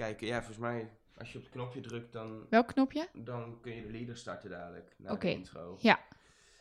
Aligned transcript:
kijken. 0.00 0.26
Ja, 0.26 0.36
volgens 0.36 0.58
mij, 0.58 0.90
als 1.18 1.32
je 1.32 1.38
op 1.38 1.44
het 1.44 1.52
knopje 1.52 1.80
drukt, 1.80 2.12
dan, 2.12 2.46
Welk 2.50 2.66
knopje? 2.68 3.08
dan 3.14 3.58
kun 3.62 3.74
je 3.74 3.82
de 3.82 3.90
leader 3.92 4.16
starten 4.16 4.50
dadelijk. 4.50 4.94
Na 4.96 5.12
Oké. 5.12 5.26
de 5.26 5.32
intro. 5.32 5.76
Ja. 5.80 5.98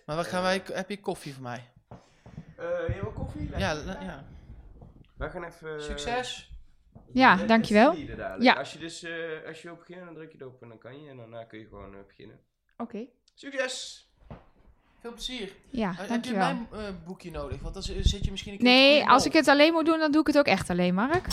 Maar 0.06 0.16
wat 0.16 0.28
gaan 0.28 0.42
wij... 0.42 0.62
Heb 0.74 0.90
je 0.90 1.00
koffie 1.00 1.34
voor 1.34 1.44
mij? 1.44 1.64
Eh, 2.58 2.96
je 2.96 3.00
wil 3.02 3.12
koffie? 3.12 3.50
Ja, 3.58 3.72
ja. 4.02 4.26
Wij 5.18 5.30
gaan 5.30 5.44
even... 5.44 5.84
Succes! 5.84 6.52
Ja, 7.14 7.36
dankjewel. 7.36 7.92
de 7.94 8.16
dadelijk. 8.16 8.44
Ja. 8.44 8.54
Als 8.54 8.74
je 8.74 8.80
dus, 8.80 9.04
eh, 9.04 9.12
als 9.48 9.62
je 9.62 9.68
wil 9.68 9.78
beginnen, 9.78 10.06
dan 10.06 10.14
druk 10.14 10.32
je 10.32 10.38
erop 10.42 10.62
en 10.62 10.68
dan 10.70 10.78
kan 10.78 11.02
je. 11.04 11.10
En 11.10 11.18
daarna 11.18 11.44
kun 11.44 11.60
je 11.60 11.66
gewoon 11.68 11.94
eh, 11.96 12.00
beginnen. 12.08 12.40
Oké. 12.78 13.06
Succes! 13.34 14.08
Veel 15.02 15.12
plezier. 15.12 15.52
Ja, 15.70 15.90
Eh, 15.92 15.98
heb 15.98 16.06
je 16.08 16.12
dankjewel. 16.14 16.54
mijn 16.54 16.68
eh, 16.72 16.94
boekje 17.06 17.32
nodig? 17.32 17.62
Want 17.62 17.74
dan 17.74 17.84
zit 17.84 18.26
je 18.26 18.32
misschien 18.32 18.52
een 18.54 18.60
keer 18.60 18.68
Nee, 18.68 19.06
als 19.10 19.26
ik 19.26 19.34
het 19.34 19.48
alleen 19.48 19.74
moet 19.74 19.86
doen, 19.86 20.00
dan 20.00 20.12
doe 20.12 20.22
ik 20.22 20.28
het 20.28 20.38
ook 20.38 20.46
echt 20.46 20.70
alleen, 20.70 20.94
Mark. 20.94 21.28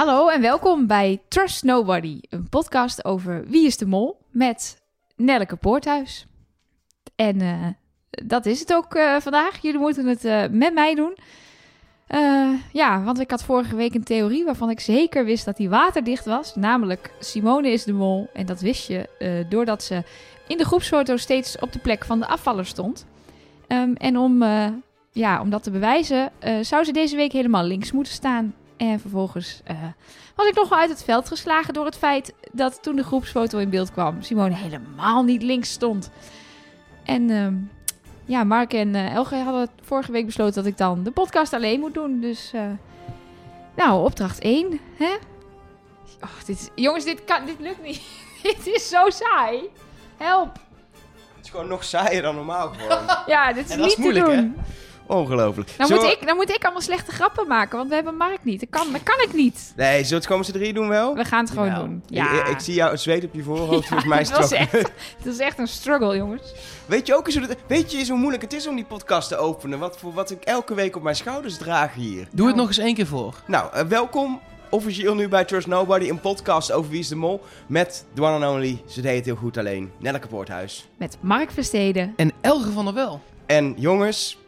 Hallo 0.00 0.28
en 0.28 0.40
welkom 0.40 0.86
bij 0.86 1.20
Trust 1.28 1.64
Nobody, 1.64 2.20
een 2.28 2.48
podcast 2.48 3.04
over 3.04 3.44
Wie 3.46 3.66
is 3.66 3.76
de 3.76 3.86
Mol 3.86 4.18
met 4.30 4.82
Nelleke 5.16 5.56
Poorthuis. 5.56 6.26
En 7.16 7.40
eh, 7.40 7.66
dat 8.10 8.46
is 8.46 8.60
het 8.60 8.74
ook 8.74 8.94
eh, 8.94 9.16
vandaag. 9.16 9.62
Jullie 9.62 9.80
moeten 9.80 10.06
het 10.06 10.24
eh, 10.24 10.44
met 10.50 10.74
mij 10.74 10.94
doen. 10.94 11.16
Ja, 12.72 13.02
want 13.02 13.20
ik 13.20 13.30
had 13.30 13.42
vorige 13.42 13.76
week 13.76 13.94
een 13.94 14.04
theorie 14.04 14.44
waarvan 14.44 14.70
ik 14.70 14.80
zeker 14.80 15.24
wist 15.24 15.44
dat 15.44 15.56
die 15.56 15.68
waterdicht 15.68 16.24
was. 16.24 16.54
Namelijk, 16.54 17.12
Simone 17.18 17.70
is 17.70 17.84
de 17.84 17.92
mol. 17.92 18.28
En 18.32 18.46
dat 18.46 18.60
wist 18.60 18.86
je 18.86 19.08
doordat 19.48 19.82
ze 19.82 20.02
in 20.46 20.56
de 20.56 20.64
groepsfoto 20.64 21.16
steeds 21.16 21.58
op 21.58 21.72
de 21.72 21.78
plek 21.78 22.04
van 22.04 22.18
de 22.18 22.26
afvaller 22.26 22.66
stond. 22.66 23.06
Ehm, 23.66 23.92
en 23.92 24.18
om, 24.18 24.42
ja, 25.12 25.40
om 25.40 25.50
dat 25.50 25.62
te 25.62 25.70
bewijzen, 25.70 26.32
zou 26.60 26.84
ze 26.84 26.92
deze 26.92 27.16
week 27.16 27.32
helemaal 27.32 27.64
links 27.64 27.92
moeten 27.92 28.12
staan. 28.12 28.54
En 28.80 29.00
vervolgens 29.00 29.60
eh, 29.64 29.76
was 30.34 30.46
ik 30.46 30.54
nogal 30.54 30.78
uit 30.78 30.90
het 30.90 31.04
veld 31.04 31.28
geslagen 31.28 31.74
door 31.74 31.84
het 31.84 31.96
feit 31.96 32.34
dat 32.52 32.82
toen 32.82 32.96
de 32.96 33.02
groepsfoto 33.02 33.58
in 33.58 33.70
beeld 33.70 33.92
kwam, 33.92 34.22
Simone 34.22 34.54
helemaal 34.54 35.22
niet 35.22 35.42
links 35.42 35.70
stond. 35.70 36.10
En 37.04 37.30
ehm, 37.30 37.54
ja, 38.24 38.44
Mark 38.44 38.72
en 38.72 38.94
eh, 38.94 39.14
Elge 39.14 39.36
hadden 39.36 39.68
vorige 39.82 40.12
week 40.12 40.26
besloten 40.26 40.54
dat 40.54 40.66
ik 40.72 40.78
dan 40.78 41.02
de 41.02 41.10
podcast 41.10 41.52
alleen 41.52 41.80
moet 41.80 41.94
doen. 41.94 42.20
Dus, 42.20 42.50
eh, 42.54 42.70
nou, 43.76 44.04
opdracht 44.04 44.40
1, 44.40 44.80
hè? 44.96 45.14
Oh, 46.20 46.44
dit 46.46 46.58
is, 46.60 46.68
jongens, 46.74 47.04
dit, 47.04 47.24
kan, 47.24 47.44
dit 47.44 47.58
lukt 47.58 47.82
niet. 47.82 48.02
dit 48.42 48.66
is 48.66 48.88
zo 48.88 49.10
saai. 49.10 49.60
Help. 50.16 50.52
Het 51.36 51.44
is 51.44 51.50
gewoon 51.50 51.68
nog 51.68 51.84
saaier 51.84 52.22
dan 52.22 52.34
normaal 52.34 52.68
gewoon. 52.68 53.04
Ja, 53.26 53.52
dit 53.52 53.64
is 53.64 53.70
En 53.70 53.80
niet 53.80 53.90
is 53.90 53.96
moeilijk, 53.96 54.26
te 54.26 54.32
hè? 54.32 54.50
Ongelooflijk. 55.10 55.68
Dan 55.76 55.86
Zullen 55.86 56.02
moet, 56.02 56.12
we- 56.12 56.18
ik, 56.20 56.26
dan 56.26 56.36
moet 56.36 56.50
ik 56.50 56.62
allemaal 56.64 56.82
slechte 56.82 57.10
grappen 57.12 57.46
maken, 57.48 57.76
want 57.76 57.88
we 57.88 57.94
hebben 57.94 58.16
Mark 58.16 58.38
niet. 58.44 58.60
Dat 58.60 58.68
kan, 58.70 58.92
dat 58.92 59.02
kan 59.02 59.20
ik 59.20 59.32
niet. 59.34 59.72
Nee, 59.76 59.92
zullen 59.92 60.08
we 60.08 60.14
het 60.14 60.24
gewoon 60.26 60.38
met 60.38 60.46
z'n 60.50 60.52
drie 60.56 60.72
doen 60.72 60.88
wel? 60.88 61.14
We 61.14 61.24
gaan 61.24 61.40
het 61.44 61.50
gewoon 61.52 61.74
doen. 61.74 62.02
Ik- 62.08 62.14
Ja, 62.16 62.40
Ik, 62.40 62.46
ik 62.48 62.60
zie 62.60 62.74
jou 62.74 62.96
zweet 62.96 63.24
op 63.24 63.34
je 63.34 63.42
voorhoofd, 63.42 63.86
volgens 63.88 64.08
mij 64.08 64.20
is 64.20 64.28
het 64.28 64.38
was 64.38 64.50
echt, 64.52 64.72
het 64.72 65.26
is 65.34 65.38
echt 65.38 65.58
een 65.58 65.68
struggle, 65.68 66.16
jongens. 66.16 66.52
Weet 66.86 67.06
je 67.06 67.16
ook 67.16 67.26
eens 67.26 67.36
hoe, 67.36 67.46
dat- 67.46 67.56
weet 67.66 67.92
je 67.92 67.98
eens 67.98 68.08
hoe 68.08 68.18
moeilijk 68.18 68.42
het 68.42 68.52
is 68.52 68.66
om 68.66 68.74
die 68.74 68.84
podcast 68.84 69.28
te 69.28 69.36
openen? 69.36 69.78
Wat, 69.78 69.98
voor, 69.98 70.12
wat 70.12 70.30
ik 70.30 70.42
elke 70.44 70.74
week 70.74 70.96
op 70.96 71.02
mijn 71.02 71.16
schouders 71.16 71.56
draag 71.56 71.94
hier. 71.94 72.28
Doe 72.32 72.46
het 72.46 72.56
nog 72.56 72.66
eens 72.66 72.78
één 72.78 72.94
keer 72.94 73.06
voor. 73.06 73.34
Nou, 73.46 73.72
eh, 73.72 73.82
welkom 73.84 74.40
officieel 74.70 75.14
nu 75.14 75.28
bij 75.28 75.44
Trust 75.44 75.66
Nobody, 75.66 76.08
een 76.08 76.20
podcast 76.20 76.72
over 76.72 76.90
Wie 76.90 77.00
is 77.00 77.08
de 77.08 77.16
Mol. 77.16 77.40
Met 77.66 78.04
the 78.14 78.22
one 78.22 78.44
and 78.46 78.54
only, 78.54 78.82
ze 78.86 79.00
deed 79.00 79.16
het 79.16 79.24
heel 79.24 79.36
goed 79.36 79.56
alleen, 79.56 79.92
Nelleke 79.98 80.26
Poorthuis. 80.28 80.88
Met 80.96 81.16
Mark 81.20 81.50
Versteden. 81.50 82.12
En 82.16 82.32
Elge 82.40 82.70
van 82.70 82.84
der 82.84 82.94
Wel. 82.94 83.20
En 83.46 83.74
jongens, 83.76 84.38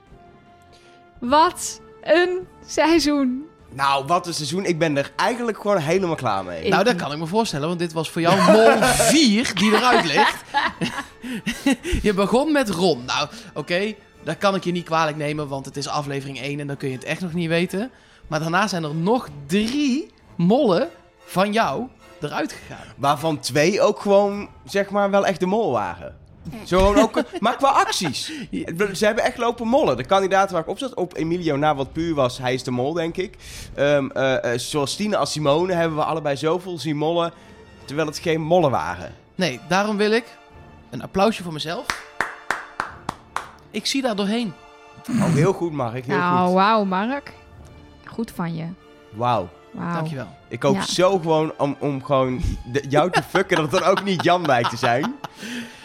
Wat 1.29 1.81
een 2.03 2.47
seizoen. 2.67 3.47
nou 3.71 4.05
wat 4.07 4.27
een 4.27 4.35
seizoen. 4.35 4.65
Ik 4.65 4.79
ben 4.79 4.97
er 4.97 5.13
eigenlijk 5.17 5.61
gewoon 5.61 5.77
helemaal 5.79 6.15
klaar 6.17 6.45
mee. 6.45 6.65
Ik- 6.65 6.71
Nou, 6.71 6.85
dat 6.85 6.97
kan 6.97 7.13
ik 7.13 7.19
me 7.19 7.27
voorstellen, 7.27 7.67
want 7.69 7.79
dit 7.79 7.93
was 7.93 8.11
voor 8.11 8.21
jou 8.21 8.53
mol 8.53 8.83
4 9.13 9.55
die 9.55 9.73
eruit 9.77 10.05
ligt. 10.05 10.37
je 12.07 12.15
begon 12.15 12.53
met 12.53 12.71
Ron. 12.71 13.05
Nou, 13.05 13.29
oké, 13.55 13.95
dat 14.23 14.39
kan 14.39 14.55
ik 14.55 14.65
je 14.65 14.73
niet 14.73 14.85
kwalijk 14.85 15.17
nemen, 15.17 15.49
want 15.49 15.65
het 15.67 15.77
is 15.77 15.89
aflevering 15.89 16.41
1 16.41 16.61
en 16.61 16.67
dan 16.67 16.77
kun 16.77 16.89
je 16.89 16.95
het 16.95 17.05
echt 17.05 17.21
nog 17.21 17.33
niet 17.33 17.49
weten. 17.49 17.91
Maar 18.27 18.41
daarna 18.41 18.67
zijn 18.67 18.85
er 18.85 18.95
nog 18.95 19.29
drie 19.47 20.11
mollen 20.37 20.89
van 21.25 21.53
jou 21.53 21.87
eruit 22.21 22.53
gegaan. 22.53 22.87
Waarvan 22.97 23.39
twee 23.41 23.81
ook 23.81 24.01
gewoon, 24.01 24.49
zeg 24.65 24.91
maar, 24.91 25.11
wel 25.11 25.27
echt 25.27 25.41
de 25.41 25.47
mol 25.47 25.73
waren. 25.73 26.17
Zo 26.65 26.79
gewoon 26.79 26.99
ook, 26.99 27.23
maar 27.41 27.57
qua 27.57 27.69
acties. 27.69 28.33
Ze 28.93 29.05
hebben 29.05 29.25
echt 29.25 29.39
lopen 29.39 29.67
mollen. 29.69 29.97
De 29.97 30.05
kandidaten 30.05 30.53
waar 30.53 30.63
ik 30.63 30.69
op 30.69 30.79
zat, 30.79 30.95
op 30.95 31.17
Emilio 31.17 31.57
na 31.57 31.75
wat 31.75 31.93
puur 31.93 32.15
was, 32.15 32.39
hij 32.39 32.55
is 32.55 32.63
de 32.63 32.71
mol, 32.71 32.93
denk 32.93 33.17
ik. 33.17 33.37
Ehm, 33.75 34.11
eh, 34.11 34.53
eh, 34.53 34.59
zowel 34.59 34.87
Stine 34.87 35.17
als 35.17 35.33
Simone 35.33 35.73
hebben 35.75 35.97
we 35.99 36.05
allebei 36.05 36.37
zoveel 36.37 36.79
zien 36.79 36.97
mollen, 36.97 37.33
terwijl 37.85 38.07
het 38.09 38.19
geen 38.19 38.41
mollen 38.41 38.71
waren. 38.71 39.15
Nee, 39.35 39.61
daarom 39.69 39.97
wil 39.97 40.11
ik 40.13 40.25
een 40.91 41.03
applausje 41.03 41.43
voor 41.43 41.53
mezelf. 41.53 41.87
Ik 43.71 43.87
zie 43.87 44.03
daar 44.03 44.17
doorheen. 44.17 44.53
Oh, 45.11 45.25
heel 45.35 45.53
goed, 45.53 45.73
Mark. 45.73 46.07
Heel 46.07 46.17
Nou, 46.17 46.45
goed. 46.47 46.55
wauw, 46.55 46.85
Mark. 46.85 47.33
Goed 48.07 48.31
van 48.35 48.55
je. 48.57 48.65
Wauw. 49.11 49.49
Wauw. 49.71 49.93
Dankjewel. 49.95 50.29
Ik 50.49 50.63
hoop 50.63 50.75
Ja. 50.75 50.83
zo 50.85 51.11
gewoon 51.19 51.53
om, 51.59 51.77
om 51.79 52.05
gewoon 52.05 52.41
de- 52.73 52.85
jou 52.89 53.11
te 53.11 53.23
fucken 53.23 53.57
dat 53.57 53.73
er 53.81 53.87
ook 53.89 54.05
niet 54.05 54.25
Jan 54.25 54.43
bij 54.43 54.63
te 54.63 54.77
zijn. 54.77 55.15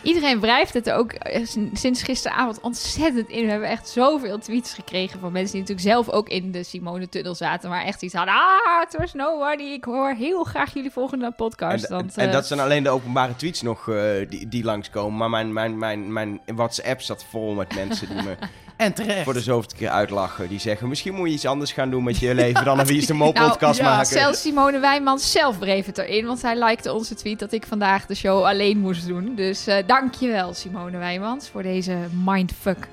Iedereen 0.08 0.40
wrijft 0.40 0.74
het 0.74 0.88
er 0.88 0.96
ook 0.96 1.12
eh, 1.12 1.46
sinds 1.74 2.04
gisteravond 2.04 2.60
ontzettend 2.62 3.30
in. 3.30 3.46
We 3.46 3.52
hebben 3.52 3.70
echt 3.70 3.90
zoveel 3.90 4.40
tweets 4.40 4.74
gekregen 4.74 5.20
van 5.20 5.32
mensen 5.32 5.52
die 5.52 5.62
natuurlijk 5.62 5.88
zelf 5.88 6.10
ook 6.10 6.30
in 6.30 6.52
de 6.52 6.64
Simone-tunnel 6.64 7.36
zaten. 7.36 7.70
Maar 7.70 7.84
echt 7.84 8.02
iets 8.02 8.14
hadden. 8.14 8.34
Ah, 8.34 8.80
het 8.80 8.98
was 8.98 9.14
nobody. 9.14 9.64
Ik 9.64 9.84
hoor 9.84 10.14
heel 10.14 10.44
graag 10.44 10.74
jullie 10.74 10.92
volgende 10.92 11.32
podcast. 11.32 11.84
En, 11.84 11.96
want, 11.96 12.18
en 12.18 12.28
eh, 12.28 12.34
dat 12.34 12.48
zijn 12.48 12.60
alleen 12.60 12.84
de 12.84 12.90
openbare 12.90 13.36
tweets 13.36 13.62
nog 13.62 13.90
eh, 13.90 14.30
die, 14.30 14.48
die 14.48 14.64
langskomen. 14.64 15.18
Maar 15.18 15.30
mijn, 15.30 15.54
mijn, 15.54 15.78
mijn, 15.78 16.14
mijn 16.14 16.42
WhatsApp 16.46 17.02
zat 17.02 17.26
vol 17.30 17.54
met 17.54 17.76
mensen 17.76 18.08
die 18.08 18.24
me 18.24 18.38
En 18.78 18.94
terecht. 18.94 19.24
voor 19.24 19.34
de 19.34 19.42
zoveelste 19.42 19.76
keer 19.76 19.90
uitlachen. 19.90 20.50
Die 20.50 20.60
zeggen, 20.60 20.88
misschien 20.88 21.14
moet 21.14 21.28
je 21.28 21.34
iets 21.34 21.46
anders 21.46 21.72
gaan 21.72 21.90
doen 21.90 22.04
met 22.04 22.18
je 22.18 22.34
leven 22.34 22.66
dan 22.66 22.80
een 22.80 22.86
Wie 22.86 22.98
is 22.98 23.06
de 23.06 23.14
Mol 23.14 23.32
Nou, 23.32 23.50
podcast 23.50 23.80
ja, 23.80 23.90
maken. 23.90 24.06
Zelfs 24.06 24.42
Simone 24.42 24.80
Wijman 24.80 25.20
zelf 25.20 25.60
breef 25.60 25.86
het 25.86 25.98
erin, 25.98 26.26
want 26.26 26.42
hij 26.42 26.58
likte 26.58 26.94
onze 26.94 27.16
tweet 27.16 27.40
dat 27.40 27.52
ik 27.52 27.66
vandaag 27.68 28.06
de 28.06 28.16
show 28.16 28.44
alleen 28.44 28.78
moest 28.78 29.08
doen. 29.08 29.36
Dus 29.36 29.68
eh 29.68 29.78
dankjewel 29.86 30.54
Simone 30.54 30.98
Wijmans 30.98 31.50
voor 31.50 31.64
deze 31.64 31.98
mindfuck. 32.26 32.88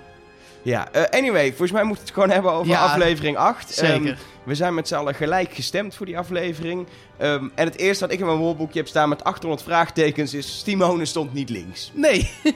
Ja, 0.62 0.89
eh, 0.93 1.19
anyway, 1.19 1.49
volgens 1.49 1.73
mij 1.73 1.83
moeten 1.83 2.05
we 2.05 2.11
het 2.11 2.21
gewoon 2.21 2.34
hebben 2.34 2.53
over 2.53 2.73
Ja, 2.73 2.84
aflevering 2.84 3.37
8. 3.37 3.75
Zeker. 3.75 4.19
we 4.44 4.55
zijn 4.55 4.75
met 4.75 4.89
z'n 4.89 4.94
allen 4.94 5.15
gelijk 5.15 5.55
gestemd 5.55 5.94
voor 5.94 6.06
die 6.06 6.19
aflevering. 6.19 6.87
Ehm, 7.17 7.49
en 7.55 7.67
het 7.67 7.77
eerste 7.77 8.05
wat 8.05 8.12
ik 8.12 8.21
in 8.21 8.27
mijn 8.27 8.39
woordenboekje 8.39 8.78
heb 8.78 8.89
staan 8.89 9.09
met 9.09 9.25
800 9.25 9.62
vraagtekens 9.62 10.34
is... 10.34 10.62
Simone 10.65 11.05
stond 11.05 11.33
niet 11.33 11.50
links. 11.50 11.91
Nee. 11.94 12.31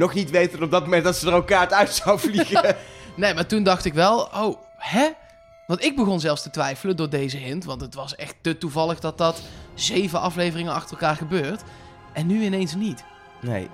Nog 0.00 0.14
niet 0.14 0.30
weten 0.30 0.62
op 0.62 0.70
dat 0.70 0.84
moment 0.84 1.04
dat 1.04 1.16
ze 1.16 1.26
er 1.26 1.32
elkaar 1.32 1.70
uit 1.70 1.94
zou 1.94 2.18
vliegen. 2.28 2.76
Nee, 3.14 3.34
maar 3.34 3.46
toen 3.46 3.62
dacht 3.62 3.84
ik 3.84 3.94
wel, 3.94 4.28
oh, 4.34 4.56
hè? 4.76 5.08
Want 5.66 5.84
ik 5.84 5.96
begon 5.96 6.20
zelfs 6.20 6.42
te 6.42 6.50
twijfelen 6.50 6.96
door 6.96 7.10
deze 7.10 7.36
hint. 7.36 7.64
Want 7.64 7.80
het 7.80 7.94
was 7.94 8.16
echt 8.16 8.34
te 8.40 8.58
toevallig 8.58 9.00
dat 9.00 9.18
dat 9.18 9.40
zeven 9.74 10.20
afleveringen 10.20 10.72
achter 10.72 10.90
elkaar 10.90 11.16
gebeurt. 11.16 11.62
En 12.12 12.26
nu 12.26 12.42
ineens 12.42 12.74
niet. 12.74 13.04
nee, 13.40 13.68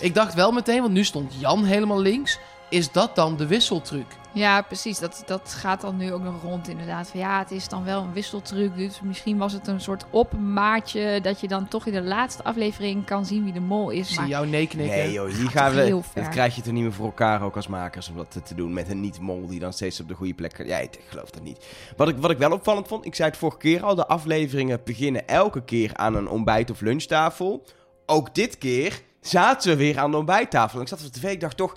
Ik 0.00 0.14
dacht 0.14 0.34
wel 0.34 0.52
meteen, 0.52 0.80
want 0.80 0.92
nu 0.92 1.04
stond 1.04 1.34
Jan 1.38 1.64
helemaal 1.64 2.00
links. 2.00 2.38
Is 2.68 2.92
dat 2.92 3.14
dan 3.14 3.36
de 3.36 3.46
wisseltruc? 3.46 4.06
Ja, 4.32 4.62
precies. 4.62 4.98
Dat, 4.98 5.22
dat 5.26 5.54
gaat 5.58 5.80
dan 5.80 5.96
nu 5.96 6.12
ook 6.12 6.22
nog 6.22 6.42
rond 6.42 6.68
inderdaad. 6.68 7.08
Van, 7.08 7.20
ja, 7.20 7.38
het 7.38 7.50
is 7.50 7.68
dan 7.68 7.84
wel 7.84 8.02
een 8.02 8.12
wisseltruc. 8.12 8.76
Dus 8.76 9.00
misschien 9.00 9.38
was 9.38 9.52
het 9.52 9.66
een 9.66 9.80
soort 9.80 10.04
opmaatje 10.10 11.20
dat 11.20 11.40
je 11.40 11.48
dan 11.48 11.68
toch 11.68 11.86
in 11.86 11.92
de 11.92 12.02
laatste 12.02 12.44
aflevering 12.44 13.04
kan 13.04 13.26
zien 13.26 13.44
wie 13.44 13.52
de 13.52 13.60
mol 13.60 13.92
Ik 13.92 13.98
is. 13.98 14.08
zie 14.08 14.18
Maar 14.18 14.28
jou 14.28 14.46
nee 14.46 14.66
knikken. 14.66 14.96
nee 14.98 15.12
joh, 15.12 15.28
hier 15.34 15.50
gaan 15.50 15.74
we... 15.74 16.00
Dat 16.14 16.28
krijg 16.28 16.54
je 16.56 16.62
toch 16.62 16.72
niet 16.72 16.82
meer 16.82 16.92
voor 16.92 17.06
elkaar 17.06 17.42
ook 17.42 17.56
als 17.56 17.66
makers 17.66 18.08
om 18.08 18.16
dat 18.16 18.30
te- 18.44 18.54
doen. 18.54 18.72
Met 18.72 18.88
een 18.90 19.00
niet-mol 19.00 19.46
die 19.46 19.60
dan 19.60 19.72
steeds 19.72 20.00
op 20.00 20.08
de 20.08 20.14
goede 20.14 20.34
plek... 20.34 20.66
Ja, 20.66 20.78
ik 20.78 20.98
geloof 21.08 21.30
dat 21.30 21.42
niet. 21.42 21.66
Wat 21.96 22.08
ik, 22.08 22.16
wat 22.18 22.30
ik 22.30 22.38
wel 22.38 22.52
opvallend 22.52 22.88
vond, 22.88 23.04
ik 23.06 23.14
zei 23.14 23.28
het 23.28 23.38
vorige 23.38 23.58
keer 23.58 23.82
al... 23.84 23.94
De 23.94 24.06
afleveringen 24.06 24.80
beginnen 24.84 25.28
elke 25.28 25.64
keer 25.64 25.90
aan 25.94 26.14
een 26.14 26.28
ontbijt- 26.28 26.70
of 26.70 26.80
lunchtafel. 26.80 27.64
Ook 28.06 28.34
dit 28.34 28.58
keer 28.58 29.00
zaten 29.20 29.70
we 29.70 29.76
weer 29.76 29.98
aan 29.98 30.10
de 30.10 30.16
ontbijttafel. 30.16 30.76
En 30.76 30.82
ik 30.82 30.88
zat 30.88 30.98
op 31.06 31.12
de 31.12 31.20
tv, 31.20 31.30
ik 31.32 31.40
dacht 31.40 31.56
toch... 31.56 31.76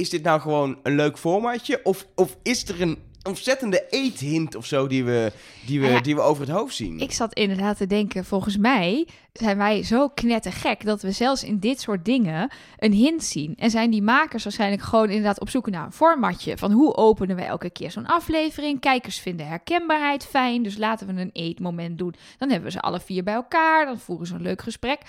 Is 0.00 0.10
dit 0.10 0.22
nou 0.22 0.40
gewoon 0.40 0.78
een 0.82 0.94
leuk 0.94 1.18
formatje? 1.18 1.80
Of, 1.82 2.06
of 2.14 2.36
is 2.42 2.68
er 2.68 2.80
een 2.80 2.98
ontzettende 3.22 3.86
eethint 3.90 4.54
of 4.54 4.66
zo 4.66 4.86
die 4.86 5.04
we, 5.04 5.32
die 5.66 5.80
we, 5.80 5.86
Ah 5.86 5.92
ja. 5.92 6.00
die 6.00 6.14
we 6.14 6.20
over 6.20 6.46
het 6.46 6.56
hoofd 6.56 6.74
zien. 6.74 7.00
Ik 7.00 7.12
zat 7.12 7.34
inderdaad 7.34 7.76
te 7.76 7.86
denken, 7.86 8.24
volgens 8.24 8.56
mij 8.56 9.06
zijn 9.32 9.56
wij 9.56 9.82
zo 9.82 10.08
knettergek 10.08 10.84
dat 10.84 11.02
we 11.02 11.10
zelfs 11.10 11.44
in 11.44 11.58
dit 11.58 11.80
soort 11.80 12.04
dingen 12.04 12.50
een 12.78 12.92
hint 12.92 13.24
zien. 13.24 13.54
En 13.56 13.70
zijn 13.70 13.90
die 13.90 14.02
makers 14.02 14.42
waarschijnlijk 14.44 14.82
gewoon 14.82 15.08
inderdaad 15.08 15.40
op 15.40 15.48
zoek 15.48 15.70
naar 15.70 15.84
een 15.84 15.92
formatje 15.92 16.58
van 16.58 16.72
hoe 16.72 16.96
openen 16.96 17.36
we 17.36 17.42
elke 17.42 17.70
keer 17.70 17.90
zo'n 17.90 18.06
aflevering. 18.06 18.80
Kijkers 18.80 19.18
vinden 19.18 19.46
herkenbaarheid 19.46 20.26
fijn, 20.26 20.62
dus 20.62 20.76
laten 20.76 21.06
we 21.06 21.20
een 21.20 21.30
eetmoment 21.32 21.98
doen. 21.98 22.14
Dan 22.38 22.48
hebben 22.48 22.66
we 22.66 22.74
ze 22.74 22.80
alle 22.80 23.00
vier 23.00 23.22
bij 23.22 23.34
elkaar, 23.34 23.86
dan 23.86 23.98
voeren 23.98 24.26
ze 24.26 24.34
een 24.34 24.42
leuk 24.42 24.62
gesprek. 24.62 25.00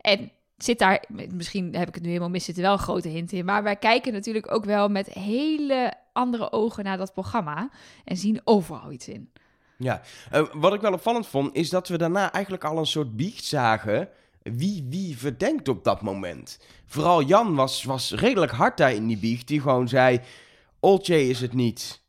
En 0.00 0.30
zit 0.58 0.78
daar, 0.78 1.04
misschien 1.32 1.74
heb 1.74 1.88
ik 1.88 1.94
het 1.94 2.02
nu 2.02 2.08
helemaal 2.08 2.30
mis, 2.30 2.44
zit 2.44 2.56
er 2.56 2.62
wel 2.62 2.72
een 2.72 2.78
grote 2.78 3.08
hint 3.08 3.32
in. 3.32 3.44
Maar 3.44 3.62
wij 3.62 3.76
kijken 3.76 4.12
natuurlijk 4.12 4.52
ook 4.52 4.64
wel 4.64 4.88
met 4.88 5.06
hele 5.06 5.94
andere 6.12 6.52
ogen 6.52 6.84
naar 6.84 6.96
dat 6.96 7.12
programma 7.12 7.70
en 8.04 8.16
zien 8.16 8.40
overal 8.44 8.92
iets 8.92 9.08
in. 9.08 9.30
Ja, 9.78 10.02
Eh, 10.30 10.42
wat 10.52 10.74
ik 10.74 10.80
wel 10.80 10.92
opvallend 10.92 11.26
vond, 11.26 11.54
is 11.54 11.70
dat 11.70 11.88
we 11.88 11.98
daarna 11.98 12.32
eigenlijk 12.32 12.64
al 12.64 12.78
een 12.78 12.86
soort 12.86 13.16
biecht 13.16 13.44
zagen 13.44 14.08
wie 14.42 14.86
wie 14.88 15.18
verdenkt 15.18 15.68
op 15.68 15.84
dat 15.84 16.02
moment. 16.02 16.58
Vooral 16.86 17.22
Jan 17.22 17.54
was, 17.54 17.84
was 17.84 18.12
redelijk 18.12 18.52
hard 18.52 18.76
daar 18.76 18.92
in 18.92 19.06
die 19.06 19.18
biecht, 19.18 19.48
die 19.48 19.60
gewoon 19.60 19.88
zei, 19.88 20.20
Oltje 20.80 21.28
is 21.28 21.40
het 21.40 21.52
niet, 21.52 22.02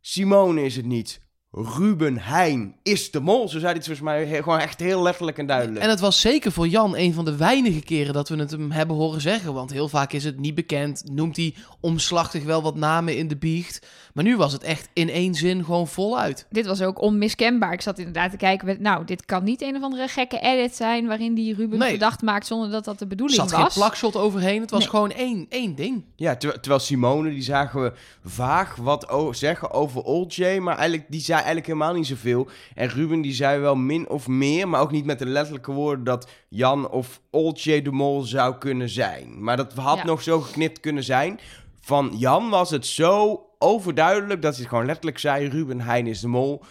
Simone 0.00 0.62
is 0.62 0.76
het 0.76 0.84
niet, 0.86 1.20
Ruben 1.52 2.18
Heijn 2.18 2.74
is 2.82 3.10
de 3.10 3.20
mol. 3.20 3.42
Zo 3.48 3.58
zei 3.58 3.64
hij 3.64 3.72
het 3.72 3.84
volgens 3.84 4.06
mij 4.06 4.42
gewoon 4.42 4.58
echt 4.58 4.80
heel 4.80 5.02
letterlijk 5.02 5.38
en 5.38 5.46
duidelijk. 5.46 5.84
En 5.84 5.88
het 5.90 6.00
was 6.00 6.20
zeker 6.20 6.52
voor 6.52 6.68
Jan 6.68 6.96
een 6.96 7.14
van 7.14 7.24
de 7.24 7.36
weinige 7.36 7.80
keren 7.80 8.14
dat 8.14 8.28
we 8.28 8.36
het 8.36 8.50
hem 8.50 8.70
hebben 8.70 8.96
horen 8.96 9.20
zeggen. 9.20 9.54
Want 9.54 9.70
heel 9.72 9.88
vaak 9.88 10.12
is 10.12 10.24
het 10.24 10.38
niet 10.38 10.54
bekend. 10.54 11.02
Noemt 11.12 11.36
hij 11.36 11.54
omslachtig 11.80 12.44
wel 12.44 12.62
wat 12.62 12.74
namen 12.76 13.16
in 13.16 13.28
de 13.28 13.36
biecht. 13.36 13.86
Maar 14.14 14.24
nu 14.24 14.36
was 14.36 14.52
het 14.52 14.62
echt 14.62 14.88
in 14.92 15.08
één 15.10 15.34
zin 15.34 15.64
gewoon 15.64 15.88
voluit. 15.88 16.46
dit 16.50 16.66
was 16.66 16.82
ook 16.82 17.00
onmiskenbaar. 17.00 17.72
Ik 17.72 17.80
zat 17.80 17.98
inderdaad 17.98 18.30
te 18.30 18.36
kijken 18.36 18.66
met, 18.66 18.80
nou, 18.80 19.04
dit 19.04 19.24
kan 19.24 19.44
niet 19.44 19.62
een 19.62 19.76
of 19.76 19.82
andere 19.82 20.08
gekke 20.08 20.38
edit 20.40 20.76
zijn 20.76 21.06
waarin 21.06 21.34
die 21.34 21.54
Ruben 21.54 21.78
Nee. 21.78 21.88
verdacht 21.90 22.22
maakt 22.22 22.46
zonder 22.46 22.70
dat 22.70 22.84
dat 22.84 22.94
de 22.98 23.04
Er 23.04 23.08
bedoeling 23.08 23.38
zat 23.40 23.52
geen 23.52 23.62
was. 23.62 23.74
plakshot 23.74 24.16
overheen. 24.16 24.60
Het 24.60 24.70
was 24.70 24.80
Nee. 24.80 24.88
gewoon 24.88 25.10
één, 25.10 25.46
één 25.48 25.74
ding. 25.74 26.04
Ja, 26.16 26.36
ter- 26.36 26.60
terwijl 26.60 26.80
Simone, 26.80 27.30
die 27.30 27.42
zagen 27.42 27.82
we 27.82 27.92
vaag 28.24 28.76
wat 28.76 29.06
zeggen 29.30 29.70
over 29.70 30.02
Old 30.02 30.34
J, 30.34 30.58
maar 30.58 30.76
eigenlijk, 30.78 31.10
die 31.10 31.20
zei 31.20 31.39
eigenlijk 31.44 31.66
helemaal 31.66 31.94
niet 31.94 32.06
zoveel. 32.06 32.48
En 32.74 32.88
Ruben, 32.88 33.20
die 33.20 33.32
zei 33.32 33.60
wel 33.60 33.76
min 33.76 34.08
of 34.08 34.28
meer, 34.28 34.68
maar 34.68 34.80
ook 34.80 34.90
niet 34.90 35.04
met 35.04 35.18
de 35.18 35.26
letterlijke 35.26 35.72
woorden 35.72 36.04
dat 36.04 36.28
Jan 36.48 36.88
of 36.88 37.20
Old 37.30 37.62
J 37.62 37.82
de 37.82 37.90
Mol 37.92 38.22
zou 38.22 38.58
kunnen 38.58 38.88
zijn. 38.88 39.42
Maar 39.44 39.56
dat 39.56 39.72
had 39.72 39.96
Ja. 39.96 40.04
nog 40.04 40.22
zo 40.22 40.40
geknipt 40.40 40.80
kunnen 40.80 41.04
zijn. 41.04 41.40
Van 41.80 42.14
Jan 42.16 42.50
was 42.50 42.70
het 42.70 42.86
zo 42.86 43.44
overduidelijk 43.58 44.42
dat 44.42 44.56
hij 44.56 44.66
gewoon 44.66 44.86
letterlijk 44.86 45.18
zei, 45.18 45.48
Ruben 45.48 45.80
Heijn 45.80 46.06
is 46.06 46.20
de 46.20 46.28
Mol, 46.28 46.62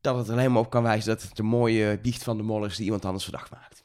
dat 0.00 0.16
het 0.16 0.28
er 0.28 0.36
helemaal 0.38 0.62
op 0.62 0.70
kan 0.70 0.82
wijzen 0.82 1.08
dat 1.08 1.22
het 1.22 1.36
de 1.36 1.42
mooie 1.42 1.98
biecht 2.02 2.22
van 2.22 2.36
de 2.36 2.42
Mol 2.42 2.64
is 2.64 2.76
die 2.76 2.84
iemand 2.84 3.04
anders 3.04 3.24
verdacht 3.24 3.50
maakt. 3.50 3.84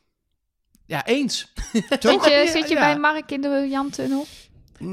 Ja, 0.85 1.05
eens. 1.05 1.53
Zit 1.99 2.01
je, 2.01 2.49
zit 2.51 2.69
je 2.69 2.75
ja. 2.75 2.79
bij 2.79 2.99
Mark 2.99 3.31
in 3.31 3.41
de 3.41 3.67
Jan-tunnel? 3.69 4.25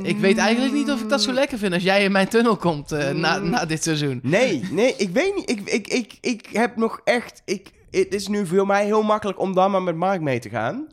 Ik 0.02 0.16
weet 0.19 0.38
eigenlijk 0.38 0.75
niet 0.75 0.90
of 0.90 1.00
ik 1.00 1.08
dat 1.08 1.22
zo 1.22 1.32
lekker 1.32 1.58
vind 1.58 1.72
als 1.72 1.82
jij 1.82 2.04
in 2.04 2.12
mijn 2.12 2.28
tunnel 2.28 2.56
komt 2.56 2.92
eh, 2.92 3.10
na, 3.10 3.38
na 3.38 3.64
dit 3.64 3.82
seizoen. 3.82 4.20
Nee, 4.22 4.62
nee, 4.70 4.94
ik 4.96 5.10
weet 5.10 5.34
niet. 5.34 5.50
Ik, 5.50 5.60
ik, 5.69 5.88
ik, 5.88 6.19
ik 6.20 6.48
heb 6.52 6.76
nog 6.76 7.00
echt. 7.04 7.42
Ik, 7.44 7.70
het 7.90 8.14
is 8.14 8.28
nu 8.28 8.46
voor 8.46 8.66
mij 8.66 8.84
heel 8.84 9.02
makkelijk 9.02 9.38
om 9.38 9.54
dan 9.54 9.70
maar 9.70 9.82
met 9.82 9.96
Mark 9.96 10.20
mee 10.20 10.38
te 10.38 10.48
gaan. 10.48 10.87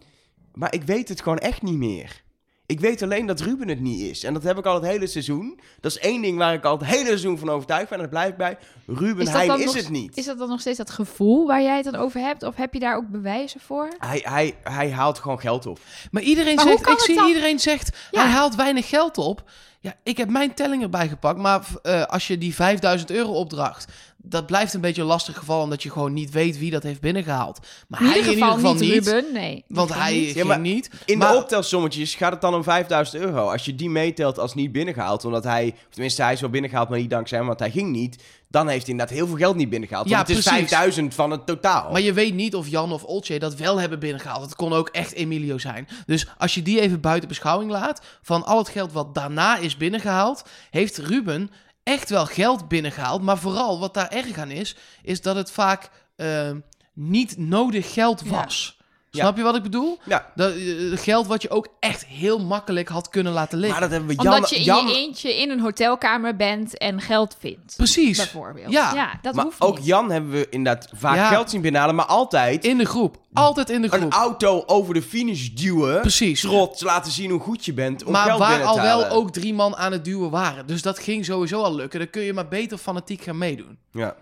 Maar 0.54 0.74
ik 0.74 0.84
weet 0.84 1.10
het 1.10 1.22
gewoon 1.22 1.38
echt 1.38 1.62
niet 1.62 1.78
meer. 1.78 2.24
Ik 2.68 2.80
weet 2.80 3.02
alleen 3.02 3.26
dat 3.26 3.40
Ruben 3.40 3.68
het 3.68 3.80
niet 3.80 4.02
is. 4.02 4.24
En 4.24 4.34
dat 4.34 4.44
heb 4.44 4.58
ik 4.58 4.66
al 4.66 4.74
het 4.76 4.84
hele 4.84 5.08
seizoen. 5.08 5.60
Dat 5.82 5.92
is 5.92 6.00
één 6.00 6.22
ding 6.22 6.38
waar 6.38 6.54
ik 6.54 6.64
al 6.66 6.78
het 6.78 6.88
hele 6.88 7.06
seizoen 7.06 7.38
van 7.38 7.50
overtuigd 7.50 7.90
ben. 7.90 7.98
En 7.98 8.04
daar 8.04 8.10
blijf 8.10 8.30
ik 8.30 8.38
bij. 8.38 8.58
Ruben 8.86 9.28
Heijn 9.28 9.60
is 9.60 9.66
nog, 9.66 9.76
het 9.76 9.90
niet. 9.90 10.18
Is 10.18 10.26
dat 10.26 10.38
dan 10.38 10.50
nog 10.50 10.60
steeds 10.60 10.78
dat 10.78 10.90
gevoel 10.90 11.48
waar 11.48 11.62
jij 11.62 11.76
het 11.76 11.86
dan 11.86 11.96
over 11.96 12.20
hebt? 12.20 12.44
Of 12.44 12.56
heb 12.56 12.74
je 12.74 12.80
daar 12.80 12.96
ook 12.96 13.08
bewijzen 13.08 13.60
voor? 13.60 13.88
Hij, 13.98 14.22
hij, 14.24 14.56
hij 14.64 14.92
haalt 14.92 15.20
gewoon 15.20 15.40
geld 15.40 15.66
op. 15.66 15.80
Maar 16.12 16.22
iedereen 16.22 16.56
Maar 16.56 16.66
zegt, 16.66 16.90
ik 16.90 17.00
zie 17.00 17.16
dan? 17.16 17.28
iedereen 17.28 17.60
zegt, 17.60 17.98
Ja. 18.12 18.22
hij 18.22 18.32
haalt 18.32 18.56
weinig 18.56 18.90
geld 18.90 19.18
op. 19.18 19.44
Ja, 19.80 19.94
ik 20.04 20.18
heb 20.18 20.30
mijn 20.30 20.54
telling 20.54 20.82
erbij 20.84 21.08
gepakt, 21.08 21.40
maar 21.40 21.62
eh, 21.84 22.04
als 22.04 22.28
je 22.28 22.38
die 22.38 22.56
5000 22.56 23.12
euro 23.12 23.32
opdracht, 23.32 23.92
dat 24.18 24.46
blijft 24.46 24.74
een 24.74 24.82
beetje 24.82 25.02
een 25.02 25.08
lastig 25.08 25.38
geval, 25.38 25.62
omdat 25.62 25.84
je 25.84 25.92
gewoon 25.92 26.14
niet 26.14 26.32
weet 26.32 26.58
wie 26.58 26.72
dat 26.72 26.84
heeft 26.84 27.02
binnengehaald. 27.02 27.60
Maar 27.88 28.02
In 28.02 28.06
hij 28.08 28.20
in 28.20 28.30
ieder 28.30 28.52
geval 28.52 28.74
niet 28.74 28.82
niet, 28.82 29.08
Ruben, 29.08 29.34
nee. 29.34 29.64
want 29.68 29.94
hij 29.94 30.14
niet. 30.14 30.34
Ja, 30.34 30.46
maar 30.46 30.60
niet. 30.60 30.90
In 31.06 31.18
Maar- 31.18 31.32
de 31.32 31.38
optelsommetjes 31.38 32.16
gaat 32.16 32.32
het 32.32 32.42
dan 32.42 32.54
om 32.56 32.64
5000 32.64 33.22
euro. 33.24 33.50
Als 33.52 33.66
je 33.66 33.76
die 33.76 33.90
meetelt 33.90 34.40
als 34.40 34.54
niet 34.56 34.72
binnengehaald, 34.72 35.26
omdat 35.26 35.44
hij, 35.44 35.68
of 35.76 35.86
tenminste 35.94 36.22
hij 36.22 36.34
is 36.34 36.42
wel 36.42 36.50
binnengehaald, 36.50 36.90
maar 36.90 37.00
niet 37.00 37.10
dankzij 37.10 37.38
hem, 37.38 37.48
want 37.48 37.60
hij 37.60 37.72
ging 37.72 37.92
niet. 37.92 38.24
Dan 38.50 38.68
heeft 38.68 38.82
hij 38.82 38.92
inderdaad 38.92 39.16
heel 39.16 39.28
veel 39.28 39.36
geld 39.38 39.56
niet 39.56 39.70
binnengehaald. 39.70 40.10
Ja, 40.10 40.16
Want 40.16 40.28
het 40.28 40.38
is 40.38 40.44
precies. 40.44 40.60
5000 40.60 41.14
van 41.14 41.32
het 41.32 41.46
totaal. 41.46 41.92
Maar 41.92 42.02
je 42.02 42.14
weet 42.14 42.34
niet 42.34 42.56
of 42.56 42.68
Jan 42.68 42.92
of 42.92 43.04
Oltje 43.04 43.40
dat 43.40 43.56
wel 43.56 43.80
hebben 43.80 44.00
binnengehaald. 44.00 44.42
Het 44.42 44.56
kon 44.56 44.74
ook 44.74 44.90
echt 44.90 45.14
Emilio 45.14 45.58
zijn. 45.58 45.88
Dus 46.06 46.28
als 46.38 46.54
je 46.54 46.62
die 46.62 46.80
even 46.80 47.02
buiten 47.02 47.28
beschouwing 47.30 47.72
laat, 47.72 48.02
van 48.22 48.46
al 48.46 48.58
het 48.58 48.70
geld 48.70 48.92
wat 48.92 49.16
daarna 49.16 49.58
is 49.58 49.78
binnengehaald, 49.78 50.44
heeft 50.70 50.98
Ruben 50.98 51.52
echt 51.88 52.10
wel 52.10 52.26
geld 52.26 52.68
binnengehaald. 52.68 53.22
Maar 53.22 53.38
vooral 53.38 53.80
wat 53.80 53.94
daar 53.94 54.10
erg 54.10 54.38
aan 54.38 54.52
is, 54.52 54.76
is 55.02 55.22
dat 55.22 55.36
het 55.36 55.52
vaak 55.52 55.90
eh, 56.16 56.52
niet 56.94 57.38
nodig 57.38 57.94
geld 57.94 58.22
was. 58.22 58.77
Ja. 59.18 59.24
Snap 59.24 59.38
je 59.38 59.44
wat 59.44 59.56
ik 59.56 59.64
bedoel? 59.64 59.98
Ja, 60.04 60.32
Dat, 60.36 60.52
eh, 60.52 60.58
geld 60.94 61.28
wat 61.28 61.42
je 61.42 61.50
ook 61.50 61.68
echt 61.80 62.06
heel 62.06 62.40
makkelijk 62.40 62.88
had 62.90 63.10
kunnen 63.10 63.34
laten 63.34 63.58
liggen. 63.60 63.80
maar 63.80 63.90
dat 63.90 63.98
hebben 63.98 64.16
we 64.18 64.24
Jan... 64.24 64.34
Omdat 64.34 64.50
je 64.50 64.56
in 64.56 64.64
je 64.88 64.96
eentje 64.96 65.38
in 65.42 65.50
een 65.50 65.60
hotelkamer 65.60 66.36
bent 66.36 66.78
en 66.78 67.02
geld 67.02 67.36
vindt. 67.40 67.74
Precies. 67.78 68.18
Bijvoorbeeld. 68.18 68.72
Ja. 68.72 69.20
dat 69.22 69.34
maar 69.36 69.44
hoeft 69.44 69.62
ook 69.62 69.78
niet. 69.78 69.86
Jan 69.86 70.12
hebben 70.12 70.32
we 70.32 70.48
inderdaad 70.50 70.90
vaak 70.96 71.16
Ja. 71.16 71.28
geld 71.28 71.50
zien 71.50 71.62
binnenhalen, 71.62 71.96
maar 71.96 72.06
altijd 72.06 72.66
In 72.66 72.78
de 72.78 72.86
groep. 72.86 73.18
Altijd 73.34 73.70
in 73.70 73.82
de 73.82 73.94
een 73.94 74.00
groep. 74.00 74.14
auto 74.14 74.64
over 74.66 74.94
de 74.94 75.02
finish 75.02 75.48
duwen. 75.50 76.02
Precies. 76.02 76.42
Trots 76.42 76.82
laten 76.82 77.12
zien 77.12 77.30
hoe 77.32 77.40
goed 77.40 77.66
je 77.66 77.74
bent 77.74 78.04
om 78.04 78.12
maar 78.12 78.26
geld 78.26 78.40
waar 78.40 78.50
binnen 78.50 78.68
al 78.68 78.82
wel 78.82 79.08
ook 79.10 79.32
drie 79.32 79.54
man 79.54 79.76
aan 79.76 79.92
het 79.92 80.06
duwen 80.06 80.30
waren. 80.30 80.68
Dus 80.68 80.82
dat 80.82 81.00
ging 81.00 81.26
sowieso 81.26 81.62
al 81.62 81.76
lukken. 81.76 82.00
Dan 82.00 82.10
kun 82.10 82.22
je 82.22 82.34
maar 82.34 82.48
beter 82.48 82.78
fanatiek 82.78 83.22
gaan 83.22 83.38
meedoen. 83.38 83.78
Ja. 83.92 84.16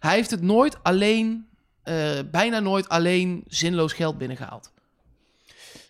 Hij 0.00 0.14
heeft 0.14 0.30
het 0.30 0.42
nooit 0.42 0.76
alleen, 0.82 1.46
eh, 1.90 2.18
bijna 2.30 2.60
nooit 2.60 2.88
alleen 2.88 3.44
zinloos 3.46 3.92
geld 3.92 4.18
binnengehaald. 4.18 4.72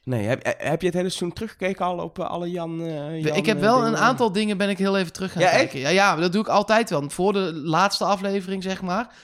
Nee, 0.04 0.26
heb, 0.26 0.42
eh, 0.42 0.70
heb 0.70 0.80
je 0.80 0.86
het 0.86 0.96
hele 0.96 1.08
seizoen 1.08 1.32
teruggekeken 1.32 1.84
al 1.84 1.98
op 1.98 2.18
eh, 2.18 2.30
alle 2.30 2.50
Jan... 2.50 2.80
Jan 3.20 3.36
ik 3.36 3.46
heb 3.46 3.60
wel 3.60 3.86
een 3.86 3.96
aantal 3.96 4.32
dingen 4.32 4.56
ben 4.56 4.68
ik 4.68 4.78
heel 4.78 4.98
even 4.98 5.12
terug 5.12 5.32
gaan 5.32 5.42
Ja, 5.42 5.50
kijken. 5.50 5.78
Ja, 5.78 5.88
ja, 5.88 6.16
dat 6.16 6.32
doe 6.32 6.40
ik 6.40 6.48
altijd 6.48 6.90
wel. 6.90 7.10
Voor 7.10 7.32
de 7.32 7.52
laatste 7.54 8.04
aflevering, 8.04 8.62
zeg 8.62 8.82
maar. 8.82 9.14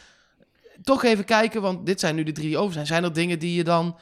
Toch 0.82 1.04
even 1.04 1.24
kijken, 1.24 1.62
want 1.62 1.86
dit 1.86 2.00
zijn 2.00 2.14
nu 2.14 2.22
de 2.22 2.32
drie 2.32 2.46
die 2.46 2.58
over 2.58 2.72
zijn. 2.72 2.86
Zijn 2.86 3.04
er 3.04 3.12
dingen 3.12 3.38
die 3.38 3.54
je 3.54 3.64
dan 3.64 3.96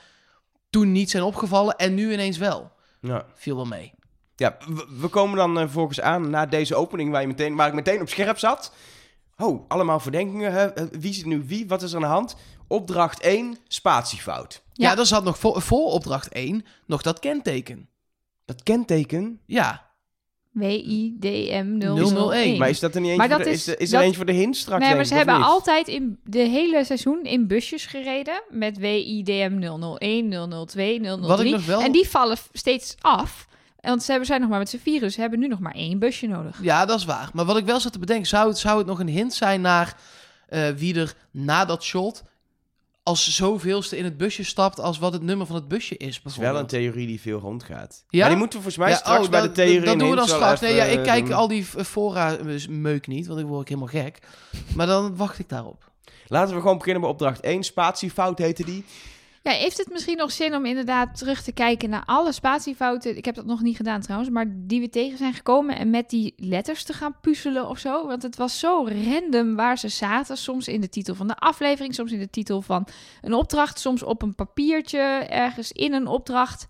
toen 0.71 0.93
niet 0.93 1.11
zijn 1.11 1.23
opgevallen 1.23 1.77
en 1.77 1.95
nu 1.95 2.13
ineens 2.13 2.39
wel? 2.39 2.73
Ja. 3.01 3.27
Viel 3.35 3.57
wel 3.57 3.67
mee. 3.67 3.93
Ja, 4.37 4.57
we, 4.67 4.87
we 5.01 5.09
komen 5.09 5.37
dan 5.37 5.71
volgens 5.71 6.01
aan 6.01 6.31
na 6.31 6.47
deze 6.47 6.75
opening 6.75 7.11
waar, 7.11 7.21
je 7.21 7.27
meteen, 7.27 7.57
waar 7.57 7.69
ik 7.69 7.75
meteen 7.75 8.01
op 8.01 8.09
scherp 8.09 8.39
zat. 8.39 8.73
Oh, 9.37 9.65
allemaal 9.69 10.01
verdenkingen. 10.01 10.53
Hè? 10.53 10.69
Wie 11.01 11.13
zit 11.13 11.25
nu 11.25 11.45
wie? 11.47 11.69
Wat 11.69 11.83
is 11.83 11.91
er 11.91 11.97
aan 11.97 12.03
de 12.03 12.09
hand? 12.09 12.37
Opdracht 12.69 13.21
1, 13.21 13.57
spatiefout. 13.69 14.63
Ja, 14.73 14.91
Ja. 14.93 14.99
er 14.99 15.07
zat 15.07 15.25
nog 15.25 15.39
voor, 15.39 15.63
voor 15.63 15.91
opdracht 15.93 16.33
1 16.33 16.65
nog 16.87 17.03
dat 17.03 17.19
kenteken. 17.19 17.89
Dat 18.45 18.63
kenteken. 18.63 19.41
Ja, 19.47 19.83
WIDM 20.51 21.79
001. 21.79 22.31
001. 22.33 22.59
Maar 22.59 22.69
is 22.69 22.81
dat 22.81 22.95
er 22.95 23.01
niet 23.01 23.11
eentje 23.11 23.29
voor 23.29 23.37
dat 23.37 23.47
de, 23.47 23.53
is- 23.53 23.59
is, 23.61 23.67
er- 23.75 23.81
is 23.81 23.87
er 23.89 23.93
dat- 23.95 24.03
eentje 24.03 24.17
voor 24.17 24.27
de 24.27 24.33
hint 24.33 24.57
straks? 24.57 24.85
Nee, 24.87 24.95
maar 24.95 25.05
ze 25.05 25.15
hebben 25.15 25.35
niet? 25.37 25.45
altijd 25.45 25.89
in 25.89 26.19
de 26.25 26.39
hele 26.39 26.85
seizoen 26.85 27.23
in 27.23 27.47
busjes 27.47 27.87
gereden. 27.87 28.43
Met 28.51 28.79
WIDM 28.79 29.59
001, 29.99 30.29
002, 30.29 30.99
003. 31.01 31.27
Wat 31.29 31.41
ik 31.41 31.51
nog 31.51 31.67
wel- 31.67 31.81
En 31.81 31.93
die 31.93 32.09
vallen 32.09 32.37
steeds 32.53 32.95
af. 33.01 33.47
Want 33.81 34.03
ze 34.03 34.11
hebben, 34.11 34.27
zijn 34.27 34.41
nog 34.41 34.51
maar 34.51 34.59
met 34.59 34.69
z'n 34.69 34.79
vieren. 34.79 35.03
Dus 35.03 35.15
ze 35.15 35.21
hebben 35.21 35.39
nu 35.39 35.49
nog 35.49 35.59
maar 35.59 35.75
één 35.75 35.99
busje 35.99 36.27
nodig. 36.27 36.59
Ja, 36.63 36.85
dat 36.87 36.99
is 36.99 37.05
waar. 37.05 37.31
Maar 37.33 37.45
wat 37.45 37.57
ik 37.57 37.65
wel 37.65 37.81
zat 37.81 37.93
te 37.93 37.99
bedenken, 37.99 38.27
zou 38.27 38.49
het, 38.49 38.59
zou 38.59 38.79
het 38.79 38.87
nog 38.87 38.99
een 38.99 39.09
hint 39.09 39.35
zijn 39.35 39.61
naar 39.61 39.97
eh, 40.49 40.69
wie 40.69 40.95
er 40.95 41.15
na 41.31 41.65
dat 41.65 41.83
shot 41.83 42.23
als 43.05 43.35
zoveelste 43.35 43.97
in 43.97 44.05
het 44.05 44.17
busje 44.17 44.45
stapt 44.45 44.81
als 44.81 44.99
wat 44.99 45.13
het 45.13 45.23
nummer 45.23 45.47
van 45.47 45.57
het 45.57 45.69
busje 45.69 45.97
is, 45.97 46.17
Het 46.17 46.33
is 46.33 46.37
wel 46.39 46.57
een 46.57 46.67
theorie 46.67 47.07
die 47.07 47.21
veel 47.21 47.39
rondgaat. 47.39 48.05
Ja? 48.09 48.21
Maar 48.21 48.29
die 48.29 48.39
moeten 48.39 48.59
we 48.59 48.65
volgens 48.65 48.85
mij 48.85 48.89
Ja, 48.93 48.97
straks 48.97 49.25
oh, 49.25 49.31
bij 49.31 49.41
de 49.41 49.53
theorie 49.53 49.77
Dat, 49.77 49.87
dat 49.87 49.99
doen 49.99 50.11
we 50.11 50.17
dan 50.17 50.27
straks. 50.29 50.61
Nee, 50.61 50.75
ja, 50.75 50.85
ik 50.85 51.03
kijk 51.03 51.29
eh, 51.29 51.37
al 51.37 51.49
die 51.49 51.65
f- 51.65 51.77
fora 51.87 52.37
eh, 52.37 52.67
meuk 52.69 53.07
niet, 53.07 53.27
want 53.27 53.41
ik 53.41 53.47
word 53.47 53.61
ik 53.61 53.69
helemaal 53.69 54.03
gek. 54.05 54.19
Maar 54.75 54.87
dan 54.87 55.17
wacht 55.17 55.39
ik 55.39 55.49
daarop. 55.49 55.91
Laten 56.27 56.55
we 56.55 56.61
gewoon 56.61 56.77
beginnen 56.79 57.01
bij 57.03 57.11
opdracht 57.11 57.41
1. 57.41 57.63
Spatiefout 57.63 58.39
heette 58.39 58.65
die. 58.65 58.85
Ja, 59.45 59.53
heeft 59.53 59.79
het 59.79 59.91
misschien 59.91 60.17
nog 60.17 60.33
zin 60.33 60.55
om 60.55 60.65
inderdaad 60.65 61.19
terug 61.19 61.43
te 61.43 61.53
kijken 61.53 61.91
naar 61.91 62.05
alle 62.05 62.33
spatiefouten? 62.33 63.17
Ik 63.17 63.25
heb 63.25 63.35
dat 63.35 63.47
nog 63.47 63.63
niet 63.63 63.77
gedaan 63.77 64.01
trouwens, 64.01 64.31
maar 64.31 64.47
die 64.49 64.81
we 64.81 64.89
tegen 64.89 65.19
zijn 65.19 65.35
gekomen. 65.35 65.77
En 65.77 65.91
met 65.91 66.11
die 66.11 66.35
letters 66.37 66.85
te 66.85 66.93
gaan 66.93 67.21
puzzelen 67.21 67.69
of 67.69 67.79
zo. 67.79 68.07
Want 68.07 68.23
het 68.23 68.37
was 68.37 68.59
zo 68.59 68.89
random 69.05 69.57
waar 69.57 69.79
ze 69.79 69.89
zaten. 69.89 70.37
Soms 70.37 70.69
in 70.69 70.81
de 70.81 70.89
titel 70.89 71.15
van 71.15 71.27
de 71.27 71.37
aflevering, 71.37 71.95
soms 71.95 72.13
in 72.13 72.19
de 72.19 72.31
titel 72.31 72.63
van 72.63 72.87
een 73.21 73.35
opdracht. 73.35 73.79
Soms 73.79 74.03
op 74.03 74.23
een 74.23 74.35
papiertje, 74.35 74.99
ergens 75.29 75.73
in 75.73 75.93
een 75.93 76.07
opdracht. 76.07 76.67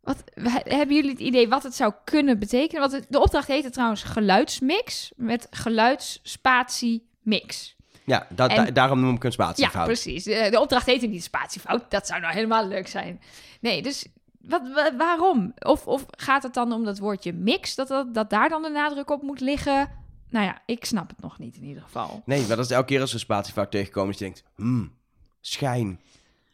Wat, 0.00 0.24
hebben 0.64 0.96
jullie 0.96 1.10
het 1.10 1.20
idee 1.20 1.48
wat 1.48 1.62
het 1.62 1.74
zou 1.74 1.92
kunnen 2.04 2.38
betekenen? 2.38 2.90
Want 2.90 3.06
de 3.08 3.20
opdracht 3.20 3.48
heette 3.48 3.70
trouwens 3.70 4.02
geluidsmix 4.02 5.12
met 5.16 5.46
geluidsspatie-mix. 5.50 7.76
Ja, 8.04 8.26
da- 8.34 8.48
En- 8.48 8.64
da- 8.64 8.70
daarom 8.70 9.00
noem 9.00 9.14
ik 9.14 9.24
een 9.24 9.28
Ja, 9.28 9.34
spatiefout. 9.34 9.86
precies. 9.86 10.24
De, 10.24 10.48
de 10.50 10.60
opdracht 10.60 10.86
heette 10.86 11.06
niet 11.06 11.22
spatiefout. 11.24 11.90
Dat 11.90 12.06
zou 12.06 12.20
nou 12.20 12.34
helemaal 12.34 12.68
leuk 12.68 12.86
zijn. 12.88 13.20
Nee, 13.60 13.82
dus 13.82 14.06
wat, 14.40 14.62
wa- 14.74 14.96
waarom? 14.96 15.52
Of, 15.58 15.86
of 15.86 16.06
gaat 16.10 16.42
het 16.42 16.54
dan 16.54 16.72
om 16.72 16.84
dat 16.84 16.98
woordje 16.98 17.32
mix, 17.32 17.74
dat, 17.74 17.88
dat, 17.88 18.14
dat 18.14 18.30
daar 18.30 18.48
dan 18.48 18.62
de 18.62 18.68
nadruk 18.70 19.10
op 19.10 19.22
moet 19.22 19.40
liggen? 19.40 19.90
Nou 20.30 20.44
ja, 20.46 20.62
ik 20.66 20.84
snap 20.84 21.08
het 21.08 21.20
nog 21.20 21.38
niet 21.38 21.56
in 21.56 21.64
ieder 21.64 21.82
geval. 21.82 22.22
Nee, 22.24 22.46
maar 22.46 22.56
dat 22.56 22.64
is 22.64 22.70
elke 22.70 22.86
keer 22.86 23.00
als 23.00 23.10
we 23.10 23.14
een 23.16 23.22
spatiefout 23.22 23.70
tegenkomen, 23.70 24.10
dat 24.10 24.18
je 24.18 24.24
denkt, 24.24 24.44
hmm, 24.56 24.92
schijn, 25.40 26.00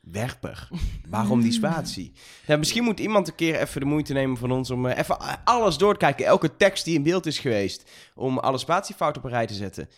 werper. 0.00 0.68
Waarom 1.08 1.40
die 1.40 1.52
spatie? 1.52 2.12
Ja, 2.46 2.56
misschien 2.56 2.84
moet 2.84 3.00
iemand 3.00 3.28
een 3.28 3.34
keer 3.34 3.60
even 3.60 3.80
de 3.80 3.86
moeite 3.86 4.12
nemen 4.12 4.36
van 4.36 4.50
ons 4.50 4.70
om 4.70 4.86
eh, 4.86 4.98
even 4.98 5.44
alles 5.44 5.76
door 5.78 5.92
te 5.92 5.98
kijken. 5.98 6.26
Elke 6.26 6.56
tekst 6.56 6.84
die 6.84 6.94
in 6.94 7.02
beeld 7.02 7.26
is 7.26 7.38
geweest, 7.38 7.90
om 8.14 8.38
alle 8.38 8.58
spatiefouten 8.58 9.22
op 9.22 9.28
een 9.28 9.34
rij 9.34 9.46
te 9.46 9.54
zetten. 9.54 9.88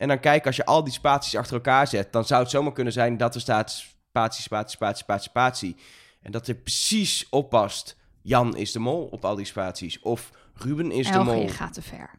En 0.00 0.08
dan 0.08 0.20
kijken, 0.20 0.46
als 0.46 0.56
je 0.56 0.64
al 0.64 0.84
die 0.84 0.92
spaties 0.92 1.36
achter 1.36 1.54
elkaar 1.54 1.86
zet, 1.86 2.12
dan 2.12 2.24
zou 2.24 2.42
het 2.42 2.50
zomaar 2.50 2.72
kunnen 2.72 2.92
zijn 2.92 3.16
dat 3.16 3.34
er 3.34 3.40
staat 3.40 3.70
spatie, 4.08 4.42
spatie, 4.42 4.76
spatie, 4.76 5.02
spatie, 5.02 5.28
spatie. 5.30 5.76
En 6.22 6.32
dat 6.32 6.46
er 6.48 6.54
precies 6.54 7.26
oppast, 7.30 7.96
Jan 8.22 8.56
is 8.56 8.72
de 8.72 8.78
mol 8.78 9.08
op 9.10 9.24
al 9.24 9.34
die 9.34 9.44
spaties. 9.44 10.00
Of 10.00 10.30
Ruben 10.54 10.90
is 10.92 11.10
de 11.10 11.18
mol. 11.18 11.40
je 11.40 11.48
gaat 11.48 11.72
te 11.74 11.82
ver. 11.82 12.10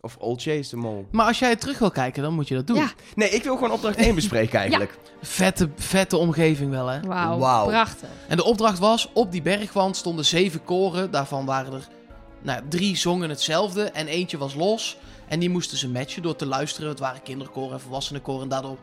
Of 0.00 0.16
Oltje 0.16 0.58
is 0.58 0.68
de 0.68 0.76
mol. 0.76 1.06
Maar 1.10 1.26
als 1.26 1.38
jij 1.38 1.48
het 1.48 1.60
terug 1.60 1.78
wil 1.78 1.90
kijken, 1.90 2.22
dan 2.22 2.34
moet 2.34 2.48
je 2.48 2.54
dat 2.54 2.66
doen. 2.66 2.76
Ja. 2.76 2.92
Nee, 3.14 3.30
ik 3.30 3.42
wil 3.42 3.54
gewoon 3.54 3.70
opdracht 3.70 3.96
1 3.96 4.14
bespreken 4.20 4.58
eigenlijk. 4.58 4.98
Vette, 5.22 5.70
vette 5.76 6.16
omgeving 6.16 6.70
wel, 6.70 6.86
hè? 6.86 7.00
Wauw, 7.00 7.38
Wauw. 7.38 7.66
prachtig. 7.66 8.08
En 8.28 8.36
de 8.36 8.44
opdracht 8.44 8.78
was, 8.78 9.10
op 9.12 9.32
die 9.32 9.42
bergwand 9.42 9.96
stonden 9.96 10.24
zeven 10.24 10.64
koren. 10.64 11.10
Daarvan 11.10 11.44
waren 11.44 11.72
er 11.72 11.88
nou, 12.42 12.62
drie 12.68 12.96
zongen 12.96 13.28
hetzelfde 13.28 13.84
en 13.84 14.06
eentje 14.06 14.38
was 14.38 14.54
los. 14.54 14.96
En 15.30 15.38
die 15.40 15.50
moesten 15.50 15.78
ze 15.78 15.88
matchen 15.88 16.22
door 16.22 16.36
te 16.36 16.46
luisteren. 16.46 16.88
Het 16.88 16.98
waren 16.98 17.22
kinderkoren 17.22 17.72
en 17.72 17.80
volwassenenkoren. 17.80 18.42
En 18.42 18.48
daardoor 18.48 18.76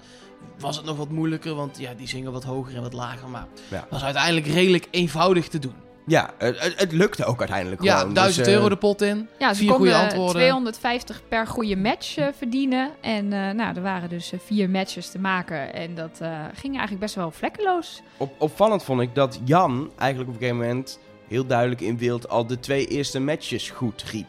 was 0.60 0.76
het 0.76 0.86
nog 0.86 0.98
wat 0.98 1.10
moeilijker, 1.10 1.56
want 1.56 1.78
ja, 1.80 1.94
die 1.94 2.08
zingen 2.08 2.32
wat 2.32 2.44
hoger 2.44 2.76
en 2.76 2.82
wat 2.82 2.94
lager. 2.94 3.28
Maar 3.30 3.48
Ja. 3.70 3.76
het 3.80 3.90
was 3.90 4.04
uiteindelijk 4.04 4.48
redelijk 4.48 4.88
eenvoudig 4.92 5.48
te 5.48 5.60
doen. 5.60 5.74
Ja, 6.06 6.30
het, 6.38 6.60
het, 6.60 6.80
het 6.80 6.92
lukte 6.92 7.26
ook 7.26 7.40
uiteindelijk 7.40 7.84
Ja, 7.84 7.98
gewoon. 7.98 8.14
1000 8.14 8.38
Dus, 8.38 8.48
eh, 8.48 8.60
euro 8.60 8.70
de 8.70 8.76
pot 8.78 9.02
in. 9.02 9.28
Ja, 9.40 9.54
ze 9.54 9.60
vier 9.60 9.70
goede 9.72 9.92
konden 9.92 10.02
antwoorden. 10.10 10.36
250 10.36 11.22
per 11.28 11.48
goede 11.48 11.76
match 11.76 12.18
eh, 12.18 12.28
verdienen. 12.38 12.92
En 13.02 13.34
eh, 13.34 13.50
nou, 13.54 13.76
er 13.76 13.82
waren 13.82 14.10
dus 14.10 14.32
vier 14.46 14.70
matches 14.70 15.10
te 15.10 15.20
maken. 15.20 15.74
En 15.74 15.96
dat 15.96 16.18
eh, 16.22 16.30
ging 16.54 16.72
eigenlijk 16.74 17.00
best 17.00 17.16
wel 17.16 17.32
vlekkeloos. 17.32 18.02
Op, 18.18 18.34
opvallend 18.38 18.84
vond 18.84 19.02
ik 19.02 19.16
dat 19.16 19.40
Jan 19.46 19.92
eigenlijk 19.98 20.30
op 20.30 20.36
een 20.36 20.42
gegeven 20.48 20.66
moment 20.68 21.00
heel 21.28 21.46
duidelijk 21.46 21.82
in 21.82 21.98
beeld 21.98 22.30
al 22.30 22.48
de 22.48 22.60
twee 22.60 22.86
eerste 22.88 23.20
matches 23.20 23.70
goed 23.70 24.04
riep. 24.04 24.28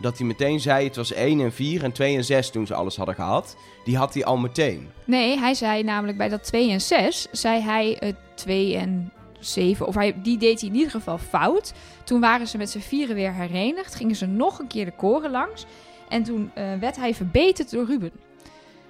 Dat 0.00 0.18
hij 0.18 0.26
meteen 0.26 0.60
zei, 0.60 0.84
het 0.86 0.96
was 0.96 1.12
1 1.12 1.40
en 1.40 1.52
4 1.52 1.84
en 1.84 1.92
2 1.92 2.16
en 2.16 2.24
6 2.24 2.50
toen 2.50 2.66
ze 2.66 2.74
alles 2.74 2.96
hadden 2.96 3.14
gehad. 3.14 3.56
Die 3.84 3.96
had 3.96 4.14
hij 4.14 4.24
al 4.24 4.36
meteen. 4.36 4.88
Nee, 5.04 5.38
hij 5.38 5.54
zei 5.54 5.82
namelijk 5.82 6.18
bij 6.18 6.28
dat 6.28 6.44
2 6.44 6.70
en 6.70 6.80
6, 6.80 7.26
zei 7.32 7.60
hij 7.60 7.96
het 7.98 8.16
2 8.34 8.76
en 8.76 9.12
7, 9.38 9.86
of 9.86 9.94
hij, 9.94 10.14
die 10.22 10.38
deed 10.38 10.60
hij 10.60 10.68
in 10.68 10.74
ieder 10.74 10.90
geval 10.90 11.18
fout. 11.18 11.72
Toen 12.04 12.20
waren 12.20 12.46
ze 12.46 12.56
met 12.56 12.70
z'n 12.70 12.78
vieren 12.78 13.14
weer 13.14 13.34
herenigd, 13.34 13.94
gingen 13.94 14.16
ze 14.16 14.26
nog 14.26 14.58
een 14.58 14.66
keer 14.66 14.84
de 14.84 14.96
koren 14.96 15.30
langs. 15.30 15.66
En 16.08 16.22
toen 16.22 16.50
eh, 16.54 16.64
werd 16.80 16.96
hij 16.96 17.14
verbeterd 17.14 17.70
door 17.70 17.86
Ruben. 17.86 18.10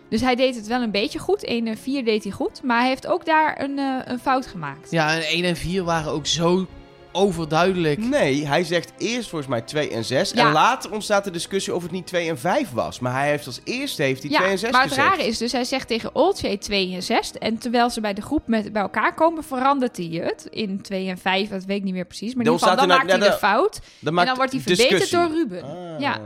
Dus 0.08 0.20
hij 0.20 0.34
deed 0.34 0.54
het 0.54 0.66
wel 0.66 0.82
een 0.82 0.90
beetje 0.90 1.18
goed. 1.18 1.44
1 1.44 1.66
en 1.66 1.76
4 1.76 2.04
deed 2.04 2.22
hij 2.22 2.32
goed, 2.32 2.62
maar 2.62 2.78
hij 2.78 2.88
heeft 2.88 3.06
ook 3.06 3.24
daar 3.24 3.60
een, 3.60 3.78
eh, 3.78 3.98
een 4.04 4.18
fout 4.18 4.46
gemaakt. 4.46 4.90
Ja, 4.90 5.14
en 5.14 5.22
1 5.30 5.44
en 5.44 5.56
4 5.56 5.84
waren 5.84 6.12
ook 6.12 6.26
zo 6.26 6.66
overduidelijk. 7.12 7.98
Nee, 7.98 8.46
hij 8.46 8.64
zegt 8.64 8.92
eerst 8.98 9.28
volgens 9.28 9.50
mij 9.50 9.60
2 9.60 9.90
en 9.90 10.04
6. 10.04 10.30
Ja. 10.30 10.46
En 10.46 10.52
later 10.52 10.92
ontstaat 10.92 11.24
de 11.24 11.30
discussie 11.30 11.74
of 11.74 11.82
het 11.82 11.90
niet 11.90 12.06
2 12.06 12.28
en 12.28 12.38
5 12.38 12.70
was. 12.70 12.98
Maar 12.98 13.12
hij 13.12 13.28
heeft 13.28 13.46
als 13.46 13.60
eerste 13.64 14.02
heeft 14.02 14.22
hij 14.22 14.30
2 14.32 14.48
en 14.48 14.58
6 14.58 14.70
maar 14.70 14.82
het 14.82 14.90
gezegd. 14.92 15.08
rare 15.08 15.26
is 15.26 15.38
dus, 15.38 15.52
hij 15.52 15.64
zegt 15.64 15.88
tegen 15.88 16.14
Olcay 16.14 16.56
2 16.56 16.94
en 16.94 17.02
6. 17.02 17.32
En 17.32 17.58
terwijl 17.58 17.90
ze 17.90 18.00
bij 18.00 18.14
de 18.14 18.22
groep 18.22 18.46
met, 18.46 18.72
bij 18.72 18.82
elkaar 18.82 19.14
komen, 19.14 19.44
verandert 19.44 19.96
hij 19.96 20.06
het 20.06 20.46
in 20.50 20.82
2 20.82 21.08
en 21.08 21.18
5. 21.18 21.48
Dat 21.48 21.64
weet 21.64 21.76
ik 21.78 21.84
niet 21.84 21.94
meer 21.94 22.06
precies. 22.06 22.34
Maar 22.34 22.44
in 22.44 22.50
Dan 22.50 22.54
ieder 22.60 22.68
geval, 22.68 22.86
dan 22.86 22.96
maakt 22.96 23.10
er 23.12 23.18
hij 23.18 23.28
nou- 23.28 23.40
de 23.40 23.46
fout. 23.46 23.80
Dan 24.00 24.18
En 24.18 24.26
dan 24.26 24.36
wordt 24.36 24.52
hij 24.52 24.60
verbeterd 24.60 24.90
discussie. 25.00 25.18
door 25.18 25.28
Ruben. 25.36 25.62
Ah. 25.62 26.00
Ja. 26.00 26.20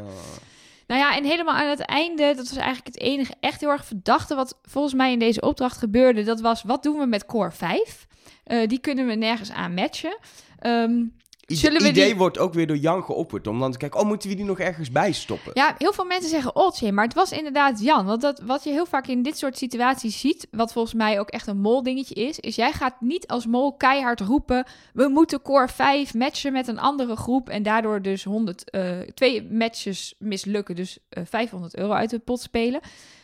Nou 0.86 1.00
ja, 1.04 1.16
en 1.16 1.24
helemaal 1.24 1.54
aan 1.54 1.68
het 1.68 1.80
einde, 1.80 2.22
dat 2.36 2.48
was 2.48 2.56
eigenlijk 2.56 2.86
het 2.86 3.00
enige 3.00 3.34
echt 3.40 3.60
heel 3.60 3.70
erg 3.70 3.84
verdachte 3.84 4.34
wat 4.34 4.58
volgens 4.62 4.94
mij 4.94 5.12
in 5.12 5.18
deze 5.18 5.40
opdracht 5.40 5.76
gebeurde. 5.78 6.22
Dat 6.24 6.40
was, 6.40 6.62
wat 6.62 6.82
doen 6.82 6.98
we 6.98 7.06
met 7.06 7.26
core 7.26 7.50
5? 7.50 8.06
Eh, 8.44 8.68
die 8.68 8.78
kunnen 8.78 9.06
we 9.06 9.14
nergens 9.14 9.50
aan 9.50 9.74
matchen. 9.74 10.18
Ehm, 10.62 11.04
Het 11.42 11.60
Zullen 11.60 11.82
we 11.82 11.88
idee 11.88 12.04
die- 12.06 12.16
wordt 12.16 12.38
ook 12.38 12.52
weer 12.54 12.66
door 12.66 12.76
Jan 12.76 13.02
geopperd. 13.04 13.46
Om 13.46 13.60
dan 13.60 13.72
te 13.72 13.78
kijken, 13.78 14.00
oh, 14.00 14.06
moeten 14.06 14.28
we 14.28 14.34
die 14.34 14.44
nog 14.44 14.58
ergens 14.58 14.90
bij 14.90 15.12
stoppen? 15.12 15.50
ja, 15.54 15.74
heel 15.78 15.92
veel 15.92 16.04
mensen 16.04 16.30
zeggen 16.30 16.56
Oltje, 16.56 16.92
maar 16.92 17.04
het 17.04 17.14
was 17.14 17.32
inderdaad 17.32 17.80
Jan. 17.82 18.06
Want 18.06 18.20
dat, 18.20 18.40
wat 18.40 18.64
je 18.64 18.70
heel 18.70 18.86
vaak 18.86 19.06
in 19.06 19.22
dit 19.22 19.38
soort 19.38 19.58
situaties 19.58 20.20
ziet, 20.20 20.46
wat 20.50 20.72
volgens 20.72 20.94
mij 20.94 21.20
ook 21.20 21.28
echt 21.30 21.46
een 21.46 21.60
mol 21.60 21.82
dingetje 21.82 22.14
is, 22.14 22.40
is 22.40 22.56
jij 22.56 22.72
gaat 22.72 23.00
niet 23.00 23.26
als 23.26 23.46
mol 23.46 23.72
keihard 23.76 24.20
roepen, 24.20 24.64
we 24.92 25.08
moeten 25.08 25.42
core 25.42 25.68
5 25.68 26.14
matchen 26.14 26.52
met 26.52 26.68
een 26.68 26.78
andere 26.78 27.16
groep 27.16 27.48
en 27.48 27.62
daardoor 27.62 28.02
dus 28.02 28.24
100, 28.24 28.70
eh, 28.70 28.98
twee 29.14 29.48
matches 29.50 30.14
mislukken, 30.18 30.76
dus 30.76 30.98
eh, 31.08 31.22
500 31.26 31.76
euro 31.76 31.92
uit 31.92 32.10
de 32.10 32.18
pot 32.18 32.40
spelen. 32.40 32.80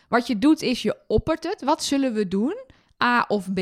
Wat 0.09 0.27
je 0.27 0.39
doet 0.39 0.63
is 0.63 0.83
je 0.83 0.97
oppert 1.07 1.45
het. 1.45 1.63
Wat 1.63 1.85
zullen 1.85 2.13
we 2.13 2.29
doen? 2.29 2.57
A 3.05 3.25
of 3.29 3.53
B? 3.53 3.59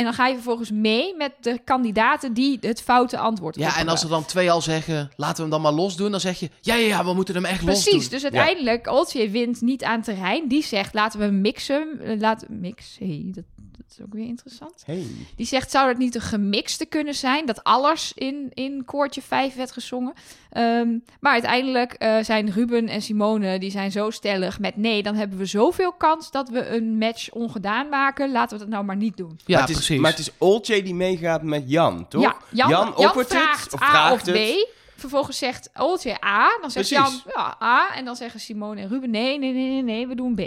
En 0.00 0.06
dan 0.06 0.14
ga 0.14 0.26
je 0.26 0.34
vervolgens 0.34 0.70
mee 0.70 1.16
met 1.16 1.32
de 1.40 1.58
kandidaten 1.64 2.32
die 2.32 2.58
het 2.60 2.82
foute 2.82 3.18
antwoord 3.18 3.56
Ja, 3.56 3.78
en 3.78 3.88
als 3.88 4.02
er 4.02 4.08
dan 4.08 4.24
twee 4.24 4.50
al 4.50 4.62
zeggen, 4.62 5.10
laten 5.16 5.36
we 5.36 5.42
hem 5.42 5.50
dan 5.50 5.60
maar 5.60 5.72
los 5.72 5.96
doen, 5.96 6.10
dan 6.10 6.20
zeg 6.20 6.38
je, 6.38 6.50
ja, 6.60 6.74
ja, 6.74 6.86
ja, 6.86 7.04
we 7.04 7.14
moeten 7.14 7.34
hem 7.34 7.44
echt 7.44 7.62
los 7.62 7.82
Precies, 7.82 8.02
doen. 8.02 8.10
dus 8.10 8.22
uiteindelijk, 8.22 8.86
Oltje 8.86 9.30
wint 9.30 9.60
niet 9.60 9.84
aan 9.84 10.02
terrein. 10.02 10.48
Die 10.48 10.64
zegt, 10.64 10.94
laten 10.94 11.20
we 11.20 11.26
mixen. 11.26 12.00
Laten, 12.18 12.60
mix, 12.60 12.96
hey, 12.98 13.30
dat, 13.34 13.44
dat 13.90 13.98
is 13.98 14.04
ook 14.04 14.12
weer 14.12 14.28
interessant. 14.28 14.82
Hey. 14.84 15.06
Die 15.36 15.46
zegt, 15.46 15.70
zou 15.70 15.86
dat 15.86 15.98
niet 15.98 16.14
een 16.14 16.20
gemixte 16.20 16.86
kunnen 16.86 17.14
zijn? 17.14 17.46
Dat 17.46 17.64
alles 17.64 18.12
in, 18.14 18.50
in 18.54 18.84
koortje 18.84 19.22
5 19.22 19.54
werd 19.54 19.72
gezongen. 19.72 20.12
Ehm, 20.50 20.88
maar 21.20 21.32
uiteindelijk 21.32 21.92
eh, 21.92 22.16
zijn 22.22 22.50
Ruben 22.50 22.88
en 22.88 23.02
Simone, 23.02 23.58
die 23.58 23.70
zijn 23.70 23.90
zo 23.90 24.10
stellig 24.10 24.58
met... 24.58 24.76
nee, 24.76 25.02
dan 25.02 25.14
hebben 25.14 25.38
we 25.38 25.46
zoveel 25.46 25.92
kans 25.92 26.30
dat 26.30 26.48
we 26.48 26.68
een 26.68 26.98
match 26.98 27.30
ongedaan 27.30 27.88
maken. 27.88 28.32
Laten 28.32 28.58
we 28.58 28.62
dat 28.64 28.72
nou 28.72 28.84
maar 28.84 28.96
niet 28.96 29.16
doen. 29.16 29.32
Ja, 29.36 29.44
maar 29.46 29.60
het 29.60 29.70
is, 29.70 29.76
precies. 29.76 30.00
Maar 30.00 30.10
het 30.10 30.20
is 30.20 30.30
Olcay 30.38 30.82
die 30.82 30.94
meegaat 30.94 31.42
met 31.42 31.64
Jan, 31.66 32.08
toch? 32.08 32.22
Ja, 32.22 32.36
Jan, 32.50 32.68
Jan, 32.70 33.12
vraagt 33.12 33.64
het, 33.64 33.72
of 33.72 33.82
A 33.82 33.90
vraagt 33.90 34.28
of 34.28 34.32
B. 34.32 34.36
het. 34.36 34.68
Vervolgens 35.00 35.38
zegt 35.38 35.70
Oltje 35.74 36.24
A. 36.24 36.58
Dan 36.60 36.70
zegt 36.70 36.88
Precies. 36.88 37.22
Jan 37.24 37.32
ja, 37.34 37.56
A. 37.62 37.94
En 37.94 38.04
dan 38.04 38.16
zeggen 38.16 38.40
Simone 38.40 38.80
en 38.80 38.88
Ruben 38.88 39.10
nee, 39.10 39.38
nee, 39.38 39.52
nee, 39.52 39.68
nee, 39.68 39.82
nee, 39.82 40.06
we 40.06 40.14
doen 40.14 40.34
B. 40.34 40.40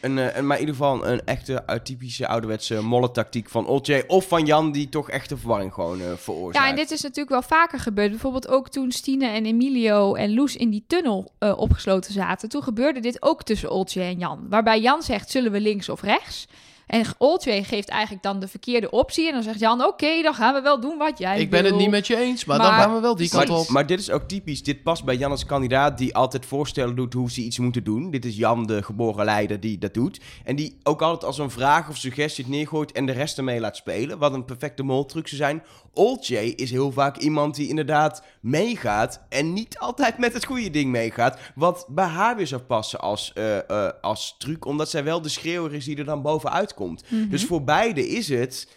Een, 0.00 0.18
eh, 0.18 0.40
maar 0.40 0.56
in 0.56 0.60
ieder 0.60 0.74
geval 0.74 1.06
een 1.06 1.24
echte 1.24 1.62
uh, 1.66 1.76
typische 1.76 2.28
ouderwetse 2.28 2.82
molle-tactiek 2.82 3.48
van 3.48 3.66
Olcay 3.66 4.04
of 4.06 4.28
van 4.28 4.46
Jan... 4.46 4.72
die 4.72 4.88
toch 4.88 5.10
echt 5.10 5.28
de 5.28 5.36
verwarring 5.36 5.74
gewoon 5.74 6.00
eh, 6.00 6.12
veroorzaakt. 6.16 6.64
Ja, 6.64 6.70
en 6.70 6.76
dit 6.76 6.90
is 6.90 7.02
natuurlijk 7.02 7.28
wel 7.28 7.42
vaker 7.42 7.78
gebeurd. 7.78 8.10
Bijvoorbeeld 8.10 8.48
ook 8.48 8.68
toen 8.68 8.92
Stine 8.92 9.26
en 9.26 9.46
Emilio 9.46 10.14
en 10.14 10.34
Loes 10.34 10.56
in 10.56 10.70
die 10.70 10.84
tunnel 10.86 11.32
eh, 11.38 11.58
opgesloten 11.58 12.12
zaten. 12.12 12.48
Toen 12.48 12.62
gebeurde 12.62 13.00
dit 13.00 13.22
ook 13.22 13.42
tussen 13.42 13.70
Oltje 13.70 14.02
en 14.02 14.18
Jan. 14.18 14.46
Waarbij 14.48 14.80
Jan 14.80 15.02
zegt, 15.02 15.30
zullen 15.30 15.52
we 15.52 15.60
links 15.60 15.88
of 15.88 16.02
rechts? 16.02 16.46
En 16.88 17.04
Oltje 17.18 17.64
geeft 17.64 17.88
eigenlijk 17.88 18.22
dan 18.22 18.40
de 18.40 18.48
verkeerde 18.48 18.90
optie. 18.90 19.26
En 19.26 19.32
dan 19.32 19.42
zegt 19.42 19.58
Jan, 19.58 19.84
oké, 19.84 20.22
dan 20.22 20.34
gaan 20.34 20.54
we 20.54 20.60
wel 20.60 20.80
doen 20.80 20.98
wat 20.98 21.18
jij 21.18 21.40
Ik 21.40 21.50
ben 21.50 21.64
het 21.64 21.76
niet 21.76 21.90
met 21.90 22.06
je 22.06 22.16
eens, 22.16 22.44
maar, 22.44 22.58
dan 22.58 22.72
gaan 22.72 22.94
we 22.94 23.00
wel 23.00 23.16
die 23.16 23.28
kant 23.28 23.50
op. 23.50 23.68
Maar 23.68 23.86
dit 23.86 24.00
is 24.00 24.10
ook 24.10 24.22
typisch. 24.22 24.62
Dit 24.62 24.82
past 24.82 25.04
bij 25.04 25.16
Jan 25.16 25.30
als 25.30 25.46
kandidaat 25.46 25.98
die 25.98 26.14
altijd 26.14 26.46
voorstellen 26.46 26.96
doet 26.96 27.12
hoe 27.12 27.30
ze 27.30 27.40
iets 27.40 27.58
moeten 27.58 27.84
doen. 27.84 28.10
Dit 28.10 28.24
is 28.24 28.36
Jan, 28.36 28.66
de 28.66 28.82
geboren 28.82 29.24
leider, 29.24 29.60
die 29.60 29.78
dat 29.78 29.94
doet. 29.94 30.20
En 30.44 30.56
die 30.56 30.78
ook 30.82 31.02
altijd 31.02 31.24
als 31.24 31.38
een 31.38 31.50
vraag 31.50 31.88
of 31.88 31.96
suggestie 31.96 32.44
het 32.44 32.52
neergooit 32.52 32.92
en 32.92 33.06
de 33.06 33.12
rest 33.12 33.38
ermee 33.38 33.60
laat 33.60 33.76
spelen. 33.76 34.18
Wat 34.18 34.32
een 34.32 34.44
perfecte 34.44 34.82
moltruc 34.82 35.28
zou 35.28 35.40
zijn. 35.40 35.62
Olcay 35.92 36.46
is 36.46 36.70
heel 36.70 36.92
vaak 36.92 37.16
iemand 37.16 37.54
die 37.54 37.68
inderdaad 37.68 38.22
meegaat 38.40 39.20
en 39.28 39.52
niet 39.52 39.78
altijd 39.78 40.18
met 40.18 40.32
het 40.32 40.44
goede 40.44 40.70
ding 40.70 40.90
meegaat. 40.90 41.38
Wat 41.54 41.86
bij 41.88 42.06
haar 42.06 42.36
weer 42.36 42.46
zou 42.46 42.62
passen 42.62 43.00
als, 43.00 43.32
eh, 43.32 43.70
eh, 43.70 43.92
als 44.00 44.34
truc, 44.38 44.64
omdat 44.64 44.90
zij 44.90 45.04
wel 45.04 45.22
de 45.22 45.28
schreeuwer 45.28 45.74
is 45.74 45.84
die 45.84 45.96
er 45.96 46.04
dan 46.04 46.22
bovenuit 46.22 46.74
komt. 46.74 46.77
Mhm. 46.86 47.28
Dus 47.28 47.44
voor 47.44 47.64
beide 47.64 48.08
is 48.08 48.28
het 48.28 48.68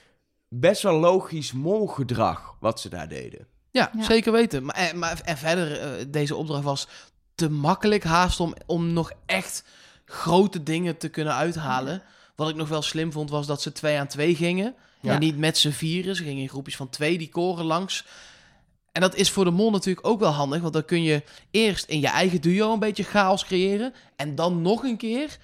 best 0.50 0.82
wel 0.82 1.00
logisch 1.00 1.52
molgedrag 1.52 2.56
wat 2.60 2.80
ze 2.80 2.90
daar 2.90 3.08
deden. 3.08 3.48
Ja, 3.72 3.92
Ja. 3.98 4.04
zeker 4.04 4.32
weten. 4.32 4.66
Maar, 4.66 4.76
en, 4.76 5.00
maar, 5.00 5.22
en 5.24 5.38
verder, 5.38 5.80
eh, 5.80 6.06
deze 6.08 6.36
opdracht 6.36 6.64
was 6.64 6.88
te 7.36 7.50
makkelijk 7.50 8.04
haast 8.04 8.40
om, 8.40 8.54
om 8.66 8.94
nog 8.94 9.12
echt 9.26 9.64
grote 10.06 10.64
dingen 10.64 10.98
te 10.98 11.10
kunnen 11.10 11.34
uithalen. 11.34 12.02
Wat 12.36 12.50
ik 12.50 12.56
nog 12.56 12.68
wel 12.70 12.82
slim 12.82 13.12
vond, 13.12 13.30
was 13.30 13.48
dat 13.48 13.62
ze 13.62 13.72
twee 13.72 13.98
aan 14.00 14.08
twee 14.08 14.36
gingen. 14.36 14.76
Ja. 15.02 15.14
En 15.14 15.20
niet 15.20 15.38
met 15.38 15.58
z'n 15.58 15.70
vieren. 15.70 16.16
Ze 16.16 16.24
gingen 16.24 16.42
in 16.42 16.50
groepjes 16.50 16.76
van 16.76 16.90
twee 16.90 17.18
die 17.18 17.30
koren 17.30 17.66
langs. 17.66 18.06
En 18.92 19.02
dat 19.02 19.16
is 19.16 19.30
voor 19.30 19.44
de 19.46 19.52
mol 19.52 19.72
natuurlijk 19.72 20.08
ook 20.08 20.20
wel 20.20 20.32
handig. 20.32 20.62
Want 20.62 20.74
dan 20.74 20.86
kun 20.86 21.04
je 21.04 21.24
eerst 21.52 21.86
in 21.86 22.00
je 22.00 22.08
eigen 22.08 22.42
duo 22.42 22.74
een 22.74 22.80
beetje 22.80 23.04
chaos 23.04 23.46
creëren. 23.46 23.94
En 24.16 24.36
dan 24.36 24.62
nog 24.62 24.84
een 24.84 24.98
keer 24.98 25.38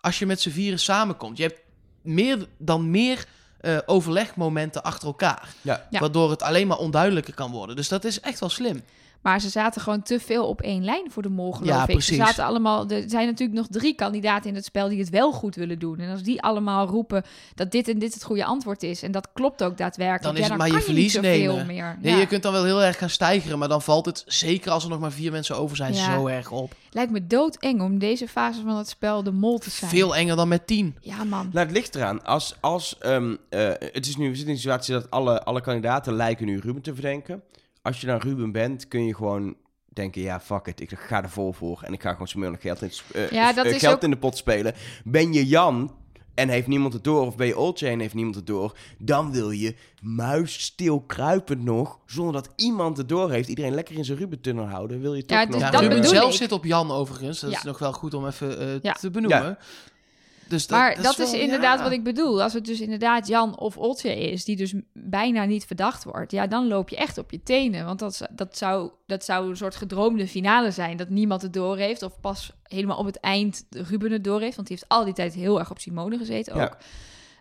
als 0.00 0.18
je 0.18 0.26
met 0.26 0.40
z'n 0.40 0.50
vieren 0.50 0.78
samenkomt. 0.80 1.36
Je 1.36 1.42
hebt 1.42 1.60
meer 2.04 2.46
dan 2.58 2.90
meer 2.90 3.24
eh, 3.60 3.78
overlegmomenten 3.86 4.82
achter 4.82 5.06
elkaar. 5.08 5.48
Ja. 5.62 5.86
Ja. 5.90 6.00
Waardoor 6.00 6.30
het 6.30 6.42
alleen 6.42 6.66
maar 6.66 6.78
onduidelijker 6.78 7.34
kan 7.34 7.50
worden. 7.50 7.76
Dus 7.76 7.88
dat 7.88 8.04
is 8.04 8.20
echt 8.20 8.40
wel 8.40 8.48
slim. 8.48 8.82
Maar 9.24 9.40
ze 9.40 9.48
zaten 9.48 9.80
gewoon 9.80 10.02
te 10.02 10.20
veel 10.20 10.46
op 10.48 10.60
één 10.60 10.84
lijn 10.84 11.10
voor 11.10 11.22
de 11.22 11.28
mol, 11.28 11.52
geloof 11.52 11.68
Ja, 11.74 11.80
ik. 11.82 11.86
precies. 11.90 12.16
Ze 12.16 12.24
zaten 12.24 12.44
allemaal, 12.44 12.88
er 12.90 13.04
zijn 13.06 13.26
natuurlijk 13.26 13.58
nog 13.58 13.66
drie 13.70 13.94
kandidaten 13.94 14.48
in 14.50 14.54
het 14.54 14.64
spel 14.64 14.88
die 14.88 14.98
het 14.98 15.10
wel 15.10 15.32
goed 15.32 15.54
willen 15.54 15.78
doen. 15.78 15.98
En 15.98 16.10
als 16.10 16.22
die 16.22 16.42
allemaal 16.42 16.86
roepen 16.86 17.22
dat 17.54 17.70
dit 17.70 17.88
en 17.88 17.98
dit 17.98 18.14
het 18.14 18.24
goede 18.24 18.44
antwoord 18.44 18.82
is, 18.82 19.02
en 19.02 19.12
dat 19.12 19.28
klopt 19.32 19.62
ook 19.64 19.76
daadwerkelijk, 19.78 20.22
Dan 20.22 20.32
is 20.34 20.40
ja, 20.40 20.48
het 20.48 20.58
maar 20.58 20.78
je 20.78 20.84
verlies 20.84 21.20
nemen. 21.20 21.66
meer. 21.66 21.98
Ja. 22.02 22.16
Je 22.16 22.26
kunt 22.26 22.42
dan 22.42 22.52
wel 22.52 22.64
heel 22.64 22.82
erg 22.82 22.98
gaan 22.98 23.10
stijgeren, 23.10 23.58
maar 23.58 23.68
dan 23.68 23.82
valt 23.82 24.06
het, 24.06 24.22
zeker 24.26 24.70
als 24.70 24.84
er 24.84 24.90
nog 24.90 25.00
maar 25.00 25.12
vier 25.12 25.32
mensen 25.32 25.56
over 25.56 25.76
zijn, 25.76 25.94
Ja. 25.94 26.14
zo 26.14 26.26
erg 26.26 26.50
op. 26.50 26.74
Lijkt 26.90 27.12
me 27.12 27.26
doodeng 27.26 27.80
om 27.82 27.98
deze 27.98 28.28
fase 28.28 28.62
van 28.62 28.76
het 28.76 28.88
spel 28.88 29.22
de 29.22 29.30
mol 29.32 29.58
te 29.58 29.70
zijn. 29.70 29.90
Veel 29.90 30.16
enger 30.16 30.36
dan 30.36 30.48
met 30.48 30.66
tien. 30.66 30.96
Ja, 31.00 31.24
man. 31.24 31.48
Nou, 31.52 31.66
het 31.66 31.74
ligt 31.76 31.94
eraan. 31.94 32.24
Als, 32.24 32.54
als, 32.60 32.98
ehm, 32.98 33.34
eh, 33.48 33.68
het 33.78 34.06
is 34.06 34.16
nu, 34.16 34.28
we 34.28 34.34
zitten 34.36 34.46
in 34.46 34.50
een 34.54 34.60
situatie 34.60 34.94
dat 34.94 35.10
alle, 35.10 35.42
alle 35.44 35.60
kandidaten 35.60 36.12
lijken 36.14 36.46
nu 36.46 36.58
Ruben 36.58 36.82
te 36.82 36.92
verdenken. 36.94 37.42
Als 37.84 38.00
je 38.00 38.06
dan 38.06 38.18
Ruben 38.18 38.52
bent, 38.52 38.88
kun 38.88 39.04
je 39.06 39.14
gewoon 39.14 39.56
denken, 39.92 40.22
ja, 40.22 40.40
fuck 40.40 40.66
it, 40.66 40.80
ik 40.80 40.92
ga 40.98 41.22
er 41.22 41.30
vol 41.30 41.52
voor. 41.52 41.80
En 41.82 41.92
ik 41.92 42.02
ga 42.02 42.12
gewoon 42.12 42.28
smerig 42.28 42.60
geld, 42.60 42.82
in, 42.82 42.90
Ja, 43.30 43.52
dat 43.52 43.66
is 43.66 43.78
geld 43.78 43.94
ook- 43.94 44.02
in 44.02 44.10
de 44.10 44.16
pot 44.16 44.36
spelen. 44.36 44.74
Ben 45.04 45.32
je 45.32 45.46
Jan 45.46 45.94
en 46.34 46.48
heeft 46.48 46.66
niemand 46.66 46.92
het 46.92 47.04
door, 47.04 47.26
of 47.26 47.36
ben 47.36 47.46
je 47.46 47.58
Oldchain 47.58 47.92
en 47.92 48.00
heeft 48.00 48.14
niemand 48.14 48.34
het 48.36 48.46
door, 48.46 48.76
dan 48.98 49.32
wil 49.32 49.50
je 49.50 49.74
muisstil 50.02 51.00
kruipend 51.00 51.62
nog, 51.64 51.98
zonder 52.06 52.32
dat 52.32 52.52
iemand 52.56 52.96
het 52.96 53.08
door 53.08 53.30
heeft, 53.30 53.48
iedereen 53.48 53.74
lekker 53.74 53.96
in 53.96 54.04
zijn 54.04 54.18
Ruben-tunnel 54.18 54.66
houden, 54.66 55.00
wil 55.00 55.14
je 55.14 55.24
toch 55.24 55.38
Ja, 55.38 55.44
nog... 55.44 55.52
dus 55.52 55.60
Ja, 55.62 55.70
dat 55.70 55.80
Ruben 55.80 55.96
bedoel 55.96 56.12
zelf 56.14 56.30
ik. 56.30 56.36
zit 56.36 56.52
op 56.52 56.64
Jan 56.64 56.90
overigens. 56.90 57.40
Dat 57.40 57.50
Ja. 57.50 57.56
is 57.56 57.62
nog 57.62 57.78
wel 57.78 57.92
goed 57.92 58.14
om 58.14 58.26
even 58.26 58.58
eh, 58.60 58.80
Ja. 58.82 58.92
te 58.92 59.10
benoemen. 59.10 59.58
Dus 60.62 60.68
maar 60.78 61.02
dat, 61.02 61.18
is, 61.18 61.30
wel- 61.30 61.40
inderdaad 61.40 61.78
ja. 61.78 61.82
wat 61.84 61.92
ik 61.92 62.02
bedoel. 62.04 62.42
Als 62.42 62.52
het 62.52 62.64
dus 62.64 62.80
inderdaad 62.80 63.26
Jan 63.26 63.58
of 63.58 63.76
Otje 63.76 64.30
is, 64.30 64.44
die 64.44 64.56
dus 64.56 64.74
bijna 64.92 65.44
niet 65.44 65.64
verdacht 65.66 66.04
wordt, 66.04 66.32
ja, 66.32 66.46
dan 66.46 66.66
loop 66.68 66.88
je 66.88 66.96
echt 66.96 67.18
op 67.18 67.30
je 67.30 67.42
tenen. 67.42 67.84
Want 67.84 67.98
dat, 67.98 68.20
dat, 68.30 68.56
zou, 68.58 68.90
dat 69.06 69.24
zou 69.24 69.48
een 69.50 69.56
soort 69.56 69.76
gedroomde 69.76 70.28
finale 70.28 70.70
zijn, 70.70 70.96
dat 70.96 71.08
niemand 71.08 71.42
het 71.42 71.52
door 71.52 71.76
heeft. 71.76 72.02
Of 72.02 72.20
pas 72.20 72.52
helemaal 72.62 72.98
op 72.98 73.06
het 73.06 73.20
eind 73.20 73.64
Ruben 73.70 74.12
het 74.12 74.24
door 74.24 74.40
heeft, 74.40 74.56
want 74.56 74.68
die 74.68 74.76
heeft 74.76 74.88
al 74.90 75.04
die 75.04 75.14
tijd 75.14 75.34
heel 75.34 75.58
erg 75.58 75.70
op 75.70 75.78
Simone 75.78 76.18
gezeten 76.18 76.52
ook. 76.54 76.60
Ja. 76.60 76.76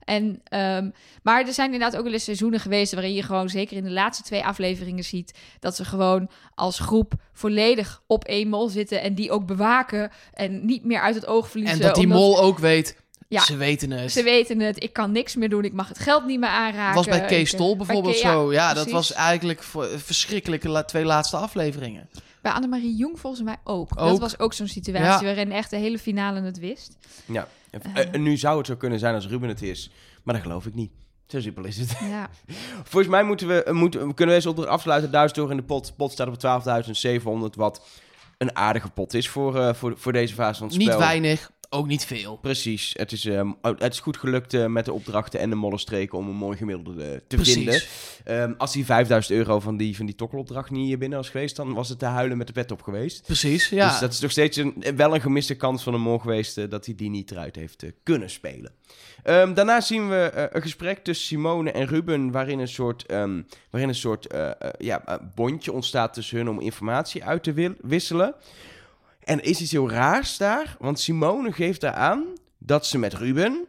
En, 0.03 0.41
ehm, 0.43 0.89
maar 1.21 1.45
er 1.47 1.53
zijn 1.53 1.73
inderdaad 1.73 1.97
ook 1.97 2.03
wel 2.03 2.13
eens 2.13 2.23
seizoenen 2.23 2.59
geweest 2.59 2.93
waarin 2.93 3.13
je 3.13 3.23
gewoon, 3.23 3.49
zeker 3.49 3.77
in 3.77 3.83
de 3.83 3.91
laatste 3.91 4.23
twee 4.23 4.43
afleveringen, 4.45 5.03
ziet 5.03 5.39
dat 5.59 5.75
ze 5.75 5.85
gewoon 5.85 6.29
als 6.55 6.79
groep 6.79 7.13
volledig 7.33 8.01
op 8.07 8.23
één 8.23 8.49
mol 8.49 8.67
zitten 8.69 9.01
en 9.01 9.15
die 9.15 9.31
ook 9.31 9.45
bewaken 9.45 10.11
en 10.33 10.65
niet 10.65 10.83
meer 10.83 10.99
uit 11.01 11.15
het 11.15 11.25
oog 11.25 11.49
verliezen. 11.49 11.79
En 11.79 11.85
dat 11.85 11.95
die 11.95 12.03
omdat- 12.03 12.19
mol 12.19 12.39
ook 12.39 12.59
weet, 12.59 13.01
Ja. 13.33 13.41
ze 13.41 13.55
weten 13.57 13.91
het. 13.91 14.11
ze 14.11 14.23
weten 14.23 14.59
het, 14.59 14.83
ik 14.83 14.93
kan 14.93 15.11
niks 15.11 15.35
meer 15.35 15.49
doen, 15.49 15.63
ik 15.63 15.73
mag 15.73 15.87
het 15.87 15.99
geld 15.99 16.25
niet 16.25 16.39
meer 16.39 16.49
aanraken. 16.49 16.95
was 16.95 17.05
bij 17.05 17.25
Kees 17.25 17.53
eh, 17.53 17.59
bijvoorbeeld 17.59 18.03
bij 18.03 18.13
Ke- 18.13 18.19
zo. 18.27 18.51
Ja, 18.51 18.73
dat 18.73 18.91
was 18.91 19.13
eigenlijk 19.13 19.63
voor, 19.63 19.87
verschrikkelijke 19.99 20.69
la- 20.69 20.83
twee 20.83 21.05
laatste 21.05 21.37
afleveringen. 21.37 22.09
Bij 22.41 22.51
Annemarie 22.51 22.95
Jong 22.95 23.19
volgens 23.19 23.43
mij 23.43 23.55
ook. 23.63 23.97
Dat 23.97 24.19
was 24.19 24.39
ook 24.39 24.53
zo'n 24.53 24.67
situatie 24.67 25.05
Ja. 25.05 25.23
waarin 25.23 25.51
echt 25.51 25.69
de 25.69 25.77
hele 25.77 25.99
finale 25.99 26.41
het 26.41 26.59
wist. 26.59 26.97
Ja. 27.25 27.47
En, 27.69 27.81
Eh. 27.93 28.05
en 28.13 28.21
nu 28.23 28.37
zou 28.37 28.57
het 28.57 28.67
zo 28.67 28.75
kunnen 28.75 28.99
zijn 28.99 29.15
als 29.15 29.27
Ruben 29.27 29.49
het 29.49 29.61
is, 29.61 29.89
maar 30.23 30.33
dat 30.35 30.43
geloof 30.43 30.65
ik 30.65 30.73
niet. 30.73 30.91
Zo 31.27 31.39
simpel 31.41 31.63
is 31.65 31.77
het. 31.77 31.95
Ja. 32.09 32.29
Volgens 32.89 33.11
mij 33.11 33.23
moeten 33.23 33.47
we, 33.47 33.63
eh, 33.63 33.73
moeten, 33.73 33.99
we 34.07 34.13
kunnen 34.13 34.35
we 34.35 34.41
deze 34.41 34.49
opdracht 34.49 34.69
afsluiten. 34.71 35.11
1000 35.11 35.37
euro 35.39 35.51
in 35.51 35.57
de 35.57 35.63
pot. 35.63 35.93
Pot 35.97 36.11
staat 36.11 36.27
op 36.27 36.37
12.700, 36.39 37.55
wat 37.55 37.81
een 38.37 38.55
aardige 38.55 38.89
pot 38.89 39.13
is 39.13 39.29
voor, 39.29 39.59
eh, 39.59 39.73
voor, 39.73 39.93
voor 39.97 40.11
deze 40.11 40.33
fase 40.33 40.57
van 40.59 40.67
het 40.67 40.75
spel. 40.81 40.87
Niet 40.87 40.97
weinig, 40.97 41.51
ook 41.73 41.87
niet 41.87 42.05
veel. 42.05 42.37
Precies. 42.41 42.93
Het 42.97 43.11
is, 43.11 43.25
ehm, 43.25 43.51
het 43.61 43.93
is 43.93 43.99
goed 43.99 44.17
gelukt 44.17 44.53
eh, 44.53 44.65
met 44.65 44.85
de 44.85 44.93
opdrachten 44.93 45.39
en 45.39 45.49
de 45.49 45.55
mollenstreken 45.55 46.17
om 46.17 46.27
een 46.29 46.35
mooi 46.35 46.57
gemiddelde 46.57 47.03
eh, 47.03 47.19
te 47.27 47.35
Precies. 47.35 47.53
vinden. 47.53 47.81
Ehm, 48.23 48.53
als 48.57 48.71
die 48.73 48.85
5000 48.85 49.37
euro 49.37 49.59
van 49.59 49.77
die, 49.77 49.95
van 49.95 50.05
die 50.05 50.15
tokkelopdracht 50.15 50.69
niet 50.69 50.99
binnen 50.99 51.17
was 51.17 51.29
geweest, 51.29 51.55
dan 51.55 51.73
was 51.73 51.89
het 51.89 51.99
te 51.99 52.05
huilen 52.05 52.37
met 52.37 52.47
de 52.47 52.53
pet 52.53 52.71
op 52.71 52.81
geweest. 52.81 53.25
Precies, 53.25 53.69
ja. 53.69 53.89
Dus 53.89 53.99
dat 53.99 54.13
is 54.13 54.19
nog 54.19 54.31
steeds 54.31 54.57
een, 54.57 54.83
wel 54.95 55.13
een 55.15 55.21
gemiste 55.21 55.55
kans 55.55 55.83
van 55.83 55.93
een 55.93 56.01
mol 56.01 56.19
geweest 56.19 56.57
eh, 56.57 56.69
dat 56.69 56.85
hij 56.85 56.95
die 56.95 57.09
niet 57.09 57.31
eruit 57.31 57.55
heeft 57.55 57.83
eh, 57.83 57.89
kunnen 58.03 58.29
spelen. 58.29 58.71
Ehm, 59.23 59.53
daarna 59.53 59.81
zien 59.81 60.09
we 60.09 60.15
eh, 60.15 60.45
een 60.49 60.61
gesprek 60.61 61.03
tussen 61.03 61.25
Simone 61.25 61.71
en 61.71 61.87
Ruben, 61.87 62.31
waarin 62.31 62.59
een 62.59 62.67
soort, 62.67 63.05
waarin 63.69 63.89
een 63.89 63.95
soort 63.95 64.27
eh, 64.27 64.49
eh, 64.49 64.53
ja, 64.77 65.05
eh, 65.05 65.15
bondje 65.35 65.71
ontstaat 65.71 66.13
tussen 66.13 66.37
hun 66.37 66.49
om 66.49 66.59
informatie 66.59 67.23
uit 67.23 67.43
te 67.43 67.75
wisselen. 67.81 68.35
En 69.25 69.43
is 69.43 69.61
iets 69.61 69.71
heel 69.71 69.89
raars 69.89 70.37
daar, 70.37 70.75
want 70.79 70.99
Simone 70.99 71.51
geeft 71.51 71.81
daar 71.81 71.93
aan 71.93 72.23
dat 72.57 72.85
ze 72.85 72.97
met 72.97 73.13
Ruben, 73.13 73.67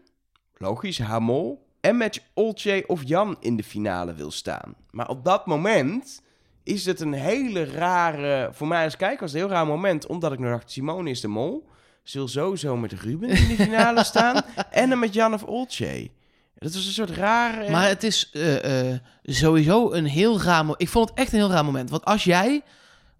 logisch, 0.57 0.99
haar 0.99 1.23
mol, 1.23 1.67
en 1.81 1.97
met 1.97 2.23
Olcay 2.35 2.85
of 2.87 3.01
Jan 3.05 3.37
in 3.41 3.57
de 3.57 3.65
finale 3.65 4.15
wil 4.15 4.31
staan. 4.31 4.75
Maar 4.91 5.09
op 5.09 5.25
dat 5.25 5.47
moment 5.47 6.23
is 6.63 6.87
het 6.87 7.01
een 7.01 7.13
hele 7.13 7.65
rare, 7.65 8.51
voor 8.53 8.67
mij 8.67 8.85
als 8.85 8.97
kijker 8.97 9.21
was 9.21 9.33
het 9.33 9.41
een 9.41 9.47
heel 9.47 9.57
raar 9.57 9.67
moment, 9.67 10.07
omdat 10.07 10.33
ik 10.33 10.39
nog 10.39 10.51
dacht, 10.51 10.71
Simone 10.71 11.11
is 11.11 11.21
de 11.21 11.29
mol. 11.29 11.69
Ze 12.03 12.19
wil 12.19 12.29
sowieso 12.29 12.77
met 12.77 12.93
Ruben 12.93 13.29
in 13.29 13.49
de 13.49 13.55
finale 13.55 14.05
staan 14.15 14.43
en 14.71 14.89
dan 14.89 14.99
met 14.99 15.15
Jan 15.15 15.35
of 15.35 15.43
Olcay. 15.43 16.11
Dat 16.59 16.75
was 16.75 16.87
een 16.87 16.93
soort 16.93 17.11
rare... 17.11 17.71
Maar 17.71 17.89
het 17.89 18.03
is 18.03 18.31
eh, 18.33 18.91
eh, 18.91 19.01
sowieso 19.23 19.93
een 19.93 20.05
heel 20.05 20.41
raar 20.43 20.61
moment. 20.61 20.83
Ik 20.83 20.89
vond 20.89 21.09
het 21.09 21.19
echt 21.19 21.33
een 21.33 21.39
heel 21.39 21.51
raar 21.51 21.65
moment. 21.65 21.91
Want 21.91 22.05
als 22.05 22.25
jij 22.25 22.63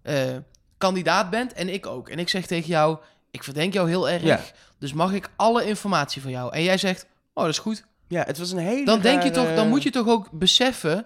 eh, 0.01 0.35
kandidaat 0.77 1.29
bent 1.29 1.53
en 1.53 1.73
ik 1.73 1.85
ook. 1.85 2.09
En 2.09 2.19
ik 2.19 2.29
zeg 2.29 2.45
tegen 2.45 2.67
jou, 2.67 2.97
ik 3.31 3.43
verdenk 3.43 3.73
jou 3.73 3.89
heel 3.89 4.09
erg. 4.09 4.23
Ja. 4.23 4.39
Dus 4.79 4.93
mag 4.93 5.13
ik 5.13 5.29
alle 5.35 5.65
informatie 5.65 6.21
van 6.21 6.31
jou? 6.31 6.53
En 6.53 6.63
jij 6.63 6.77
zegt, 6.77 7.05
oh 7.33 7.43
dat 7.43 7.53
is 7.53 7.59
goed. 7.59 7.85
ja, 8.07 8.23
het 8.23 8.37
was 8.37 8.51
een 8.51 8.57
hele 8.57 8.85
Dan 8.85 9.01
denk 9.01 9.23
je 9.23 9.31
toch, 9.31 9.55
dan 9.55 9.69
moet 9.69 9.83
je 9.83 9.89
toch 9.89 10.07
ook 10.07 10.31
beseffen. 10.31 11.05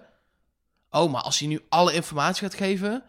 Oh, 0.90 1.12
maar 1.12 1.22
als 1.22 1.38
hij 1.38 1.48
nu 1.48 1.60
alle 1.68 1.92
informatie 1.92 2.42
gaat 2.42 2.54
geven, 2.54 3.02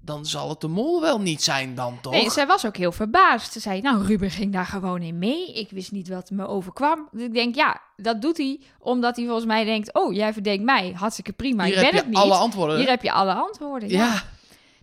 dan 0.00 0.26
zal 0.26 0.48
het 0.48 0.60
de 0.60 0.68
mol 0.68 1.00
wel 1.00 1.20
niet 1.20 1.42
zijn 1.42 1.74
dan 1.74 1.98
toch? 2.00 2.12
Nee, 2.12 2.30
zij 2.30 2.46
was 2.46 2.66
ook 2.66 2.76
heel 2.76 2.92
verbaasd. 2.92 3.52
Ze 3.52 3.60
zei, 3.60 3.80
nou, 3.80 4.04
Ruben 4.06 4.30
ging 4.30 4.52
daar 4.52 4.66
gewoon 4.66 5.02
in 5.02 5.18
mee. 5.18 5.52
Ik 5.54 5.70
wist 5.70 5.92
niet 5.92 6.08
wat 6.08 6.30
me 6.30 6.46
overkwam. 6.46 7.08
Dus 7.12 7.22
ik 7.22 7.34
denk, 7.34 7.54
ja, 7.54 7.80
dat 7.96 8.22
doet 8.22 8.36
hij 8.36 8.60
omdat 8.78 9.16
hij 9.16 9.24
volgens 9.24 9.46
mij 9.46 9.64
denkt... 9.64 9.94
oh, 9.94 10.14
jij 10.14 10.32
verdenkt 10.32 10.64
mij, 10.64 10.92
hartstikke 10.96 11.32
prima, 11.32 11.64
Hier 11.64 11.72
ik 11.72 11.78
ben 11.78 11.84
heb 11.84 11.94
je 11.94 12.00
het 12.00 12.08
niet. 12.08 12.18
alle 12.18 12.34
antwoorden. 12.34 12.78
Hier 12.78 12.88
heb 12.88 13.02
je 13.02 13.12
alle 13.12 13.32
antwoorden, 13.32 13.88
ja. 13.88 14.04
ja. 14.04 14.22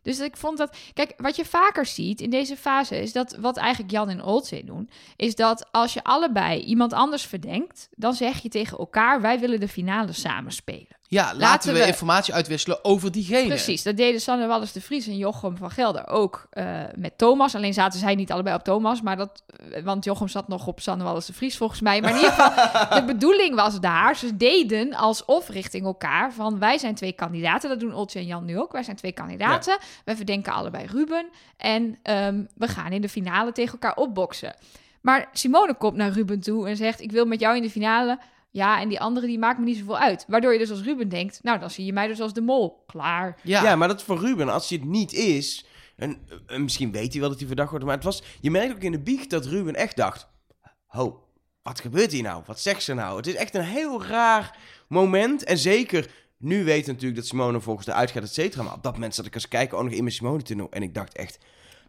Dus 0.02 0.20
ik 0.20 0.38
vond 0.38 0.58
dat... 0.58 0.78
Kijk, 0.94 1.14
wat 1.18 1.36
je 1.36 1.46
vaker 1.46 1.86
ziet 1.86 2.22
in 2.22 2.30
deze 2.30 2.58
fase 2.58 3.02
is 3.02 3.12
dat... 3.12 3.36
wat 3.36 3.58
eigenlijk 3.58 3.92
Jan 3.92 4.10
en 4.10 4.24
Oldzee 4.24 4.64
doen... 4.64 4.90
is 5.16 5.36
dat 5.36 5.72
als 5.72 5.94
je 5.94 6.04
allebei 6.04 6.60
iemand 6.60 6.94
anders 6.94 7.26
verdenkt... 7.26 7.90
dan 7.96 8.14
zeg 8.14 8.42
je 8.42 8.50
tegen 8.50 8.78
elkaar, 8.78 9.22
wij 9.22 9.40
willen 9.40 9.60
de 9.60 9.68
finale 9.68 10.14
samen 10.14 10.52
spelen. 10.52 11.01
Ja, 11.12 11.24
laten, 11.24 11.40
Laten 11.40 11.74
we, 11.74 11.80
we- 11.80 11.86
informatie 11.86 12.34
uitwisselen 12.34 12.84
over 12.86 13.12
diegene. 13.12 13.48
Precies, 13.48 13.84
dat 13.84 13.98
deden 13.98 14.22
Sanne 14.22 14.48
Wallis 14.48 14.72
de 14.72 14.82
Vries 14.82 15.08
en 15.08 15.18
Jochem 15.18 15.58
van 15.58 15.72
Gelder 15.72 16.08
ook 16.08 16.48
eh, 16.50 16.82
met 16.96 17.18
Thomas. 17.18 17.56
Alleen 17.56 17.74
zaten 17.74 18.00
zij 18.00 18.16
niet 18.16 18.32
allebei 18.32 18.56
op 18.56 18.64
Thomas, 18.64 19.02
maar 19.02 19.18
dat, 19.18 19.44
eh, 19.72 19.84
want 19.84 20.04
Jochem 20.04 20.28
zat 20.28 20.48
nog 20.48 20.68
op 20.68 20.80
Sanne 20.80 21.04
Wallis 21.04 21.26
de 21.26 21.34
Vries 21.34 21.58
volgens 21.58 21.82
mij. 21.82 22.02
Maar 22.02 22.10
in 22.10 22.16
ieder 22.16 22.32
geval, 22.32 22.96
de 23.00 23.06
bedoeling 23.06 23.56
was 23.56 23.80
daar, 23.80 24.16
ze 24.16 24.38
deden 24.38 24.94
alsof 24.94 25.50
richting 25.50 25.86
elkaar 25.86 26.34
van 26.34 26.60
wij 26.60 26.78
zijn 26.78 26.96
twee 26.96 27.14
kandidaten. 27.14 27.70
Dat 27.70 27.80
doen 27.80 27.94
Oltje 27.94 28.20
en 28.20 28.26
Jan 28.26 28.46
nu 28.46 28.60
ook. 28.60 28.72
Wij 28.72 28.84
zijn 28.84 28.96
twee 28.96 29.12
kandidaten. 29.12 29.78
Wij 30.06 30.16
verdenken 30.16 30.54
allebei 30.54 30.86
Ruben 30.86 31.26
en 31.58 31.98
ehm, 32.04 32.44
we 32.56 32.68
gaan 32.68 32.92
in 32.92 33.02
de 33.02 33.10
finale 33.10 33.52
tegen 33.52 33.72
elkaar 33.72 33.96
opboksen. 33.96 34.56
Maar 35.02 35.30
Simone 35.34 35.74
komt 35.76 35.96
naar 35.96 36.12
Ruben 36.12 36.40
toe 36.40 36.68
en 36.68 36.76
zegt: 36.78 37.02
Ik 37.02 37.12
wil 37.12 37.26
met 37.26 37.40
jou 37.40 37.56
in 37.56 37.62
de 37.62 37.70
finale. 37.70 38.20
Ja, 38.52 38.80
en 38.80 38.90
die 38.90 39.00
andere 39.00 39.28
die 39.28 39.40
maakt 39.40 39.60
me 39.60 39.66
niet 39.66 39.78
zoveel 39.78 39.98
uit. 39.98 40.26
Waardoor 40.28 40.54
je 40.54 40.60
dus 40.60 40.70
als 40.70 40.82
Ruben 40.82 41.10
denkt: 41.10 41.40
Nou, 41.44 41.60
dan 41.60 41.70
zie 41.70 41.86
je 41.86 41.94
mij 41.94 42.08
dus 42.08 42.22
als 42.22 42.34
de 42.34 42.42
mol. 42.42 42.84
Klaar. 42.88 43.40
Ja. 43.44 43.64
Ja. 43.64 43.76
maar 43.76 43.88
dat 43.88 44.04
voor 44.04 44.20
Ruben, 44.20 44.50
als 44.50 44.70
hij 44.70 44.78
het 44.78 44.88
niet 44.88 45.14
is... 45.14 45.66
En, 45.96 46.18
eh, 46.48 46.60
misschien 46.60 46.92
weet 46.92 47.12
hij 47.12 47.20
wel 47.20 47.30
dat 47.30 47.38
hij 47.38 47.48
verdacht 47.48 47.70
wordt, 47.70 47.86
maar 47.86 47.96
het 47.96 48.04
was... 48.04 48.24
Je 48.40 48.52
merkt 48.52 48.74
ook 48.74 48.82
in 48.82 48.92
de 48.92 49.00
biecht 49.00 49.30
dat 49.30 49.46
Ruben 49.46 49.76
echt 49.76 49.96
dacht... 49.96 50.30
Ho, 50.86 51.24
wat 51.64 51.80
gebeurt 51.80 52.12
hier 52.12 52.24
nou? 52.24 52.44
Wat 52.46 52.60
zegt 52.60 52.84
ze 52.84 52.94
nou? 52.94 53.18
Het 53.18 53.28
is 53.28 53.36
echt 53.36 53.56
een 53.56 53.64
heel 53.64 54.04
raar 54.04 54.58
moment. 54.88 55.44
En 55.44 55.58
zeker, 55.58 56.10
nu 56.38 56.64
weet 56.64 56.88
natuurlijk 56.88 57.16
dat 57.16 57.26
Simone 57.26 57.60
volgens 57.62 57.86
de 57.86 57.94
uitgaat, 57.94 58.24
et 58.24 58.34
cetera. 58.34 58.64
Maar 58.64 58.74
op 58.74 58.84
dat 58.84 58.94
moment 58.94 59.16
zat 59.16 59.26
ik 59.26 59.34
als 59.34 59.48
kijker 59.48 59.78
ook 59.78 59.84
nog 59.84 59.94
in 59.94 60.04
mijn 60.04 60.16
Simone-tunnel. 60.16 60.72
En 60.72 60.84
ik 60.84 60.94
dacht 60.94 61.16
echt... 61.16 61.40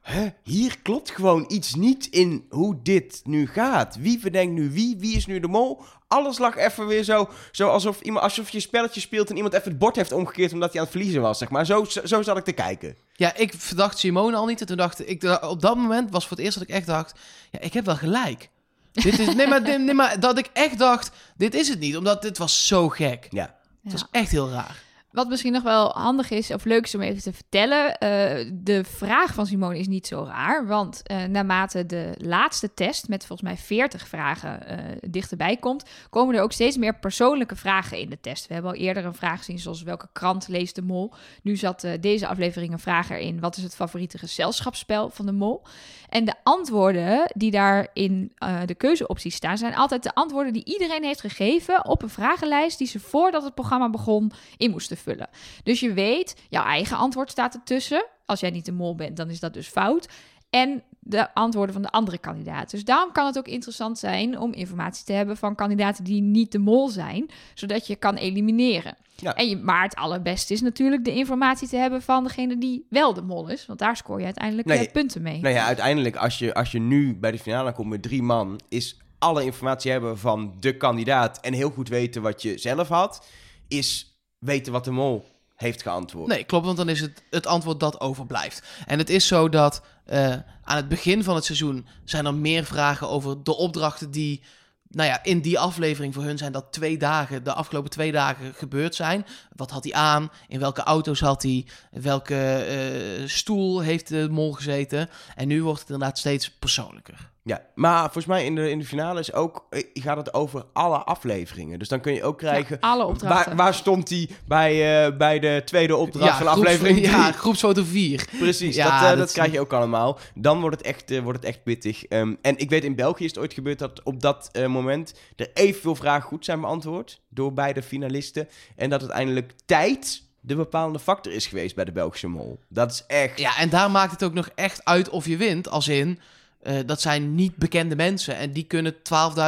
Hè, 0.02 0.28
hier 0.42 0.78
klopt 0.82 1.10
gewoon 1.10 1.44
iets 1.48 1.74
niet 1.74 2.06
in 2.06 2.46
hoe 2.50 2.78
dit 2.82 3.20
nu 3.24 3.46
gaat. 3.46 3.96
Wie 4.00 4.20
verdenkt 4.20 4.54
nu 4.54 4.70
wie? 4.70 4.96
Wie 4.98 5.16
is 5.16 5.26
nu 5.26 5.40
de 5.40 5.48
mol? 5.48 5.82
Alles 6.08 6.38
lag 6.38 6.56
even 6.56 6.86
weer 6.86 7.02
zo, 7.04 7.28
zo 7.52 7.68
alsof, 7.68 8.00
iemand, 8.00 8.24
alsof 8.24 8.48
je 8.50 8.56
een 8.56 8.62
spelletje 8.62 9.00
speelt 9.00 9.30
en 9.30 9.36
iemand 9.36 9.54
even 9.54 9.68
het 9.70 9.78
bord 9.78 9.96
heeft 9.96 10.12
omgekeerd 10.12 10.52
omdat 10.52 10.70
hij 10.72 10.80
aan 10.80 10.86
het 10.86 10.96
verliezen 10.96 11.22
was, 11.22 11.38
zeg 11.38 11.50
maar. 11.50 11.66
Zo, 11.66 11.84
zo, 11.84 12.06
zo 12.06 12.22
zat 12.22 12.36
ik 12.36 12.44
te 12.44 12.52
kijken. 12.52 12.96
Ja, 13.14 13.34
ik 13.36 13.54
verdacht 13.56 13.98
Simone 13.98 14.36
al 14.36 14.46
niet. 14.46 14.60
En 14.60 14.66
toen 14.66 14.76
dacht 14.76 15.08
ik, 15.08 15.20
dacht- 15.20 15.42
op 15.46 15.60
dat 15.60 15.76
moment 15.76 16.10
was 16.10 16.26
voor 16.26 16.36
het 16.36 16.46
eerst 16.46 16.58
dat 16.58 16.68
ik 16.68 16.74
echt 16.74 16.86
dacht, 16.86 17.18
ja, 17.50 17.60
ik 17.60 17.72
heb 17.72 17.84
wel 17.84 17.96
gelijk. 17.96 18.48
dit 18.92 19.18
is, 19.18 19.34
nee, 19.34 19.46
maar, 19.46 19.64
dit- 19.64 19.80
nee, 19.80 19.94
maar 19.94 20.20
dat 20.20 20.38
ik 20.38 20.50
echt 20.52 20.78
dacht, 20.78 21.10
dit 21.36 21.54
is 21.54 21.68
het 21.68 21.78
niet. 21.80 21.96
Omdat 21.96 22.22
dit 22.22 22.38
was 22.38 22.66
zo 22.66 22.88
gek. 22.88 23.26
Ja. 23.30 23.54
Het 23.82 23.92
was 23.92 24.04
echt 24.10 24.30
heel 24.30 24.50
raar. 24.50 24.82
Wat 25.12 25.28
misschien 25.28 25.52
nog 25.52 25.62
wel 25.62 25.90
handig 25.90 26.30
is, 26.30 26.50
of 26.50 26.64
leuk 26.64 26.84
is 26.84 26.94
om 26.94 27.00
even 27.00 27.22
te 27.22 27.32
vertellen. 27.32 27.98
eh, 27.98 28.50
de 28.52 28.84
vraag 28.84 29.34
van 29.34 29.46
Simone 29.46 29.78
is 29.78 29.88
niet 29.88 30.06
zo 30.06 30.24
raar. 30.24 30.66
Want 30.66 31.02
eh, 31.02 31.24
naarmate 31.24 31.86
de 31.86 32.14
laatste 32.16 32.74
test, 32.74 33.08
met 33.08 33.26
volgens 33.26 33.48
mij 33.48 33.58
40 33.58 34.08
vragen, 34.08 34.66
eh, 34.66 34.78
dichterbij 35.10 35.56
komt, 35.56 35.84
komen 36.10 36.34
er 36.34 36.42
ook 36.42 36.52
steeds 36.52 36.76
meer 36.76 36.98
persoonlijke 36.98 37.56
vragen 37.56 37.98
in 37.98 38.10
de 38.10 38.20
test. 38.20 38.46
We 38.46 38.54
hebben 38.54 38.72
al 38.72 38.78
eerder 38.78 39.04
een 39.04 39.14
vraag 39.14 39.38
gezien, 39.38 39.58
zoals 39.58 39.82
welke 39.82 40.08
krant 40.12 40.48
leest 40.48 40.74
de 40.74 40.82
mol. 40.82 41.12
Nu 41.42 41.56
zat 41.56 41.86
deze 42.00 42.26
aflevering 42.26 42.72
een 42.72 42.78
vraag 42.78 43.10
erin: 43.10 43.40
wat 43.40 43.56
is 43.56 43.62
het 43.62 43.74
favoriete 43.74 44.18
gezelschapsspel 44.18 45.10
van 45.10 45.26
de 45.26 45.32
mol? 45.32 45.62
En 46.08 46.24
de 46.24 46.34
antwoorden 46.42 47.30
die 47.34 47.50
daar 47.50 47.88
in 47.92 48.32
de 48.66 48.74
keuzeopties 48.74 49.34
staan, 49.34 49.58
zijn 49.58 49.74
altijd 49.74 50.02
de 50.02 50.14
antwoorden 50.14 50.52
die 50.52 50.64
iedereen 50.64 51.04
heeft 51.04 51.20
gegeven 51.20 51.84
op 51.84 52.02
een 52.02 52.08
vragenlijst 52.08 52.78
die 52.78 52.86
ze 52.86 53.00
voordat 53.00 53.44
het 53.44 53.54
programma 53.54 53.90
begon 53.90 54.32
in 54.56 54.70
moesten 54.70 54.96
vullen. 55.02 55.28
Dus 55.62 55.80
je 55.80 55.92
weet, 55.92 56.36
jouw 56.48 56.64
eigen 56.64 56.96
antwoord 56.96 57.30
staat 57.30 57.54
ertussen. 57.54 58.06
Als 58.26 58.40
jij 58.40 58.50
niet 58.50 58.64
de 58.64 58.72
mol 58.72 58.94
bent, 58.94 59.16
dan 59.16 59.30
is 59.30 59.40
dat 59.40 59.54
dus 59.54 59.68
fout. 59.68 60.08
En 60.50 60.82
de 61.00 61.34
antwoorden 61.34 61.72
van 61.72 61.82
de 61.82 61.90
andere 61.90 62.18
kandidaten. 62.18 62.68
Dus 62.70 62.84
daarom 62.84 63.12
kan 63.12 63.26
het 63.26 63.38
ook 63.38 63.48
interessant 63.48 63.98
zijn 63.98 64.38
om 64.38 64.52
informatie 64.52 65.04
te 65.04 65.12
hebben 65.12 65.36
van 65.36 65.54
kandidaten 65.54 66.04
die 66.04 66.22
niet 66.22 66.52
de 66.52 66.58
mol 66.58 66.88
zijn, 66.88 67.30
zodat 67.54 67.86
je 67.86 67.96
kan 67.96 68.14
elimineren. 68.14 68.96
Ja. 69.16 69.34
En 69.34 69.48
je, 69.48 69.56
maar 69.56 69.82
het 69.82 69.94
allerbeste 69.94 70.52
is 70.52 70.60
natuurlijk 70.60 71.04
de 71.04 71.14
informatie 71.14 71.68
te 71.68 71.76
hebben 71.76 72.02
van 72.02 72.24
degene 72.24 72.58
die 72.58 72.86
wel 72.88 73.14
de 73.14 73.22
mol 73.22 73.48
is, 73.48 73.66
want 73.66 73.78
daar 73.78 73.96
scoor 73.96 74.18
je 74.18 74.24
uiteindelijk 74.24 74.68
Nee, 74.68 74.86
eh, 74.86 74.92
punten 74.92 75.22
mee. 75.22 75.40
Nou 75.40 75.54
ja, 75.54 75.66
uiteindelijk, 75.66 76.16
als 76.16 76.38
je, 76.38 76.54
als 76.54 76.72
je 76.72 76.78
nu 76.78 77.16
bij 77.16 77.30
de 77.30 77.38
finale 77.38 77.72
komt 77.72 77.88
met 77.88 78.02
drie 78.02 78.22
man, 78.22 78.60
is 78.68 79.00
alle 79.18 79.44
informatie 79.44 79.90
hebben 79.90 80.18
van 80.18 80.54
de 80.60 80.76
kandidaat 80.76 81.40
en 81.40 81.52
heel 81.52 81.70
goed 81.70 81.88
weten 81.88 82.22
wat 82.22 82.42
je 82.42 82.58
zelf 82.58 82.88
had, 82.88 83.26
is 83.68 84.11
weten 84.42 84.72
wat 84.72 84.84
de 84.84 84.90
mol 84.90 85.24
heeft 85.56 85.82
geantwoord. 85.82 86.28
Nee, 86.28 86.44
klopt, 86.44 86.64
want 86.64 86.76
dan 86.76 86.88
is 86.88 87.00
het 87.00 87.22
het 87.30 87.46
antwoord 87.46 87.80
dat 87.80 88.00
overblijft. 88.00 88.62
En 88.86 88.98
het 88.98 89.10
is 89.10 89.26
zo 89.26 89.48
dat 89.48 89.82
eh, 90.04 90.32
aan 90.62 90.76
het 90.76 90.88
begin 90.88 91.24
van 91.24 91.34
het 91.34 91.44
seizoen 91.44 91.86
zijn 92.04 92.26
er 92.26 92.34
meer 92.34 92.64
vragen 92.64 93.08
over 93.08 93.42
de 93.42 93.56
opdrachten 93.56 94.10
die, 94.10 94.42
nou 94.88 95.08
ja, 95.08 95.22
in 95.24 95.40
die 95.40 95.58
aflevering 95.58 96.14
voor 96.14 96.22
hun 96.22 96.38
zijn 96.38 96.52
dat 96.52 96.72
twee 96.72 96.98
dagen, 96.98 97.44
de 97.44 97.52
afgelopen 97.52 97.90
twee 97.90 98.12
dagen 98.12 98.54
gebeurd 98.54 98.94
zijn. 98.94 99.26
Wat 99.56 99.70
had 99.70 99.84
hij 99.84 99.92
aan? 99.92 100.30
In 100.48 100.60
welke 100.60 100.82
auto's 100.82 101.20
had 101.20 101.42
hij? 101.42 101.66
Welke 101.90 102.54
eh, 102.54 103.28
stoel 103.28 103.80
heeft 103.80 104.08
de 104.08 104.28
mol 104.30 104.52
gezeten? 104.52 105.10
En 105.34 105.48
nu 105.48 105.62
wordt 105.62 105.80
het 105.80 105.90
inderdaad 105.90 106.18
steeds 106.18 106.50
persoonlijker. 106.50 107.31
Ja, 107.44 107.62
maar 107.74 108.00
volgens 108.02 108.26
mij 108.26 108.44
in 108.44 108.54
de, 108.54 108.70
in 108.70 108.78
de 108.78 108.84
finale 108.84 109.20
is 109.20 109.32
ook, 109.32 109.66
eh, 109.70 109.82
gaat 109.94 110.16
het 110.16 110.34
over 110.34 110.64
alle 110.72 110.96
afleveringen. 110.98 111.78
Dus 111.78 111.88
dan 111.88 112.00
kun 112.00 112.14
je 112.14 112.22
ook 112.24 112.38
krijgen, 112.38 112.78
Ja, 112.80 112.88
alle 112.88 113.04
opdrachten. 113.06 113.46
waar, 113.46 113.56
waar 113.64 113.74
stond 113.74 114.08
hij 114.08 114.28
bij, 114.46 115.04
eh, 115.06 115.16
bij 115.16 115.38
de 115.38 115.62
tweede 115.64 115.96
opdracht 115.96 116.36
van 116.38 116.46
groeps- 116.46 116.60
aflevering 116.60 116.96
3? 116.98 117.10
ja, 117.10 117.32
groepsfoto 117.32 117.82
4. 117.84 118.28
Precies, 118.38 118.74
Ja, 118.76 118.84
dat, 118.90 119.02
eh, 119.02 119.08
dat 119.08 119.18
dat 119.18 119.32
krijg 119.32 119.52
je 119.52 119.60
ook 119.60 119.72
allemaal. 119.72 120.18
Dan 120.34 120.60
wordt 120.60 120.76
het 120.76 120.86
echt, 120.86 121.20
wordt 121.22 121.38
het 121.38 121.48
echt 121.48 121.62
pittig. 121.62 122.04
Ehm, 122.04 122.34
en 122.42 122.58
ik 122.58 122.70
weet, 122.70 122.84
in 122.84 122.94
België 122.96 123.24
is 123.24 123.30
het 123.30 123.38
ooit 123.38 123.54
gebeurd 123.54 123.78
dat 123.78 124.02
op 124.02 124.20
dat 124.22 124.50
moment 124.68 125.14
er 125.36 125.50
evenveel 125.54 125.94
vragen 125.96 126.28
goed 126.28 126.44
zijn 126.44 126.60
beantwoord 126.60 127.20
door 127.28 127.52
beide 127.52 127.82
finalisten. 127.82 128.48
En 128.76 128.90
dat 128.90 129.00
uiteindelijk 129.00 129.52
tijd 129.66 130.22
de 130.40 130.54
bepalende 130.56 130.98
factor 130.98 131.32
is 131.32 131.46
geweest 131.46 131.74
bij 131.74 131.84
de 131.84 131.92
Belgische 131.92 132.28
mol. 132.28 132.58
Dat 132.68 132.90
is 132.90 133.04
echt... 133.06 133.38
Ja, 133.38 133.56
en 133.58 133.68
daar 133.68 133.90
maakt 133.90 134.10
het 134.12 134.22
ook 134.24 134.34
nog 134.34 134.48
echt 134.54 134.84
uit 134.84 135.08
of 135.08 135.26
je 135.26 135.36
wint. 135.36 135.68
Als 135.68 135.88
in, 135.88 136.18
eh, 136.62 136.74
dat 136.86 137.00
zijn 137.00 137.34
niet 137.34 137.56
bekende 137.56 137.96
mensen. 137.96 138.36
En 138.36 138.52
die 138.52 138.64
kunnen 138.64 138.94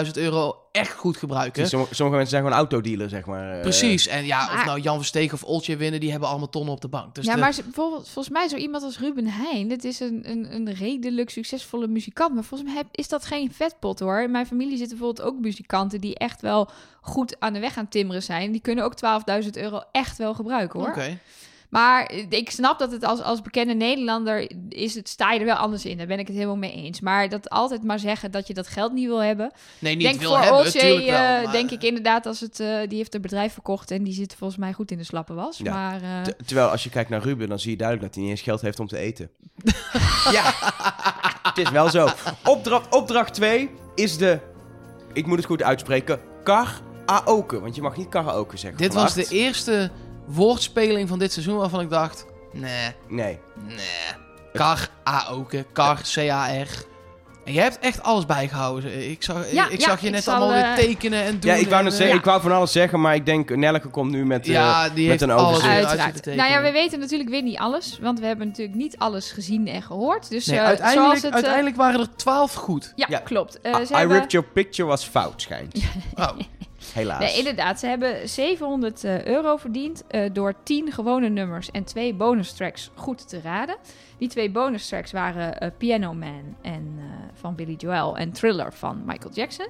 12.000 0.07 0.11
euro 0.13 0.57
echt 0.73 0.93
goed 0.93 1.17
gebruiken. 1.17 1.69
Sommige, 1.69 1.95
sommige 1.95 2.17
mensen 2.19 2.37
zijn 2.37 2.43
gewoon 2.43 2.59
autodealer, 2.59 3.09
zeg 3.09 3.27
maar. 3.27 3.55
eh. 3.57 3.61
Precies. 3.61 4.07
En 4.07 4.25
ja, 4.25 4.45
of 4.55 4.65
nou 4.65 4.81
Jan 4.81 4.97
Verstegen 4.97 5.35
of 5.35 5.43
Oltje 5.45 5.77
winnen, 5.77 6.01
die 6.01 6.11
hebben 6.11 6.29
allemaal 6.29 6.49
tonnen 6.49 6.75
op 6.75 6.81
de 6.81 6.89
bank. 6.89 7.15
Dus 7.15 7.25
ja, 7.25 7.35
de- 7.35 7.41
maar 7.41 7.53
ze- 7.53 7.63
bijvoorbeeld, 7.63 8.09
volgens 8.09 8.35
mij 8.35 8.49
zo 8.49 8.57
iemand 8.57 8.83
als 8.83 8.99
Ruben 8.99 9.27
Heijn, 9.27 9.69
dit 9.69 9.85
is 9.85 10.01
een, 10.01 10.31
een, 10.31 10.55
een 10.55 10.73
redelijk 10.75 11.31
succesvolle 11.31 11.87
muzikant. 11.87 12.35
Maar 12.35 12.45
volgens 12.45 12.71
mij 12.71 12.79
heb- 12.79 12.89
is 12.97 13.09
dat 13.09 13.27
geen 13.27 13.53
vetpot 13.53 13.99
hoor. 14.01 14.21
In 14.23 14.31
mijn 14.31 14.47
familie 14.47 14.77
zitten 14.79 14.97
bijvoorbeeld 14.99 15.27
ook 15.29 15.41
muzikanten 15.41 16.01
die 16.01 16.19
echt 16.19 16.41
wel 16.41 16.69
goed 17.01 17.37
aan 17.39 17.53
de 17.53 17.59
weg 17.61 17.77
aan 17.77 17.89
timmeren 17.89 18.23
zijn. 18.23 18.53
Die 18.53 18.61
kunnen 18.61 18.85
ook 18.85 18.95
12.000 19.45 19.51
euro 19.57 19.81
echt 19.93 20.19
wel 20.19 20.35
gebruiken 20.35 20.81
hoor. 20.81 20.89
Oké. 20.89 21.19
Maar 21.69 22.13
ik 22.29 22.51
snap 22.51 22.79
dat 22.79 22.93
het 22.93 23.05
als, 23.05 23.23
als 23.23 23.43
bekende 23.43 23.75
Nederlander 23.75 24.51
is 24.69 24.95
het, 24.95 25.09
sta 25.09 25.33
je 25.33 25.39
er 25.41 25.45
wel 25.47 25.55
anders 25.55 25.85
in. 25.85 25.97
Daar 25.99 26.07
ben 26.07 26.19
ik 26.19 26.27
het 26.27 26.37
helemaal 26.37 26.57
mee 26.57 26.73
eens. 26.73 27.01
Maar 27.01 27.29
dat 27.29 27.51
altijd 27.51 27.83
maar 27.83 27.99
zeggen 27.99 28.31
dat 28.31 28.47
je 28.47 28.55
dat 28.55 28.67
geld 28.69 28.93
niet 28.93 29.07
wil 29.07 29.23
hebben. 29.23 29.53
Nee, 29.79 29.95
niet 29.97 30.05
denk 30.07 30.21
wil 30.21 30.29
voor 30.31 30.39
hebben, 30.39 30.59
Olsje, 30.59 30.79
tuurlijk 30.79 31.07
wel. 31.07 31.15
eh, 31.15 31.43
maar- 31.43 31.53
denk 31.53 31.71
ik 31.71 31.83
inderdaad 31.83 32.27
als 32.27 32.41
het, 32.41 32.61
eh, 32.61 32.79
die 32.89 32.99
heeft 32.99 33.13
het 33.13 33.23
bedrijf 33.23 33.53
verkocht 33.53 33.91
en 33.91 34.03
die 34.03 34.13
zit 34.15 34.35
volgens 34.39 34.59
mij 34.61 34.73
goed 34.73 34.91
in 34.91 34.99
de 34.99 35.05
slappe 35.05 35.35
was. 35.35 35.59
Ja. 35.59 35.73
Maar 35.73 36.03
eh, 36.03 36.23
Te- 36.23 36.37
terwijl 36.47 36.69
als 36.69 36.85
je 36.85 36.91
kijkt 36.91 37.11
naar 37.11 37.23
Ruben, 37.23 37.49
dan 37.49 37.59
zie 37.59 37.71
je 37.71 37.77
duidelijk 37.77 38.07
dat 38.07 38.15
hij 38.17 38.25
niet 38.25 38.33
eens 38.33 38.43
geld 38.47 38.61
heeft 38.61 38.81
om 38.81 38.87
te 38.87 38.99
eten. 38.99 39.31
ja, 40.33 40.53
het 41.43 41.59
is 41.59 41.71
wel 41.71 41.91
zo. 41.91 42.09
Opdracht, 42.45 42.95
opdracht 42.95 43.35
2 43.35 43.71
is 43.95 44.17
de, 44.17 44.39
ik 45.13 45.27
moet 45.27 45.37
het 45.37 45.47
goed 45.47 45.63
uitspreken, 45.63 46.21
karaoke. 46.45 47.61
Want 47.61 47.75
je 47.75 47.83
mag 47.83 47.97
niet 47.97 48.09
karaoke 48.09 48.57
zeggen. 48.57 48.79
Dit 48.81 48.95
was 48.95 49.15
de 49.15 49.27
eerste 49.29 49.91
woordspeling 50.27 51.09
van 51.09 51.19
dit 51.19 51.33
seizoen 51.33 51.57
waarvan 51.57 51.81
ik 51.81 51.91
dacht... 51.91 52.27
Nee, 52.53 52.95
Nee. 53.09 53.39
nee. 53.67 53.77
Kar, 54.53 54.89
A-oke, 55.09 55.67
kar, 55.73 56.01
C-A-R. 56.15 56.69
En 57.45 57.53
jij 57.53 57.63
hebt 57.63 57.79
echt 57.79 58.03
alles 58.03 58.27
bijgehouden. 58.27 59.11
Ik 59.11 59.23
zag, 59.23 59.53
Ja, 59.53 59.69
ik 59.69 59.81
ja, 59.81 59.87
zag 59.89 60.01
je 60.01 60.07
ik 60.07 60.13
net 60.13 60.23
zal, 60.23 60.35
allemaal 60.35 60.57
eh, 60.57 60.75
weer 60.75 60.87
tekenen 60.87 61.23
en 61.25 61.41
doen. 61.41 61.51
Ja, 61.51 61.57
ik 61.57 61.69
wou, 61.69 61.79
en, 61.79 61.85
net 61.85 61.93
eh, 61.93 61.99
zeggen, 61.99 62.15
ja. 62.15 62.21
ik 62.21 62.25
wou 62.25 62.41
van 62.41 62.53
alles 62.53 62.73
zeggen, 62.73 63.01
maar 63.01 63.15
ik 63.15 63.27
denk, 63.27 63.57
Nelke 63.57 63.89
komt 63.89 64.11
nu 64.11 64.27
met, 64.27 64.47
eh, 64.47 64.53
ja, 64.53 64.89
die 64.89 65.09
met 65.09 65.11
heeft 65.11 65.23
een 65.23 65.31
alles 65.31 65.57
overzicht. 65.57 65.75
uit 65.75 65.87
Uiteraard. 65.87 66.25
Nou 66.37 66.51
ja, 66.51 66.63
we 66.63 66.71
weten 66.73 66.99
natuurlijk 66.99 67.31
weer 67.31 67.43
niet 67.43 67.59
alles, 67.59 67.99
want 68.03 68.21
we 68.21 68.27
hebben 68.27 68.47
natuurlijk 68.47 68.77
niet 68.77 68.99
alles 68.99 69.31
gezien 69.31 69.67
en 69.69 69.83
gehoord. 69.83 70.31
Dus 70.31 70.47
Nee, 70.47 70.59
eh, 70.59 70.65
uiteindelijk, 70.65 71.07
zoals 71.07 71.23
het, 71.23 71.31
eh, 71.31 71.35
uiteindelijk 71.35 71.77
waren 71.77 72.01
er 72.01 72.17
twaalf 72.17 72.55
goed. 72.55 72.93
ja, 72.97 73.07
Ja. 73.11 73.19
klopt. 73.19 73.61
Eh, 73.61 73.73
I 73.73 73.85
hebben, 73.95 74.17
ripped 74.17 74.33
your 74.33 74.47
picture 74.47 74.89
was 74.89 75.05
fout, 75.05 75.43
schijnt. 75.43 75.79
Oh. 76.15 76.29
Helaas. 76.95 77.39
inderdaad, 77.39 77.79
ze 77.79 77.87
hebben 77.87 78.29
700 78.29 79.05
eh, 79.05 79.25
euro 79.25 79.57
verdiend 79.57 80.05
eh, 80.07 80.31
door 80.33 80.55
10 80.63 80.93
gewone 80.93 81.29
nummers 81.29 81.71
en 81.71 81.85
twee 81.85 82.15
bonus 82.15 82.53
tracks 82.53 82.91
goed 82.95 83.29
te 83.29 83.41
raden. 83.41 83.77
Die 84.19 84.29
twee 84.29 84.51
bonus 84.51 84.89
tracks 84.89 85.13
waren 85.13 85.61
eh, 85.61 85.71
Piano 85.79 86.13
Man 86.13 86.57
en, 86.63 86.99
van 87.35 87.55
Billy 87.55 87.75
Joel 87.75 88.17
en 88.17 88.33
Thriller 88.33 88.73
van 88.73 89.03
Michael 89.07 89.35
Jackson. 89.35 89.67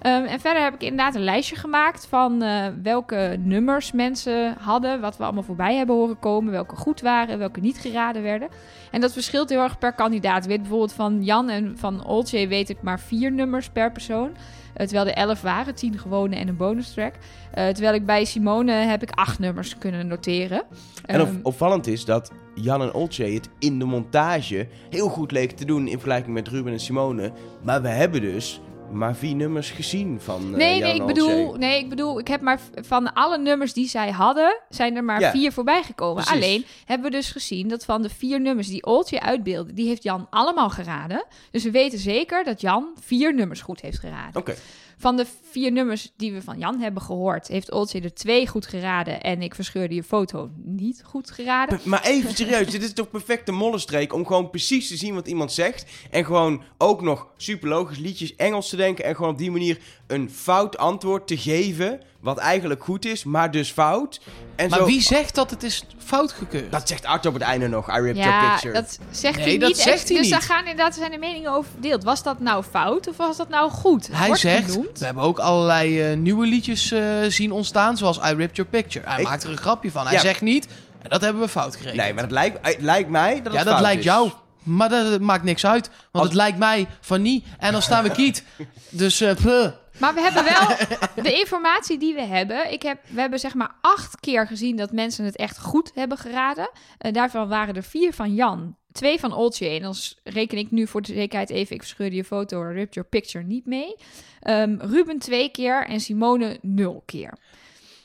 Ehm, 0.00 0.24
en 0.24 0.40
verder 0.40 0.62
heb 0.62 0.74
ik 0.74 0.82
inderdaad 0.82 1.14
een 1.14 1.24
lijstje 1.24 1.56
gemaakt 1.56 2.06
van 2.06 2.44
welke 2.82 3.36
nummers 3.38 3.92
mensen 3.92 4.56
hadden, 4.58 5.00
wat 5.00 5.16
we 5.16 5.24
allemaal 5.24 5.42
voorbij 5.42 5.76
hebben 5.76 5.96
horen 5.96 6.18
komen, 6.18 6.52
welke 6.52 6.76
goed 6.76 7.00
waren, 7.00 7.38
welke 7.38 7.60
niet 7.60 7.78
geraden 7.78 8.22
werden. 8.22 8.48
En 8.90 9.00
dat 9.00 9.12
verschilt 9.12 9.48
heel 9.48 9.60
erg 9.60 9.78
per 9.78 9.92
kandidaat. 9.92 10.46
Weet 10.46 10.60
bijvoorbeeld 10.60 10.92
van 10.92 11.24
Jan 11.24 11.48
en 11.48 11.78
van 11.78 12.04
Olcay 12.06 12.48
weet 12.48 12.68
ik 12.68 12.82
maar 12.82 13.00
vier 13.00 13.32
nummers 13.32 13.68
per 13.68 13.92
persoon. 13.92 14.36
Eh, 14.74 14.86
terwijl 14.86 15.06
er 15.08 15.14
elf 15.14 15.40
waren, 15.40 15.74
tien 15.74 15.98
gewone 15.98 16.36
en 16.36 16.48
een 16.48 16.56
bonus 16.56 16.92
track. 16.92 17.14
Eh, 17.52 17.68
terwijl 17.68 17.94
ik 17.94 18.06
bij 18.06 18.24
Simone 18.24 18.72
heb 18.72 19.02
ik 19.02 19.10
acht 19.10 19.38
nummers 19.38 19.78
kunnen 19.78 20.06
noteren. 20.06 20.62
En 21.06 21.20
op- 21.20 21.26
Ehm, 21.26 21.36
opvallend 21.42 21.86
is 21.86 22.04
dat 22.04 22.32
Jan 22.54 22.82
en 22.82 22.94
Olcay 22.94 23.32
het 23.32 23.48
in 23.58 23.78
de 23.78 23.84
montage 23.84 24.66
heel 24.90 25.08
goed 25.08 25.30
leken 25.32 25.56
te 25.56 25.64
doen 25.64 25.86
in 25.86 25.92
vergelijking 25.92 26.34
met 26.34 26.48
Ruben 26.48 26.72
en 26.72 26.80
Simone. 26.80 27.32
Maar 27.62 27.82
we 27.82 27.88
hebben 27.88 28.20
dus 28.20 28.60
maar 28.92 29.16
vier 29.16 29.34
nummers 29.34 29.70
gezien 29.70 30.20
van 30.20 30.42
eh, 30.42 30.56
Nee, 30.56 30.80
nee, 30.80 30.94
ik 30.94 31.06
bedoel, 31.06 31.54
nee, 31.54 31.78
ik 31.78 31.88
bedoel, 31.88 32.18
ik 32.18 32.28
heb 32.28 32.40
maar 32.40 32.60
van 32.74 33.12
alle 33.14 33.38
nummers 33.38 33.72
die 33.72 33.88
zij 33.88 34.10
hadden, 34.10 34.60
zijn 34.68 34.96
er 34.96 35.04
maar 35.04 35.20
Ja, 35.20 35.30
vier 35.30 35.52
voorbij 35.52 35.82
gekomen. 35.82 36.24
precies. 36.24 36.32
Alleen 36.42 36.64
hebben 36.84 37.10
we 37.10 37.16
dus 37.16 37.30
gezien 37.30 37.68
dat 37.68 37.84
van 37.84 38.02
de 38.02 38.08
vier 38.08 38.40
nummers 38.40 38.68
die 38.68 38.84
Oltje 38.86 39.20
uitbeelde, 39.20 39.72
die 39.72 39.86
heeft 39.88 40.02
Jan 40.02 40.26
allemaal 40.30 40.70
geraden. 40.70 41.24
Dus 41.50 41.64
we 41.64 41.70
weten 41.70 41.98
zeker 41.98 42.44
dat 42.44 42.60
Jan 42.60 42.88
vier 43.00 43.34
nummers 43.34 43.60
goed 43.60 43.80
heeft 43.80 43.98
geraden. 43.98 44.40
Oké, 44.40 44.54
Van 45.02 45.16
de 45.16 45.26
vier 45.50 45.72
nummers 45.72 46.12
die 46.16 46.32
we 46.32 46.42
van 46.42 46.58
Jan 46.58 46.80
hebben 46.80 47.02
gehoord, 47.02 47.48
heeft 47.48 47.72
Oltje 47.72 48.00
er 48.00 48.14
twee 48.14 48.48
goed 48.48 48.66
geraden 48.66 49.22
en 49.22 49.42
ik 49.42 49.54
verscheurde 49.54 49.94
je 49.94 50.02
foto 50.02 50.50
niet 50.56 51.02
goed 51.04 51.30
geraden. 51.30 51.80
Maar 51.84 52.02
even 52.02 52.34
serieus, 52.34 52.70
dit 52.70 52.82
is 52.82 52.92
toch 52.92 53.10
perfecte 53.10 53.52
mollenstreek 53.52 54.12
om 54.12 54.26
gewoon 54.26 54.50
precies 54.50 54.88
te 54.88 54.96
zien 54.96 55.14
wat 55.14 55.28
iemand 55.28 55.52
zegt. 55.52 55.86
En 56.10 56.24
gewoon 56.24 56.62
ook 56.78 57.00
nog 57.00 57.28
super 57.36 57.68
logisch 57.68 57.98
liedjes 57.98 58.36
Engels 58.36 58.68
te 58.68 58.76
denken. 58.76 59.04
En 59.04 59.16
gewoon 59.16 59.30
op 59.30 59.38
die 59.38 59.50
manier 59.50 59.78
een 60.12 60.30
fout 60.34 60.78
antwoord 60.78 61.26
te 61.26 61.36
geven. 61.38 62.00
Wat 62.20 62.38
eigenlijk 62.38 62.84
goed 62.84 63.04
is, 63.04 63.24
maar 63.24 63.50
dus 63.50 63.70
fout. 63.70 64.20
En 64.56 64.70
Maar 64.70 64.78
zo, 64.78 64.84
wie 64.84 65.00
zegt 65.00 65.34
dat 65.34 65.50
het 65.50 65.62
is 65.62 65.84
fout 66.04 66.32
gekeurd? 66.32 66.72
Dat 66.72 66.88
zegt 66.88 67.04
Art 67.04 67.26
op 67.26 67.34
het 67.34 67.42
einde 67.42 67.68
nog. 67.68 67.88
I 67.88 68.00
ripped 68.00 68.16
your 68.24 68.30
Ja, 68.42 68.50
picture. 68.52 68.74
dat 68.74 68.98
zegt 69.10 69.36
Nee, 69.36 69.44
hij 69.44 69.58
dat 69.58 69.68
niet. 69.68 69.78
zegt 69.78 69.88
echt. 69.98 70.08
hij 70.08 70.16
dus 70.16 70.24
niet. 70.26 70.32
daar 70.34 70.42
gaan 70.42 70.58
inderdaad 70.66 70.94
zijn 70.94 71.10
de 71.10 71.18
meningen 71.18 71.52
over 71.52 71.70
verdeeld. 71.72 72.04
Was 72.04 72.22
dat 72.22 72.40
nou 72.40 72.64
fout 72.70 73.08
of 73.08 73.16
was 73.16 73.36
dat 73.36 73.48
nou 73.48 73.70
goed? 73.70 74.08
Hij 74.12 74.26
wordt 74.26 74.40
zegt, 74.40 74.70
genoemd. 74.70 74.98
we 74.98 75.04
hebben 75.04 75.22
ook 75.22 75.38
allerlei 75.38 76.00
eh, 76.10 76.16
nieuwe 76.16 76.46
liedjes 76.46 76.92
eh, 76.92 77.02
zien 77.28 77.52
ontstaan, 77.52 77.96
zoals 77.96 78.16
I 78.18 78.34
Ripped 78.34 78.56
Your 78.56 78.70
Picture. 78.70 79.08
Hij 79.08 79.20
Ik- 79.20 79.26
maakt 79.28 79.42
er 79.44 79.50
een 79.50 79.56
grapje 79.56 79.90
van. 79.90 80.04
Hij 80.04 80.14
Ja. 80.14 80.20
zegt 80.20 80.40
niet, 80.40 80.66
en 81.02 81.08
dat 81.08 81.20
hebben 81.20 81.42
we 81.42 81.48
fout 81.48 81.76
gerekend. 81.76 82.02
Nee, 82.02 82.14
maar 82.14 82.22
het 82.22 82.32
lijkt, 82.32 82.58
het 82.66 82.80
lijkt 82.80 83.08
mij 83.10 83.34
dat 83.34 83.44
het 83.44 83.52
ja, 83.52 83.58
dat 83.58 83.68
fout 83.72 83.80
lijkt 83.80 83.98
is. 83.98 84.04
jou. 84.04 84.30
Maar 84.62 84.88
dat 84.88 85.20
maakt 85.20 85.44
niks 85.44 85.66
uit. 85.66 85.86
Want 85.88 85.98
Als- 86.12 86.24
het 86.24 86.34
lijkt 86.34 86.58
mij 86.58 86.86
van 87.00 87.22
niet. 87.22 87.44
En 87.58 87.72
dan 87.72 87.82
staan 87.82 88.02
we 88.02 88.10
kiet. 88.10 88.44
Dus 88.90 89.20
eh, 89.20 89.34
puh. 89.42 89.66
Maar 89.98 90.14
we 90.14 90.20
hebben 90.20 90.44
wel 90.44 90.76
de 91.24 91.32
informatie 91.38 91.98
die 91.98 92.14
we 92.14 92.20
hebben. 92.22 92.72
Ik 92.72 92.82
heb, 92.82 92.98
we 93.08 93.20
hebben 93.20 93.38
zeg 93.38 93.54
maar 93.54 93.74
acht 93.80 94.20
keer 94.20 94.46
gezien 94.46 94.76
dat 94.76 94.92
mensen 94.92 95.24
het 95.24 95.36
echt 95.36 95.58
goed 95.58 95.90
hebben 95.94 96.18
geraden. 96.18 96.70
Eh, 96.98 97.12
daarvan 97.12 97.48
waren 97.48 97.74
er 97.74 97.82
vier 97.82 98.12
van 98.12 98.34
Jan, 98.34 98.76
twee 98.92 99.20
van 99.20 99.32
Oltje. 99.32 99.68
En 99.68 99.82
dan 99.82 99.94
s- 99.94 100.20
reken 100.24 100.58
ik 100.58 100.70
nu 100.70 100.86
voor 100.86 101.02
de 101.02 101.12
zekerheid 101.12 101.50
even, 101.50 101.74
ik 101.74 101.80
verscheurde 101.82 102.16
je 102.16 102.24
foto, 102.24 102.60
ripped 102.60 102.94
your 102.94 103.08
picture 103.08 103.44
niet 103.44 103.66
mee. 103.66 103.94
Ehm, 104.40 104.76
Ruben 104.80 105.18
twee 105.18 105.48
keer 105.50 105.86
en 105.86 106.00
Simone 106.00 106.58
nul 106.62 107.02
keer. 107.06 107.38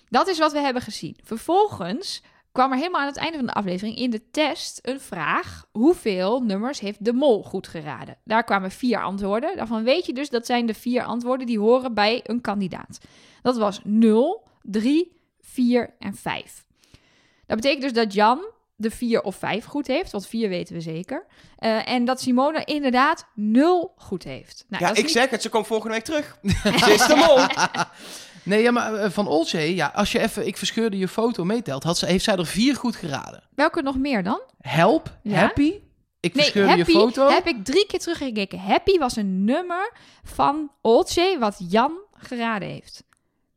Dat 0.09 0.27
is 0.27 0.37
wat 0.39 0.51
we 0.51 0.59
hebben 0.59 0.81
gezien. 0.81 1.17
Vervolgens 1.23 2.21
kwam 2.57 2.71
er 2.71 2.77
helemaal 2.77 3.01
aan 3.01 3.07
het 3.07 3.17
einde 3.17 3.37
van 3.37 3.45
de 3.45 3.53
aflevering 3.53 3.97
in 3.97 4.09
de 4.09 4.29
test 4.31 4.79
een 4.81 4.99
vraag. 4.99 5.65
Hoeveel 5.71 6.39
nummers 6.41 6.79
heeft 6.79 7.05
de 7.05 7.13
mol 7.13 7.43
goed 7.43 7.67
geraden? 7.67 8.17
Daar 8.23 8.43
kwamen 8.43 8.71
vier 8.71 9.03
antwoorden. 9.03 9.55
Daarvan 9.57 9.83
weet 9.83 10.05
je 10.05 10.13
dus 10.13 10.29
dat 10.29 10.45
zijn 10.45 10.65
de 10.65 10.73
vier 10.73 11.03
antwoorden 11.03 11.47
die 11.47 11.59
horen 11.59 11.93
bij 11.93 12.19
een 12.23 12.41
kandidaat. 12.41 12.99
Dat 13.41 13.57
was 13.57 13.79
0, 13.83 14.47
3, 14.61 15.11
4 15.41 15.95
en 15.99 16.15
5. 16.15 16.65
Dat 17.45 17.55
betekent 17.55 17.81
dus 17.81 17.93
dat 17.93 18.13
Jan 18.13 18.39
de 18.75 18.91
4 18.91 19.21
of 19.21 19.35
5 19.35 19.65
goed 19.65 19.87
heeft, 19.87 20.11
want 20.11 20.27
4 20.27 20.49
weten 20.49 20.75
we 20.75 20.81
zeker. 20.81 21.25
Eh, 21.57 21.89
en 21.89 22.05
dat 22.05 22.21
Simone 22.21 22.63
inderdaad 22.65 23.27
0 23.35 23.93
goed 23.97 24.23
heeft. 24.23 24.65
Nou, 24.67 24.83
Ja, 24.83 24.89
ik 24.89 24.95
niet- 24.97 25.11
zeg 25.11 25.29
het, 25.29 25.41
ze 25.41 25.49
komt 25.49 25.67
volgende 25.67 25.93
week 25.93 26.03
terug. 26.03 26.37
ze 26.85 26.91
is 26.93 27.07
de 27.07 27.15
mol. 27.15 27.37
Nee, 28.47 28.61
ja, 28.61 28.71
maar 28.71 28.93
eh, 28.93 29.09
van 29.09 29.27
Olcay, 29.27 29.75
ja, 29.75 29.91
als 29.95 30.11
je 30.11 30.19
even, 30.19 30.47
ik 30.47 30.57
verscheurde 30.57 30.97
je 30.97 31.07
foto 31.07 31.43
meetelt, 31.43 31.83
had 31.83 31.97
ze, 31.97 32.05
heeft 32.05 32.23
zij 32.23 32.35
er 32.35 32.45
vier 32.45 32.75
goed 32.75 32.95
geraden. 32.95 33.43
Welke 33.55 33.81
nog 33.81 33.97
meer 33.97 34.23
dan? 34.23 34.41
Help, 34.61 35.17
Ja? 35.23 35.35
happy, 35.35 35.73
ik 36.19 36.33
Nee, 36.33 36.43
verscheurde 36.43 36.69
Happy 36.69 36.91
je 36.91 36.97
foto. 36.97 37.29
heb 37.29 37.47
ik 37.47 37.65
drie 37.65 37.85
keer 37.87 37.99
teruggekeken. 37.99 38.59
Happy 38.59 38.97
was 38.97 39.15
een 39.15 39.43
nummer 39.45 39.91
van 40.23 40.71
Olcay 40.81 41.39
wat 41.39 41.55
Jan 41.69 41.91
geraden 42.11 42.69
heeft. 42.69 43.03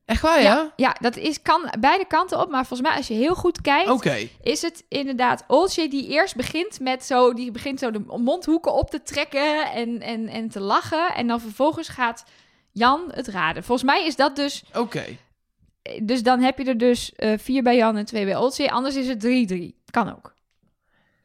Echt 0.04 0.22
waar, 0.22 0.42
ja? 0.42 0.72
Ja, 0.76 0.96
dat 1.00 1.16
is, 1.16 1.42
kan 1.42 1.72
beide 1.80 2.04
kanten 2.04 2.40
op. 2.40 2.50
Maar 2.50 2.66
volgens 2.66 2.88
mij, 2.88 2.96
als 2.96 3.08
je 3.08 3.14
heel 3.14 3.34
goed 3.34 3.60
kijkt, 3.60 4.06
is 4.42 4.62
het 4.62 4.84
inderdaad 4.88 5.44
Olcay 5.46 5.88
die 5.88 6.08
eerst 6.08 6.36
begint 6.36 6.80
met 6.80 7.04
zo... 7.04 7.32
Die 7.34 7.50
begint 7.50 7.78
zo 7.78 7.90
de 7.90 8.02
mondhoeken 8.16 8.72
op 8.74 8.90
te 8.90 9.02
trekken 9.02 9.72
en, 9.72 10.00
en, 10.00 10.28
en 10.28 10.48
te 10.48 10.60
lachen. 10.60 11.14
En 11.14 11.26
dan 11.26 11.40
vervolgens 11.40 11.88
gaat 11.88 12.24
Jan 12.72 13.00
het 13.10 13.28
raden. 13.28 13.64
Volgens 13.64 13.90
mij 13.90 14.06
is 14.06 14.16
dat 14.16 14.36
dus... 14.36 14.62
Oké. 14.74 15.04
Dus 16.02 16.22
dan 16.22 16.40
heb 16.40 16.58
je 16.58 16.64
er 16.64 16.78
dus 16.78 17.12
eh, 17.14 17.38
vier 17.38 17.62
bij 17.62 17.76
Jan 17.76 17.96
en 17.96 18.04
twee 18.04 18.24
bij 18.24 18.36
Olcay. 18.36 18.66
Anders 18.66 18.96
is 18.96 19.08
het 19.08 19.26
3-3. 19.52 19.56
Kan 19.90 20.08
ook. 20.16 20.34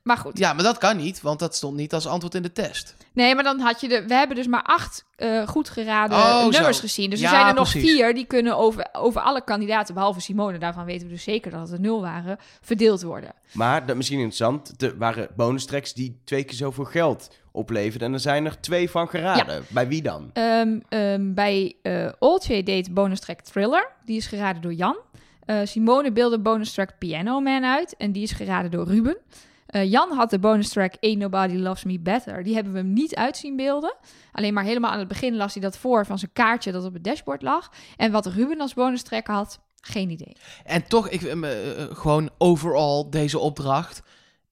Maar 0.04 0.18
goed. 0.18 0.38
Ja, 0.38 0.54
maar 0.54 0.64
dat 0.64 0.78
kan 0.78 0.98
niet, 0.98 1.22
want 1.22 1.40
dat 1.40 1.56
stond 1.56 1.76
niet 1.78 1.94
als 1.94 2.08
antwoord 2.08 2.36
in 2.36 2.42
de 2.42 2.52
test. 2.52 2.96
Nee, 3.14 3.36
maar 3.36 3.44
dan 3.44 3.60
had 3.60 3.82
je 3.82 3.88
de. 3.88 4.06
We 4.08 4.14
hebben 4.14 4.36
dus 4.36 4.48
maar 4.48 4.64
acht 4.64 5.06
eh, 5.16 5.48
goed 5.48 5.70
geraden 5.70 6.18
Oh, 6.18 6.42
nummers 6.48 6.76
zo. 6.78 6.82
gezien. 6.82 7.10
Dus 7.10 7.20
Ja, 7.20 7.26
er 7.30 7.36
zijn 7.36 7.48
er 7.48 7.54
nog 7.54 7.70
precies. 7.72 7.92
vier 7.92 8.14
die 8.14 8.26
kunnen 8.26 8.58
over, 8.58 8.88
over 8.92 9.22
alle 9.22 9.44
kandidaten, 9.44 9.94
behalve 9.94 10.22
Simone, 10.22 10.58
daarvan 10.58 10.86
weten 10.86 11.08
we 11.08 11.14
dus 11.14 11.24
zeker 11.24 11.52
dat 11.52 11.60
het 11.62 11.72
er 11.72 11.80
nul 11.80 12.02
waren, 12.02 12.38
verdeeld 12.62 13.02
worden. 13.02 13.34
Maar 13.54 13.86
dat 13.86 13.96
misschien 13.96 14.18
interessant, 14.20 14.82
er 14.82 14.98
waren 14.98 15.28
bonus 15.36 15.66
tracks 15.66 15.94
die 15.94 16.22
twee 16.26 16.44
keer 16.44 16.56
zoveel 16.58 16.86
geld 16.86 17.30
opleverden. 17.56 18.08
En 18.08 18.14
er 18.14 18.20
zijn 18.20 18.46
er 18.46 18.60
twee 18.60 18.90
van 18.90 19.08
geraden. 19.08 19.64
Bij 19.70 19.88
wie 19.88 20.02
dan? 20.02 20.30
Ehm, 20.34 20.80
ehm, 20.90 21.34
bij 21.34 21.76
eh 21.82 22.08
Olcay 22.20 22.64
deed 22.64 22.94
bonus 22.94 23.20
track 23.20 23.42
Thriller. 23.42 23.92
Die 24.06 24.18
is 24.18 24.28
geraden 24.28 24.62
door 24.62 24.74
Jan. 24.74 24.98
Eh, 25.46 25.60
Simone 25.64 26.12
beelde 26.12 26.40
bonus 26.40 26.74
track 26.74 26.98
Piano 26.98 27.40
Man 27.40 27.64
uit. 27.64 27.96
En 27.98 28.12
die 28.12 28.24
is 28.24 28.32
geraden 28.32 28.72
door 28.72 28.88
Ruben. 28.88 29.18
Eh, 29.66 29.92
Jan 29.92 30.12
had 30.12 30.30
de 30.30 30.40
bonus 30.40 30.70
track 30.70 30.94
Ain't 31.00 31.20
Nobody 31.20 31.56
Loves 31.56 31.84
Me 31.84 32.00
Better. 32.00 32.44
Die 32.44 32.54
hebben 32.54 32.74
we 32.74 32.80
hem 32.80 32.94
niet 32.94 33.16
uit 33.16 33.38
zien 33.38 33.56
beelden. 33.56 33.96
Alleen 34.32 34.54
maar 34.54 34.64
helemaal 34.64 34.92
aan 34.92 35.00
het 35.00 35.08
begin 35.08 35.36
las 35.36 35.54
hij 35.54 35.62
dat 35.62 35.78
voor 35.78 36.06
van 36.06 36.20
zijn 36.20 36.34
kaartje 36.34 36.72
dat 36.72 36.86
op 36.86 36.94
het 36.94 37.04
dashboard 37.04 37.42
lag. 37.42 37.72
En 37.98 38.12
wat 38.12 38.26
Ruben 38.26 38.62
als 38.62 38.74
bonus 38.74 39.02
track 39.02 39.28
had, 39.28 39.60
geen 39.82 40.10
idee. 40.10 40.36
En 40.64 40.88
toch, 40.88 41.10
ik, 41.10 41.22
eh, 41.22 41.50
gewoon 41.90 42.30
overal, 42.38 43.10
deze 43.10 43.40
opdracht 43.40 44.02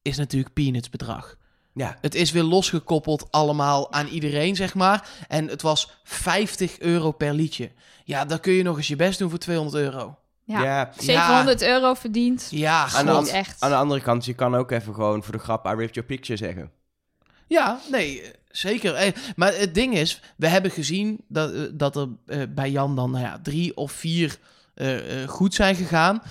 is 0.02 0.18
natuurlijk 0.18 0.54
peanuts 0.54 0.90
bedrag. 0.90 1.38
Ja. 1.74 1.98
Het 2.02 2.16
is 2.16 2.32
weer 2.32 2.44
losgekoppeld 2.44 3.28
allemaal 3.32 3.92
aan 3.94 4.08
iedereen, 4.08 4.56
zeg 4.56 4.74
maar. 4.74 5.08
En 5.28 5.48
het 5.48 5.62
was 5.62 5.92
50 6.04 6.80
euro 6.80 7.12
per 7.12 7.34
liedje. 7.34 7.72
Ja, 8.04 8.26
dan 8.26 8.40
kun 8.40 8.54
je 8.54 8.64
nog 8.64 8.78
eens 8.78 8.88
je 8.88 8.96
best 8.96 9.20
doen 9.20 9.30
voor 9.30 9.40
200 9.40 9.84
euro. 9.84 10.18
Ja, 10.46 10.64
Ja. 10.64 10.92
700 10.98 11.62
euro 11.62 11.94
verdiend. 11.94 12.48
Ja, 12.52 12.88
Aan 12.96 13.06
de, 13.24 13.32
echt. 13.32 13.62
aan 13.62 13.70
de 13.70 13.76
andere 13.76 14.02
kant, 14.02 14.26
je 14.26 14.34
kan 14.34 14.56
ook 14.56 14.72
even 14.72 14.94
gewoon 14.94 15.24
voor 15.24 15.34
de 15.34 15.40
grap 15.40 15.66
I 15.66 15.70
ripped 15.70 15.96
your 15.96 16.10
picture 16.10 16.38
zeggen. 16.38 16.72
Ja, 17.48 17.80
nee, 17.92 18.22
zeker. 18.50 18.94
Eh, 18.94 19.12
Maar 19.36 19.54
het 19.56 19.74
ding 19.74 19.94
is, 19.98 20.22
we 20.38 20.48
hebben 20.48 20.72
gezien 20.72 21.24
dat, 21.28 21.54
eh, 21.54 21.62
dat 21.74 21.96
er 21.96 22.08
eh, 22.26 22.42
bij 22.50 22.72
Jan 22.72 22.96
dan 22.96 23.12
nou 23.12 23.24
ja, 23.24 23.40
drie 23.44 23.76
of 23.78 23.92
vier 23.92 24.38
eh, 24.74 25.22
eh, 25.24 25.30
goed 25.30 25.54
zijn 25.54 25.76
gegaan. 25.76 26.22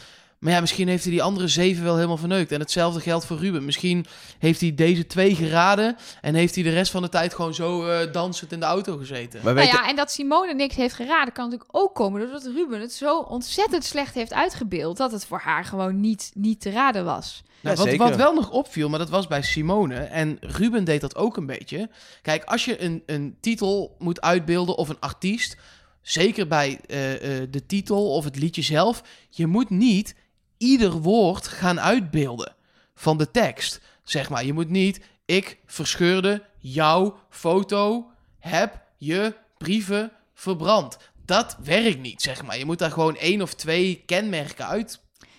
Maar 0.42 0.52
ja, 0.52 0.60
misschien 0.60 0.88
heeft 0.88 1.02
hij 1.02 1.12
die 1.12 1.22
andere 1.22 1.48
zeven 1.48 1.84
wel 1.84 1.94
helemaal 1.94 2.16
verneukt. 2.16 2.52
En 2.52 2.60
hetzelfde 2.60 3.00
geldt 3.00 3.26
voor 3.26 3.38
Ruben. 3.38 3.64
Misschien 3.64 4.06
heeft 4.38 4.60
hij 4.60 4.74
deze 4.74 5.06
twee 5.06 5.34
geraden 5.34 5.96
en 6.20 6.34
heeft 6.34 6.54
hij 6.54 6.64
de 6.64 6.70
rest 6.70 6.90
van 6.90 7.02
de 7.02 7.08
tijd 7.08 7.34
gewoon 7.34 7.54
zo 7.54 7.86
eh, 7.86 8.12
dansend 8.12 8.52
in 8.52 8.60
de 8.60 8.66
auto 8.66 8.96
gezeten. 8.96 9.40
Maar 9.42 9.54
Nou 9.54 9.66
weet 9.66 9.74
ja, 9.74 9.88
en 9.88 9.96
dat 9.96 10.12
Simone 10.12 10.54
niks 10.54 10.76
heeft 10.76 10.94
geraden 10.94 11.32
kan 11.32 11.44
natuurlijk 11.44 11.76
ook 11.76 11.94
komen 11.94 12.20
doordat 12.20 12.50
Ruben 12.54 12.80
het 12.80 12.92
zo 12.92 13.18
ontzettend 13.18 13.84
slecht 13.84 14.14
heeft 14.14 14.32
uitgebeeld 14.32 14.96
dat 14.96 15.12
het 15.12 15.26
voor 15.26 15.40
haar 15.40 15.64
gewoon 15.64 16.00
niet, 16.00 16.30
niet 16.34 16.60
te 16.60 16.70
raden 16.70 17.04
was. 17.04 17.42
Nou, 17.60 17.76
Ja, 17.76 17.84
wat, 17.84 17.96
wat 17.96 18.16
wel 18.16 18.34
nog 18.34 18.50
opviel, 18.50 18.88
maar 18.88 18.98
dat 18.98 19.10
was 19.10 19.26
bij 19.26 19.42
Simone. 19.42 19.94
En 19.94 20.36
Ruben 20.40 20.84
deed 20.84 21.00
dat 21.00 21.16
ook 21.16 21.36
een 21.36 21.46
beetje. 21.46 21.90
Kijk, 22.22 22.44
als 22.44 22.64
je 22.64 22.82
een, 22.82 23.02
een 23.06 23.36
titel 23.40 23.96
moet 23.98 24.20
uitbeelden 24.20 24.76
of 24.76 24.88
een 24.88 25.00
artiest, 25.00 25.56
zeker 26.00 26.46
bij 26.46 26.80
eh, 26.86 27.14
eh, 27.14 27.48
de 27.50 27.66
titel 27.66 28.12
of 28.12 28.24
het 28.24 28.36
liedje 28.36 28.62
zelf, 28.62 29.02
je 29.30 29.46
moet 29.46 29.70
niet 29.70 30.14
ieder 30.62 30.92
woord 30.92 31.48
gaan 31.48 31.80
uitbeelden 31.80 32.54
van 32.94 33.18
de 33.18 33.30
tekst. 33.30 33.80
Zeg 34.02 34.30
maar, 34.30 34.44
je 34.44 34.52
moet 34.52 34.68
niet, 34.68 35.00
ik 35.24 35.58
verscheurde 35.66 36.42
jouw 36.58 37.18
foto, 37.30 38.10
heb 38.38 38.82
je 38.98 39.34
brieven 39.58 40.12
verbrand. 40.34 40.96
Dat 41.24 41.56
werkt 41.62 42.00
niet, 42.00 42.22
zeg 42.22 42.42
maar. 42.42 42.58
Je 42.58 42.64
moet 42.64 42.78
daar 42.78 42.90
gewoon 42.90 43.16
één 43.16 43.42
of 43.42 43.54
twee 43.54 44.02
kenmerken 44.06 44.66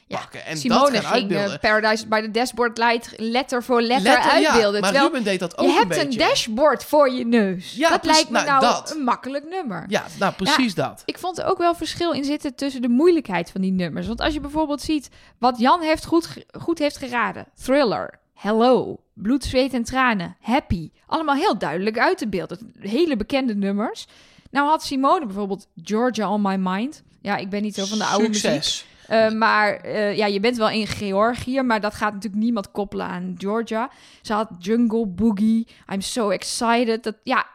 uitpakken. 0.10 0.46
en 0.46 0.58
Simone 0.58 0.92
dat 0.92 1.04
gaan 1.04 1.12
ging 1.12 1.13
uitbeelden. 1.22 1.54
eh, 1.54 1.60
Paradise 1.60 2.08
by 2.08 2.22
the 2.22 2.32
Dashboard 2.32 2.78
Light 2.78 3.13
letter 3.18 3.63
voor 3.63 3.82
letter, 3.82 4.12
Letter, 4.12 4.39
ja, 4.39 4.50
uitbeelden. 4.50 4.82
maar 4.82 4.89
terwijl 4.89 5.12
Ruben 5.12 5.24
deed 5.24 5.39
dat 5.39 5.58
ook 5.58 5.66
je 5.66 5.72
een 5.72 5.78
hebt 5.78 5.88
beetje. 5.89 6.04
een 6.04 6.18
dashboard 6.30 6.84
voor 6.84 7.12
je 7.12 7.26
neus. 7.26 7.74
Ja, 7.76 7.89
dat 7.89 8.06
lijkt 8.06 8.30
me 8.30 8.36
Nou, 8.44 8.48
nou 8.48 8.62
dat. 8.62 8.92
een 8.96 9.04
makkelijk 9.04 9.46
nummer. 9.50 9.86
Ja, 9.88 10.06
nou 10.20 10.34
precies 10.34 10.76
dat. 10.76 11.02
Ik 11.06 11.18
vond 11.18 11.38
er 11.38 11.46
ook 11.46 11.58
wel 11.58 11.76
verschil 11.76 12.12
in 12.12 12.24
zitten 12.24 12.56
tussen 12.56 12.82
de 12.82 12.89
moeilijkheid 12.89 13.52
van 13.52 13.62
die 13.62 13.72
nummers. 13.72 14.08
Want 14.08 14.22
als 14.22 14.34
je 14.34 14.39
bijvoorbeeld 14.39 14.82
ziet 14.82 15.10
wat 15.38 15.60
Jan 15.60 15.82
heeft 15.82 16.06
goed, 16.06 16.28
goed 16.60 16.80
heeft 16.80 16.98
geraden. 16.98 17.48
Thriller, 17.63 18.20
Hello, 18.34 19.00
Bloed, 19.13 19.44
Zweet 19.44 19.74
en 19.74 19.84
Tranen, 19.84 20.36
Happy. 20.42 20.92
Allemaal 21.08 21.36
heel 21.36 21.58
duidelijk 21.58 22.00
uit 22.00 22.18
te 22.18 22.28
beelden. 22.28 22.74
Hele 22.80 23.16
bekende 23.16 23.56
nummers. 23.56 24.08
Nou 24.52 24.68
had 24.70 24.84
Simone 24.84 25.26
bijvoorbeeld 25.26 25.68
Georgia 25.84 26.30
on 26.30 26.42
My 26.42 26.56
Mind. 26.60 27.04
Ja, 27.22 27.36
ik 27.38 27.50
ben 27.50 27.62
niet 27.62 27.76
zo 27.76 27.86
van 27.86 27.98
de 27.98 28.06
oude 28.06 28.28
muziek. 28.30 28.84
Uh, 29.10 29.32
maar 29.32 29.86
uh, 29.86 30.18
ja, 30.18 30.26
je 30.26 30.39
bent 30.39 30.58
wel 30.58 30.70
in 30.70 30.88
Georgië, 30.88 31.62
maar 31.62 31.82
dat 31.82 31.94
gaat 31.94 32.13
natuurlijk 32.13 32.44
niemand 32.44 32.72
koppelen 32.72 33.06
aan 33.06 33.36
Georgia. 33.38 33.89
Ze 34.22 34.34
had 34.34 34.50
Jungle 34.60 35.08
Boogie, 35.08 35.68
I'm 35.94 36.02
so 36.02 36.30
excited. 36.30 37.04
Dat, 37.04 37.16
ja, 37.24 37.46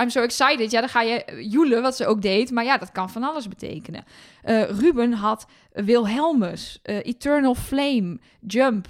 I'm 0.00 0.10
so 0.10 0.22
excited. 0.22 0.70
Ja, 0.70 0.80
dan 0.80 0.88
ga 0.88 1.02
je 1.02 1.46
joelen, 1.50 1.82
wat 1.82 1.96
ze 1.96 2.06
ook 2.06 2.22
deed. 2.22 2.50
Maar 2.50 2.64
ja, 2.64 2.78
dat 2.78 2.92
kan 2.92 3.10
van 3.10 3.24
alles 3.24 3.48
betekenen. 3.48 4.04
Ruben 4.68 5.12
had 5.12 5.46
Wilhelmus, 5.72 6.80
Eternal 6.82 7.54
Flame, 7.54 8.18
Jump. 8.46 8.86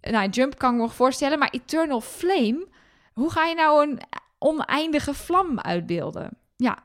Nou, 0.00 0.28
Jump 0.28 0.58
kan 0.58 0.70
ik 0.70 0.76
me 0.76 0.82
nog 0.82 0.94
voorstellen, 0.94 1.38
maar 1.38 1.50
Eternal 1.50 2.00
Flame... 2.00 2.66
Hoe 3.14 3.30
ga 3.30 3.44
je 3.44 3.54
nou 3.54 3.82
een 3.88 4.00
oneindige 4.38 5.14
vlam 5.14 5.60
uitbeelden? 5.60 6.30
Ja, 6.56 6.78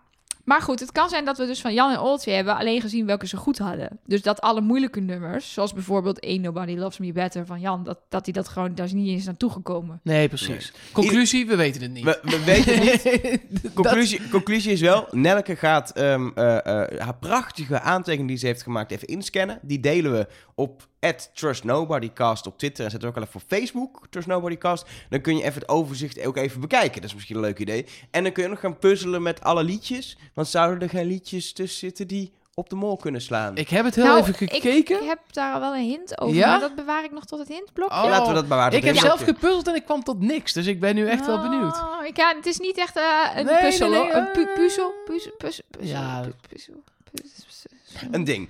maar 0.49 0.61
goed, 0.61 0.79
het 0.79 0.91
kan 0.91 1.09
zijn 1.09 1.25
dat 1.25 1.37
we 1.37 1.45
dus 1.45 1.61
van 1.61 1.73
Jan 1.73 1.91
en 1.91 1.99
Oltje 1.99 2.31
hebben 2.31 2.57
alleen 2.57 2.81
gezien 2.81 3.05
welke 3.05 3.27
ze 3.27 3.37
goed 3.37 3.57
hadden. 3.57 3.99
Dus 4.05 4.21
dat 4.21 4.41
alle 4.41 4.61
moeilijke 4.61 4.99
nummers, 4.99 5.53
zoals 5.53 5.73
bijvoorbeeld 5.73 6.21
Ain't 6.21 6.41
Nobody 6.41 6.75
Loves 6.75 6.97
Me 6.97 7.11
Better 7.11 7.45
van 7.45 7.59
Jan, 7.59 7.83
dat, 7.83 7.99
dat 8.09 8.25
hij 8.25 8.33
dat 8.33 8.47
gewoon, 8.47 8.75
daar 8.75 8.85
is 8.85 8.93
niet 8.93 9.07
eens 9.07 9.25
naartoe 9.25 9.51
gekomen. 9.51 9.99
Nee, 10.03 10.27
precies. 10.27 10.73
Conclusie, 10.91 11.47
we 11.47 11.55
weten 11.55 11.81
het 11.81 11.91
niet. 11.91 12.03
We, 12.03 12.19
we 12.21 12.43
weten 12.43 12.77
het 12.77 13.03
niet. 13.49 13.73
conclusie, 13.73 14.29
conclusie 14.29 14.71
is 14.71 14.81
wel, 14.81 15.07
Nelke 15.11 15.55
gaat 15.55 15.97
um, 15.97 16.31
uh, 16.35 16.43
uh, 16.43 16.59
haar 16.97 17.17
prachtige 17.19 17.79
aantekening 17.79 18.29
die 18.29 18.37
ze 18.37 18.45
heeft 18.45 18.63
gemaakt 18.63 18.91
even 18.91 19.07
inscannen. 19.07 19.59
Die 19.61 19.79
delen 19.79 20.11
we 20.11 20.27
op 20.55 20.87
@trustnobodycast 21.33 22.47
op 22.47 22.57
Twitter 22.57 22.85
en 22.85 22.91
zetten 22.91 23.09
we 23.09 23.15
ook 23.15 23.19
wel 23.21 23.29
even 23.29 23.41
op 23.41 23.57
Facebook, 23.59 24.07
Trust 24.09 24.27
Nobodycast. 24.27 24.85
Dan 25.09 25.21
kun 25.21 25.37
je 25.37 25.43
even 25.43 25.61
het 25.61 25.69
overzicht 25.69 26.25
ook 26.25 26.37
even 26.37 26.61
bekijken. 26.61 26.95
Dat 27.01 27.09
is 27.09 27.13
misschien 27.15 27.35
een 27.35 27.41
leuk 27.41 27.59
idee. 27.59 27.85
En 28.11 28.23
dan 28.23 28.31
kun 28.31 28.43
je 28.43 28.49
nog 28.49 28.59
gaan 28.59 28.77
puzzelen 28.79 29.21
met 29.21 29.41
alle 29.41 29.63
liedjes. 29.63 30.17
Want 30.33 30.47
zouden 30.47 30.81
er 30.81 30.89
geen 30.89 31.05
liedjes 31.07 31.53
tussen 31.53 31.79
zitten 31.79 32.07
die 32.07 32.31
op 32.53 32.69
de 32.69 32.75
mol 32.75 32.97
kunnen 32.97 33.21
slaan? 33.21 33.57
Ik 33.57 33.69
heb 33.69 33.85
het 33.85 33.95
heel 33.95 34.03
Nou, 34.03 34.19
even 34.19 34.33
gekeken. 34.33 34.77
Ik, 34.77 34.89
ik 34.89 34.99
heb 35.07 35.19
daar 35.31 35.59
wel 35.59 35.75
een 35.75 35.83
hint 35.89 36.19
over, 36.21 36.35
Ja? 36.35 36.47
maar 36.49 36.59
dat 36.59 36.75
bewaar 36.75 37.03
ik 37.03 37.11
nog 37.11 37.25
tot 37.25 37.39
het 37.39 37.47
hintblokje. 37.47 37.95
Oh. 38.03 38.09
Laten 38.09 38.27
we 38.27 38.33
dat 38.33 38.47
bewaren. 38.47 38.77
ik 38.77 38.83
heb 38.83 38.95
zelf 38.97 39.21
gepuzzeld 39.23 39.67
en 39.67 39.75
ik 39.75 39.85
kwam 39.85 40.03
tot 40.03 40.19
niks. 40.21 40.53
Dus 40.53 40.65
ik 40.65 40.79
ben 40.79 40.95
nu 40.95 41.07
echt 41.07 41.25
wel 41.25 41.41
benieuwd. 41.41 41.75
Oh, 41.81 42.05
ik, 42.05 42.17
ja, 42.17 42.35
het 42.35 42.45
is 42.45 42.59
niet 42.59 42.77
echt 42.77 42.95
eh, 42.97 43.03
een 43.35 43.45
Nee, 43.45 43.59
puzzel, 43.59 43.89
nee, 43.89 43.99
hoor. 43.99 44.07
nee, 44.07 44.15
Een 44.15 44.31
pu- 44.31 44.53
puzzel, 44.55 44.93
puzzel, 45.05 45.31
puzzel, 45.37 45.63
puzzel, 45.69 45.95
Ja. 45.97 46.21
pu- 46.21 46.33
puzzel, 46.49 46.83
puzzel. 47.11 48.07
Een 48.11 48.23
ding. 48.23 48.49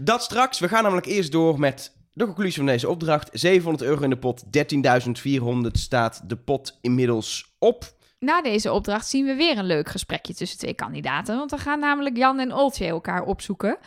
Dat 0.00 0.22
straks. 0.22 0.58
We 0.58 0.68
gaan 0.68 0.82
namelijk 0.82 1.06
eerst 1.06 1.32
door 1.32 1.58
met 1.58 1.96
de 2.12 2.24
conclusie 2.24 2.56
van 2.56 2.66
deze 2.66 2.88
opdracht. 2.88 3.28
700 3.32 3.84
euro 3.84 4.02
in 4.02 4.10
de 4.10 4.18
pot. 4.18 4.44
13.400 5.66 5.70
staat 5.72 6.28
de 6.28 6.36
pot 6.36 6.78
inmiddels 6.80 7.54
op. 7.58 7.94
Na 8.18 8.42
deze 8.42 8.72
opdracht 8.72 9.06
zien 9.06 9.24
we 9.24 9.34
weer 9.34 9.58
een 9.58 9.64
leuk 9.64 9.88
gesprekje 9.88 10.34
tussen 10.34 10.58
twee 10.58 10.74
kandidaten. 10.74 11.36
Want 11.36 11.50
dan 11.50 11.58
gaan 11.58 11.80
namelijk 11.80 12.16
Jan 12.16 12.38
en 12.38 12.52
Oltje 12.52 12.86
elkaar 12.86 13.22
opzoeken. 13.22 13.78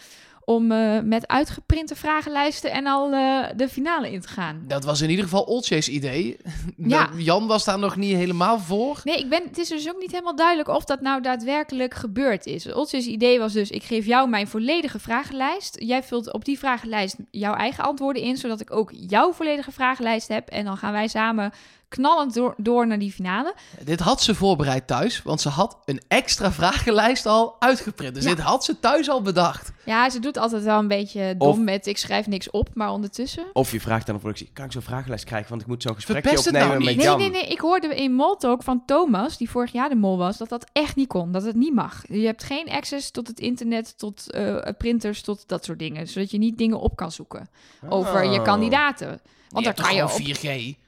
Om 0.50 0.72
eh, 0.72 1.00
met 1.00 1.28
uitgeprinte 1.28 1.96
vragenlijsten 1.96 2.72
en 2.72 2.88
al 2.88 3.12
eh, 3.12 3.46
de 3.56 3.70
finale 3.70 4.12
in 4.12 4.22
te 4.22 4.28
gaan. 4.28 4.64
Dat 4.68 4.84
was 4.84 5.02
in 5.02 5.10
ieder 5.10 5.24
geval 5.24 5.44
Oltje's 5.44 5.88
idee. 5.88 6.38
Ja. 6.78 7.10
Jan 7.18 7.48
was 7.48 7.66
daar 7.66 7.80
nog 7.80 7.96
niet 7.96 8.16
helemaal 8.16 8.60
voor. 8.60 9.02
Nee, 9.04 9.18
ik 9.18 9.30
ben, 9.30 9.44
het 9.44 9.58
is 9.58 9.68
dus 9.68 9.90
ook 9.90 10.00
niet 10.00 10.12
helemaal 10.12 10.36
duidelijk 10.36 10.70
of 10.70 10.84
dat 10.84 11.02
nou 11.02 11.22
daadwerkelijk 11.22 11.94
gebeurd 11.94 12.46
is. 12.46 12.72
Oltje's 12.72 13.06
idee 13.06 13.40
was 13.40 13.54
dus, 13.54 13.70
ik 13.70 13.84
geef 13.84 14.06
jou 14.06 14.30
mijn 14.30 14.48
volledige 14.48 15.00
vragenlijst. 15.00 15.76
Jij 15.80 16.04
vult 16.04 16.34
op 16.34 16.46
die 16.46 16.60
vragenlijst 16.60 17.16
jouw 17.32 17.54
eigen 17.54 17.84
antwoorden 17.84 18.22
in, 18.22 18.38
zodat 18.38 18.62
ik 18.62 18.72
ook 18.72 18.92
jouw 18.94 19.34
volledige 19.34 19.72
vragenlijst 19.72 20.28
heb. 20.28 20.48
En 20.48 20.66
dan 20.66 20.78
gaan 20.78 20.92
wij 20.92 21.08
samen 21.08 21.52
knallend 21.90 22.34
door, 22.34 22.54
door 22.58 22.88
naar 22.88 23.00
die 23.00 23.12
finale. 23.12 23.54
Dit 23.84 24.00
had 24.00 24.22
ze 24.22 24.36
voorbereid 24.36 24.88
thuis, 24.88 25.22
want 25.24 25.42
ze 25.42 25.50
had 25.50 25.78
een 25.86 26.02
extra 26.08 26.52
vragenlijst 26.52 27.26
al 27.26 27.56
uitgeprint. 27.60 28.16
Dus 28.16 28.24
Ja. 28.24 28.30
dit 28.30 28.40
had 28.40 28.66
ze 28.66 28.80
thuis 28.80 29.10
al 29.10 29.22
bedacht. 29.22 29.72
Ja, 29.86 30.10
ze 30.10 30.20
doet 30.20 30.38
altijd 30.38 30.64
wel 30.64 30.80
een 30.80 30.88
beetje 30.88 31.36
dom 31.38 31.48
Of- 31.50 31.58
met 31.60 31.86
ik 31.88 31.98
schrijf 31.98 32.28
niks 32.28 32.50
op, 32.50 32.70
maar 32.74 32.92
ondertussen... 32.92 33.44
Of 33.54 33.72
je 33.72 33.82
vraagt 33.82 34.08
aan 34.10 34.14
de 34.16 34.22
productie. 34.22 34.50
Kan 34.54 34.66
ik 34.66 34.72
zo'n 34.72 34.82
vragenlijst 34.82 35.24
krijgen? 35.26 35.50
Want 35.50 35.62
ik 35.62 35.68
moet 35.68 35.82
zo'n 35.82 35.96
gesprekje 35.96 36.22
Verpest 36.30 36.46
het 36.46 36.54
opnemen 36.56 36.74
nou 36.78 36.86
met. 36.90 36.96
Nee, 36.96 37.06
Jan. 37.06 37.18
nee, 37.18 37.30
nee. 37.30 37.48
Ik 37.48 37.60
hoorde 37.60 37.96
in 37.96 38.14
Moltalk 38.14 38.64
van 38.64 38.84
Thomas, 38.86 39.38
die 39.38 39.50
vorig 39.50 39.72
jaar 39.72 39.90
de 39.90 39.96
mol 39.96 40.18
was, 40.18 40.38
dat 40.38 40.50
dat 40.50 40.66
echt 40.74 40.96
niet 40.96 41.08
kon. 41.08 41.32
Dat 41.32 41.44
het 41.44 41.56
niet 41.56 41.74
mag. 41.74 42.04
Je 42.10 42.26
hebt 42.26 42.44
geen 42.44 42.70
access 42.70 43.12
tot 43.12 43.28
het 43.28 43.40
internet, 43.40 43.98
tot 43.98 44.32
eh, 44.32 44.58
printers, 44.78 45.22
tot 45.22 45.44
dat 45.48 45.66
soort 45.66 45.80
dingen. 45.80 46.08
Zodat 46.08 46.32
je 46.32 46.38
niet 46.38 46.58
dingen 46.58 46.80
op 46.80 46.96
kan 46.96 47.12
zoeken 47.12 47.50
over 47.90 48.24
je 48.24 48.38
Oh. 48.40 48.44
kandidaten. 48.46 49.08
Want 49.08 49.20
je 49.20 49.54
dan 49.54 49.64
hebt 49.64 49.76
toch 49.78 49.86
kan 49.86 49.96
je 49.96 50.04
op... 50.04 50.10
gewoon 50.10 50.36
4G. 50.74 50.88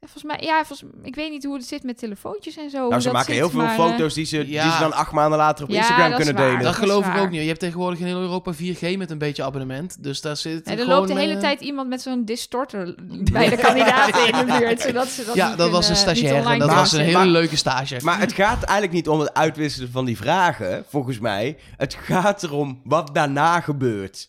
Volgens 0.00 0.22
mij, 0.24 0.38
ja, 0.40 0.64
volgens, 0.64 0.90
ik 1.02 1.14
weet 1.14 1.30
niet 1.30 1.44
hoe 1.44 1.54
het 1.54 1.64
zit 1.66 1.82
met 1.82 1.98
telefoontjes 1.98 2.56
en 2.56 2.70
zo. 2.70 2.88
Nou, 2.88 3.00
ze 3.00 3.04
dat 3.04 3.12
maken 3.12 3.32
zit, 3.34 3.42
heel 3.42 3.50
veel 3.50 3.60
maar, 3.60 3.78
eh, 3.78 3.84
foto's 3.84 4.14
die 4.14 4.24
ze, 4.24 4.44
die 4.44 4.60
ze 4.60 4.76
dan 4.80 4.92
acht 4.92 5.12
maanden 5.12 5.38
later 5.38 5.64
op 5.64 5.70
Ja, 5.70 5.76
Instagram 5.76 6.14
kunnen 6.14 6.34
waar. 6.34 6.44
delen. 6.44 6.56
Dat 6.62 6.66
dat 6.72 6.74
geloof 6.82 7.06
ik 7.06 7.16
ook 7.16 7.30
niet. 7.30 7.40
Je 7.40 7.46
hebt 7.46 7.60
tegenwoordig 7.60 7.98
in 8.00 8.06
heel 8.06 8.20
Europa 8.20 8.52
4G 8.54 8.96
met 8.96 9.10
een 9.10 9.18
beetje 9.18 9.42
abonnement. 9.42 10.02
Dus 10.02 10.20
daar 10.20 10.36
zit 10.36 10.64
nee, 10.64 10.76
er 10.76 10.86
loopt 10.86 11.08
de 11.08 11.14
hele 11.18 11.34
eh, 11.34 11.38
tijd 11.40 11.60
iemand 11.60 11.88
met 11.88 12.02
zo'n 12.02 12.24
distorter 12.24 12.94
bij 13.32 13.48
de 13.48 13.56
kandidaten 13.56 14.26
in 14.26 14.46
de 14.46 14.58
buurt. 14.58 14.80
Zodat 14.90 15.08
ze 15.08 15.24
dat 15.24 15.34
Ja, 15.34 15.56
dat 15.56 15.70
was 15.70 15.88
een 15.88 15.96
stagiair 15.96 16.46
en 16.46 16.58
dat 16.58 16.70
was 16.74 16.92
een 16.92 17.00
hele 17.00 17.12
Maar- 17.18 17.26
leuke 17.26 17.56
stage. 17.56 17.98
Maar 18.02 18.18
het 18.18 18.32
gaat 18.32 18.62
eigenlijk 18.62 18.92
niet 18.92 19.08
om 19.08 19.20
het 19.20 19.34
uitwisselen 19.34 19.90
van 19.90 20.04
die 20.04 20.16
vragen, 20.16 20.84
volgens 20.88 21.18
mij. 21.18 21.56
Het 21.76 21.94
gaat 21.94 22.42
erom 22.42 22.80
wat 22.84 23.14
daarna 23.14 23.60
gebeurt. 23.60 24.28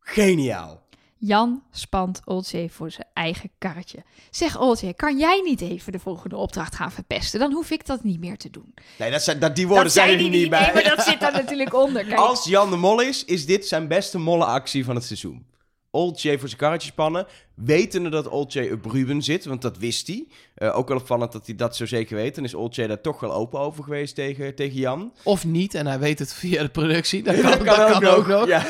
Geniaal. 0.00 0.84
Jan 1.18 1.62
spant 1.70 2.20
Oltje 2.24 2.70
voor 2.70 2.90
zijn 2.90 3.06
eigen 3.12 3.50
karretje. 3.58 4.04
Zeg 4.30 4.58
Oltje, 4.58 4.94
kan 4.94 5.18
jij 5.18 5.40
niet 5.44 5.60
even 5.60 5.92
de 5.92 5.98
volgende 5.98 6.36
opdracht 6.36 6.74
gaan 6.74 6.92
verpesten? 6.92 7.40
Dan 7.40 7.52
hoef 7.52 7.70
ik 7.70 7.86
dat 7.86 8.04
niet 8.04 8.20
meer 8.20 8.36
te 8.36 8.50
doen. 8.50 8.74
Nee, 8.98 9.10
dat 9.10 9.22
zijn, 9.22 9.38
dat, 9.38 9.56
die 9.56 9.68
woorden 9.68 9.92
zijn 9.92 10.18
er 10.18 10.28
niet, 10.28 10.50
bij. 10.50 10.60
Nee, 10.60 10.74
maar 10.74 10.96
dat 10.96 11.06
zit 11.06 11.20
daar 11.20 11.32
natuurlijk 11.32 11.74
onder. 11.74 12.04
Kijk, 12.04 12.18
Als 12.18 12.44
Jan 12.44 12.70
de 12.70 12.76
Mol 12.76 13.00
is, 13.00 13.24
is 13.24 13.46
dit 13.46 13.66
zijn 13.66 13.88
beste 13.88 14.18
mollenactie 14.18 14.84
van 14.84 14.94
het 14.94 15.04
seizoen. 15.04 15.46
Old 15.90 16.22
J 16.22 16.36
voor 16.38 16.48
zijn 16.48 16.60
karretje 16.60 16.90
spannen. 16.90 17.26
Wetende 17.56 18.08
dat 18.08 18.52
J 18.52 18.70
op 18.72 18.84
Ruben 18.84 19.22
zit, 19.22 19.44
want 19.44 19.62
dat 19.62 19.78
wist 19.78 20.06
hij. 20.06 20.26
Eh, 20.54 20.78
ook 20.78 20.88
wel 20.88 20.96
opvallend 20.96 21.32
dat 21.32 21.46
hij 21.46 21.54
dat 21.54 21.76
zo 21.76 21.86
zeker 21.86 22.16
weet. 22.16 22.34
Dan 22.34 22.44
is 22.44 22.54
J 22.70 22.86
daar 22.86 23.00
toch 23.00 23.20
wel 23.20 23.32
open 23.32 23.60
over 23.60 23.84
geweest 23.84 24.14
tegen, 24.14 24.54
tegen 24.54 24.78
Jan. 24.78 25.12
Of 25.22 25.44
niet, 25.44 25.74
en 25.74 25.86
hij 25.86 25.98
weet 25.98 26.18
het 26.18 26.32
via 26.34 26.62
de 26.62 26.68
productie. 26.68 27.22
Dat 27.22 27.40
kan, 27.40 27.50
dat 27.58 27.62
kan 27.62 28.00
kan 28.00 28.04
ook 28.04 28.26
nog. 28.26 28.46
Ja. 28.46 28.66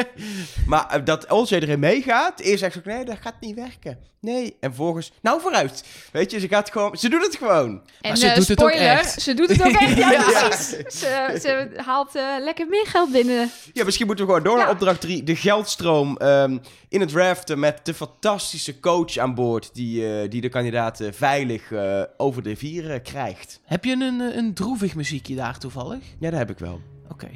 maar 0.66 0.86
eh, 0.90 1.04
dat 1.04 1.26
J 1.48 1.54
erin 1.54 1.78
meegaat, 1.80 2.40
eerst 2.40 2.58
zegt 2.58 2.72
ze 2.72 2.78
ook, 2.78 2.84
nee, 2.84 3.04
dat 3.04 3.18
gaat 3.20 3.40
niet 3.40 3.54
werken. 3.54 3.98
Nee, 4.20 4.56
en 4.60 4.74
volgens, 4.74 5.12
nou 5.22 5.40
vooruit. 5.40 5.84
Weet 6.12 6.30
je, 6.30 6.40
ze 6.40 6.48
gaat 6.48 6.70
gewoon, 6.70 6.96
ze 6.96 7.08
doet 7.08 7.24
het 7.24 7.36
gewoon. 7.36 7.82
en 8.00 8.16
ze 8.16 8.26
eh, 8.28 8.34
doet 8.34 8.48
het 8.48 8.62
ook 8.62 8.70
echt. 8.70 9.22
ze 9.22 9.34
doet 9.34 9.48
het 9.48 9.62
ook 9.62 9.72
echt. 9.72 9.96
Ja, 9.96 10.10
Ja. 10.30 10.48
precies. 10.48 10.98
Ze, 10.98 11.38
ze 11.40 11.70
haalt 11.76 12.12
lekker 12.40 12.66
meer 12.68 12.86
geld 12.86 13.12
binnen. 13.12 13.50
Ja, 13.72 13.84
misschien 13.84 14.06
moeten 14.06 14.26
we 14.26 14.32
gewoon 14.32 14.46
door 14.46 14.58
naar 14.58 14.70
opdracht 14.70 15.00
3. 15.00 15.22
De 15.22 15.36
geldstroom 15.36 16.16
ehm, 16.16 16.58
in 16.88 17.00
het 17.00 17.12
raften 17.12 17.58
met 17.58 17.80
de 17.82 17.94
fantastische 18.12 18.80
coach 18.80 19.16
aan 19.16 19.34
boord... 19.34 19.74
die, 19.74 20.06
eh, 20.06 20.30
die 20.30 20.40
de 20.40 20.48
kandidaten 20.48 21.14
veilig 21.14 21.72
eh, 21.72 22.02
over 22.16 22.42
de 22.42 22.48
rivieren 22.48 23.02
krijgt. 23.02 23.60
Heb 23.64 23.84
je 23.84 23.92
een, 23.92 24.20
eh, 24.20 24.36
een 24.36 24.54
droevig 24.54 24.94
muziekje 24.94 25.34
daar 25.34 25.58
toevallig? 25.58 26.04
Ja, 26.18 26.30
dat 26.30 26.38
heb 26.38 26.50
ik 26.50 26.58
wel. 26.58 26.80
Oké. 27.08 27.30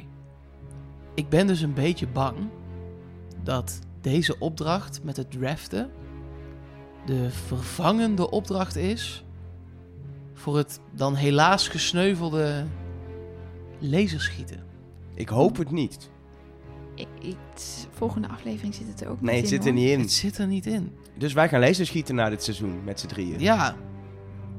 Ik 1.13 1.29
ben 1.29 1.47
dus 1.47 1.61
een 1.61 1.73
beetje 1.73 2.07
bang 2.07 2.37
dat 3.43 3.79
deze 4.01 4.39
opdracht 4.39 5.03
met 5.03 5.17
het 5.17 5.31
draften 5.31 5.89
de 7.05 7.29
vervangende 7.29 8.29
opdracht 8.29 8.75
is 8.75 9.23
voor 10.33 10.57
het 10.57 10.79
dan 10.95 11.15
helaas 11.15 11.67
gesneuvelde 11.67 12.65
laserschieten. 13.79 14.63
Ik 15.13 15.29
hoop 15.29 15.57
het 15.57 15.71
niet. 15.71 16.09
Ik, 16.97 17.07
ik, 17.21 17.35
volgende 17.91 18.27
aflevering 18.27 18.75
zit 18.75 18.87
het 18.87 19.01
er 19.01 19.07
ook 19.09 19.21
Nee, 19.21 19.41
niet 19.41 19.43
het 19.43 19.51
in, 19.51 19.57
zit 19.57 19.65
er 19.65 19.71
hoor. 19.71 19.81
niet 19.81 19.91
in. 19.91 19.99
Het 19.99 20.11
zit 20.11 20.37
er 20.37 20.47
niet 20.47 20.65
in. 20.65 20.91
Dus 21.17 21.33
wij 21.33 21.49
gaan 21.49 21.59
laserschieten 21.59 22.15
na 22.15 22.29
dit 22.29 22.43
seizoen 22.43 22.83
met 22.83 22.99
z'n 22.99 23.07
drieën. 23.07 23.39
Ja, 23.39 23.75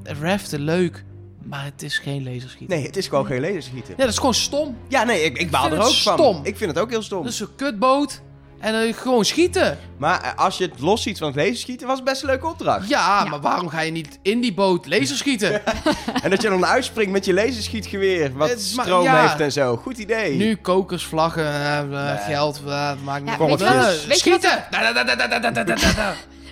raften 0.03 0.61
leuk, 0.61 1.05
maar 1.44 1.64
het 1.64 1.83
is 1.83 1.98
geen 1.98 2.22
laserschieten. 2.24 2.77
Nee, 2.77 2.87
het 2.87 2.96
is 2.96 3.09
gewoon 3.09 3.27
geen 3.27 3.40
laserschieten. 3.40 3.90
Ja, 3.90 3.96
dat 4.03 4.09
is 4.09 4.16
gewoon 4.18 4.35
stom. 4.35 4.77
Ja, 4.88 5.05
nee, 5.05 5.22
ik, 5.22 5.38
ik 5.38 5.51
baal 5.51 5.64
er 5.64 5.70
het 5.70 5.81
ook 5.87 5.94
van. 5.94 6.18
stom. 6.18 6.40
Ik 6.44 6.57
vind 6.57 6.70
het 6.70 6.79
ook 6.81 6.90
heel 6.90 7.03
stom. 7.03 7.22
Dat 7.22 7.33
is 7.33 7.40
een 7.40 7.55
kutboot 7.57 8.22
en 8.59 8.94
gewoon 8.94 9.25
schieten. 9.25 9.79
Maar 9.97 10.23
eh, 10.23 10.35
als 10.35 10.59
je 10.59 10.64
het 10.64 10.81
los 10.81 11.03
ziet 11.03 11.18
van 11.18 11.27
het 11.27 11.37
laserschieten, 11.37 11.87
was 11.87 11.97
het 11.97 12.05
best 12.05 12.23
een 12.23 12.29
leuke 12.29 12.47
opdracht. 12.47 12.88
Ja, 12.88 13.25
maar 13.25 13.40
waarom 13.40 13.68
ga 13.68 13.81
je 13.81 13.90
niet 13.90 14.18
in 14.23 14.40
die 14.40 14.55
boot 14.55 14.87
laserschieten? 14.87 15.62
en 16.23 16.31
dat 16.31 16.42
je 16.42 16.49
dan 16.49 16.66
uitspringt 16.66 17.12
met 17.12 17.25
je 17.25 17.35
laserschietgeweer, 17.35 18.33
wat 18.33 18.61
stroom 18.61 19.07
heeft 19.07 19.40
en 19.40 19.53
zo. 19.53 19.77
Goed 19.77 19.99
idee. 19.99 20.37
Nu 20.37 20.57
kokers, 20.57 21.05
vlaggen, 21.05 21.44
eh, 21.44 21.79
eh, 21.79 22.25
geld, 22.25 22.62
uh, 22.66 22.92
maakt 23.05 23.25
niet 23.25 23.62
uit. 23.62 24.07
Schieten! 24.09 24.64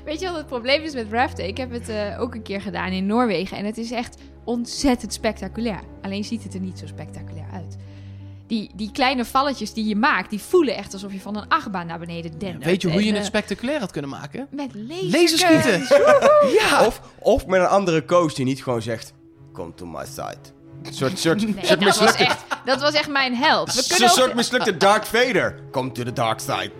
Weet 0.04 0.20
je 0.20 0.26
wat 0.26 0.36
het 0.36 0.46
probleem 0.46 0.82
is 0.82 0.94
met 0.94 1.06
raften? 1.10 1.46
Ik 1.46 1.56
heb 1.56 1.70
het 1.70 1.90
ook 2.18 2.34
een 2.34 2.42
keer 2.42 2.60
gedaan 2.60 2.90
in 2.90 3.06
Noorwegen. 3.06 3.56
En 3.56 3.64
het 3.64 3.78
is 3.78 3.90
echt 3.90 4.16
ontzettend 4.44 5.12
spectaculair. 5.12 5.80
Alleen 6.02 6.24
ziet 6.24 6.42
het 6.42 6.54
er 6.54 6.60
niet 6.60 6.78
zo 6.78 6.86
spectaculair 6.86 7.46
uit. 7.52 7.76
Die, 8.46 8.70
die 8.74 8.90
kleine 8.92 9.24
valletjes 9.24 9.72
die 9.72 9.84
je 9.84 9.96
maakt, 9.96 10.30
die 10.30 10.40
voelen 10.40 10.76
echt 10.76 10.92
alsof 10.92 11.12
je 11.12 11.20
van 11.20 11.36
een 11.36 11.48
achtbaan 11.48 11.86
naar 11.86 11.98
beneden 11.98 12.38
dendert. 12.38 12.64
Weet 12.64 12.82
je 12.82 12.90
hoe 12.90 13.04
je 13.04 13.10
het 13.10 13.20
eh, 13.20 13.24
spectaculair 13.24 13.80
had 13.80 13.90
kunnen 13.90 14.10
maken? 14.10 14.46
Met 14.50 14.74
laserschieten. 14.74 15.80
Laserschieten! 15.80 16.52
ja! 16.60 16.86
Of, 16.86 17.00
of 17.18 17.46
met 17.46 17.60
een 17.60 17.66
andere 17.66 18.04
coach 18.04 18.32
die 18.32 18.44
niet 18.44 18.62
gewoon 18.62 18.82
zegt, 18.82 19.12
come 19.52 19.74
to 19.74 19.86
my 19.86 20.04
side. 20.04 20.55
Een 20.82 20.94
soort, 20.94 21.18
soort, 21.18 21.42
Nee, 21.54 21.54
soort 21.66 21.80
dat, 21.84 21.98
was 21.98 22.14
echt, 22.14 22.44
dat 22.64 22.80
was 22.80 22.92
echt 22.92 23.08
mijn 23.08 23.34
held. 23.36 23.72
We 23.74 23.78
een 23.78 23.84
kunnen 23.88 24.08
soort 24.08 24.28
ook, 24.28 24.34
mislukte 24.34 24.76
Dark 24.76 25.04
Vader. 25.06 25.58
Come 25.70 25.92
to 25.92 26.02
the 26.02 26.12
dark 26.12 26.40
side. 26.40 26.70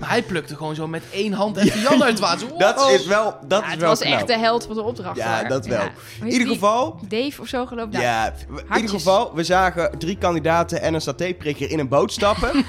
Maar 0.00 0.08
hij 0.08 0.22
plukte 0.22 0.56
gewoon 0.56 0.74
zo 0.74 0.86
met 0.86 1.02
één 1.12 1.32
hand 1.32 1.56
en 1.56 1.66
Jan 1.80 2.02
uit 2.02 2.10
het 2.10 2.18
water. 2.18 2.46
Dat 2.58 2.74
Wow. 2.76 2.90
is 2.90 3.06
wel, 3.06 3.36
dat 3.46 3.60
Ja, 3.60 3.66
is 3.66 3.70
het 3.70 3.80
wel 3.80 3.88
was 3.88 3.98
knap. 4.00 4.12
echt 4.12 4.26
de 4.26 4.38
held 4.38 4.64
van 4.66 4.74
de 4.74 4.82
opdracht. 4.82 5.16
Ja, 5.16 5.42
dat 5.44 5.66
wel. 5.66 5.88
In 6.20 6.30
ieder 6.30 6.48
geval, 6.48 6.98
Dave 7.08 7.40
of 7.40 7.48
zo 7.48 7.66
geloof 7.66 7.86
ik. 7.86 7.92
Nou, 7.92 8.04
ja, 8.04 8.34
in 8.68 8.74
ieder 8.76 8.90
geval, 8.90 9.34
we 9.34 9.44
zagen 9.44 9.98
drie 9.98 10.16
kandidaten 10.18 10.80
en 10.80 10.94
een 10.94 11.00
satéprikker 11.00 11.70
in 11.70 11.78
een 11.78 11.88
boot 11.88 12.12
stappen. 12.12 12.50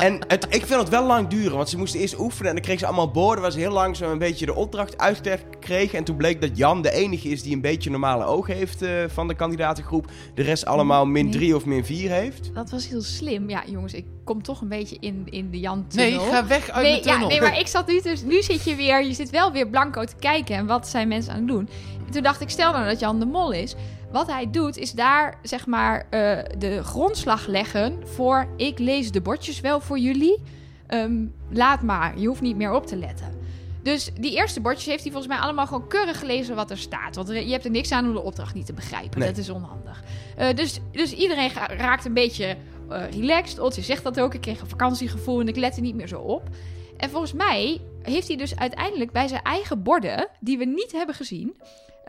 En 0.00 0.18
het, 0.28 0.46
ik 0.48 0.66
vind 0.66 0.80
het 0.80 0.88
wel 0.88 1.06
lang 1.06 1.28
duren, 1.28 1.56
want 1.56 1.68
ze 1.68 1.78
moesten 1.78 2.00
eerst 2.00 2.18
oefenen 2.18 2.48
en 2.48 2.54
dan 2.54 2.62
kregen 2.62 2.80
ze 2.80 2.86
allemaal 2.86 3.10
borden 3.10 3.42
waar 3.42 3.52
ze 3.52 3.58
heel 3.58 3.72
langzaam 3.72 4.10
een 4.10 4.18
beetje 4.18 4.46
de 4.46 4.54
opdracht 4.54 4.98
uitgelegd 4.98 5.44
kregen. 5.60 5.98
En 5.98 6.04
toen 6.04 6.16
bleek 6.16 6.40
dat 6.40 6.56
Jan 6.56 6.82
de 6.82 6.90
enige 6.90 7.28
is 7.28 7.42
die 7.42 7.54
een 7.54 7.60
beetje 7.60 7.90
normale 7.90 8.24
ogen 8.24 8.54
heeft 8.54 8.82
eh, 8.82 8.90
van 9.08 9.28
de 9.28 9.34
kandidatengroep. 9.34 10.10
De 10.34 10.42
rest 10.42 10.64
allemaal 10.66 11.06
min 11.06 11.24
Nee. 11.24 11.32
3 11.32 11.56
of 11.56 11.64
min 11.64 11.84
4 11.84 12.10
heeft. 12.10 12.50
Dat 12.54 12.70
was 12.70 12.88
heel 12.88 13.02
slim. 13.02 13.48
Ja, 13.50 13.62
jongens, 13.66 13.94
ik 13.94 14.04
kom 14.24 14.42
toch 14.42 14.60
een 14.60 14.68
beetje 14.68 14.96
in, 15.00 15.22
in 15.30 15.50
de 15.50 15.60
Jan 15.60 15.86
Nee, 15.94 16.18
ga 16.18 16.46
weg 16.46 16.70
uit 16.70 16.84
nee, 16.84 17.00
de 17.02 17.08
ja, 17.08 17.12
tunnel. 17.12 17.28
nee, 17.28 17.40
maar 17.40 17.58
ik 17.58 17.66
zat 17.66 17.86
nu 17.86 18.00
dus... 18.00 18.22
Nu 18.22 18.42
zit 18.42 18.64
je 18.64 18.74
weer... 18.74 19.04
Je 19.04 19.14
zit 19.14 19.30
wel 19.30 19.52
weer 19.52 19.68
blanco 19.68 20.04
te 20.04 20.16
kijken. 20.18 20.56
En 20.56 20.66
wat 20.66 20.88
zijn 20.88 21.08
mensen 21.08 21.32
aan 21.32 21.38
het 21.38 21.48
doen? 21.48 21.68
En 22.06 22.12
toen 22.12 22.22
dacht 22.22 22.40
ik, 22.40 22.50
stel 22.50 22.72
nou 22.72 22.86
dat 22.86 23.00
Jan 23.00 23.18
de 23.18 23.26
Mol 23.26 23.52
is. 23.52 23.74
Wat 24.12 24.26
hij 24.26 24.50
doet, 24.50 24.76
is 24.76 24.92
daar, 24.92 25.38
zeg 25.42 25.66
maar, 25.66 26.06
eh, 26.10 26.38
de 26.58 26.84
grondslag 26.84 27.46
leggen 27.46 28.08
voor... 28.08 28.48
Ik 28.56 28.78
lees 28.78 29.12
de 29.12 29.20
bordjes 29.20 29.60
wel 29.60 29.80
voor 29.80 29.98
jullie. 29.98 30.42
Ehm, 30.86 31.26
laat 31.50 31.82
maar. 31.82 32.18
Je 32.18 32.26
hoeft 32.26 32.40
niet 32.40 32.56
meer 32.56 32.72
op 32.72 32.86
te 32.86 32.96
letten. 32.96 33.38
Dus 33.82 34.10
die 34.20 34.34
eerste 34.34 34.60
bordjes 34.60 34.86
heeft 34.86 35.02
hij 35.02 35.12
volgens 35.12 35.32
mij 35.32 35.42
allemaal 35.42 35.66
gewoon 35.66 35.88
keurig 35.88 36.18
gelezen 36.18 36.54
wat 36.54 36.70
er 36.70 36.78
staat. 36.78 37.16
Want 37.16 37.28
je 37.28 37.50
hebt 37.50 37.64
er 37.64 37.70
niks 37.70 37.92
aan 37.92 38.06
om 38.06 38.12
de 38.12 38.22
opdracht 38.22 38.54
niet 38.54 38.66
te 38.66 38.72
begrijpen. 38.72 39.18
Nee. 39.18 39.28
Dat 39.28 39.38
is 39.38 39.48
onhandig. 39.48 40.02
Eh, 40.36 40.54
dus, 40.54 40.80
dus 40.92 41.12
iedereen 41.12 41.50
raakt 41.76 42.04
een 42.04 42.14
beetje 42.14 42.56
eh, 42.88 43.10
relaxed. 43.10 43.58
Otje 43.58 43.82
zegt 43.82 44.02
dat 44.02 44.20
ook. 44.20 44.34
Ik 44.34 44.40
kreeg 44.40 44.60
een 44.60 44.68
vakantiegevoel 44.68 45.40
en 45.40 45.48
ik 45.48 45.56
lette 45.56 45.80
niet 45.80 45.94
meer 45.94 46.08
zo 46.08 46.20
op. 46.20 46.48
En 46.96 47.10
volgens 47.10 47.32
mij 47.32 47.80
heeft 48.02 48.28
hij 48.28 48.36
dus 48.36 48.56
uiteindelijk 48.56 49.12
bij 49.12 49.28
zijn 49.28 49.42
eigen 49.42 49.82
borden, 49.82 50.28
die 50.40 50.58
we 50.58 50.64
niet 50.64 50.92
hebben 50.92 51.14
gezien. 51.14 51.56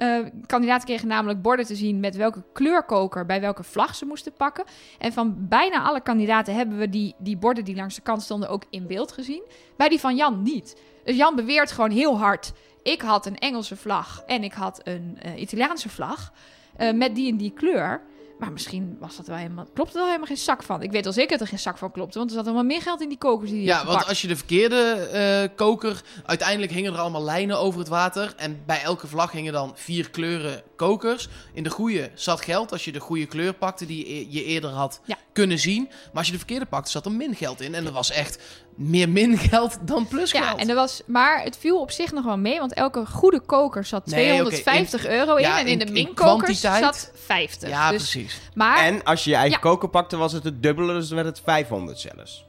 Eh, 0.02 0.20
kandidaten 0.46 0.86
kregen 0.88 1.08
namelijk 1.08 1.42
borden 1.42 1.66
te 1.66 1.76
zien 1.76 2.00
met 2.00 2.16
welke 2.16 2.44
kleurkoker 2.54 3.26
bij 3.26 3.42
welke 3.42 3.64
vlag 3.64 3.96
ze 3.96 4.06
moesten 4.06 4.34
pakken. 4.34 4.64
En 5.00 5.14
van 5.14 5.36
bijna 5.48 5.82
alle 5.82 6.02
kandidaten 6.02 6.56
hebben 6.56 6.78
we 6.78 6.90
die, 6.90 7.16
die 7.18 7.38
borden 7.38 7.66
die 7.66 7.76
langs 7.76 7.96
de 7.96 8.02
kant 8.02 8.22
stonden 8.22 8.50
ook 8.50 8.64
in 8.70 8.88
beeld 8.88 9.12
gezien. 9.12 9.44
Bij 9.78 9.90
die 9.90 10.00
van 10.00 10.16
Jan 10.16 10.42
niet. 10.42 10.82
Dus 11.04 11.16
Jan 11.16 11.36
beweert 11.36 11.72
gewoon 11.72 11.92
heel 11.92 12.18
hard: 12.20 12.52
ik 12.84 13.02
had 13.02 13.26
een 13.26 13.38
Engelse 13.38 13.76
vlag 13.76 14.24
en 14.26 14.44
ik 14.44 14.54
had 14.54 14.82
een 14.84 15.18
eh, 15.22 15.42
Italiaanse 15.42 15.90
vlag. 15.90 16.34
eh, 16.78 16.94
met 16.94 17.16
die 17.16 17.32
en 17.32 17.38
die 17.38 17.52
kleur. 17.52 18.02
Maar 18.42 18.52
misschien 18.52 18.98
was 19.00 19.16
dat 19.18 19.28
wel 19.28 19.38
helemaal, 19.38 19.66
klopt 19.74 19.90
er 19.90 19.96
wel 19.96 20.06
helemaal 20.06 20.28
geen 20.28 20.38
zak 20.38 20.64
van. 20.64 20.82
Ik 20.82 20.92
weet 20.92 21.06
al 21.06 21.14
zeker 21.14 21.32
dat 21.32 21.42
er 21.42 21.48
geen 21.48 21.60
zak 21.60 21.78
van 21.78 21.92
klopte, 21.92 22.18
want 22.18 22.30
er 22.30 22.36
zat 22.36 22.46
helemaal 22.46 22.66
meer 22.68 22.82
geld 22.82 23.02
in 23.02 23.10
die 23.10 23.18
kokers 23.18 23.50
die 23.50 23.64
Ja, 23.64 23.86
want 23.86 24.08
als 24.08 24.22
je 24.22 24.28
de 24.28 24.36
verkeerde 24.36 24.92
eh, 24.94 25.56
koker... 25.56 26.02
Uiteindelijk 26.26 26.72
hingen 26.72 26.94
er 26.94 27.00
allemaal 27.00 27.24
lijnen 27.24 27.60
over 27.60 27.80
het 27.80 27.88
water. 27.90 28.34
En 28.38 28.62
bij 28.66 28.82
elke 28.82 29.08
vlag 29.08 29.32
hingen 29.32 29.54
dan 29.54 29.72
vier 29.76 30.10
kleuren 30.10 30.62
kokers. 30.76 31.30
In 31.54 31.64
de 31.64 31.70
goede 31.70 32.12
zat 32.14 32.42
geld 32.42 32.72
als 32.72 32.86
je 32.86 32.92
de 32.92 33.00
goede 33.00 33.26
kleur 33.26 33.54
pakte 33.54 33.86
die 33.86 34.16
je- 34.16 34.32
je 34.32 34.44
eerder 34.44 34.70
had 34.70 35.02
Ja. 35.06 35.18
Kunnen 35.34 35.60
zien. 35.60 35.84
Maar 35.90 36.10
als 36.14 36.26
je 36.26 36.32
de 36.32 36.38
verkeerde 36.38 36.66
pakte, 36.66 36.92
zat 36.92 37.06
er 37.06 37.12
min 37.12 37.36
geld 37.36 37.62
in. 37.62 37.76
En 37.76 37.86
er 37.86 37.92
was 37.92 38.12
echt 38.12 38.40
meer 38.76 39.10
min 39.10 39.38
geld 39.38 39.78
dan 39.82 40.08
plus 40.08 40.32
Ja, 40.32 40.42
geld. 40.48 40.60
en 40.60 40.70
er 40.70 40.76
was, 40.76 41.02
maar 41.06 41.44
het 41.44 41.58
viel 41.58 41.80
op 41.82 41.92
zich 41.92 42.12
nog 42.12 42.26
wel 42.26 42.38
mee, 42.38 42.60
want 42.60 42.74
elke 42.74 43.06
goede 43.06 43.40
koker 43.42 43.86
zat 43.86 44.06
Nee, 44.06 44.24
oké, 44.42 44.50
250 44.50 45.08
euro 45.08 45.36
in 45.36 45.42
ja, 45.44 45.60
en 45.60 45.66
in, 45.66 45.72
in- 45.72 45.80
de 45.80 45.86
in 45.86 45.92
minkokers 45.94 46.60
zat 46.60 47.12
50. 47.26 47.70
ja, 47.70 47.90
dus, 47.90 47.98
precies. 48.12 48.40
Maar 48.54 48.78
En 48.86 49.04
als 49.04 49.24
je 49.24 49.30
je 49.30 49.36
eigen 49.36 49.54
Ja. 49.64 49.70
koker 49.70 49.90
pakte, 49.90 50.18
was 50.18 50.32
het 50.34 50.44
het 50.44 50.64
dubbele, 50.64 50.94
dus 50.94 51.08
dan 51.08 51.16
werd 51.16 51.28
het 51.30 51.42
500 51.46 52.00
zelfs. 52.00 52.46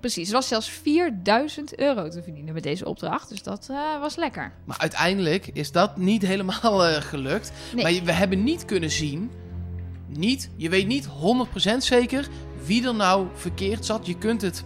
precies, 0.00 0.28
er 0.28 0.34
was 0.34 0.48
zelfs 0.48 0.68
4000 0.70 1.78
euro 1.78 2.08
te 2.08 2.22
verdienen 2.22 2.54
met 2.54 2.62
deze 2.62 2.84
opdracht, 2.84 3.28
dus 3.28 3.42
dat 3.42 3.66
eh, 3.70 4.00
was 4.00 4.16
lekker. 4.16 4.52
Maar 4.64 4.78
uiteindelijk 4.78 5.46
is 5.52 5.72
dat 5.72 5.96
niet 5.96 6.22
helemaal 6.22 6.86
eh, 6.86 7.00
gelukt. 7.02 7.52
Nee. 7.74 7.82
Maar 7.98 8.04
we 8.04 8.12
hebben 8.12 8.44
niet 8.44 8.64
kunnen 8.64 8.90
zien... 8.90 9.30
Niet, 10.16 10.50
je 10.56 10.68
weet 10.68 10.86
niet 10.86 11.08
100% 11.08 11.76
zeker 11.78 12.28
wie 12.64 12.86
er 12.86 12.94
nou 12.94 13.26
verkeerd 13.34 13.86
zat. 13.86 14.06
Je 14.06 14.18
kunt 14.18 14.42
het 14.42 14.64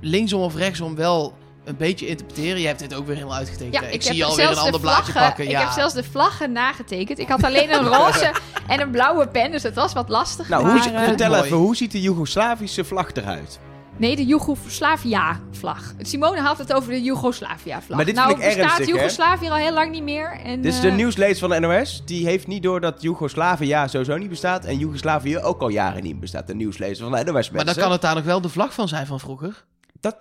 linksom 0.00 0.40
of 0.40 0.56
rechtsom 0.56 0.94
wel 0.94 1.34
een 1.64 1.76
beetje 1.76 2.06
interpreteren. 2.06 2.60
Je 2.60 2.66
hebt 2.66 2.78
dit 2.78 2.94
ook 2.94 3.06
weer 3.06 3.14
helemaal 3.14 3.36
uitgetekend. 3.36 3.74
Ja, 3.74 3.82
ik, 3.82 3.94
ik, 3.94 4.02
zie 4.02 4.16
je 4.16 4.24
alweer 4.24 4.48
een 4.48 4.54
de 4.54 4.60
ander 4.60 4.80
blaadje 4.80 5.12
pakken. 5.12 5.44
Ik 5.44 5.50
ja. 5.50 5.60
heb 5.60 5.70
zelfs 5.70 5.94
de 5.94 6.04
vlaggen 6.04 6.52
nagetekend. 6.52 7.18
Ik 7.18 7.28
had 7.28 7.44
alleen 7.44 7.72
een 7.72 7.86
roze 7.86 8.32
en 8.66 8.80
een 8.80 8.90
blauwe 8.90 9.28
pen, 9.28 9.50
dus 9.50 9.62
het 9.62 9.74
was 9.74 9.92
wat 9.92 10.08
lastig. 10.08 10.48
Nou, 10.48 10.62
maar, 10.62 10.72
hoe, 10.72 10.92
eh, 10.92 11.04
vertel 11.04 11.30
mooi. 11.30 11.42
even, 11.42 11.56
hoe 11.56 11.76
ziet 11.76 11.92
de 11.92 12.00
Joegoslavische 12.00 12.84
vlag 12.84 13.12
eruit? 13.12 13.58
Nee, 14.00 14.16
de 14.16 14.24
Joegoslavië-vlag. 14.24 15.94
Simone 15.98 16.40
had 16.40 16.58
het 16.58 16.72
over 16.72 16.92
de 16.92 17.02
Joegoslavië-vlag. 17.02 17.88
Maar 17.88 18.04
dit 18.04 18.14
nou, 18.14 18.28
vind 18.28 18.40
ik 18.40 18.46
bestaat 18.46 18.78
ernstig? 18.78 18.86
Joegoslavië 18.86 19.48
al 19.48 19.56
heel 19.56 19.72
lang 19.72 19.90
niet 19.90 20.02
meer. 20.02 20.40
En, 20.44 20.60
Dit 20.60 20.74
is 20.74 20.80
de 20.80 20.88
eh, 20.88 20.94
nieuwslezer 20.94 21.48
van 21.48 21.50
de 21.50 21.58
NOS. 21.58 22.02
Die 22.04 22.26
heeft 22.26 22.46
niet 22.46 22.62
door 22.62 22.80
dat 22.80 23.02
Joegoslavië 23.02 23.84
sowieso 23.86 24.16
niet 24.16 24.28
bestaat. 24.28 24.64
En 24.64 24.78
Joegoslavië 24.78 25.38
ook 25.38 25.60
al 25.60 25.68
jaren 25.68 26.02
niet 26.02 26.20
bestaat. 26.20 26.46
De 26.46 26.54
nieuwslezer 26.54 27.08
van 27.08 27.24
de 27.24 27.32
NOS. 27.32 27.50
maar 27.50 27.64
dan 27.64 27.74
kan 27.74 27.92
het 27.92 28.00
daar 28.00 28.14
nog 28.14 28.24
wel 28.24 28.40
de 28.40 28.48
vlag 28.48 28.74
van 28.74 28.88
zijn 28.88 29.06
van 29.06 29.20
vroeger. 29.20 29.64
Dat, 30.00 30.16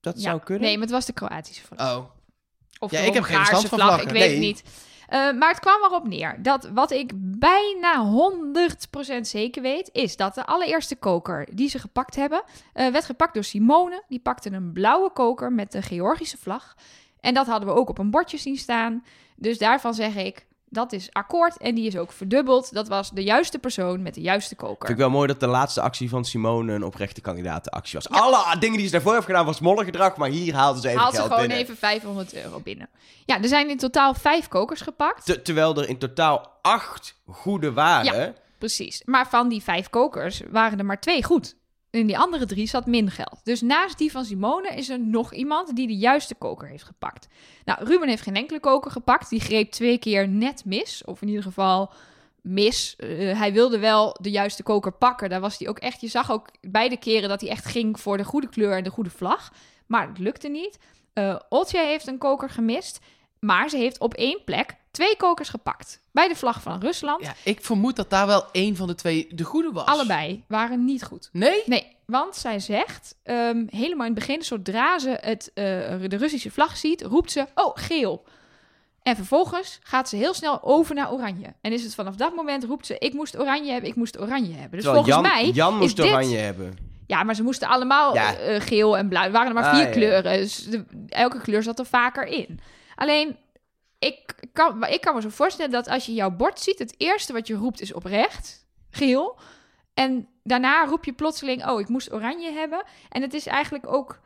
dat 0.00 0.14
ja. 0.16 0.22
zou 0.22 0.40
kunnen. 0.40 0.64
Nee, 0.64 0.72
maar 0.72 0.86
het 0.86 0.94
was 0.94 1.06
de 1.06 1.12
Kroatische 1.12 1.62
vlag. 1.66 1.96
Oh. 1.96 2.04
Of 2.78 2.90
Ja, 2.90 3.00
de 3.00 3.06
ik 3.06 3.14
heb 3.14 3.22
geen 3.22 3.36
verstand 3.36 3.68
van 3.68 3.78
vlag, 3.78 3.88
vlaggen. 3.88 4.08
ik 4.08 4.14
weet 4.14 4.30
het 4.30 4.40
niet. 4.40 4.62
Eh, 5.08 5.32
maar 5.32 5.48
het 5.48 5.60
kwam 5.60 5.84
erop 5.84 6.08
neer 6.08 6.42
dat 6.42 6.68
wat 6.74 6.90
ik 6.90 7.12
bijna 7.14 8.04
100% 8.04 9.26
zeker 9.26 9.62
weet, 9.62 9.90
is 9.92 10.16
dat 10.16 10.34
de 10.34 10.46
allereerste 10.46 10.96
koker 10.96 11.48
die 11.52 11.68
ze 11.68 11.78
gepakt 11.78 12.16
hebben, 12.16 12.42
eh, 12.72 12.88
werd 12.88 13.04
gepakt 13.04 13.34
door 13.34 13.44
Simone. 13.44 14.02
Die 14.08 14.20
pakte 14.20 14.50
een 14.52 14.72
blauwe 14.72 15.10
koker 15.10 15.52
met 15.52 15.72
de 15.72 15.82
Georgische 15.82 16.38
vlag. 16.38 16.74
En 17.20 17.34
dat 17.34 17.46
hadden 17.46 17.68
we 17.68 17.74
ook 17.74 17.88
op 17.88 17.98
een 17.98 18.10
bordje 18.10 18.38
zien 18.38 18.56
staan. 18.56 19.04
Dus 19.36 19.58
daarvan 19.58 19.94
zeg 19.94 20.16
ik, 20.16 20.46
dat 20.70 20.92
is 20.92 21.08
akkoord 21.12 21.56
en 21.56 21.74
die 21.74 21.86
is 21.86 21.96
ook 21.96 22.12
verdubbeld. 22.12 22.72
Dat 22.72 22.88
was 22.88 23.10
de 23.10 23.22
juiste 23.22 23.58
persoon 23.58 24.02
met 24.02 24.14
de 24.14 24.20
juiste 24.20 24.54
koker. 24.54 24.86
Vind 24.86 24.90
ik 24.90 25.04
wel 25.04 25.10
mooi 25.10 25.26
dat 25.26 25.40
de 25.40 25.46
laatste 25.46 25.80
actie 25.80 26.08
van 26.08 26.24
Simone 26.24 26.72
een 26.72 26.84
oprechte 26.84 27.20
kandidatenactie 27.20 27.98
was. 27.98 28.08
Alle 28.08 28.58
dingen 28.58 28.76
die 28.76 28.86
ze 28.86 28.92
daarvoor 28.92 29.12
heeft 29.14 29.26
gedaan 29.26 29.44
was 29.46 29.60
mollengedrag, 29.60 30.16
maar 30.16 30.28
hier 30.28 30.54
haalden 30.54 30.82
ze 30.82 30.88
even 30.88 31.00
Haalt 31.00 31.14
ze 31.14 31.22
gewoon 31.22 31.38
binnen. 31.40 31.56
even 31.56 31.76
500 31.76 32.34
euro 32.34 32.60
binnen. 32.60 32.88
Ja, 33.24 33.42
er 33.42 33.48
zijn 33.48 33.70
in 33.70 33.76
totaal 33.78 34.14
vijf 34.14 34.48
kokers 34.48 34.80
gepakt. 34.80 35.24
Te- 35.24 35.42
terwijl 35.42 35.76
er 35.76 35.88
in 35.88 35.98
totaal 35.98 36.58
acht 36.62 37.20
goede 37.26 37.72
waren. 37.72 38.34
Precies. 38.58 39.02
Maar 39.04 39.28
van 39.28 39.48
die 39.48 39.62
vijf 39.62 39.90
kokers 39.90 40.42
waren 40.50 40.78
er 40.78 40.84
maar 40.84 41.00
twee 41.00 41.24
goed. 41.24 41.56
In 41.90 42.06
die 42.06 42.18
andere 42.18 42.46
drie 42.46 42.66
zat 42.66 42.86
min 42.86 43.10
geld. 43.10 43.40
Dus 43.42 43.60
naast 43.60 43.98
die 43.98 44.10
van 44.10 44.24
Simone 44.24 44.68
is 44.68 44.88
er 44.88 45.00
nog 45.00 45.32
iemand 45.32 45.76
die 45.76 45.86
de 45.86 45.96
juiste 45.96 46.34
koker 46.34 46.68
heeft 46.68 46.84
gepakt. 46.84 47.28
Nou, 47.64 47.84
Ruben 47.84 48.08
heeft 48.08 48.22
geen 48.22 48.36
enkele 48.36 48.60
koker 48.60 48.90
gepakt. 48.90 49.30
Die 49.30 49.40
greep 49.40 49.70
twee 49.70 49.98
keer 49.98 50.28
net 50.28 50.64
mis. 50.64 51.04
Of 51.04 51.22
in 51.22 51.28
ieder 51.28 51.42
geval 51.42 51.92
mis. 52.40 52.96
Eh, 52.96 53.38
hij 53.38 53.52
wilde 53.52 53.78
wel 53.78 54.16
de 54.20 54.30
juiste 54.30 54.62
koker 54.62 54.92
pakken. 54.92 55.28
Daar 55.28 55.40
was 55.40 55.58
hij 55.58 55.68
ook 55.68 55.78
echt. 55.78 56.00
Je 56.00 56.08
zag 56.08 56.30
ook 56.30 56.48
beide 56.60 56.96
keren 56.96 57.28
dat 57.28 57.40
hij 57.40 57.50
echt 57.50 57.64
ging 57.64 58.00
voor 58.00 58.16
de 58.16 58.24
goede 58.24 58.48
kleur 58.48 58.76
en 58.76 58.84
de 58.84 58.90
goede 58.90 59.10
vlag. 59.10 59.52
Maar 59.86 60.08
het 60.08 60.18
lukte 60.18 60.48
niet. 60.48 60.78
Eh 61.12 61.36
Otje 61.48 61.84
heeft 61.84 62.06
een 62.06 62.18
koker 62.18 62.50
gemist. 62.50 63.00
Maar 63.40 63.68
ze 63.68 63.76
heeft 63.76 63.98
op 63.98 64.14
één 64.14 64.44
plek 64.44 64.76
twee 64.98 65.16
kokers 65.16 65.48
gepakt. 65.48 66.00
Bij 66.12 66.28
de 66.28 66.34
vlag 66.36 66.62
van 66.62 66.80
Rusland. 66.80 67.22
Ja, 67.24 67.34
ik 67.44 67.60
vermoed 67.64 67.96
dat 67.96 68.10
daar 68.10 68.26
wel 68.26 68.44
één 68.52 68.76
van 68.76 68.86
de 68.86 68.94
twee 68.94 69.26
de 69.30 69.44
goede 69.44 69.72
was. 69.72 69.86
Allebei 69.86 70.44
waren 70.48 70.84
niet 70.84 71.04
goed. 71.04 71.28
Nee? 71.32 71.62
Nee, 71.66 71.96
want 72.06 72.36
zij 72.36 72.58
zegt 72.60 73.14
ehm, 73.22 73.64
helemaal 73.70 74.06
in 74.06 74.12
het 74.14 74.26
begin, 74.26 74.42
zodra 74.42 74.98
ze 74.98 75.18
het, 75.20 75.50
eh, 75.54 75.64
de 76.08 76.16
Russische 76.16 76.50
vlag 76.50 76.76
ziet, 76.76 77.02
roept 77.02 77.32
ze: 77.32 77.46
Oh, 77.54 77.70
geel. 77.74 78.24
En 79.02 79.16
vervolgens 79.16 79.78
gaat 79.82 80.08
ze 80.08 80.16
heel 80.16 80.34
snel 80.34 80.62
over 80.62 80.94
naar 80.94 81.12
oranje. 81.12 81.54
En 81.60 81.72
is 81.72 81.82
het 81.82 81.94
vanaf 81.94 82.14
dat 82.16 82.34
moment 82.34 82.64
roept 82.64 82.86
ze: 82.86 82.98
Ik 82.98 83.12
moest 83.12 83.38
oranje 83.38 83.72
hebben, 83.72 83.90
ik 83.90 83.96
moest 83.96 84.20
oranje 84.20 84.52
hebben. 84.54 84.70
Dus 84.70 84.82
Terwijl 84.82 85.04
volgens 85.04 85.28
Jan, 85.30 85.42
mij. 85.42 85.50
Jan 85.50 85.72
is 85.74 85.78
moest 85.80 85.96
dit- 85.96 86.06
oranje 86.06 86.36
hebben. 86.38 86.76
Ja, 87.06 87.22
maar 87.22 87.34
ze 87.34 87.42
moesten 87.42 87.68
allemaal 87.68 88.14
Ja. 88.14 88.34
eh, 88.36 88.60
geel 88.60 88.96
en 88.96 89.08
blauw. 89.08 89.24
Er 89.24 89.30
waren 89.32 89.48
er 89.48 89.54
maar 89.54 89.64
Ah, 89.64 89.74
vier 89.74 89.84
ja. 89.86 89.90
kleuren. 89.92 90.38
Dus 90.38 90.64
de- 90.64 90.84
elke 91.08 91.40
kleur 91.40 91.62
zat 91.62 91.78
er 91.78 91.86
vaker 91.86 92.26
in. 92.26 92.60
Alleen, 92.94 93.36
ik 93.98 94.34
kan, 94.52 94.78
maar 94.78 94.90
ik 94.90 95.00
kan 95.00 95.14
me 95.14 95.20
zo 95.20 95.28
voorstellen 95.28 95.70
dat 95.70 95.88
als 95.88 96.06
je 96.06 96.14
jouw 96.14 96.30
bord 96.30 96.60
ziet, 96.60 96.78
het 96.78 96.94
eerste 96.98 97.32
wat 97.32 97.46
je 97.46 97.54
roept 97.54 97.80
is 97.80 97.92
oprecht, 97.92 98.66
geel. 98.90 99.38
En 99.94 100.28
daarna 100.42 100.84
roep 100.84 101.04
je 101.04 101.12
plotseling, 101.12 101.66
oh, 101.66 101.80
ik 101.80 101.88
moest 101.88 102.12
oranje 102.12 102.52
hebben. 102.52 102.84
En 103.08 103.22
het 103.22 103.34
is 103.34 103.46
eigenlijk 103.46 103.86
ook, 103.86 104.20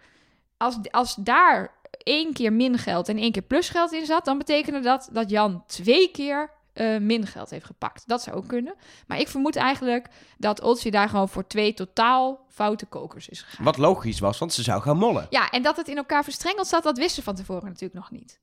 als, 0.56 0.78
als 0.90 1.14
daar 1.14 1.74
één 2.02 2.32
keer 2.32 2.52
min 2.52 2.78
geld 2.78 3.08
en 3.08 3.18
één 3.18 3.32
keer 3.32 3.42
plus 3.42 3.68
geld 3.68 3.92
in 3.92 4.06
zat, 4.06 4.24
dan 4.24 4.38
betekende 4.38 4.80
dat 4.80 5.08
dat 5.12 5.30
Jan 5.30 5.66
twee 5.66 6.10
keer 6.10 6.50
eh, 6.72 6.98
min 6.98 7.26
geld 7.26 7.50
heeft 7.50 7.64
gepakt. 7.64 8.02
Dat 8.06 8.22
zou 8.22 8.36
ook 8.36 8.48
kunnen. 8.48 8.74
Maar 9.06 9.18
ik 9.18 9.28
vermoed 9.28 9.56
eigenlijk 9.56 10.08
dat 10.38 10.62
Olsje 10.62 10.90
daar 10.90 11.08
gewoon 11.08 11.28
voor 11.28 11.46
twee 11.46 11.74
totaal 11.74 12.44
foute 12.48 12.86
kokers 12.86 13.28
is 13.28 13.42
gegaan. 13.42 13.64
Wat 13.64 13.78
logisch 13.78 14.20
was, 14.20 14.38
want 14.38 14.52
ze 14.52 14.62
zou 14.62 14.82
gaan 14.82 14.96
mollen. 14.96 15.26
Ja, 15.30 15.50
en 15.50 15.62
dat 15.62 15.76
het 15.76 15.88
in 15.88 15.96
elkaar 15.96 16.24
verstrengeld 16.24 16.66
zat, 16.66 16.82
dat 16.82 16.98
wisten 16.98 17.14
ze 17.14 17.22
van 17.22 17.34
tevoren 17.34 17.64
natuurlijk 17.64 17.94
nog 17.94 18.10
niet. 18.10 18.40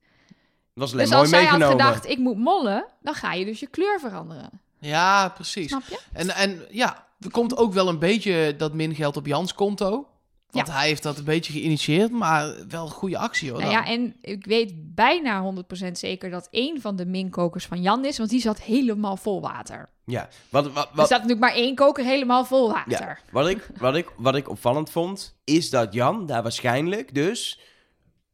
Dat 0.74 0.82
was 0.82 0.92
alleen 0.92 1.04
dus 1.04 1.14
mooi 1.14 1.22
als 1.22 1.30
zij 1.30 1.44
had 1.44 1.58
meegenomen. 1.58 1.86
gedacht, 1.86 2.08
ik 2.08 2.18
moet 2.18 2.38
mollen, 2.38 2.86
dan 3.02 3.14
ga 3.14 3.32
je 3.32 3.44
dus 3.44 3.60
je 3.60 3.66
kleur 3.66 4.00
veranderen. 4.00 4.50
Ja, 4.78 5.28
precies. 5.28 5.68
Snap 5.68 5.82
je? 5.88 5.98
En, 6.12 6.30
en 6.30 6.60
ja, 6.70 7.06
er 7.20 7.30
komt 7.30 7.56
ook 7.56 7.72
wel 7.72 7.88
een 7.88 7.98
beetje 7.98 8.54
dat 8.56 8.74
min 8.74 8.94
geld 8.94 9.16
op 9.16 9.26
Jans 9.26 9.54
konto. 9.54 10.08
Want 10.50 10.72
hij 10.72 10.86
heeft 10.86 11.02
dat 11.02 11.18
een 11.18 11.24
beetje 11.24 11.52
geïnitieerd, 11.52 12.10
maar 12.10 12.54
wel 12.68 12.84
een 12.84 12.90
goede 12.90 13.18
actie 13.18 13.50
hoor. 13.50 13.60
Nou 13.60 13.72
dan. 13.72 13.82
ja, 13.82 13.88
en 13.88 14.16
ik 14.20 14.46
weet 14.46 14.72
bijna 14.94 15.52
100% 15.86 15.90
zeker 15.92 16.30
dat 16.30 16.48
één 16.50 16.80
van 16.80 16.96
de 16.96 17.06
minkokers 17.06 17.66
van 17.66 17.82
Jan 17.82 18.04
is, 18.04 18.18
want 18.18 18.30
die 18.30 18.40
zat 18.40 18.60
helemaal 18.60 19.16
vol 19.16 19.40
water. 19.40 19.88
Ja, 20.04 20.28
wat, 20.48 20.72
wat, 20.72 20.84
Er 20.84 20.96
wat, 20.96 21.08
zat 21.08 21.22
natuurlijk 21.22 21.40
maar 21.40 21.54
één 21.54 21.74
koker 21.74 22.04
helemaal 22.04 22.44
vol 22.44 22.68
water. 22.72 22.90
ja. 22.90 23.18
Wat, 23.32 23.48
ik, 23.48 23.70
wat, 23.78 23.96
ik, 23.96 24.12
wat 24.16 24.36
ik 24.36 24.48
opvallend 24.48 24.90
vond, 24.90 25.36
is 25.44 25.70
dat 25.70 25.92
Jan 25.92 26.26
daar 26.26 26.42
waarschijnlijk 26.42 27.14
dus 27.14 27.60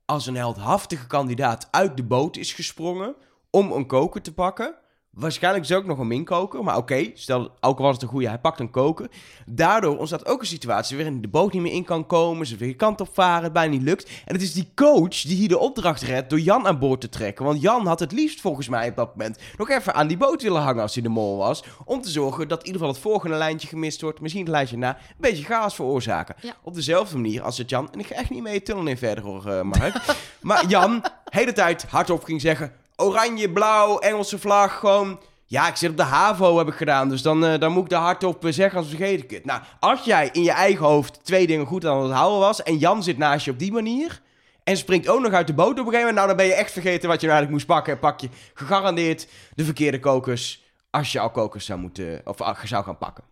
als 0.06 0.26
een 0.26 0.36
heldhaftige 0.36 1.06
kandidaat 1.06 1.68
uit 1.70 1.96
de 1.96 2.04
boot 2.04 2.36
is 2.36 2.52
gesprongen 2.52 3.16
om 3.50 3.72
een 3.72 3.86
koker 3.86 4.22
te 4.22 4.34
pakken. 4.34 4.74
Waarschijnlijk 5.16 5.64
is 5.64 5.70
er 5.70 5.76
ook 5.76 5.86
nog 5.86 5.98
een 5.98 6.06
minkoker, 6.06 6.64
maar 6.64 6.76
oké, 6.76 7.10
stel, 7.14 7.50
ook 7.60 7.78
al 7.78 7.84
was 7.84 7.94
het 7.94 8.02
een 8.02 8.08
goede, 8.08 8.28
hij 8.28 8.38
pakt 8.38 8.60
een 8.60 8.70
koker. 8.70 9.10
Daardoor 9.46 9.98
ontstaat 9.98 10.26
ook 10.26 10.40
een 10.40 10.46
situatie 10.46 10.96
waarin 10.96 11.20
de 11.20 11.28
boot 11.28 11.52
niet 11.52 11.62
meer 11.62 11.72
in 11.72 11.84
kan 11.84 12.06
komen, 12.06 12.46
ze 12.46 12.56
weer 12.56 12.76
kant 12.76 13.00
op 13.00 13.08
varen, 13.12 13.44
het 13.44 13.52
bijna 13.52 13.72
niet 13.72 13.82
lukt. 13.82 14.10
En 14.24 14.34
het 14.34 14.42
is 14.42 14.52
die 14.52 14.68
coach 14.74 15.20
die 15.20 15.36
hier 15.36 15.48
de 15.48 15.58
opdracht 15.58 16.02
redt 16.02 16.30
door 16.30 16.40
Jan 16.40 16.66
aan 16.66 16.78
boord 16.78 17.00
te 17.00 17.08
trekken. 17.08 17.44
Want 17.44 17.60
Jan 17.60 17.86
had 17.86 18.00
het 18.00 18.12
liefst 18.12 18.40
volgens 18.40 18.68
mij 18.68 18.88
op 18.88 18.96
dat 18.96 19.16
moment 19.16 19.38
nog 19.56 19.70
even 19.70 19.94
aan 19.94 20.06
die 20.06 20.16
boot 20.16 20.42
willen 20.42 20.62
hangen 20.62 20.82
als 20.82 20.94
hij 20.94 21.02
de 21.02 21.08
mol 21.08 21.36
was. 21.36 21.64
Om 21.84 22.00
te 22.00 22.10
zorgen 22.10 22.48
dat 22.48 22.58
in 22.58 22.66
ieder 22.66 22.80
geval 22.80 22.94
het 22.94 23.02
volgende 23.02 23.36
lijntje 23.36 23.68
gemist 23.68 24.00
wordt, 24.00 24.20
misschien 24.20 24.42
het 24.42 24.52
lijntje 24.52 24.76
na, 24.76 24.96
een 24.96 25.14
beetje 25.18 25.44
chaos 25.44 25.74
veroorzaken. 25.74 26.34
Ja. 26.40 26.56
Op 26.62 26.74
dezelfde 26.74 27.16
manier 27.16 27.42
als 27.42 27.58
het 27.58 27.70
Jan, 27.70 27.92
en 27.92 27.98
ik 27.98 28.06
ga 28.06 28.14
echt 28.14 28.30
niet 28.30 28.42
mee 28.42 28.62
tunnel 28.62 28.86
in 28.86 28.98
verder 28.98 29.24
hoor, 29.24 29.46
eh, 29.46 29.62
Mark. 29.62 30.16
maar 30.40 30.66
Jan, 30.66 31.04
hele 31.24 31.52
tijd 31.52 31.84
hardop 31.88 32.24
ging 32.24 32.40
zeggen, 32.40 32.72
oranje, 32.96 33.50
blauw, 33.52 33.98
Engelse 33.98 34.38
vlag, 34.38 34.78
gewoon 34.78 35.20
Ja, 35.48 35.68
ik 35.68 35.76
zit 35.76 35.90
op 35.90 35.96
de 35.96 36.02
HAVO, 36.02 36.58
heb 36.58 36.68
ik 36.68 36.74
gedaan. 36.74 37.08
Dus 37.08 37.22
dan, 37.22 37.44
eh, 37.44 37.58
dan 37.58 37.72
moet 37.72 37.84
ik 37.84 37.90
er 37.90 37.98
hardop 37.98 38.44
eh, 38.44 38.52
zeggen 38.52 38.78
als 38.78 38.88
vergeet 38.88 39.22
ik 39.22 39.30
het. 39.30 39.44
Nou, 39.44 39.62
als 39.80 40.04
jij 40.04 40.28
in 40.32 40.42
je 40.42 40.50
eigen 40.50 40.86
hoofd 40.86 41.24
twee 41.24 41.46
dingen 41.46 41.66
goed 41.66 41.86
aan 41.86 42.02
het 42.02 42.12
houden 42.12 42.38
was... 42.38 42.62
en 42.62 42.78
Jan 42.78 43.02
zit 43.02 43.18
naast 43.18 43.44
je 43.44 43.50
op 43.50 43.58
die 43.58 43.72
manier... 43.72 44.22
en 44.64 44.76
springt 44.76 45.08
ook 45.08 45.20
nog 45.20 45.32
uit 45.32 45.46
de 45.46 45.54
boot 45.54 45.70
op 45.70 45.76
een 45.78 45.84
gegeven 45.84 45.98
moment... 45.98 46.16
nou, 46.16 46.28
dan 46.28 46.36
ben 46.36 46.46
je 46.46 46.54
echt 46.54 46.72
vergeten 46.72 47.08
wat 47.08 47.20
je 47.20 47.26
nou 47.26 47.38
eigenlijk 47.38 47.50
moest 47.50 47.66
pakken. 47.66 47.92
En 47.92 47.98
pak 47.98 48.20
je 48.20 48.28
gegarandeerd 48.54 49.28
de 49.54 49.64
verkeerde 49.64 50.00
kokers... 50.00 50.62
als 50.90 51.12
je 51.12 51.20
al 51.20 51.30
kokers 51.30 51.64
zou 51.64 51.78
moeten... 51.78 52.20
of 52.24 52.40
ah, 52.40 52.64
zou 52.64 52.84
gaan 52.84 52.98
pakken. 52.98 53.24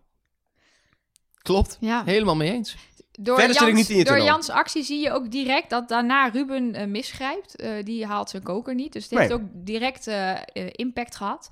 Klopt. 1.41 1.77
Ja. 1.79 2.03
Helemaal 2.05 2.35
mee 2.35 2.51
eens. 2.51 2.75
Door, 3.19 3.37
Verder 3.37 3.55
zit 3.55 3.67
ik 3.67 3.75
Jans, 3.75 3.87
niet 3.87 3.97
in 3.97 4.05
door. 4.05 4.21
Jans 4.21 4.49
actie 4.49 4.83
zie 4.83 4.99
je 4.99 5.11
ook 5.11 5.31
direct 5.31 5.69
dat 5.69 5.87
daarna 5.87 6.27
Ruben 6.27 6.73
eh, 6.73 6.87
misgrijpt. 6.87 7.55
Eh, 7.55 7.71
die 7.83 8.05
haalt 8.05 8.29
zijn 8.29 8.43
koker 8.43 8.75
niet. 8.75 8.93
Dus 8.93 9.09
het 9.09 9.19
heeft 9.19 9.33
ook 9.33 9.41
direct 9.53 10.07
eh, 10.07 10.39
impact 10.71 11.15
gehad. 11.15 11.47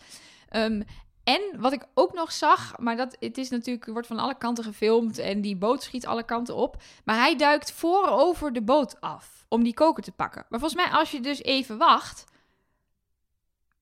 Ehm, 0.49 0.81
en 1.23 1.41
wat 1.57 1.73
ik 1.73 1.85
ook 1.93 2.13
nog 2.13 2.31
zag, 2.31 2.77
maar 2.79 2.95
dat 2.95 3.17
het 3.19 3.37
is 3.37 3.49
natuurlijk 3.49 3.85
wordt 3.85 4.07
van 4.07 4.19
alle 4.19 4.37
kanten 4.37 4.63
gefilmd 4.63 5.17
en 5.17 5.41
die 5.41 5.55
boot 5.55 5.83
schiet 5.83 6.05
alle 6.05 6.23
kanten 6.23 6.55
op. 6.55 6.81
Maar 7.03 7.15
hij 7.15 7.35
duikt 7.35 7.71
voorover 7.71 8.53
de 8.53 8.61
boot 8.61 9.01
af 9.01 9.45
om 9.47 9.63
die 9.63 9.73
koker 9.73 10.03
te 10.03 10.11
pakken. 10.11 10.45
Maar 10.49 10.59
volgens 10.59 10.81
mij 10.81 10.91
als 10.91 11.11
je 11.11 11.19
dus 11.19 11.43
even 11.43 11.77
wacht, 11.77 12.25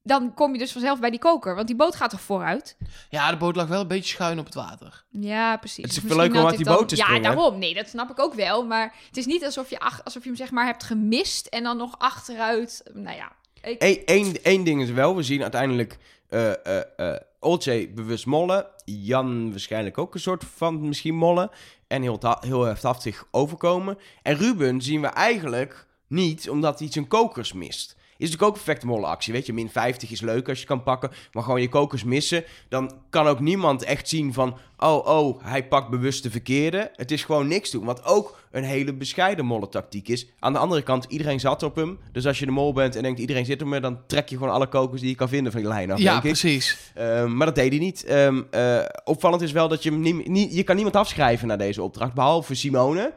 dan 0.03 0.33
kom 0.33 0.53
je 0.53 0.59
dus 0.59 0.71
vanzelf 0.71 0.99
bij 0.99 1.09
die 1.09 1.19
koker, 1.19 1.55
want 1.55 1.67
die 1.67 1.75
boot 1.75 1.95
gaat 1.95 2.09
toch 2.09 2.21
vooruit? 2.21 2.77
Ja, 3.09 3.31
de 3.31 3.37
boot 3.37 3.55
lag 3.55 3.67
wel 3.67 3.81
een 3.81 3.87
beetje 3.87 4.13
schuin 4.13 4.39
op 4.39 4.45
het 4.45 4.53
water. 4.53 5.03
Ja, 5.09 5.57
precies. 5.57 5.83
Het 5.83 5.91
is 5.91 5.99
veel 6.07 6.15
leuker 6.15 6.39
om 6.39 6.45
uit 6.47 6.57
die 6.57 6.65
boot 6.65 6.89
te 6.89 6.95
springen. 6.95 7.21
Ja, 7.21 7.27
daarom. 7.29 7.59
Nee, 7.59 7.73
dat 7.73 7.87
snap 7.87 8.09
ik 8.09 8.19
ook 8.19 8.33
wel. 8.33 8.65
Maar 8.65 8.95
het 9.07 9.17
is 9.17 9.25
niet 9.25 9.45
alsof 9.45 9.69
je, 9.69 9.79
ach- 9.79 10.03
alsof 10.03 10.21
je 10.23 10.29
hem 10.29 10.37
zeg 10.37 10.51
maar 10.51 10.65
hebt 10.65 10.83
gemist 10.83 11.45
en 11.47 11.63
dan 11.63 11.77
nog 11.77 11.95
achteruit. 11.97 12.83
Nou 12.93 13.15
ja. 13.15 13.31
Ik, 13.61 13.75
Eén 13.83 14.05
één, 14.05 14.43
één 14.43 14.63
ding 14.63 14.81
is 14.81 14.91
wel, 14.91 15.15
we 15.15 15.23
zien 15.23 15.41
uiteindelijk 15.41 15.97
eh 16.29 16.65
eh 16.65 16.81
eh 16.97 17.15
Olcay 17.39 17.93
bewust 17.93 18.25
mollen. 18.25 18.65
Jan 18.85 19.49
waarschijnlijk 19.49 19.97
ook 19.97 20.13
een 20.13 20.19
soort 20.19 20.43
van 20.55 20.87
misschien 20.87 21.15
mollen. 21.15 21.49
En 21.87 22.01
heel, 22.01 22.19
heel 22.39 22.63
heftig 22.63 23.25
overkomen. 23.31 23.97
En 24.21 24.35
Ruben 24.35 24.81
zien 24.81 25.01
we 25.01 25.07
eigenlijk 25.07 25.87
niet, 26.07 26.49
omdat 26.49 26.79
hij 26.79 26.91
zijn 26.91 27.07
kokers 27.07 27.53
mist. 27.53 27.95
Is 28.21 28.27
natuurlijk 28.27 28.51
ook 28.51 28.57
een 28.57 28.63
perfecte 28.63 28.87
mollenactie. 28.87 29.33
Weet 29.33 29.45
je, 29.45 29.53
min 29.53 29.69
50 29.69 30.11
is 30.11 30.21
leuk 30.21 30.49
als 30.49 30.59
je 30.59 30.65
kan 30.65 30.83
pakken. 30.83 31.11
Maar 31.31 31.43
gewoon 31.43 31.61
je 31.61 31.69
kokers 31.69 32.03
missen. 32.03 32.43
Dan 32.69 32.91
kan 33.09 33.27
ook 33.27 33.39
niemand 33.39 33.83
echt 33.83 34.09
zien 34.09 34.33
van... 34.33 34.57
Oh, 34.77 35.07
oh, 35.07 35.43
hij 35.43 35.67
pakt 35.67 35.89
bewust 35.89 36.23
de 36.23 36.31
verkeerde. 36.31 36.91
Het 36.95 37.11
is 37.11 37.23
gewoon 37.23 37.47
niks 37.47 37.71
doen. 37.71 37.85
Wat 37.85 38.05
ook 38.05 38.39
een 38.51 38.63
hele 38.63 38.93
bescheiden 38.93 39.45
mollentactiek 39.45 40.07
is. 40.07 40.27
Aan 40.39 40.53
de 40.53 40.59
andere 40.59 40.81
kant, 40.81 41.05
iedereen 41.09 41.39
zat 41.39 41.63
op 41.63 41.75
hem. 41.75 41.99
Dus 42.11 42.27
als 42.27 42.39
je 42.39 42.45
de 42.45 42.51
mol 42.51 42.73
bent 42.73 42.95
en 42.95 43.03
denkt 43.03 43.19
iedereen 43.19 43.45
zit 43.45 43.61
op 43.61 43.67
me... 43.67 43.79
dan 43.79 43.99
trek 44.07 44.29
je 44.29 44.37
gewoon 44.37 44.53
alle 44.53 44.67
kokers 44.67 45.01
die 45.01 45.09
je 45.09 45.15
kan 45.15 45.29
vinden 45.29 45.51
van 45.51 45.61
die 45.61 45.69
lijn 45.69 45.91
af, 45.91 45.99
ja, 45.99 46.03
denk 46.11 46.23
ik. 46.23 46.29
precies. 46.29 46.91
Ehm, 46.95 47.37
maar 47.37 47.45
dat 47.45 47.55
deed 47.55 47.69
hij 47.69 47.79
niet. 47.79 48.03
Ehm, 48.03 48.41
eh, 48.51 48.79
opvallend 49.03 49.41
is 49.41 49.51
wel 49.51 49.67
dat 49.67 49.83
je 49.83 49.91
hem 49.91 50.01
niet, 50.01 50.27
niet... 50.27 50.53
Je 50.53 50.63
kan 50.63 50.75
niemand 50.75 50.95
afschrijven 50.95 51.47
naar 51.47 51.57
deze 51.57 51.81
opdracht. 51.81 52.13
Behalve 52.13 52.55
Simone. 52.55 53.13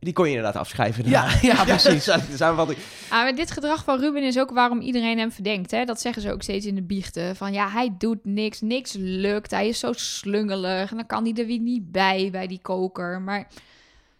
Die 0.00 0.12
kon 0.12 0.24
je 0.24 0.30
inderdaad 0.36 0.60
afschrijven. 0.60 1.08
Ja, 1.08 1.28
ja, 1.42 1.64
precies. 1.64 2.04
Ja, 2.04 2.16
de 2.16 2.36
samenvatting. 2.36 2.78
ah, 3.04 3.10
maar 3.10 3.34
dit 3.34 3.50
gedrag 3.50 3.84
van 3.84 3.98
Ruben 4.00 4.22
is 4.22 4.38
ook 4.38 4.50
waarom 4.50 4.80
iedereen 4.80 5.18
hem 5.18 5.32
verdenkt. 5.32 5.70
Hè? 5.70 5.84
Dat 5.84 6.00
zeggen 6.00 6.22
ze 6.22 6.32
ook 6.32 6.42
steeds 6.42 6.66
in 6.66 6.74
de 6.74 6.82
biechten. 6.82 7.36
Van 7.36 7.52
ja, 7.52 7.68
hij 7.68 7.94
doet 7.98 8.24
niks, 8.24 8.60
niks 8.60 8.94
lukt. 8.98 9.50
Hij 9.50 9.68
is 9.68 9.78
zo 9.78 9.92
slungelig. 9.92 10.90
En 10.90 10.96
dan 10.96 11.06
kan 11.06 11.24
hij 11.24 11.32
er 11.34 11.46
weer 11.46 11.58
niet 11.58 11.92
bij, 11.92 12.28
bij 12.32 12.46
die 12.46 12.60
koker. 12.62 13.20
Maar 13.20 13.46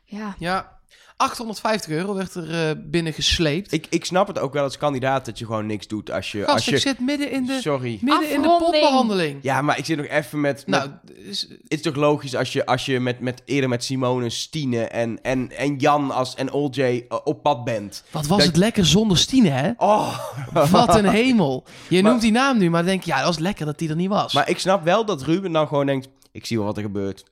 ja, 0.04 0.34
Ja, 0.38 0.78
850 1.20 1.90
euro 1.90 2.14
werd 2.14 2.34
er 2.34 2.68
eh, 2.68 2.76
binnen 2.84 3.12
gesleept. 3.12 3.72
Ik, 3.72 3.86
ik 3.90 4.04
snap 4.04 4.26
het 4.26 4.38
ook 4.38 4.52
wel 4.52 4.62
als 4.62 4.78
kandidaat 4.78 5.24
dat 5.24 5.38
je 5.38 5.46
gewoon 5.46 5.66
niks 5.66 5.86
doet 5.86 6.10
als 6.10 6.32
je... 6.32 6.38
Gast, 6.38 6.52
als 6.54 6.64
je 6.64 6.70
ik 6.74 6.78
zit 6.80 7.00
midden 7.00 7.30
in 7.30 7.46
de, 7.46 7.58
Sorry. 7.60 7.98
midden 8.02 8.30
in 8.30 8.42
de 8.42 8.56
potbehandeling. 8.58 9.38
Ja, 9.42 9.62
maar 9.62 9.78
ik 9.78 9.84
zit 9.84 9.96
nog 9.96 10.06
even 10.06 10.40
met... 10.40 10.64
met 10.66 10.78
Nou, 10.78 10.90
is- 11.28 11.40
het 11.50 11.58
is 11.68 11.82
toch 11.82 11.94
logisch 11.96 12.36
als 12.36 12.52
je, 12.52 12.66
als 12.66 12.86
je 12.86 13.00
met, 13.00 13.20
met, 13.20 13.42
eerder 13.44 13.68
met 13.68 13.84
Simone, 13.84 14.30
Stine 14.30 14.84
en, 14.84 15.18
en, 15.22 15.50
en 15.56 15.76
Jan 15.76 16.10
als, 16.10 16.34
en 16.34 16.52
Oljay 16.52 17.04
eh, 17.08 17.18
op 17.24 17.42
pad 17.42 17.64
bent. 17.64 18.02
wat 18.10 18.26
was 18.26 18.38
Dat- 18.38 18.46
het 18.46 18.56
lekker 18.56 18.86
zonder 18.86 19.18
Stine, 19.18 19.48
hè? 19.48 19.70
Oh, 19.76 20.18
Wat 20.70 20.94
een 20.94 21.08
hemel. 21.08 21.64
Je 21.88 22.02
Maar- 22.02 22.10
noemt 22.10 22.22
die 22.22 22.32
naam 22.32 22.58
nu, 22.58 22.70
maar 22.70 22.80
dan 22.80 22.90
denk 22.90 23.02
je, 23.02 23.10
ja, 23.10 23.16
dat 23.16 23.26
was 23.26 23.38
lekker 23.38 23.66
dat 23.66 23.78
die 23.78 23.88
er 23.88 23.96
niet 23.96 24.08
was. 24.08 24.32
Maar 24.34 24.48
ik 24.48 24.58
snap 24.58 24.84
wel 24.84 25.04
dat 25.04 25.22
Ruben 25.22 25.52
dan 25.52 25.66
gewoon 25.68 25.86
denkt... 25.86 26.08
Ik 26.32 26.46
zie 26.46 26.56
wel 26.56 26.66
wat 26.66 26.76
er 26.76 26.82
gebeurt. 26.82 27.24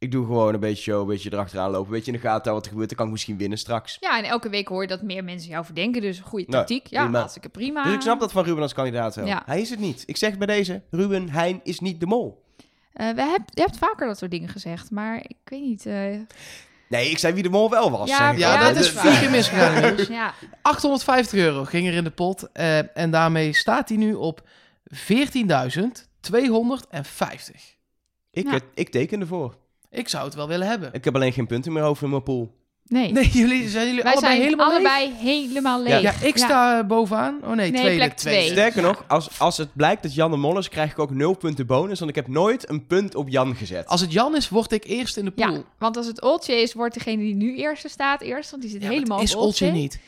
Ik 0.00 0.10
doe 0.10 0.26
gewoon 0.26 0.54
een 0.54 0.60
beetje 0.60 0.82
show, 0.82 1.00
een 1.00 1.06
beetje 1.06 1.32
erachteraan 1.32 1.70
lopen. 1.70 1.86
Een 1.88 1.94
beetje 1.96 2.12
in 2.12 2.18
de 2.18 2.24
gaten 2.24 2.52
wat 2.52 2.64
er 2.64 2.70
gebeurt. 2.70 2.88
Dan 2.88 2.96
kan 2.98 3.06
ik 3.06 3.12
misschien 3.12 3.38
winnen 3.38 3.58
straks. 3.58 3.96
ja, 4.00 4.18
en 4.18 4.24
elke 4.24 4.48
week 4.48 4.68
hoor 4.68 4.82
je 4.82 4.88
dat 4.88 5.02
meer 5.02 5.24
mensen 5.24 5.50
jou 5.50 5.64
verdenken. 5.64 6.02
Dus 6.02 6.20
goede 6.20 6.44
Nou, 6.48 6.58
tactiek. 6.58 6.86
ja, 6.86 7.02
prima. 7.02 7.18
hartstikke 7.18 7.48
prima. 7.48 7.84
Dus 7.84 7.94
ik 7.94 8.00
snap 8.00 8.20
dat 8.20 8.32
van 8.32 8.44
Ruben 8.44 8.62
als 8.62 8.72
kandidaat 8.74 9.14
wel. 9.14 9.26
Ja. 9.26 9.42
Hij 9.46 9.60
is 9.60 9.70
het 9.70 9.78
niet. 9.78 10.02
Ik 10.06 10.16
zeg 10.16 10.38
bij 10.38 10.46
deze, 10.46 10.82
Ruben 10.90 11.28
Heijn 11.30 11.60
is 11.62 11.80
niet 11.80 12.00
de 12.00 12.06
mol. 12.06 12.44
Eh, 12.92 13.10
we 13.10 13.22
heb, 13.22 13.42
je 13.54 13.60
hebt 13.60 13.78
vaker 13.78 14.06
dat 14.06 14.18
soort 14.18 14.30
dingen 14.30 14.48
gezegd, 14.48 14.90
maar 14.90 15.16
ik 15.16 15.36
weet 15.44 15.60
niet. 15.62 15.86
eh, 15.86 16.16
Nee, 16.88 17.10
ik 17.10 17.18
zei 17.18 17.34
wie 17.34 17.42
de 17.42 17.48
mol 17.48 17.70
wel 17.70 17.90
was. 17.90 18.08
Ja, 18.08 18.30
ja, 18.30 18.68
dat 18.68 18.76
is 18.76 18.90
vier 18.90 19.18
keer 19.18 19.30
misgegaan. 19.30 19.82
Dus 19.96 20.06
ja, 20.08 20.34
850 20.62 21.38
euro 21.38 21.64
ging 21.64 21.86
er 21.88 21.94
in 21.94 22.04
de 22.04 22.10
pot. 22.10 22.52
eh, 22.52 22.96
en 22.98 23.10
daarmee 23.10 23.52
staat 23.52 23.88
hij 23.88 23.98
nu 23.98 24.14
op 24.14 24.48
14.250. 24.84 27.76
Ik, 28.30 28.50
Ja. 28.50 28.60
ik 28.74 28.88
teken 28.88 29.20
ervoor. 29.20 29.56
Ik 29.90 30.08
zou 30.08 30.24
het 30.24 30.34
wel 30.34 30.48
willen 30.48 30.66
hebben. 30.66 30.88
Ik 30.92 31.04
heb 31.04 31.14
alleen 31.14 31.32
geen 31.32 31.46
punten 31.46 31.72
meer 31.72 31.82
over 31.82 32.04
in 32.04 32.10
mijn 32.10 32.22
pool. 32.22 32.56
nee. 32.84 33.12
Nee, 33.12 33.28
jullie 33.42 33.68
zijn 33.68 33.86
jullie 33.86 34.02
Wij 34.02 34.12
allebei 34.12 34.32
zijn 34.34 34.44
helemaal 34.44 34.68
leeg? 34.68 34.76
allebei 34.90 35.12
helemaal 35.18 35.82
leeg. 35.82 36.00
Ja, 36.00 36.12
ik 36.20 36.36
sta 36.36 36.84
bovenaan. 36.84 37.38
Oh 37.42 37.48
nee, 37.52 37.70
Nee, 37.70 37.80
tweede. 37.80 37.96
plek 37.96 38.16
tweede. 38.16 38.40
twee. 38.40 38.52
Sterker 38.52 38.82
nog, 38.82 39.04
als, 39.08 39.38
als 39.40 39.56
het 39.56 39.68
blijkt 39.74 40.02
dat 40.02 40.14
Jan 40.14 40.30
de 40.30 40.36
mol 40.36 40.58
is, 40.58 40.68
krijg 40.68 40.90
ik 40.90 40.98
ook 40.98 41.10
nul 41.10 41.34
punten 41.34 41.66
bonus. 41.66 41.98
Want 41.98 42.10
ik 42.10 42.16
heb 42.16 42.28
nooit 42.28 42.68
een 42.68 42.86
punt 42.86 43.14
op 43.14 43.28
Jan 43.28 43.56
gezet. 43.56 43.86
Als 43.86 44.00
het 44.00 44.12
Jan 44.12 44.36
is, 44.36 44.48
word 44.48 44.72
ik 44.72 44.84
eerst 44.84 45.16
in 45.16 45.24
de 45.24 45.30
pool. 45.30 45.52
Ja, 45.52 45.62
want 45.78 45.96
als 45.96 46.06
het 46.06 46.22
Oltje 46.22 46.54
is, 46.54 46.72
wordt 46.74 46.94
degene 46.94 47.22
die 47.22 47.34
nu 47.34 47.56
eerste 47.56 47.88
staat 47.88 48.20
eerst. 48.20 48.50
Want 48.50 48.62
die 48.62 48.70
zit 48.70 48.82
helemaal 48.82 49.18
het 49.18 49.28
is 49.28 49.34
op 49.34 49.40
Oltje. 49.42 49.64
Oltje 49.66 49.80
niet. 49.80 49.98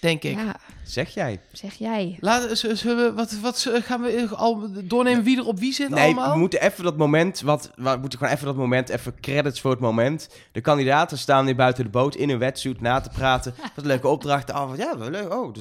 Denk 0.00 0.22
ik. 0.22 0.36
Ja, 0.36 0.56
Zeg 0.86 1.14
jij? 1.14 1.40
zeg 1.52 1.74
jij. 1.74 2.18
Zullen 2.52 3.04
we, 3.04 3.12
wat, 3.12 3.32
wat 3.40 3.70
gaan 3.72 4.00
we 4.02 4.28
al 4.28 4.68
doornemen 4.84 5.22
wie 5.24 5.36
er 5.38 5.46
op 5.46 5.58
wie 5.58 5.72
zit 5.72 5.88
Nee, 5.88 6.04
allemaal? 6.04 6.32
we 6.32 6.38
moeten 6.38 6.62
even 6.62 6.84
dat 6.84 6.96
moment, 6.96 7.40
wat, 7.40 7.70
we 7.76 7.96
moeten 8.00 8.18
gewoon 8.18 8.34
even 8.34 8.46
dat 8.46 8.56
moment, 8.56 8.88
even 8.88 9.20
credits 9.20 9.60
voor 9.60 9.70
het 9.70 9.80
moment. 9.80 10.28
De 10.52 10.60
kandidaten 10.60 11.18
staan 11.18 11.44
weer 11.44 11.56
buiten 11.56 11.84
de 11.84 11.90
boot 11.90 12.14
in 12.14 12.30
een 12.30 12.38
wetsuit 12.38 12.80
na 12.80 13.00
te 13.00 13.08
praten. 13.08 13.54
Wat 13.74 13.84
een 13.84 13.86
leuke 13.86 14.08
opdracht. 14.08 14.50
Oh, 14.52 14.68
wat- 14.68 14.78
ja, 14.78 14.96
wat 14.98 15.08
leuk. 15.08 15.32
Oh. 15.32 15.54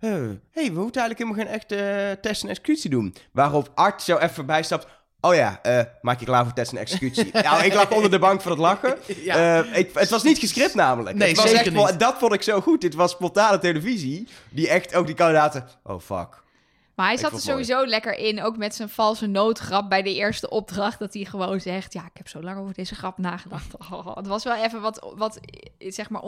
Hé, 0.00 0.08
hey, 0.50 0.72
we 0.72 0.80
moeten 0.80 1.00
eigenlijk 1.02 1.18
helemaal 1.18 1.34
geen 1.44 1.46
echte 1.46 1.76
eh, 1.76 2.12
test 2.22 2.42
en 2.42 2.48
executie 2.48 2.90
doen. 2.90 3.14
Waarop 3.32 3.70
Art 3.74 4.02
zo 4.02 4.16
even 4.16 4.46
bijstapt. 4.46 4.86
Oh 5.24 5.34
ja, 5.34 5.58
eh, 5.62 5.80
maak 6.00 6.20
je 6.20 6.26
klaar 6.26 6.44
voor 6.44 6.52
test 6.52 6.72
en 6.72 6.78
executie. 6.78 7.30
nou, 7.42 7.64
ik 7.64 7.74
lag 7.74 7.90
onder 7.90 8.10
de 8.10 8.18
bank 8.18 8.40
voor 8.40 8.50
het 8.50 8.60
lachen. 8.60 8.96
Ja. 9.24 9.62
Eh, 9.62 9.78
ik, 9.78 9.90
het 9.94 10.10
was 10.10 10.22
niet 10.22 10.38
gescript 10.38 10.74
namelijk. 10.74 11.16
Nee, 11.16 11.28
het 11.28 11.36
was 11.36 11.46
zeker 11.50 11.66
echt 11.66 11.74
wel- 11.74 11.86
niet. 11.86 12.00
Dat 12.00 12.18
vond 12.18 12.32
ik 12.32 12.42
zo 12.42 12.60
goed. 12.60 12.80
Dit 12.80 12.94
was 12.94 13.10
spontane 13.10 13.58
televisie. 13.58 14.28
Die 14.50 14.68
echt 14.68 14.94
ook 14.94 15.06
die 15.06 15.14
kandidaten... 15.14 15.68
Oh, 15.82 16.00
fuck. 16.00 16.42
Maar 16.94 17.06
hij 17.06 17.16
zat 17.16 17.26
er 17.26 17.32
mooi. 17.32 17.42
sowieso 17.42 17.86
lekker 17.86 18.18
in, 18.18 18.42
ook 18.42 18.56
met 18.56 18.74
zijn 18.74 18.88
valse 18.88 19.26
noodgrap 19.26 19.88
bij 19.88 20.02
de 20.02 20.14
eerste 20.14 20.50
opdracht. 20.50 20.98
Dat 20.98 21.14
hij 21.14 21.24
gewoon 21.24 21.60
zegt, 21.60 21.92
ja, 21.92 22.00
ik 22.00 22.16
heb 22.16 22.28
zo 22.28 22.42
lang 22.42 22.58
over 22.58 22.74
deze 22.74 22.94
grap 22.94 23.18
nagedacht. 23.18 23.66
Oh, 23.92 24.16
het 24.16 24.26
was 24.26 24.44
wel 24.44 24.54
even 24.54 24.80
wat, 24.80 25.12
wat 25.16 25.40
zeg 25.78 26.10
maar, 26.10 26.22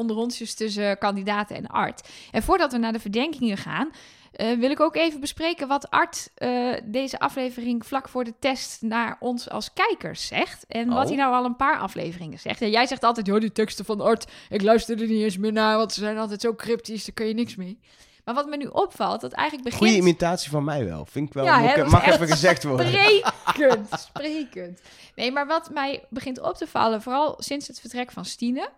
tussen 0.56 0.98
kandidaten 0.98 1.56
en 1.56 1.66
Art. 1.66 2.08
En 2.30 2.42
voordat 2.42 2.72
we 2.72 2.78
naar 2.78 2.92
de 2.92 3.00
verdenkingen 3.00 3.56
gaan, 3.56 3.90
eh, 4.36 4.58
wil 4.58 4.70
ik 4.70 4.80
ook 4.80 4.96
even 4.96 5.20
bespreken 5.20 5.68
wat 5.68 5.90
Art 5.90 6.30
eh, 6.34 6.74
deze 6.84 7.18
aflevering 7.18 7.86
vlak 7.86 8.08
voor 8.08 8.24
de 8.24 8.34
test 8.38 8.82
naar 8.82 9.16
ons 9.20 9.50
als 9.50 9.72
kijkers 9.72 10.26
zegt. 10.26 10.66
En 10.66 10.88
wat 10.88 11.02
Oh. 11.02 11.08
hij 11.08 11.16
nou 11.16 11.34
al 11.34 11.44
een 11.44 11.56
paar 11.56 11.78
afleveringen 11.78 12.38
zegt. 12.38 12.62
En 12.62 12.70
jij 12.70 12.86
zegt 12.86 13.04
altijd, 13.04 13.26
joh, 13.26 13.40
die 13.40 13.52
teksten 13.52 13.84
van 13.84 14.00
Art, 14.00 14.30
ik 14.48 14.62
luister 14.62 15.00
er 15.00 15.06
niet 15.08 15.22
eens 15.22 15.38
meer 15.38 15.52
naar, 15.52 15.76
want 15.76 15.92
ze 15.92 16.00
zijn 16.00 16.18
altijd 16.18 16.40
zo 16.40 16.54
cryptisch, 16.54 17.04
daar 17.04 17.14
kun 17.14 17.26
je 17.26 17.34
niks 17.34 17.56
mee. 17.56 17.78
Maar 18.24 18.34
wat 18.34 18.46
me 18.46 18.56
nu 18.56 18.66
opvalt, 18.66 19.20
dat 19.20 19.32
eigenlijk 19.32 19.68
begint... 19.68 19.90
Goede 19.90 20.02
imitatie 20.08 20.50
van 20.50 20.64
mij 20.64 20.84
wel. 20.84 21.06
Vind 21.06 21.28
ik 21.28 21.34
wel. 21.34 21.44
Ja, 21.44 21.60
hè, 21.60 21.84
mag 21.84 22.06
even 22.06 22.28
gezegd 22.28 22.64
worden. 22.64 22.86
Sprekend, 22.86 23.88
sprekend. 24.08 24.80
Nee, 25.14 25.32
maar 25.32 25.46
wat 25.46 25.70
mij 25.70 26.04
begint 26.10 26.40
op 26.40 26.54
te 26.54 26.66
vallen, 26.66 27.02
vooral 27.02 27.34
sinds 27.38 27.66
het 27.66 27.80
vertrek 27.80 28.12
van 28.12 28.24
Stine, 28.24 28.68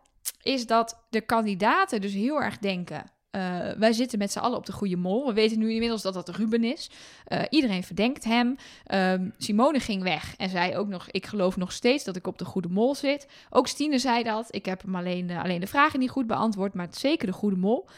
is 0.42 0.66
dat 0.66 1.04
de 1.10 1.20
kandidaten 1.20 2.00
dus 2.00 2.12
heel 2.12 2.42
erg 2.42 2.58
denken. 2.58 3.04
Eh, 3.38 3.78
wij 3.78 3.92
zitten 3.92 4.18
met 4.18 4.32
z'n 4.32 4.38
allen 4.38 4.58
op 4.58 4.66
de 4.66 4.72
goede 4.72 4.96
mol. 4.96 5.26
We 5.26 5.32
weten 5.32 5.58
nu 5.58 5.72
inmiddels 5.72 6.02
dat 6.02 6.14
dat 6.14 6.28
Ruben 6.28 6.64
is. 6.64 6.90
Eh, 7.24 7.42
iedereen 7.50 7.84
verdenkt 7.84 8.24
hem. 8.24 8.56
Ehm, 8.84 9.30
Simone 9.38 9.80
ging 9.80 10.02
weg 10.02 10.34
en 10.36 10.48
zei 10.48 10.76
ook 10.76 10.88
nog: 10.88 11.10
Ik 11.10 11.26
geloof 11.26 11.56
nog 11.56 11.72
steeds 11.72 12.04
dat 12.04 12.16
ik 12.16 12.26
op 12.26 12.38
de 12.38 12.44
goede 12.44 12.68
mol 12.68 12.94
zit. 12.94 13.28
Ook 13.50 13.66
Stine 13.66 13.98
zei 13.98 14.22
dat. 14.22 14.46
Ik 14.50 14.66
heb 14.66 14.82
hem 14.82 14.96
alleen, 14.96 15.30
eh, 15.30 15.42
alleen 15.42 15.60
de 15.60 15.66
vragen 15.66 15.98
niet 15.98 16.10
goed 16.10 16.26
beantwoord, 16.26 16.74
maar 16.74 16.88
zeker 16.90 17.26
de 17.26 17.32
goede 17.32 17.56
mol. 17.56 17.88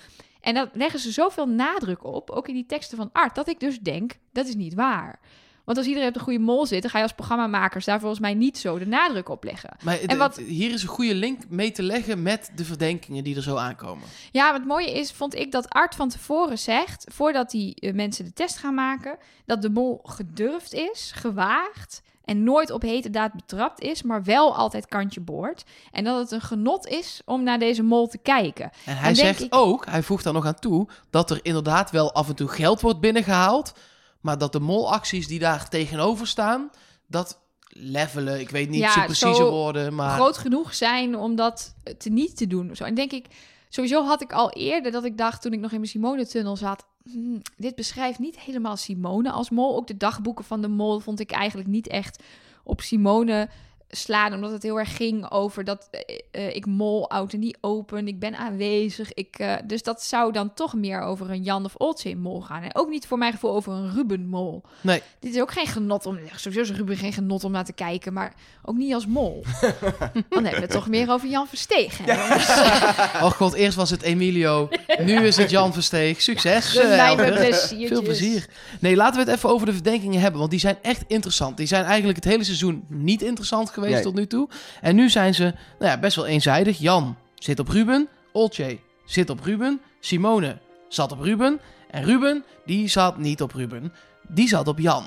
En 0.41 0.55
dat 0.55 0.68
leggen 0.72 1.01
ze 1.01 1.12
zoveel 1.12 1.47
nadruk 1.47 2.05
op, 2.05 2.30
ook 2.30 2.49
in 2.49 2.55
die 2.55 2.66
teksten 2.66 2.97
van 2.97 3.11
Art, 3.12 3.34
dat 3.34 3.49
ik 3.49 3.61
dus 3.61 3.78
denk: 3.78 4.12
dat 4.32 4.47
is 4.47 4.55
niet 4.55 4.74
waar. 4.74 5.20
Want 5.65 5.79
als 5.79 5.87
iedereen 5.87 6.09
op 6.09 6.15
de 6.15 6.21
goede 6.21 6.39
mol 6.39 6.67
zit, 6.67 6.83
dan 6.83 6.91
ga 6.91 6.97
je 6.99 7.03
als 7.05 7.13
programmamakers 7.13 7.85
daar 7.85 7.99
volgens 8.01 8.21
mij 8.21 8.35
niet 8.35 8.59
zo 8.59 8.79
de 8.79 8.87
nadruk 8.87 9.29
op 9.29 9.45
leggen. 9.45 9.77
Maar 9.83 9.99
En 10.01 10.19
wat- 10.19 10.37
hier 10.37 10.73
is 10.73 10.83
een 10.83 10.89
goede 10.89 11.15
link 11.15 11.43
mee 11.49 11.71
te 11.73 11.83
leggen 11.83 12.23
met 12.23 12.51
de 12.55 12.65
verdenkingen 12.65 13.25
die 13.25 13.37
er 13.37 13.43
zo 13.43 13.57
aankomen. 13.57 14.05
Ja, 14.33 14.51
wat 14.51 14.59
het 14.61 14.69
mooie 14.69 14.93
is, 14.93 15.13
vond 15.13 15.35
ik 15.35 15.53
dat 15.53 15.69
Art 15.69 15.95
van 15.95 16.09
tevoren 16.09 16.59
zegt, 16.59 17.07
voordat 17.13 17.51
die 17.51 17.75
eh, 17.75 17.95
mensen 17.95 18.25
de 18.25 18.33
test 18.33 18.57
gaan 18.57 18.75
maken, 18.75 19.17
dat 19.47 19.63
de 19.63 19.71
mol 19.71 20.01
gedurfd 20.05 20.75
is, 20.75 21.13
gewaagd 21.15 22.03
en 22.25 22.45
nooit 22.45 22.71
op 22.71 22.83
hete 22.83 23.11
daad 23.11 23.33
betrapt 23.33 23.81
is, 23.81 24.03
maar 24.03 24.23
wel 24.25 24.55
altijd 24.57 24.87
kantje 24.87 25.21
boord. 25.21 25.65
En 25.91 26.05
dat 26.05 26.19
het 26.19 26.31
een 26.31 26.41
genot 26.41 26.87
is 26.87 27.21
om 27.25 27.43
naar 27.43 27.59
deze 27.59 27.83
mol 27.83 28.07
te 28.07 28.19
kijken. 28.19 28.71
En 28.85 28.97
hij 28.97 29.09
En 29.09 29.17
zegt 29.17 29.41
ik- 29.43 29.55
ook, 29.55 29.87
hij 29.87 30.03
voegt 30.03 30.25
daar 30.25 30.33
nog 30.33 30.47
aan 30.47 30.59
toe, 30.59 30.89
dat 31.11 31.31
er 31.31 31.39
inderdaad 31.43 31.91
wel 31.91 32.13
af 32.13 32.29
en 32.29 32.35
toe 32.35 32.49
geld 32.49 32.81
wordt 32.81 33.01
binnengehaald. 33.01 33.73
Maar 34.21 34.39
dat 34.39 34.53
de 34.53 34.61
molacties 34.61 35.27
die 35.27 35.39
daar 35.39 35.68
tegenover 35.68 36.27
staan, 36.27 36.71
dat 37.07 37.41
levelen, 37.68 38.41
ik 38.41 38.51
weet 38.51 38.68
niet 38.68 38.81
Ja, 38.81 38.93
zo 38.93 39.05
precieze 39.05 39.43
woorden, 39.45 39.95
maar... 39.95 40.14
groot 40.14 40.39
genoeg 40.39 40.75
zijn 40.75 41.16
om 41.16 41.35
dat 41.37 41.75
te 41.99 42.09
niet 42.09 42.37
te 42.37 42.47
doen. 42.47 42.77
Zo. 42.77 42.85
En 42.85 42.95
denk 42.95 43.12
ik, 43.12 43.27
sowieso 43.68 44.05
had 44.05 44.23
ik 44.23 44.33
al 44.33 44.51
eerder 44.51 44.93
dat 44.93 45.05
ik 45.05 45.18
dacht 45.18 45.43
toen 45.43 45.53
ik 45.53 45.61
nog 45.61 45.71
in 45.71 45.79
mijn 45.79 45.91
Simone-tunnel 45.91 46.57
zat. 46.57 46.87
"Hmm, 47.03 47.43
dit 47.57 47.75
beschrijft 47.75 48.18
niet 48.18 48.39
helemaal 48.39 48.77
Simone 48.77 49.31
als 49.31 49.51
mol. 49.51 49.77
Ook 49.77 49.87
de 49.87 49.97
dagboeken 49.97 50.45
van 50.45 50.61
de 50.61 50.68
mol 50.68 50.99
vond 50.99 51.21
ik 51.21 51.31
eigenlijk 51.31 51.68
niet 51.68 51.87
echt 51.89 52.23
op 52.64 52.81
Simone 52.81 53.49
slaan. 53.91 54.34
Omdat 54.34 54.51
het 54.51 54.62
heel 54.62 54.78
erg 54.78 54.97
ging 54.97 55.30
over 55.30 55.64
dat 55.64 55.88
eh, 55.91 56.18
eh, 56.30 56.55
ik 56.57 56.66
mol 56.66 57.11
auto 57.11 57.38
niet 57.38 57.59
open. 57.61 58.09
Ik 58.09 58.18
ben 58.18 58.36
aanwezig. 58.36 59.12
Ik, 59.12 59.38
eh, 59.38 59.55
dus 59.64 59.82
dat 59.82 60.03
zou 60.03 60.32
dan 60.32 60.55
toch 60.55 60.74
meer 60.74 61.01
over 61.01 61.30
een 61.30 61.43
Jan 61.43 61.64
of 61.64 61.74
Oltje 61.74 62.16
mol 62.16 62.41
gaan. 62.41 62.62
En 62.62 62.74
ook 62.74 62.88
niet 62.88 63.07
voor 63.07 63.18
mijn 63.18 63.32
gevoel 63.32 63.55
over 63.55 63.72
een 63.72 63.93
Ruben 63.93 64.26
mol. 64.26 64.62
Nee, 64.80 65.03
Dit 65.18 65.34
is 65.34 65.41
ook 65.41 65.53
geen 65.53 65.66
genot 65.66 66.07
om. 66.07 66.18
Sowieso 66.36 66.72
is 66.72 66.78
Ruben 66.78 66.97
geen 66.97 67.12
genot 67.12 67.45
om 67.45 67.53
naar 67.53 67.64
te 67.64 67.72
kijken, 67.72 68.12
maar 68.12 68.34
ook 68.64 68.76
niet 68.76 68.95
als 68.95 69.07
mol. 69.07 69.45
Dan 70.28 70.45
hebben 70.45 70.51
we 70.51 70.61
het 70.61 70.70
toch 70.70 70.88
meer 70.88 71.11
over 71.11 71.28
Jan 71.28 71.47
hè, 71.70 72.14
jongens. 72.14 72.49
oh 73.24 73.30
god, 73.30 73.53
eerst 73.53 73.76
was 73.76 73.91
het 73.91 74.03
Emilio, 74.03 74.68
nu 74.99 75.26
is 75.26 75.36
het 75.36 75.51
Jan 75.51 75.72
Versteeg. 75.72 76.22
Succes, 76.22 76.72
pleziertjes. 76.72 77.88
Veel 77.88 78.03
plezier. 78.03 78.49
Nee, 78.80 78.97
laten 78.97 79.24
we 79.24 79.30
het 79.30 79.38
even 79.38 79.51
over 79.51 79.66
de 79.66 79.72
verdenkingen 79.72 80.20
hebben, 80.20 80.38
want 80.38 80.51
die 80.51 80.61
zijn 80.61 80.78
echt 80.82 81.05
interessant. 81.07 81.57
Die 81.57 81.66
zijn 81.66 81.84
eigenlijk 81.84 82.16
het 82.16 82.32
hele 82.32 82.45
seizoen 82.45 82.84
niet 82.88 83.22
interessant 83.22 83.70
geweest 83.70 83.80
Nee. 83.89 84.03
tot 84.03 84.14
nu 84.14 84.26
toe. 84.26 84.49
En 84.81 84.95
nu 84.97 85.11
zijn 85.11 85.35
ze 85.35 85.43
nou 85.78 85.91
ja, 85.93 85.99
best 85.99 86.16
wel 86.16 86.26
eenzijdig. 86.26 86.78
Jan 86.78 87.16
zit 87.35 87.59
op 87.59 87.68
Ruben, 87.68 88.09
Olcay 88.33 88.81
zit 89.05 89.31
op 89.31 89.41
Ruben, 89.45 89.81
Simone 90.01 90.59
zat 90.89 91.12
op 91.12 91.20
Ruben 91.20 91.61
en 91.91 92.05
Ruben, 92.05 92.45
die 92.66 92.89
zat 92.89 93.18
niet 93.18 93.43
op 93.43 93.53
Ruben, 93.53 93.93
die 94.28 94.49
zat 94.49 94.68
op 94.68 94.78
Jan. 94.78 95.05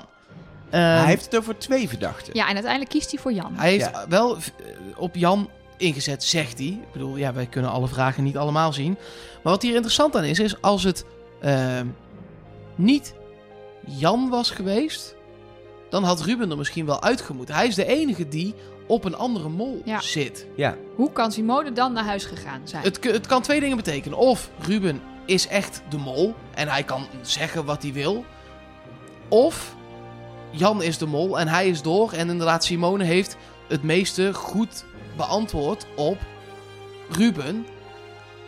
Ehm, 0.70 0.82
Hij 0.82 1.04
heeft 1.06 1.24
het 1.24 1.36
over 1.36 1.58
twee 1.58 1.88
verdachten. 1.88 2.34
Ja, 2.34 2.46
en 2.48 2.52
uiteindelijk 2.54 2.90
kiest 2.90 3.10
hij 3.10 3.20
voor 3.20 3.32
Jan. 3.32 3.52
hij 3.56 3.70
heeft 3.70 3.90
Ja. 3.92 4.08
wel 4.08 4.36
eh, 4.36 4.42
op 4.96 5.14
Jan 5.14 5.50
ingezet, 5.76 6.24
zegt 6.24 6.58
hij. 6.58 6.66
Ik 6.66 6.92
bedoel, 6.92 7.16
ja, 7.16 7.32
wij 7.32 7.46
kunnen 7.46 7.70
alle 7.70 7.88
vragen 7.88 8.22
niet 8.24 8.36
allemaal 8.36 8.72
zien. 8.72 8.96
Maar 9.42 9.52
wat 9.52 9.62
hier 9.62 9.74
interessant 9.74 10.16
aan 10.16 10.24
is, 10.24 10.38
is 10.38 10.60
als 10.62 10.82
het 10.82 11.04
ehm, 11.40 11.86
niet 12.74 13.14
Jan 13.86 14.28
was 14.28 14.50
geweest, 14.50 15.14
dan 15.94 16.04
had 16.04 16.20
Ruben 16.20 16.50
er 16.50 16.56
misschien 16.56 16.86
wel 16.86 17.02
uitgemoet. 17.02 17.48
Hij 17.48 17.66
is 17.66 17.74
de 17.74 17.86
enige 17.86 18.28
die 18.28 18.54
op 18.86 19.04
een 19.04 19.16
andere 19.16 19.48
mol 19.48 19.82
Ja. 19.84 20.00
zit. 20.00 20.46
Ja. 20.56 20.76
Hoe 20.94 21.12
kan 21.12 21.32
Simone 21.32 21.72
dan 21.72 21.92
naar 21.92 22.04
huis 22.04 22.24
gegaan 22.24 22.60
zijn? 22.64 22.82
Het, 22.82 23.04
het 23.04 23.26
kan 23.26 23.42
twee 23.42 23.60
dingen 23.60 23.76
betekenen. 23.76 24.18
Of 24.18 24.50
Ruben 24.58 25.00
is 25.26 25.46
echt 25.46 25.82
de 25.88 25.96
mol 25.96 26.34
en 26.54 26.68
hij 26.68 26.82
kan 26.82 27.06
zeggen 27.22 27.64
wat 27.64 27.82
hij 27.82 27.92
wil. 27.92 28.24
Of 29.28 29.74
Jan 30.50 30.82
is 30.82 30.98
de 30.98 31.06
mol 31.06 31.38
en 31.38 31.48
hij 31.48 31.68
is 31.68 31.82
door. 31.82 32.12
En 32.12 32.28
inderdaad, 32.28 32.64
Simone 32.64 33.04
heeft 33.04 33.36
het 33.68 33.82
meeste 33.82 34.34
goed 34.34 34.84
beantwoord 35.16 35.86
op 35.96 36.18
Ruben. 37.10 37.66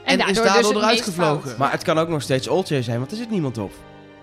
En, 0.05 0.19
is 0.19 0.25
daardoor 0.25 0.45
daardoor 0.45 0.73
dus 0.73 0.83
eruit 0.83 1.01
gevlogen. 1.01 1.55
Maar 1.59 1.71
het 1.71 1.83
kan 1.83 1.99
ook 1.99 2.09
nog 2.09 2.23
steeds 2.23 2.49
Oltje 2.49 2.83
zijn, 2.83 2.99
want 2.99 3.11
er 3.11 3.17
zit 3.17 3.31
niemand 3.31 3.59
op. 3.59 3.73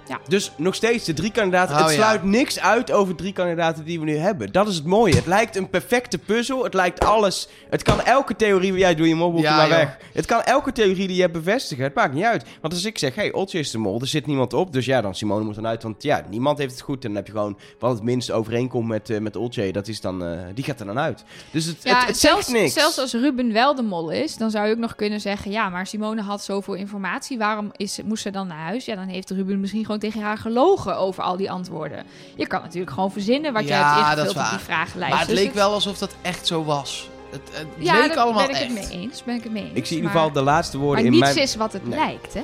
Ja. 0.07 0.19
Dus 0.27 0.51
nog 0.57 0.75
steeds 0.75 1.05
de 1.05 1.13
drie 1.13 1.31
kandidaten. 1.31 1.75
Oh, 1.75 1.81
het 1.81 1.89
ja. 1.89 1.95
sluit 1.95 2.23
niks 2.23 2.59
uit 2.59 2.91
over 2.91 3.15
drie 3.15 3.33
kandidaten 3.33 3.83
die 3.85 3.99
we 3.99 4.05
nu 4.05 4.15
hebben. 4.17 4.51
Dat 4.51 4.67
is 4.67 4.75
het 4.75 4.85
mooie. 4.85 5.15
Het 5.15 5.25
lijkt 5.25 5.55
een 5.55 5.69
perfecte 5.69 6.17
puzzel. 6.17 6.63
Het 6.63 6.73
lijkt 6.73 6.99
alles. 7.05 7.47
Het 7.69 7.83
kan 7.83 8.01
elke 8.01 8.35
theorie. 8.35 8.73
Jij 8.73 8.95
doe 8.95 9.07
je 9.07 9.15
molboekje 9.15 9.47
Ja, 9.47 9.55
maar 9.55 9.67
joh. 9.67 9.77
weg. 9.77 9.97
Het 10.13 10.25
kan 10.25 10.41
elke 10.41 10.71
theorie 10.71 11.07
die 11.07 11.15
je 11.15 11.21
hebt 11.21 11.33
bevestigen. 11.33 11.83
Het 11.83 11.93
maakt 11.95 12.13
niet 12.13 12.23
uit. 12.23 12.45
Want 12.61 12.73
als 12.73 12.85
ik 12.85 12.97
zeg, 12.97 13.15
hey, 13.15 13.31
Oltje 13.33 13.59
is 13.59 13.71
de 13.71 13.77
mol, 13.77 14.01
er 14.01 14.07
zit 14.07 14.25
niemand 14.25 14.53
op. 14.53 14.73
Dus 14.73 14.85
ja, 14.85 15.01
dan 15.01 15.15
Simone 15.15 15.43
moet 15.43 15.55
dan 15.55 15.67
uit. 15.67 15.83
Want 15.83 16.03
ja, 16.03 16.23
niemand 16.29 16.57
heeft 16.57 16.71
het 16.71 16.81
goed. 16.81 16.95
En 17.03 17.07
dan 17.07 17.15
heb 17.15 17.25
je 17.25 17.31
gewoon 17.31 17.57
wat 17.79 17.93
het 17.93 18.03
minst 18.03 18.31
overeenkomt 18.31 18.87
met, 18.87 19.09
eh 19.09 19.19
met 19.19 19.35
Oltje. 19.35 19.71
Dat 19.71 19.87
is 19.87 20.01
dan, 20.01 20.23
eh, 20.23 20.39
die 20.53 20.63
gaat 20.63 20.79
er 20.79 20.85
dan 20.85 20.99
uit. 20.99 21.23
Dus 21.51 21.65
het, 21.65 21.77
Ja, 21.83 21.97
het, 21.99 22.07
het 22.07 22.17
zelfs, 22.17 22.45
zegt 22.45 22.59
niks. 22.61 22.73
zelfs 22.73 22.97
als 22.99 23.13
Ruben 23.13 23.53
wel 23.53 23.75
de 23.75 23.81
mol 23.81 24.09
is, 24.09 24.37
dan 24.37 24.51
zou 24.51 24.65
je 24.67 24.73
ook 24.73 24.79
nog 24.79 24.95
kunnen 24.95 25.21
zeggen: 25.21 25.51
ja, 25.51 25.69
maar 25.69 25.87
Simone 25.87 26.21
had 26.21 26.43
zoveel 26.43 26.73
informatie. 26.73 27.37
Waarom 27.37 27.71
is, 27.75 27.99
moest 28.05 28.23
ze 28.23 28.29
dan 28.31 28.47
naar 28.47 28.57
huis? 28.65 28.85
Ja, 28.85 28.95
dan 28.95 29.07
heeft 29.07 29.29
Ruben 29.29 29.59
misschien 29.59 29.85
gewoon 29.85 29.92
tegen 29.99 30.21
haar 30.21 30.37
gelogen 30.37 30.97
over 30.97 31.23
al 31.23 31.37
die 31.37 31.51
antwoorden. 31.51 32.05
Je 32.35 32.47
kan 32.47 32.61
natuurlijk 32.61 32.91
gewoon 32.91 33.11
verzinnen 33.11 33.53
wat 33.53 33.63
je 33.63 33.67
Ja, 33.69 33.93
hebt 33.95 34.15
dat 34.17 34.25
is 34.25 34.31
ingevuld 34.31 34.45
op 34.45 34.57
die 34.57 34.65
vragenlijst. 34.65 35.09
maar 35.11 35.19
het 35.19 35.29
Dus 35.29 35.37
leek 35.37 35.47
het- 35.47 35.55
wel 35.55 35.73
alsof 35.73 35.97
dat 35.97 36.15
echt 36.21 36.47
zo 36.47 36.63
was. 36.63 37.09
Het, 37.31 37.41
het 37.51 37.67
Ja, 37.77 37.99
leek 37.99 38.15
allemaal 38.15 38.41
ben 38.47 38.55
ik 38.55 38.61
echt. 38.61 38.77
het 38.79 38.89
mee 38.91 39.01
eens. 39.01 39.23
Ben 39.23 39.35
ik 39.35 39.43
het 39.43 39.51
mee 39.51 39.63
eens. 39.63 39.73
Ik 39.73 39.85
zie 39.85 39.97
in 39.97 40.03
ieder 40.03 40.15
Maar- 40.15 40.23
geval 40.23 40.43
de 40.43 40.49
laatste 40.49 40.77
woorden 40.77 41.03
Maar 41.03 41.13
in 41.13 41.19
niets 41.19 41.33
mijn... 41.33 41.45
is 41.45 41.55
wat 41.55 41.73
het 41.73 41.87
Nee. 41.87 41.99
lijkt, 41.99 42.33
hè? 42.33 42.41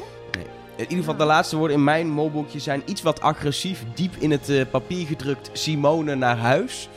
In 0.75 0.85
ieder 0.89 0.97
geval 0.97 1.15
de 1.17 1.25
laatste 1.25 1.55
woorden 1.57 1.77
in 1.77 1.83
mijn 1.83 2.09
molboekje 2.09 2.59
zijn 2.59 2.81
iets 2.85 3.01
wat 3.01 3.21
agressief, 3.21 3.83
diep 3.93 4.15
in 4.19 4.31
het 4.31 4.49
eh, 4.49 4.61
papier 4.71 5.05
gedrukt. 5.07 5.49
Simone 5.53 6.15
naar 6.15 6.37
huis. 6.37 6.89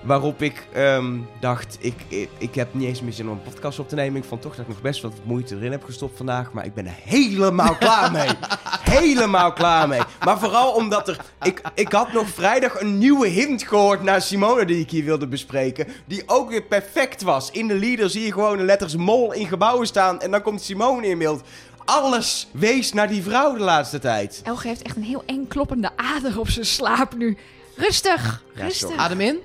Waarop 0.00 0.42
ik 0.42 0.66
ehm, 0.72 1.16
dacht, 1.40 1.76
ik, 1.80 1.94
ik, 2.08 2.28
ik 2.38 2.54
heb 2.54 2.74
niet 2.74 2.88
eens 2.88 3.00
meer 3.00 3.12
zin 3.12 3.26
om 3.28 3.32
een 3.32 3.52
podcast 3.52 3.78
op 3.78 3.88
te 3.88 3.94
nemen. 3.94 4.20
Ik 4.22 4.28
vond 4.28 4.42
toch 4.42 4.52
dat 4.56 4.60
ik 4.60 4.68
nog 4.68 4.80
best 4.80 5.02
wat 5.02 5.12
moeite 5.22 5.54
erin 5.56 5.70
heb 5.70 5.84
gestopt 5.84 6.16
vandaag. 6.16 6.52
Maar 6.52 6.64
ik 6.64 6.74
ben 6.74 6.86
er 6.86 6.96
helemaal 7.02 7.76
klaar 7.84 8.12
mee. 8.12 8.28
helemaal 8.80 9.52
klaar 9.52 9.88
mee. 9.88 10.00
Maar 10.24 10.38
vooral 10.38 10.72
omdat 10.72 11.08
er... 11.08 11.20
Ik, 11.42 11.60
ik 11.74 11.92
had 11.92 12.12
nog 12.12 12.28
vrijdag 12.28 12.80
een 12.80 12.98
nieuwe 12.98 13.28
hint 13.28 13.62
gehoord 13.62 14.02
naar 14.02 14.22
Simone 14.22 14.64
die 14.64 14.80
ik 14.80 14.90
hier 14.90 15.04
wilde 15.04 15.26
bespreken. 15.26 15.86
Die 16.06 16.22
ook 16.26 16.50
weer 16.50 16.62
perfect 16.62 17.22
was. 17.22 17.50
In 17.50 17.66
de 17.68 17.74
leader 17.74 18.10
zie 18.10 18.24
je 18.24 18.32
gewoon 18.32 18.56
de 18.56 18.64
letters 18.64 18.96
mol 18.96 19.32
in 19.32 19.46
gebouwen 19.46 19.86
staan. 19.86 20.20
En 20.20 20.30
dan 20.30 20.42
komt 20.42 20.62
Simone 20.62 21.06
in 21.06 21.18
beeld. 21.18 21.42
Alles 21.84 22.48
wees 22.52 22.92
naar 22.92 23.08
die 23.08 23.22
vrouw 23.22 23.52
de 23.54 23.60
laatste 23.62 23.98
tijd. 23.98 24.40
Elge 24.44 24.68
heeft 24.68 24.82
echt 24.82 24.96
een 24.96 25.02
heel 25.02 25.22
eng 25.26 25.46
kloppende 25.48 25.90
ader 25.96 26.38
op 26.38 26.48
zijn 26.48 26.66
slaap 26.66 27.16
nu. 27.16 27.36
Rustig, 27.76 28.42
Ja, 28.54 28.62
rustig. 28.62 28.88
sorry. 28.88 28.96
Adem 29.02 29.20
in, 29.20 29.38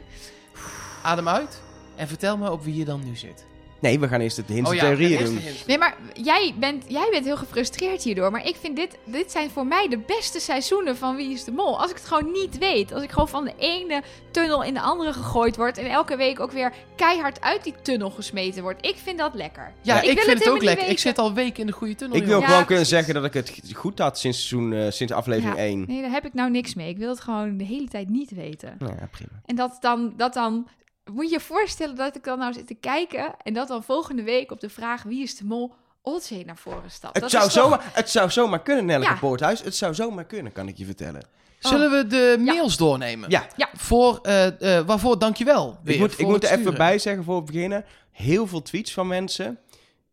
adem 1.04 1.28
uit 1.28 1.62
en 1.96 2.08
vertel 2.08 2.38
me 2.38 2.52
op 2.52 2.64
wie 2.64 2.76
je 2.76 2.86
dan 2.86 3.04
nu 3.04 3.16
zit. 3.16 3.46
Nee, 3.80 4.00
we 4.00 4.08
gaan 4.08 4.20
eerst 4.22 4.38
het 4.38 4.48
hints 4.48 4.70
Oh 4.70 4.76
ja, 4.76 4.82
theorieën 4.82 5.26
doen. 5.26 5.38
hint. 5.38 5.68
Nee, 5.68 5.78
maar 5.78 5.96
jij 6.14 6.54
bent, 6.60 6.84
jij 6.88 7.08
bent 7.12 7.26
heel 7.26 7.38
gefrustreerd 7.38 8.04
hierdoor. 8.04 8.32
Maar 8.32 8.48
ik 8.48 8.56
vind 8.56 8.76
dit, 8.76 8.98
dit 9.06 9.32
zijn 9.32 9.50
voor 9.50 9.66
mij 9.66 9.88
de 9.90 9.98
beste 9.98 10.40
seizoenen 10.40 10.98
van 10.98 11.16
Wie 11.16 11.34
is 11.34 11.44
de 11.44 11.52
Mol. 11.52 11.80
Als 11.80 11.90
ik 11.92 11.96
het 11.98 12.06
gewoon 12.06 12.32
niet 12.32 12.58
weet. 12.58 12.94
Als 12.94 13.04
ik 13.04 13.10
gewoon 13.12 13.28
van 13.30 13.44
de 13.46 13.54
ene 13.58 14.02
tunnel 14.32 14.64
in 14.64 14.74
de 14.74 14.82
andere 14.82 15.14
gegooid 15.14 15.56
word. 15.56 15.78
En 15.78 15.86
elke 15.90 16.16
week 16.16 16.40
ook 16.40 16.52
weer 16.52 16.74
keihard 16.96 17.42
uit 17.42 17.64
die 17.64 17.74
tunnel 17.82 18.10
gesmeten 18.10 18.62
wordt. 18.62 18.86
Ik 18.86 18.96
vind 18.96 19.18
dat 19.18 19.34
lekker. 19.34 19.74
Ja, 19.82 20.02
ik, 20.02 20.10
ik 20.10 20.16
wil 20.16 20.24
vind 20.24 20.38
het 20.38 20.44
het 20.44 20.54
ook 20.54 20.64
lekker. 20.64 20.88
Ik 20.88 21.00
zit 21.00 21.18
al 21.18 21.34
weken 21.34 21.60
in 21.60 21.68
de 21.68 21.74
goede 21.74 21.96
tunnel. 21.96 22.18
Ik 22.18 22.26
wil. 22.26 22.40
Ja, 22.40 22.46
gewoon 22.48 22.66
kunnen 22.66 22.86
zeggen 22.86 23.14
dat 23.14 23.26
ik 23.26 23.34
het 23.34 23.62
goed 23.74 24.00
had 24.00 24.20
sinds, 24.20 24.48
seizoen, 24.48 24.74
eh, 24.74 24.92
sinds 24.92 25.14
aflevering 25.14 25.56
Ja. 25.56 25.64
1. 25.64 25.84
Nee, 25.88 26.02
daar 26.02 26.12
heb 26.12 26.26
ik 26.26 26.34
nou 26.34 26.50
niks 26.52 26.74
mee. 26.74 26.90
Ik 26.90 26.98
wil 26.98 27.10
het 27.10 27.20
gewoon 27.22 27.58
de 27.58 27.64
hele 27.66 27.88
tijd 27.88 28.10
niet 28.10 28.32
weten. 28.32 28.76
Nou 28.80 28.94
ja, 29.00 29.08
prima. 29.12 29.32
En 29.46 29.56
dat 29.56 29.78
dan, 29.80 30.14
dat 30.18 30.34
dan... 30.34 30.68
Moet 31.12 31.26
je 31.28 31.32
je 31.34 31.40
voorstellen 31.40 31.96
dat 31.96 32.16
ik 32.16 32.24
dan 32.24 32.40
nou 32.40 32.54
zit 32.54 32.68
te 32.68 32.74
kijken... 32.74 33.36
en 33.44 33.54
dat 33.54 33.68
dan 33.68 33.84
volgende 33.84 34.24
week 34.24 34.52
op 34.52 34.60
de 34.60 34.70
vraag 34.70 35.04
wie 35.04 35.24
is 35.24 35.36
de 35.38 35.46
mol... 35.46 35.74
Olzee 36.06 36.46
naar 36.46 36.58
voren 36.58 36.92
stapt. 36.92 37.14
Het 37.14 37.22
Dat 37.22 37.32
zou, 37.32 37.46
is 37.48 37.54
toch- 37.54 37.64
zomaar, 37.64 37.92
het 37.94 38.10
zou 38.10 38.30
zomaar 38.30 38.62
kunnen, 38.62 38.86
Nelleke 38.86 39.12
Ja. 39.12 39.18
Poorthuis. 39.20 39.62
Het 39.62 39.76
zou 39.76 39.94
zomaar 39.94 40.26
kunnen, 40.26 40.52
kan 40.52 40.68
ik 40.68 40.78
je 40.78 40.86
vertellen. 40.86 41.22
Zullen 41.60 41.92
we 41.92 42.08
de 42.08 42.36
Ja. 42.38 42.44
mails 42.54 42.78
doornemen? 42.78 43.30
Ja, 43.30 43.48
Voor, 43.74 44.20
eh, 44.22 44.78
eh, 44.78 44.86
waarvoor 44.86 45.20
dankjewel 45.20 45.78
weer 45.84 45.94
ik 45.94 46.00
moet, 46.00 46.20
ik 46.20 46.26
moet 46.26 46.34
het 46.42 46.52
er 46.52 46.60
even 46.60 46.74
bij 46.78 47.00
zeggen 47.00 47.24
voor 47.24 47.36
we 47.46 47.52
beginnen. 47.52 47.86
Heel 48.12 48.48
veel 48.48 48.62
tweets 48.62 48.94
van 48.94 49.08
mensen 49.08 49.60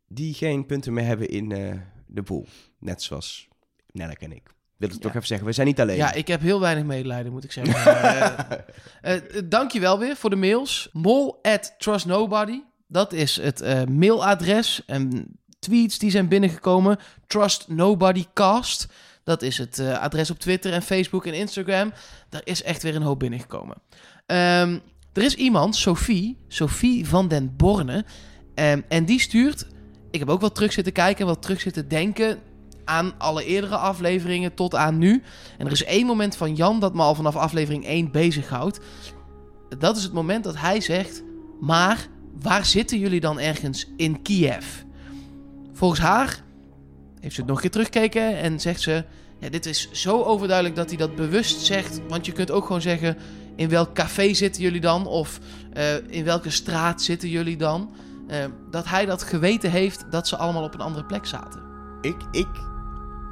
die 0.09 0.34
geen 0.34 0.66
punten 0.66 0.93
meer 0.93 1.05
hebben 1.05 1.28
in 1.28 1.53
eh, 1.53 1.74
de 2.07 2.22
boel. 2.22 2.47
Net 2.78 3.03
zoals 3.03 3.49
Nelleke 3.93 4.24
en 4.24 4.32
ik. 4.32 4.49
Wil 4.81 4.89
het 4.89 4.97
Ja. 4.97 5.03
toch 5.03 5.14
even 5.14 5.26
zeggen, 5.26 5.47
we 5.47 5.53
zijn 5.53 5.66
niet 5.66 5.81
alleen. 5.81 5.97
Ja, 5.97 6.12
ik 6.12 6.28
heb 6.28 6.41
heel 6.41 6.61
weinig 6.61 6.85
medelijden, 6.85 7.33
moet 7.33 7.45
ik 7.45 7.53
zeggen. 7.53 7.74
Eh, 9.01 9.14
eh, 9.14 9.22
dankjewel 9.45 9.99
weer 9.99 10.16
voor 10.16 10.31
de 10.31 10.37
mails. 10.37 10.89
Mol 10.93 11.39
at 11.43 11.74
Trust 11.78 12.07
Nobody. 12.07 12.61
Dat 12.89 13.12
is 13.12 13.37
het 13.37 13.89
mailadres. 13.89 14.83
En 14.87 15.26
tweets 15.59 15.99
die 15.99 16.11
zijn 16.11 16.28
binnengekomen. 16.28 16.99
Trust 17.26 17.68
Nobody 17.68 18.24
Cast. 18.35 18.87
Dat 19.24 19.43
is 19.43 19.59
het 19.59 19.81
adres 19.81 20.31
op 20.31 20.39
Twitter 20.39 20.72
en 20.72 20.83
Facebook 20.83 21.26
en 21.26 21.35
Instagram. 21.35 21.93
Daar 22.28 22.41
is 22.45 22.62
echt 22.62 22.83
weer 22.83 22.95
een 22.97 23.03
hoop 23.03 23.18
binnengekomen. 23.18 23.76
Ehm, 24.26 24.78
er 25.12 25.22
is 25.22 25.35
iemand, 25.35 25.76
Sophie, 25.76 26.37
Sophie 26.49 27.09
van 27.09 27.28
den 27.28 27.57
Borne. 27.57 28.05
Ehm, 28.55 28.81
en 28.89 29.05
die 29.05 29.20
stuurt... 29.20 29.66
Ik 30.11 30.18
heb 30.18 30.28
ook 30.28 30.41
wel 30.41 30.53
terug 30.53 30.72
zitten 30.72 30.93
kijken, 30.93 31.26
wel 31.26 31.39
terug 31.39 31.61
zitten 31.61 31.89
denken 31.89 32.39
aan 32.91 33.12
alle 33.18 33.45
eerdere 33.45 33.76
afleveringen 33.76 34.55
tot 34.55 34.74
aan 34.74 34.99
nu. 34.99 35.22
En 35.59 35.66
er 35.66 35.72
is 35.72 35.84
één 35.84 36.07
moment 36.07 36.36
van 36.36 36.55
Jan 36.55 36.80
dat 36.80 36.95
me 36.95 37.03
al 37.03 37.14
vanaf 37.14 37.36
aflevering 37.36 37.86
1 37.86 38.11
bezighoudt. 38.11 38.80
Dat 39.78 39.97
is 39.97 40.03
het 40.03 40.12
moment 40.12 40.45
dat 40.45 40.57
hij 40.57 40.80
zegt: 40.80 41.22
Maar 41.61 42.07
waar 42.41 42.64
zitten 42.64 42.99
jullie 42.99 43.20
dan 43.20 43.41
ergens 43.41 43.86
in 43.97 44.22
Kiev? 44.22 44.66
Volgens 45.72 46.01
haar 46.01 46.43
heeft 47.20 47.34
ze 47.34 47.41
het 47.41 47.49
nog 47.49 47.57
een 47.57 47.62
keer 47.62 47.70
teruggekeken 47.70 48.38
en 48.38 48.61
zegt 48.61 48.80
ze: 48.80 49.05
ja, 49.38 49.49
Dit 49.49 49.66
is 49.66 49.88
zo 49.93 50.22
overduidelijk 50.22 50.76
dat 50.76 50.88
hij 50.88 50.99
dat 50.99 51.14
bewust 51.14 51.61
zegt. 51.61 52.01
Want 52.09 52.26
je 52.26 52.32
kunt 52.32 52.51
ook 52.51 52.66
gewoon 52.66 52.82
zeggen: 52.82 53.16
In 53.57 53.68
welk 53.68 53.95
café 53.95 54.34
zitten 54.34 54.62
jullie 54.62 54.80
dan? 54.80 55.07
Of 55.07 55.38
eh, 55.72 55.95
in 56.09 56.24
welke 56.24 56.51
straat 56.51 57.03
zitten 57.03 57.28
jullie 57.28 57.57
dan? 57.57 57.91
Eh, 58.28 58.45
dat 58.70 58.88
hij 58.88 59.07
dat 59.07 59.22
geweten 59.22 59.70
heeft 59.70 60.05
dat 60.11 60.28
ze 60.28 60.36
allemaal 60.36 60.64
op 60.64 60.74
een 60.74 60.80
andere 60.80 61.05
plek 61.05 61.26
zaten. 61.26 61.61
Ik, 62.01 62.16
ik 62.30 62.68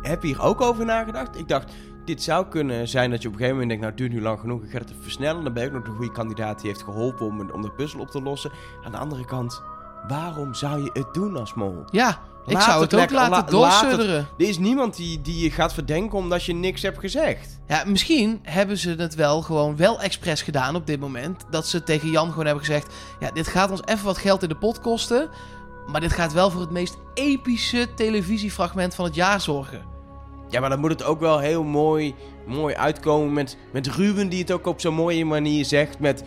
heb 0.02 0.22
hier 0.22 0.42
ook 0.42 0.60
over 0.60 0.84
nagedacht. 0.84 1.38
Ik 1.38 1.48
dacht, 1.48 1.72
dit 2.04 2.22
zou 2.22 2.46
kunnen 2.46 2.88
zijn 2.88 3.10
dat 3.10 3.22
je 3.22 3.28
op 3.28 3.34
een 3.34 3.40
gegeven 3.40 3.60
moment 3.60 3.80
denkt... 3.80 3.82
nou, 3.82 3.94
het 3.94 4.10
duurt 4.12 4.22
nu 4.22 4.28
lang 4.28 4.40
genoeg, 4.40 4.62
ik 4.62 4.70
ga 4.70 4.78
het 4.78 4.90
even 4.90 5.02
versnellen. 5.02 5.44
Dan 5.44 5.52
ben 5.52 5.64
ik 5.64 5.72
nog 5.72 5.84
de 5.84 5.90
goede 5.90 6.12
kandidaat 6.12 6.60
die 6.60 6.70
heeft 6.70 6.82
geholpen 6.82 7.26
om, 7.26 7.50
om 7.50 7.62
de 7.62 7.70
puzzel 7.70 8.00
op 8.00 8.10
te 8.10 8.22
lossen. 8.22 8.50
Aan 8.84 8.92
de 8.92 8.98
andere 8.98 9.24
kant, 9.24 9.62
waarom 10.08 10.54
zou 10.54 10.82
je 10.82 10.90
het 10.92 11.14
doen 11.14 11.36
als 11.36 11.54
mol? 11.54 11.82
Ja, 11.90 12.18
ik 12.46 12.54
Laat 12.54 12.62
zou 12.62 12.82
het 12.82 12.90
het 12.90 13.00
ook 13.00 13.10
laten 13.10 13.30
la- 13.30 13.42
doorsudderen. 13.42 14.28
Er 14.38 14.48
is 14.48 14.58
niemand 14.58 14.96
die, 14.96 15.20
die 15.22 15.42
je 15.42 15.50
gaat 15.50 15.74
verdenken 15.74 16.18
omdat 16.18 16.44
je 16.44 16.54
niks 16.54 16.82
hebt 16.82 16.98
gezegd. 16.98 17.60
Ja, 17.66 17.82
misschien 17.86 18.40
hebben 18.42 18.78
ze 18.78 18.90
het 18.90 19.14
wel 19.14 19.42
gewoon 19.42 19.76
wel 19.76 20.00
expres 20.00 20.42
gedaan 20.42 20.76
op 20.76 20.86
dit 20.86 21.00
moment. 21.00 21.44
Dat 21.50 21.66
ze 21.66 21.82
tegen 21.82 22.10
Jan 22.10 22.28
gewoon 22.28 22.46
hebben 22.46 22.64
gezegd... 22.64 22.94
Ja, 23.20 23.30
dit 23.30 23.46
gaat 23.46 23.70
ons 23.70 23.82
even 23.84 24.04
wat 24.04 24.18
geld 24.18 24.42
in 24.42 24.48
de 24.48 24.56
pot 24.56 24.80
kosten. 24.80 25.28
Maar 25.90 26.00
dit 26.00 26.12
gaat 26.12 26.32
wel 26.32 26.50
voor 26.50 26.60
het 26.60 26.70
meest 26.70 26.96
epische 27.14 27.88
televisiefragment 27.94 28.94
van 28.94 29.04
het 29.04 29.14
jaar 29.14 29.40
zorgen. 29.40 29.82
Ja, 30.48 30.60
maar 30.60 30.70
dan 30.70 30.80
moet 30.80 30.90
het 30.90 31.02
ook 31.02 31.20
wel 31.20 31.38
heel 31.38 31.62
mooi, 31.62 32.14
mooi 32.46 32.74
uitkomen 32.74 33.32
met, 33.32 33.56
met 33.72 33.86
Ruben 33.86 34.28
die 34.28 34.40
het 34.40 34.50
ook 34.52 34.66
op 34.66 34.80
zo'n 34.80 34.94
mooie 34.94 35.24
manier 35.24 35.64
zegt 35.64 35.98
met... 35.98 36.24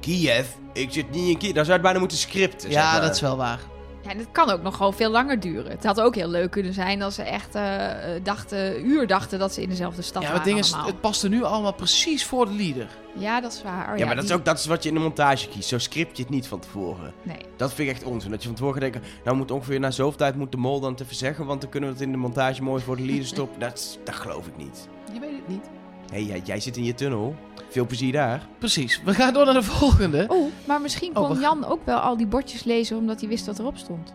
Kiev, 0.00 0.46
ik 0.72 0.92
zit 0.92 1.10
niet 1.10 1.28
in 1.28 1.38
Kiev. 1.38 1.52
Dan 1.54 1.64
zou 1.64 1.72
het 1.72 1.82
bijna 1.82 1.98
moeten 1.98 2.18
scripten, 2.18 2.60
zeg 2.60 2.80
Ja, 2.80 2.92
maar. 2.92 3.00
dat 3.00 3.14
is 3.14 3.20
wel 3.20 3.36
waar. 3.36 3.60
Ja, 4.06 4.12
en 4.12 4.18
het 4.18 4.28
kan 4.32 4.50
ook 4.50 4.62
nog 4.62 4.76
gewoon 4.76 4.94
veel 4.94 5.10
langer 5.10 5.40
duren. 5.40 5.70
Het 5.70 5.84
had 5.84 6.00
ook 6.00 6.14
heel 6.14 6.28
leuk 6.28 6.50
kunnen 6.50 6.72
zijn 6.72 7.02
als 7.02 7.14
ze 7.14 7.22
echt 7.22 7.54
eh, 7.54 8.14
eh, 8.16 8.24
dachten, 8.24 8.86
uur 8.86 9.06
dachten 9.06 9.38
dat 9.38 9.54
ze 9.54 9.62
in 9.62 9.68
dezelfde 9.68 10.02
stad 10.02 10.22
Ja, 10.22 10.28
maar 10.28 10.38
waren 10.38 10.56
het 10.56 10.64
ding 10.70 10.82
is, 10.82 10.86
het 10.86 11.00
past 11.00 11.22
er 11.22 11.28
nu 11.28 11.42
allemaal 11.42 11.74
precies 11.74 12.24
voor 12.24 12.46
de 12.46 12.54
leader. 12.54 12.88
Ja, 13.18 13.40
dat 13.40 13.52
is 13.52 13.62
waar. 13.62 13.92
Oh, 13.92 13.98
Ja, 13.98 14.06
maar 14.06 14.14
dat 14.14 14.24
is 14.24 14.32
ook 14.32 14.44
dat 14.44 14.58
is 14.58 14.66
wat 14.66 14.82
je 14.82 14.88
in 14.88 14.94
de 14.94 15.00
montage 15.00 15.48
kiest. 15.48 15.68
Zo 15.68 15.78
script 15.78 16.16
je 16.16 16.22
het 16.22 16.32
niet 16.32 16.46
van 16.46 16.60
tevoren. 16.60 17.14
Nee. 17.22 17.36
Dat 17.56 17.72
vind 17.74 17.88
ik 17.88 17.94
echt 17.94 18.04
onzin. 18.04 18.30
Dat 18.30 18.40
je 18.42 18.48
van 18.48 18.56
tevoren 18.56 18.80
denkt, 18.80 18.98
nou 19.24 19.36
moet 19.36 19.50
ongeveer 19.50 19.80
na 19.80 19.90
zoveel 19.90 20.18
tijd 20.18 20.36
moet 20.36 20.52
de 20.52 20.58
mol 20.58 20.80
dan 20.80 20.94
te 20.94 21.04
verzeggen, 21.04 21.46
want 21.46 21.60
dan 21.60 21.70
kunnen 21.70 21.88
we 21.88 21.94
het 21.94 22.04
in 22.04 22.12
de 22.12 22.18
montage 22.18 22.62
mooi 22.62 22.82
voor 22.82 22.96
de 22.96 23.04
leader 23.04 23.26
stoppen. 23.34 23.60
Dat, 23.60 23.98
dat 24.04 24.14
geloof 24.14 24.46
ik 24.46 24.56
niet. 24.56 24.88
Je 25.12 25.20
weet 25.20 25.36
het 25.36 25.48
niet. 25.48 25.64
Hé, 26.10 26.18
jij, 26.18 26.42
jij 26.44 26.60
zit 26.60 26.76
in 26.76 26.84
je 26.84 26.94
tunnel. 26.94 27.34
Veel 27.68 27.86
plezier 27.86 28.12
daar. 28.12 28.46
Precies. 28.58 29.02
We 29.04 29.14
gaan 29.14 29.32
door 29.32 29.44
naar 29.44 29.54
de 29.54 29.62
volgende. 29.62 30.24
Oh, 30.28 30.52
maar 30.66 30.80
misschien 30.80 31.16
Oh, 31.16 31.26
kon 31.26 31.34
we- 31.36 31.40
Jan 31.40 31.64
ook 31.64 31.84
wel 31.84 31.98
al 31.98 32.16
die 32.16 32.26
bordjes 32.26 32.64
lezen 32.64 32.96
omdat 32.96 33.20
hij 33.20 33.28
wist 33.28 33.46
wat 33.46 33.58
erop 33.58 33.76
stond. 33.76 34.14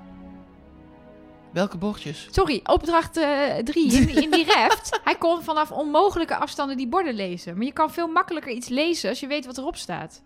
Welke 1.54 1.78
bordjes? 1.78 2.28
Sorry, 2.32 2.60
opdracht 2.64 3.14
3 3.14 3.92
in, 3.94 4.10
in 4.24 4.32
die 4.32 4.46
reft. 4.46 5.00
hij 5.04 5.16
kon 5.16 5.44
vanaf 5.44 5.72
onmogelijke 5.72 6.36
afstanden 6.36 6.78
die 6.78 6.88
borden 6.88 7.14
lezen. 7.14 7.56
Maar 7.58 7.66
je 7.66 7.72
kan 7.74 7.92
veel 7.92 8.08
makkelijker 8.08 8.52
iets 8.52 8.68
lezen 8.68 9.10
als 9.10 9.20
je 9.20 9.28
weet 9.28 9.46
wat 9.46 9.58
erop 9.58 9.76
staat. 9.76 10.22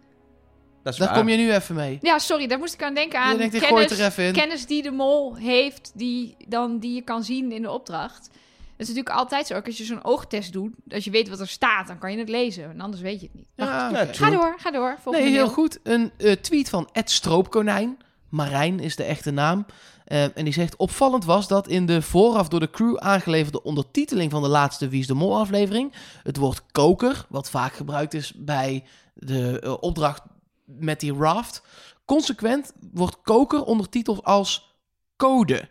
Dat 0.83 0.93
is 0.93 0.99
Daar 0.99 1.07
waar. 1.09 1.17
kom 1.17 1.29
je 1.29 1.37
nu 1.37 1.53
even 1.53 1.75
mee. 1.75 1.97
Ja, 2.01 2.19
sorry, 2.19 2.47
daar 2.47 2.57
moest 2.59 2.73
ik 2.73 2.83
aan 2.83 2.93
denken 2.93 3.19
aan 3.19 3.31
Je 3.31 3.37
denkt, 3.37 3.53
ik 3.53 3.63
gooi 3.63 3.81
het 3.81 3.91
er 3.91 3.97
kennis, 3.97 4.13
even 4.17 4.27
in. 4.27 4.33
kennis 4.33 4.65
die 4.65 4.81
de 4.81 4.91
mol 4.91 5.35
heeft, 5.35 5.91
die, 5.95 6.35
dan, 6.47 6.79
die 6.79 6.93
je 6.95 7.01
kan 7.01 7.23
zien 7.23 7.51
in 7.51 7.61
de 7.61 7.71
opdracht. 7.71 8.29
Dat 8.77 8.87
is 8.87 8.93
natuurlijk 8.93 9.15
altijd 9.15 9.47
zo, 9.47 9.55
ook 9.55 9.65
als 9.65 9.77
je 9.77 9.83
zo'n 9.83 10.03
oogtest 10.03 10.53
doet, 10.53 10.73
als 10.89 11.03
je 11.03 11.11
weet 11.11 11.29
wat 11.29 11.39
er 11.39 11.47
staat, 11.47 11.87
dan 11.87 11.97
kan 11.97 12.11
je 12.11 12.17
het 12.17 12.29
lezen. 12.29 12.69
En 12.69 12.81
anders 12.81 13.01
weet 13.01 13.19
je 13.21 13.25
het 13.25 13.35
niet. 13.35 13.49
Ja. 13.55 14.05
Ga 14.05 14.29
door, 14.29 14.55
ga 14.57 14.71
door. 14.71 14.97
Volgende 15.01 15.27
Nee, 15.27 15.37
heel 15.37 15.49
goed. 15.49 15.79
Een 15.83 16.11
eh, 16.17 16.31
tweet 16.31 16.69
van 16.69 16.89
Ed 16.91 17.11
Stroopkonijn. 17.11 17.97
Marijn 18.29 18.79
is 18.79 18.95
de 18.95 19.03
echte 19.03 19.31
naam. 19.31 19.65
Eh, 20.05 20.37
en 20.37 20.43
die 20.43 20.53
zegt: 20.53 20.75
Opvallend 20.75 21.25
was 21.25 21.47
dat 21.47 21.67
in 21.67 21.85
de 21.85 22.01
vooraf 22.01 22.47
door 22.47 22.59
de 22.59 22.69
crew 22.69 22.97
aangeleverde 22.97 23.63
ondertiteling 23.63 24.31
van 24.31 24.41
de 24.41 24.47
laatste 24.47 24.87
Wie 24.87 24.99
is 24.99 25.07
de 25.07 25.13
Mol 25.13 25.37
aflevering. 25.37 25.93
het 26.23 26.37
woord 26.37 26.63
koker, 26.71 27.25
wat 27.29 27.49
vaak 27.49 27.73
gebruikt 27.73 28.13
is 28.13 28.33
bij 28.35 28.83
de 29.13 29.59
eh, 29.59 29.73
opdracht 29.79 30.21
met 30.65 30.99
die 30.99 31.13
raft. 31.13 31.61
consequent 32.05 32.73
wordt 32.93 33.21
koker 33.21 33.63
ondertiteld 33.63 34.23
als 34.23 34.75
code. 35.17 35.69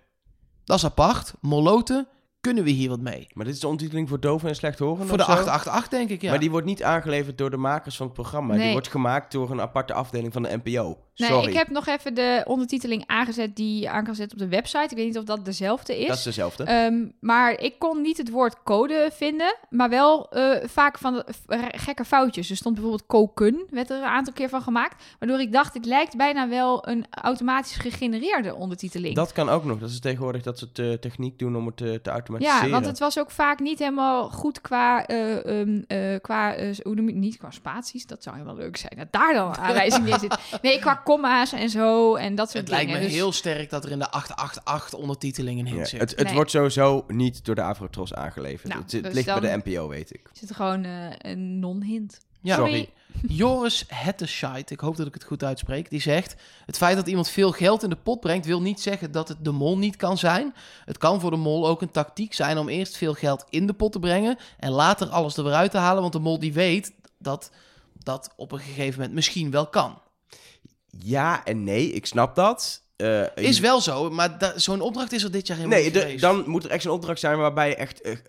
Dat 0.64 0.76
is 0.76 0.84
apart. 0.84 1.34
Moloten, 1.40 2.08
kunnen 2.44 2.64
we 2.64 2.70
hier 2.70 2.88
wat 2.88 3.00
mee? 3.00 3.26
Maar 3.32 3.44
dit 3.44 3.54
is 3.54 3.60
de 3.60 3.66
ondertiteling 3.66 4.08
voor 4.08 4.20
doven 4.20 4.48
en 4.48 4.54
slechthorenden 4.54 5.06
Voor 5.08 5.16
de 5.16 5.22
of 5.22 5.28
zo? 5.28 5.34
888, 5.34 5.98
denk 5.98 6.10
ik, 6.10 6.22
ja. 6.22 6.30
Maar 6.30 6.38
die 6.38 6.50
wordt 6.50 6.66
niet 6.66 6.82
aangeleverd 6.82 7.38
door 7.38 7.50
de 7.50 7.56
makers 7.56 7.96
van 7.96 8.06
het 8.06 8.14
programma. 8.14 8.56
Die 8.56 8.72
wordt 8.72 8.88
gemaakt 8.88 9.32
door 9.32 9.50
een 9.50 9.60
aparte 9.60 9.92
afdeling 9.92 10.32
van 10.32 10.42
de 10.42 10.60
NPO. 10.62 10.98
Nee, 11.16 11.28
Sorry, 11.28 11.48
ik 11.48 11.54
heb 11.54 11.68
nog 11.70 11.86
even 11.86 12.14
de 12.14 12.42
ondertiteling 12.46 13.02
aangezet 13.06 13.56
die 13.56 13.80
je 13.80 13.90
aan 13.90 14.04
kan 14.04 14.14
zetten 14.14 14.38
op 14.38 14.44
de 14.44 14.56
website. 14.56 14.88
Ik 14.90 14.96
weet 14.96 15.06
niet 15.06 15.18
of 15.18 15.24
dat 15.24 15.44
dezelfde 15.44 15.98
is. 16.00 16.06
dat 16.06 16.16
is 16.16 16.22
dezelfde. 16.22 16.64
Ehm, 16.64 17.06
maar 17.20 17.60
ik 17.60 17.78
kon 17.78 18.00
niet 18.00 18.16
het 18.16 18.30
woord 18.30 18.62
code 18.62 19.10
vinden, 19.12 19.56
maar 19.70 19.88
wel 19.88 20.30
eh, 20.30 20.68
vaak 20.68 20.98
van 20.98 21.14
de 21.14 21.24
gekke 21.76 22.04
foutjes. 22.04 22.50
Er 22.50 22.56
stond 22.56 22.74
bijvoorbeeld 22.74 23.06
koken, 23.06 23.66
werd 23.70 23.90
er 23.90 23.96
een 23.96 24.04
aantal 24.04 24.32
keer 24.32 24.48
van 24.48 24.62
gemaakt. 24.62 25.02
Waardoor 25.18 25.40
ik 25.40 25.52
dacht, 25.52 25.74
het 25.74 25.86
lijkt 25.86 26.16
bijna 26.16 26.48
wel 26.48 26.88
een 26.88 27.06
automatisch 27.10 27.76
gegenereerde 27.76 28.54
ondertiteling. 28.54 29.14
dat 29.14 29.32
kan 29.32 29.48
ook 29.48 29.64
nog. 29.64 29.78
Dat 29.78 29.90
is 29.90 30.00
tegenwoordig 30.00 30.42
dat 30.42 30.58
ze 30.58 30.68
de 30.72 30.96
techniek 31.00 31.38
doen 31.38 31.56
om 31.56 31.66
het 31.66 31.76
te, 31.76 32.00
te 32.02 32.10
automatiseren. 32.10 32.64
ja, 32.66 32.70
want 32.70 32.86
het 32.86 32.98
was 32.98 33.18
ook 33.18 33.30
vaak 33.30 33.60
niet 33.60 33.78
helemaal 33.78 34.30
goed 34.30 34.60
qua, 34.60 35.06
eh, 35.06 35.60
ehm, 35.60 35.82
eh, 35.86 36.20
qua 36.20 36.54
eh, 36.54 36.76
hoe 36.82 36.94
noem 36.94 37.06
je 37.06 37.12
het, 37.12 37.20
niet 37.20 37.36
qua 37.36 37.50
spaties. 37.50 38.06
Dat 38.06 38.22
zou 38.22 38.36
helemaal 38.36 38.56
leuk 38.56 38.76
zijn, 38.76 38.92
dat 38.96 39.12
daar 39.12 39.34
dan 39.34 39.56
aanwijzing 39.56 40.08
in 40.08 40.18
zit. 40.18 40.36
Nee, 40.62 40.78
qua 40.78 40.94
komma's 41.04 41.52
en 41.52 41.68
zo 41.70 42.14
en 42.14 42.34
dat 42.34 42.46
soort 42.50 42.58
het 42.62 42.68
lijkt 42.68 42.86
dingen. 42.86 43.00
me 43.00 43.06
Dus- 43.06 43.16
heel 43.16 43.32
sterk 43.32 43.70
dat 43.70 43.84
er 43.84 43.90
in 43.90 43.98
de 43.98 44.10
888 44.10 44.98
ondertiteling 44.98 45.58
een 45.60 45.66
hint 45.66 45.78
Ja, 45.78 45.84
zit. 45.84 46.00
het 46.00 46.10
het 46.10 46.24
Nee. 46.24 46.34
wordt 46.34 46.50
sowieso 46.50 47.04
niet 47.08 47.44
door 47.44 47.54
de 47.54 47.62
Avrotros 47.62 48.14
aangeleverd. 48.14 48.68
Nou, 48.72 48.82
het 48.82 48.92
het 48.92 49.02
dus 49.04 49.12
ligt 49.12 49.40
bij 49.40 49.40
de 49.40 49.62
NPO, 49.64 49.88
weet 49.88 50.14
ik. 50.14 50.30
zit 50.32 50.48
er 50.48 50.54
gewoon 50.54 50.84
eh, 50.84 50.92
een 51.18 51.58
non-hint. 51.58 52.18
Ja. 52.40 52.54
Sorry. 52.56 52.88
Joris 53.28 53.84
Hettescheid, 53.88 54.70
ik 54.70 54.80
hoop 54.80 54.96
dat 54.96 55.06
ik 55.06 55.14
het 55.14 55.24
goed 55.24 55.44
uitspreek, 55.44 55.90
die 55.90 56.00
zegt... 56.00 56.34
Het 56.66 56.76
feit 56.76 56.96
dat 56.96 57.06
iemand 57.08 57.28
veel 57.28 57.50
geld 57.52 57.82
in 57.82 57.90
de 57.90 57.96
pot 57.96 58.20
brengt... 58.20 58.46
wil 58.46 58.60
niet 58.62 58.80
zeggen 58.80 59.12
dat 59.12 59.28
het 59.28 59.44
de 59.44 59.50
mol 59.50 59.78
niet 59.78 59.96
kan 59.96 60.18
zijn. 60.18 60.54
Het 60.84 60.98
kan 60.98 61.20
voor 61.20 61.30
de 61.30 61.36
mol 61.36 61.66
ook 61.68 61.82
een 61.82 61.90
tactiek 61.90 62.32
zijn 62.34 62.58
om 62.58 62.68
eerst 62.68 62.96
veel 62.96 63.14
geld 63.14 63.44
in 63.50 63.66
de 63.66 63.72
pot 63.72 63.92
te 63.92 63.98
brengen... 63.98 64.38
en 64.58 64.70
later 64.70 65.08
alles 65.08 65.36
er 65.36 65.44
weer 65.44 65.52
uit 65.52 65.70
te 65.70 65.76
halen. 65.78 66.00
Want 66.00 66.12
de 66.12 66.18
mol 66.18 66.38
die 66.38 66.52
weet 66.52 66.92
dat 67.18 67.50
dat 68.02 68.32
op 68.36 68.52
een 68.52 68.58
gegeven 68.58 68.94
moment 68.98 69.14
misschien 69.14 69.50
wel 69.50 69.66
kan. 69.66 69.98
Ja 70.98 71.44
en 71.44 71.64
nee, 71.64 71.90
ik 71.92 72.06
snap 72.06 72.34
dat. 72.34 72.82
Eh, 72.96 73.22
Is 73.34 73.58
wel 73.60 73.80
zo, 73.80 74.10
maar 74.10 74.52
zo'n 74.56 74.80
opdracht 74.80 75.12
is 75.12 75.22
er 75.22 75.30
dit 75.30 75.46
jaar 75.46 75.56
helemaal 75.56 75.78
Nee, 75.78 75.90
niet 75.90 75.98
geweest. 76.00 76.20
dan 76.20 76.44
moet 76.46 76.64
er 76.64 76.70
echt 76.70 76.84
een 76.84 76.90
opdracht 76.90 77.20
zijn 77.20 77.38
waarbij 77.38 77.68
je 77.68 77.74
echt, 77.76 78.22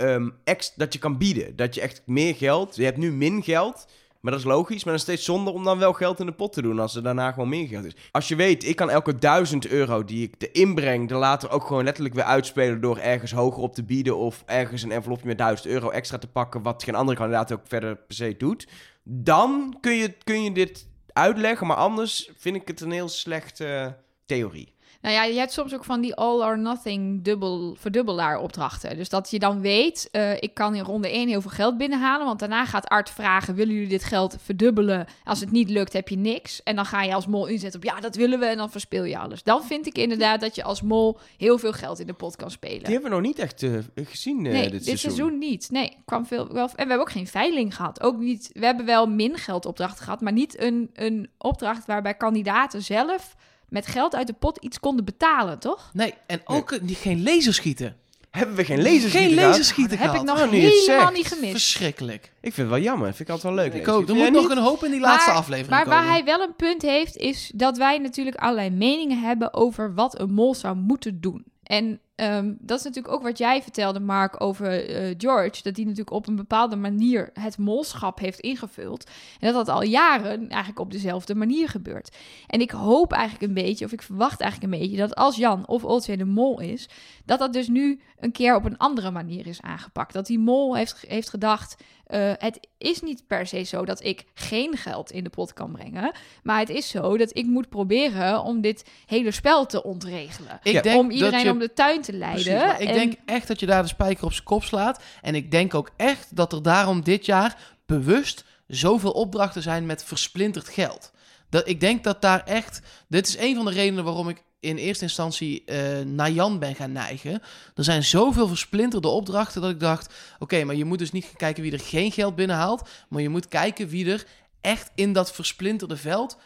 ex, 0.44 0.74
dat 0.76 0.94
je 0.94 1.00
kan 1.00 1.18
bieden. 1.18 1.56
Dat 1.56 1.76
je 1.76 1.82
echt 1.82 2.02
meer 2.06 2.36
geld... 2.36 2.76
Je 2.76 2.84
hebt 2.84 2.98
nu 2.98 3.12
min 3.12 3.44
geld, 3.44 3.86
maar 4.22 4.32
dat 4.32 4.42
is 4.42 4.48
logisch. 4.48 4.84
Maar 4.84 4.94
dan 4.94 5.02
steeds 5.02 5.24
zonder 5.24 5.54
om 5.54 5.64
dan 5.64 5.78
wel 5.80 5.94
geld 5.94 6.20
in 6.20 6.26
de 6.26 6.32
pot 6.32 6.54
te 6.54 6.62
doen 6.62 6.80
als 6.80 6.96
er 6.96 7.04
daarna 7.04 7.32
gewoon 7.32 7.50
meer 7.50 7.68
geld 7.68 7.86
is. 7.86 7.96
Als 8.12 8.28
je 8.28 8.36
weet, 8.36 8.68
ik 8.68 8.76
kan 8.76 8.90
elke 8.90 9.16
duizend 9.16 9.68
euro 9.68 10.04
die 10.04 10.24
ik 10.24 10.50
erin 10.52 10.76
breng... 10.76 11.12
er 11.12 11.18
later 11.18 11.50
ook 11.50 11.66
gewoon 11.68 11.84
letterlijk 11.84 12.16
weer 12.16 12.24
uitspelen 12.24 12.82
door 12.82 12.98
ergens 12.98 13.32
hoger 13.32 13.62
op 13.64 13.74
te 13.76 13.84
bieden... 13.84 14.18
of 14.18 14.44
ergens 14.46 14.82
een 14.84 14.92
envelopje 14.92 15.28
met 15.28 15.38
1000 15.38 15.68
euro 15.68 15.90
extra 15.90 16.18
te 16.18 16.28
pakken... 16.28 16.62
wat 16.62 16.84
geen 16.84 16.96
andere 16.96 17.18
kandidaat 17.18 17.52
ook 17.52 17.62
verder 17.68 17.96
per 17.96 18.16
se 18.16 18.36
doet. 18.38 18.68
Dan 19.04 19.78
kun 19.82 19.94
je, 19.96 20.14
kun 20.24 20.44
je 20.44 20.52
dit 20.52 20.88
uitleggen, 21.16 21.68
maar 21.68 21.78
anders 21.78 22.30
vind 22.38 22.56
ik 22.56 22.68
het 22.68 22.82
een 22.82 22.92
heel 22.92 23.10
slechte 23.10 23.98
theorie. 24.26 24.75
Nou 25.06 25.18
ja, 25.18 25.24
je 25.24 25.40
hebt 25.40 25.52
soms 25.52 25.74
ook 25.74 25.84
van 25.84 26.02
die 26.02 26.16
all 26.16 26.42
or 26.42 26.60
nothing 26.60 27.24
dubbel, 27.24 27.76
verdubbelaar 27.80 28.40
opdrachten. 28.40 28.98
Dus 28.98 29.10
dat 29.10 29.32
je 29.32 29.40
dan 29.40 29.62
weet, 29.62 30.10
eh, 30.12 30.34
ik 30.34 30.54
kan 30.54 30.76
in 30.76 30.84
ronde 30.84 31.16
1 31.16 31.28
heel 31.28 31.42
veel 31.42 31.52
geld 31.52 31.78
binnenhalen. 31.78 32.26
Want 32.26 32.40
daarna 32.40 32.66
gaat 32.66 32.88
Art 32.88 33.10
vragen, 33.10 33.56
willen 33.56 33.74
jullie 33.74 33.90
dit 33.90 34.04
geld 34.04 34.38
verdubbelen? 34.42 35.06
Als 35.24 35.40
het 35.40 35.52
niet 35.52 35.70
lukt, 35.70 35.94
heb 35.94 36.10
je 36.10 36.18
niks. 36.18 36.64
En 36.64 36.76
dan 36.76 36.86
ga 36.86 37.04
je 37.04 37.14
als 37.14 37.28
mol 37.28 37.46
inzetten 37.46 37.80
op, 37.80 37.86
ja, 37.86 38.00
dat 38.00 38.16
willen 38.16 38.40
we. 38.40 38.46
En 38.46 38.58
dan 38.58 38.72
verspil 38.72 39.04
je 39.04 39.18
alles. 39.18 39.44
Dan 39.44 39.64
vind 39.64 39.88
ik 39.88 39.98
inderdaad 39.98 40.42
dat 40.42 40.56
je 40.56 40.64
als 40.64 40.82
mol 40.82 41.20
heel 41.38 41.58
veel 41.58 41.74
geld 41.74 42.00
in 42.00 42.08
de 42.08 42.14
pot 42.14 42.36
kan 42.36 42.52
spelen. 42.52 42.84
Die 42.84 42.94
hebben 42.94 43.10
we 43.10 43.16
nog 43.16 43.26
niet 43.26 43.40
echt 43.40 43.64
eh, 43.64 43.72
gezien 43.96 44.46
eh, 44.46 44.52
nee, 44.52 44.70
dit, 44.70 45.00
seizoen. 45.00 45.38
niet. 45.38 45.70
Nee, 45.72 45.98
kwam 46.06 46.26
veel, 46.26 46.54
wel, 46.54 46.66
en 46.66 46.72
we 46.72 46.78
hebben 46.78 47.00
ook 47.00 47.12
geen 47.12 47.28
veiling 47.28 47.76
gehad. 47.76 48.02
Ook 48.02 48.18
niet, 48.18 48.50
we 48.54 48.66
hebben 48.66 48.86
wel 48.86 49.08
min 49.08 49.38
geldopdrachten 49.38 50.04
gehad, 50.04 50.22
maar 50.22 50.34
niet 50.34 50.60
een, 50.60 50.90
een 50.94 51.30
opdracht 51.38 51.86
waarbij 51.86 52.14
kandidaten 52.14 52.82
zelf 52.82 53.36
met 53.70 53.88
geld 53.88 54.16
uit 54.16 54.28
de 54.28 54.34
pot 54.34 54.58
iets 54.58 54.80
konden 54.80 55.06
betalen, 55.06 55.60
toch? 55.60 55.90
Nee, 55.94 56.14
en 56.28 56.42
ook 56.46 56.72
eh, 56.72 56.82
niet, 56.82 56.98
geen 56.98 57.24
laserschieten. 57.24 57.96
Hebben 58.32 58.56
we 58.56 58.66
geen 58.66 58.82
lasers 58.82 59.12
Geen 59.12 59.30
gehad? 59.30 59.46
laserschieten 59.48 59.98
Heb 59.98 60.08
ik 60.08 60.12
gehad. 60.12 60.26
nog 60.26 60.40
het 60.42 60.50
helemaal 60.50 61.12
niet 61.12 61.28
gemist. 61.28 61.52
Verschrikkelijk. 61.52 62.24
Ik 62.24 62.54
vind 62.54 62.58
het 62.58 62.68
wel 62.68 62.80
jammer. 62.80 63.08
Vind 63.08 63.20
ik 63.20 63.30
altijd 63.36 63.54
wel 63.56 63.64
leuk. 63.64 63.74
Ik 63.74 63.88
ook. 63.88 64.02
Er 64.08 64.14
moet 64.14 64.18
jij 64.24 64.30
nog 64.30 64.42
niet? 64.48 64.58
een 64.58 64.64
hoop 64.64 64.84
in 64.84 64.92
die 64.92 65.00
laatste 65.00 65.30
Maar- 65.30 65.40
aflevering 65.40 65.70
Maar 65.70 65.84
komen. 65.84 65.98
waar 66.00 66.08
hij 66.10 66.24
wel 66.24 66.42
een 66.42 66.56
punt 66.56 66.82
heeft, 66.82 67.16
is 67.18 67.52
dat 67.56 67.78
wij 67.78 67.98
natuurlijk 67.98 68.36
allerlei 68.36 68.70
meningen 68.70 69.20
hebben 69.22 69.54
over 69.54 69.94
wat 69.94 70.20
een 70.20 70.32
mol 70.34 70.56
zou 70.56 70.76
moeten 70.76 71.22
doen. 71.22 71.44
En 71.66 72.00
ehm, 72.16 72.54
dat 72.60 72.78
is 72.78 72.84
natuurlijk 72.84 73.14
ook 73.14 73.22
wat 73.22 73.38
jij 73.38 73.62
vertelde, 73.62 74.00
Mark, 74.00 74.42
over 74.42 74.90
eh, 74.90 75.16
George. 75.18 75.62
Dat 75.62 75.76
die 75.76 75.86
natuurlijk 75.86 76.16
op 76.16 76.28
een 76.28 76.36
bepaalde 76.36 76.76
manier 76.76 77.30
het 77.34 77.58
molschap 77.58 78.20
heeft 78.20 78.40
ingevuld. 78.40 79.10
En 79.40 79.54
dat 79.54 79.66
dat 79.66 79.76
al 79.76 79.84
jaren 79.84 80.50
eigenlijk 80.50 80.80
op 80.80 80.92
dezelfde 80.92 81.36
manier 81.36 81.70
gebeurt. 81.70 82.16
En 82.48 82.62
ik 82.62 82.72
hoop 82.72 83.12
eigenlijk 83.12 83.44
een 83.44 83.64
beetje, 83.64 83.86
of 83.86 83.92
ik 83.92 84.02
verwacht 84.02 84.42
eigenlijk 84.42 84.74
een 84.74 84.80
beetje, 84.80 84.98
dat 84.98 85.16
als 85.16 85.36
Jan 85.36 85.68
of 85.68 85.84
Oltje 85.84 86.18
de 86.18 86.26
mol 86.26 86.60
is, 86.60 86.90
dat 87.26 87.40
dat 87.40 87.54
dus 87.54 87.68
nu 87.68 88.00
een 88.20 88.32
keer 88.32 88.56
op 88.56 88.66
een 88.66 88.78
andere 88.78 89.12
manier 89.12 89.48
is 89.48 89.62
aangepakt. 89.62 90.14
Dat 90.14 90.26
die 90.26 90.40
mol 90.40 90.76
heeft, 90.76 91.04
heeft 91.08 91.30
gedacht, 91.30 91.84
eh, 92.06 92.32
het 92.38 92.68
is 92.78 93.02
niet 93.02 93.28
per 93.28 93.48
se 93.48 93.64
zo 93.64 93.86
dat 93.86 94.04
ik 94.04 94.24
geen 94.34 94.78
geld 94.78 95.12
in 95.12 95.24
de 95.24 95.30
pot 95.30 95.54
kan 95.54 95.72
brengen. 95.72 96.12
Maar 96.44 96.60
het 96.60 96.70
is 96.70 96.90
zo 96.90 97.18
dat 97.18 97.38
ik 97.38 97.46
moet 97.46 97.70
proberen 97.70 98.44
om 98.44 98.62
dit 98.62 98.86
hele 99.06 99.32
spel 99.32 99.66
te 99.66 99.84
ontregelen. 99.84 100.60
Ik 100.64 100.74
Ja. 100.74 100.82
denk 100.82 101.00
om 101.00 101.12
iedereen 101.12 101.44
je... 101.44 101.52
om 101.52 101.60
de 101.60 101.74
tuin 101.74 102.02
te 102.02 102.14
leiden. 102.14 102.44
Precies, 102.60 102.80
ik 102.80 102.88
En- 102.88 102.94
denk 102.94 103.14
echt 103.26 103.48
dat 103.48 103.60
je 103.60 103.66
daar 103.66 103.82
de 103.82 103.88
spijker 103.88 104.26
op 104.26 104.32
zijn 104.34 104.44
kop 104.46 104.64
slaat. 104.64 105.04
En 105.22 105.36
ik 105.36 105.52
denk 105.52 105.74
ook 105.74 105.90
echt 105.98 106.36
dat 106.36 106.54
er 106.54 106.62
daarom 106.62 107.04
dit 107.04 107.26
jaar 107.26 107.58
bewust 107.86 108.44
zoveel 108.68 109.12
opdrachten 109.12 109.62
zijn 109.62 109.86
met 109.86 110.04
versplinterd 110.04 110.70
geld. 110.70 111.12
Dat, 111.50 111.68
ik 111.68 111.80
denk 111.80 112.04
dat 112.04 112.22
daar 112.22 112.44
echt... 112.44 112.82
Dit 113.08 113.28
is 113.28 113.38
een 113.38 113.56
van 113.56 113.66
de 113.66 113.72
redenen 113.72 114.04
waarom 114.04 114.30
ik 114.30 114.44
in 114.60 114.78
eerste 114.78 115.04
instantie 115.04 115.66
eh, 115.66 116.06
naar 116.06 116.32
Jan 116.32 116.60
ben 116.60 116.76
gaan 116.76 116.92
neigen. 116.92 117.42
Er 117.76 117.84
zijn 117.84 118.04
zoveel 118.04 118.48
versplinterde 118.48 119.08
opdrachten 119.08 119.62
dat 119.62 119.72
ik 119.72 119.80
dacht... 119.80 120.14
Oké, 120.40 120.64
maar 120.64 120.76
je 120.76 120.86
moet 120.86 121.00
dus 121.00 121.12
niet 121.12 121.26
gaan 121.26 121.36
kijken 121.36 121.64
wie 121.64 121.72
er 121.72 121.80
geen 121.80 122.12
geld 122.12 122.36
binnenhaalt. 122.36 122.90
Maar 123.10 123.22
je 123.22 123.30
moet 123.30 123.48
kijken 123.48 123.88
wie 123.88 124.12
er 124.12 124.26
echt 124.62 124.92
in 124.96 125.14
dat 125.14 125.32
versplinterde 125.32 125.98
veld... 125.98 126.38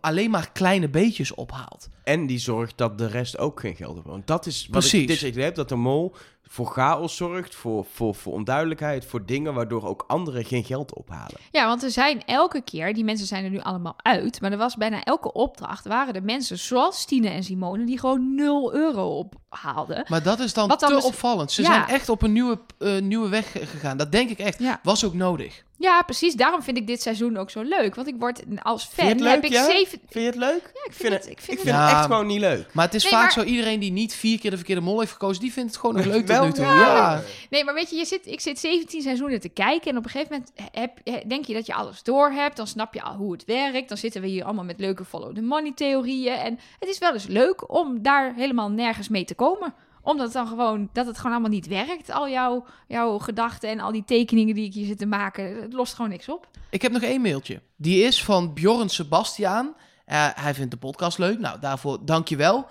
alleen 0.00 0.30
maar 0.30 0.52
kleine 0.52 0.88
beetjes 0.88 1.34
ophaalt. 1.34 1.88
En 2.04 2.26
die 2.26 2.38
zorgt 2.38 2.78
dat 2.78 2.98
de 2.98 3.06
rest 3.06 3.38
ook 3.38 3.60
geen 3.60 3.76
geld 3.76 3.94
heeft. 3.94 4.06
Want 4.06 4.26
dat 4.26 4.46
is 4.46 4.60
wat 4.70 4.70
Precies. 4.70 5.22
ik 5.22 5.34
dit 5.34 5.44
heb, 5.44 5.54
dat 5.54 5.68
de 5.68 5.76
mol 5.76 6.14
voor 6.52 6.66
chaos 6.66 7.16
zorgt, 7.16 7.54
voor, 7.54 7.86
voor, 7.92 8.14
voor 8.14 8.32
onduidelijkheid, 8.32 9.04
voor 9.06 9.26
dingen 9.26 9.54
waardoor 9.54 9.86
ook 9.86 10.04
anderen 10.06 10.44
geen 10.44 10.64
geld 10.64 10.94
ophalen. 10.94 11.36
Ja, 11.50 11.66
want 11.66 11.82
er 11.82 11.90
zijn 11.90 12.24
elke 12.24 12.60
keer, 12.60 12.94
die 12.94 13.04
mensen 13.04 13.26
zijn 13.26 13.44
er 13.44 13.50
nu 13.50 13.60
allemaal 13.60 13.94
uit, 13.96 14.40
maar 14.40 14.52
er 14.52 14.58
was 14.58 14.76
bijna 14.76 15.02
elke 15.04 15.32
opdracht, 15.32 15.86
waren 15.86 16.14
er 16.14 16.22
mensen 16.22 16.58
zoals 16.58 17.04
Tine 17.04 17.28
en 17.28 17.42
Simone 17.44 17.84
die 17.84 17.98
gewoon 17.98 18.34
0 18.34 18.74
euro 18.74 19.28
ophaalden. 19.50 20.04
Maar 20.08 20.22
dat 20.22 20.38
is 20.38 20.54
dan, 20.54 20.76
te 20.76 20.92
mis- 20.94 21.04
opvallend. 21.04 21.52
Ze 21.52 21.62
Ja. 21.62 21.68
zijn 21.72 21.86
echt 21.86 22.08
op 22.08 22.22
een 22.22 22.32
nieuwe, 22.32 22.58
eh, 22.78 22.98
nieuwe 23.00 23.28
weg 23.28 23.50
gegaan. 23.52 23.96
Dat 23.96 24.12
denk 24.12 24.30
ik 24.30 24.38
echt. 24.38 24.58
Ja. 24.58 24.80
Was 24.82 25.04
ook 25.04 25.14
nodig. 25.14 25.64
Ja, 25.76 26.02
precies. 26.02 26.34
Daarom 26.34 26.62
vind 26.62 26.76
ik 26.76 26.86
dit 26.86 27.02
seizoen 27.02 27.36
ook 27.36 27.50
zo 27.50 27.62
leuk. 27.62 27.94
Want 27.94 28.08
ik 28.08 28.14
word 28.18 28.42
als 28.62 28.84
fan. 28.84 29.06
Vind 29.06 29.18
je 29.18 29.24
het 29.24 29.32
heb 29.34 29.42
leuk, 29.42 29.50
ik 29.50 29.56
ja? 29.56 29.64
zeven. 29.64 29.98
Vind 30.08 30.24
je 30.24 30.30
het 30.30 30.34
leuk? 30.34 30.70
Ja, 30.74 30.80
ik 30.84 30.92
vind 30.92 31.12
het. 31.12 31.24
Ik 31.24 31.30
Ik 31.30 31.40
vind 31.40 31.60
vind 31.60 31.76
het. 31.76 31.90
Echt 31.90 32.02
gewoon 32.04 32.26
niet 32.26 32.40
leuk. 32.40 32.74
Maar 32.74 32.84
het 32.84 32.94
is 32.94 33.02
Nee, 33.02 33.12
vaak 33.12 33.22
maar- 33.22 33.32
zo, 33.32 33.42
iedereen 33.50 33.80
die 33.80 33.92
niet 33.92 34.14
vier 34.14 34.38
keer 34.38 34.50
de 34.50 34.56
verkeerde 34.56 34.80
mol 34.80 34.98
heeft 35.00 35.12
gekozen, 35.12 35.42
die 35.42 35.52
vindt 35.52 35.70
het 35.70 35.80
gewoon 35.80 35.96
nog 35.96 36.04
leuk 36.04 36.26
tot 36.48 36.56
Wel, 36.58 36.66
nu 36.68 36.74
toe. 36.74 36.82
ja. 36.84 37.12
Ja. 37.12 37.20
Nee, 37.50 37.64
maar 37.64 37.74
weet 37.74 37.90
je, 37.90 37.96
je 37.96 38.04
zit, 38.04 38.26
ik 38.26 38.40
zit 38.40 38.58
17 38.58 39.02
seizoenen 39.02 39.40
te 39.40 39.48
kijken. 39.48 39.90
En 39.90 39.96
op 39.96 40.04
een 40.04 40.10
gegeven 40.10 40.32
moment 40.32 40.52
heb, 40.72 40.98
he- 41.04 41.22
denk 41.28 41.44
je 41.44 41.54
dat 41.54 41.66
je 41.66 41.74
alles 41.74 42.02
door 42.02 42.30
hebt. 42.30 42.56
Dan 42.56 42.66
snap 42.66 42.94
je 42.94 43.02
al 43.02 43.14
hoe 43.14 43.32
het 43.32 43.44
werkt. 43.44 43.88
Dan 43.88 43.98
zitten 43.98 44.20
we 44.20 44.26
hier 44.28 44.44
allemaal 44.44 44.64
met 44.64 44.80
leuke 44.80 45.04
follow 45.04 45.34
the 45.34 45.42
money 45.42 45.72
theorieën. 45.74 46.34
En 46.36 46.58
het 46.78 46.88
is 46.88 46.98
wel 46.98 47.12
eens 47.12 47.26
leuk 47.26 47.72
om 47.74 48.02
daar 48.02 48.34
helemaal 48.34 48.70
nergens 48.70 49.08
mee 49.08 49.24
te 49.24 49.34
komen. 49.34 49.74
Omdat 50.02 50.24
het 50.24 50.34
dan 50.34 50.46
gewoon, 50.46 50.88
dat 50.92 51.06
het 51.06 51.16
gewoon 51.16 51.32
allemaal 51.32 51.50
niet 51.50 51.66
werkt. 51.66 52.10
Al 52.10 52.28
jouw, 52.28 52.64
jouw 52.88 53.18
gedachten 53.18 53.68
en 53.70 53.80
al 53.80 53.92
die 53.92 54.04
tekeningen 54.06 54.54
die 54.54 54.64
ik 54.66 54.74
hier 54.74 54.86
zit 54.86 54.98
te 54.98 55.06
maken. 55.06 55.62
Het 55.62 55.72
lost 55.72 55.94
gewoon 55.94 56.10
niks 56.10 56.28
op. 56.28 56.48
Ik 56.70 56.82
heb 56.82 56.92
nog 56.92 57.02
één 57.02 57.20
mailtje. 57.20 57.60
Die 57.76 58.02
is 58.04 58.24
van 58.24 58.54
Bjorn 58.54 58.88
Sebastiaan. 58.88 59.74
Eh, 60.04 60.26
hij 60.34 60.54
vindt 60.54 60.70
de 60.70 60.76
podcast 60.76 61.18
leuk. 61.18 61.38
Nou, 61.38 61.60
daarvoor 61.60 61.98
dank 62.04 62.28
je 62.28 62.36
wel. 62.36 62.66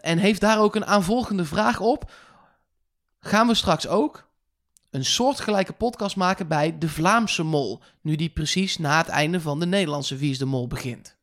en 0.00 0.18
heeft 0.18 0.40
daar 0.40 0.60
ook 0.60 0.74
een 0.74 0.86
aanvolgende 0.86 1.44
vraag 1.44 1.80
op. 1.80 2.10
Gaan 3.26 3.46
we 3.46 3.54
straks 3.54 3.88
ook 3.88 4.28
een 4.90 5.04
soortgelijke 5.04 5.72
podcast 5.72 6.16
maken 6.16 6.48
bij 6.48 6.78
de 6.78 6.88
Vlaamse 6.88 7.42
Mol? 7.42 7.80
Nu 8.00 8.16
die 8.16 8.28
precies 8.28 8.78
na 8.78 8.98
het 8.98 9.08
einde 9.08 9.40
van 9.40 9.60
de 9.60 9.66
Nederlandse 9.66 10.16
Wie 10.16 10.30
is 10.30 10.38
de 10.38 10.44
Mol 10.44 10.66
begint. 10.66 11.16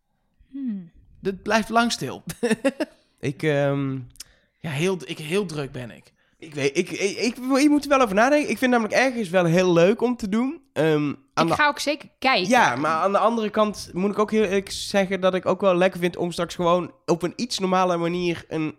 Hmm. 0.51 0.91
Dit 1.19 1.43
blijft 1.43 1.69
lang 1.69 1.91
stil. 1.91 2.23
Ik, 3.19 3.43
ehm, 3.43 3.99
Ja, 4.59 4.69
heel, 4.69 4.97
ik, 5.05 5.17
heel 5.17 5.45
druk 5.45 5.71
ben 5.71 5.91
ik. 5.91 6.13
ik 6.37 6.53
weet, 6.53 6.77
ik, 6.77 6.89
ik, 6.89 7.17
ik, 7.17 7.37
ik 7.37 7.69
moet 7.69 7.83
er 7.83 7.89
wel 7.89 8.01
over 8.01 8.15
nadenken. 8.15 8.49
Ik 8.49 8.57
vind 8.57 8.71
namelijk 8.71 8.95
ergens 8.99 9.29
wel 9.29 9.45
heel 9.45 9.73
leuk 9.73 10.01
om 10.01 10.15
te 10.15 10.29
doen. 10.29 10.61
Ehm, 10.73 11.13
aan 11.33 11.45
Ik 11.45 11.51
de 11.51 11.53
ga 11.61 11.67
ook 11.67 11.79
zeker 11.79 12.09
kijken. 12.19 12.49
Ja, 12.49 12.75
maar 12.75 13.01
aan 13.01 13.11
de 13.11 13.17
andere 13.17 13.49
kant 13.49 13.89
moet 13.93 14.11
ik 14.11 14.19
ook 14.19 14.31
heel 14.31 14.43
eerlijk 14.43 14.71
zeggen 14.71 15.21
dat 15.21 15.33
ik 15.33 15.45
ook 15.45 15.61
wel 15.61 15.75
lekker 15.75 15.99
vind 15.99 16.17
om 16.17 16.31
straks 16.31 16.55
gewoon 16.55 16.93
op 17.05 17.23
een 17.23 17.33
iets 17.35 17.59
normale 17.59 17.97
manier 17.97 18.45
een 18.47 18.75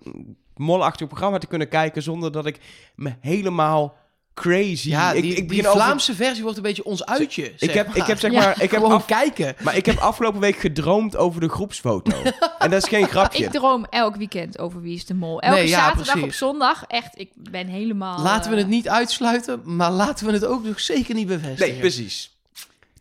molachtig 0.57 1.07
programma 1.07 1.39
te 1.39 1.47
kunnen 1.47 1.69
kijken 1.69 2.03
zonder 2.03 2.33
dat 2.33 2.47
ik 2.47 2.59
me 2.95 3.15
helemaal 3.21 3.97
crazy... 4.35 4.89
Ja, 4.89 5.13
ik, 5.13 5.23
die, 5.23 5.35
ik 5.35 5.49
die 5.49 5.61
over- 5.69 5.81
Vlaamse 5.81 6.15
versie 6.15 6.43
wordt 6.43 6.57
een 6.57 6.63
beetje 6.63 6.85
ons 6.85 7.07
uitje. 7.07 7.53
Ik 7.59 7.71
heb, 7.71 7.87
maar. 7.87 7.97
ik 7.97 8.07
heb 8.07 8.19
zeg 8.19 8.31
Ja. 8.33 8.39
maar... 8.41 8.63
Ik 8.63 8.71
heb 8.71 8.81
Gewoon 8.81 8.93
af- 8.93 9.05
kijken. 9.07 9.55
maar 9.63 9.77
ik 9.77 9.87
heb 9.87 9.97
afgelopen 9.99 10.41
week 10.41 10.57
gedroomd 10.57 11.17
over 11.17 11.41
de 11.41 11.49
groepsfoto. 11.49 12.17
en 12.59 12.71
dat 12.71 12.83
is 12.83 12.89
geen 12.89 13.07
grapje. 13.15 13.45
Ik 13.45 13.51
droom 13.51 13.87
elk 13.91 14.17
weekend 14.17 14.59
over 14.59 14.81
Wie 14.81 14.95
is 14.95 15.05
de 15.07 15.15
Mol. 15.15 15.41
Elke 15.41 15.57
Nee, 15.57 15.69
ja, 15.69 15.79
zaterdag 15.79 16.05
precies. 16.13 16.23
op 16.25 16.33
zondag. 16.33 16.85
Echt, 16.87 17.19
ik 17.19 17.31
ben 17.35 17.67
helemaal... 17.67 18.23
Laten 18.23 18.51
we 18.51 18.57
eh, 18.57 18.63
het 18.63 18.71
niet 18.71 18.89
uitsluiten, 18.89 19.61
maar 19.65 19.91
laten 19.91 20.27
we 20.27 20.33
het 20.33 20.45
ook 20.45 20.65
nog 20.65 20.81
zeker 20.81 21.15
niet 21.15 21.27
bevestigen. 21.27 21.73
Nee, 21.73 21.81
precies. 21.81 22.32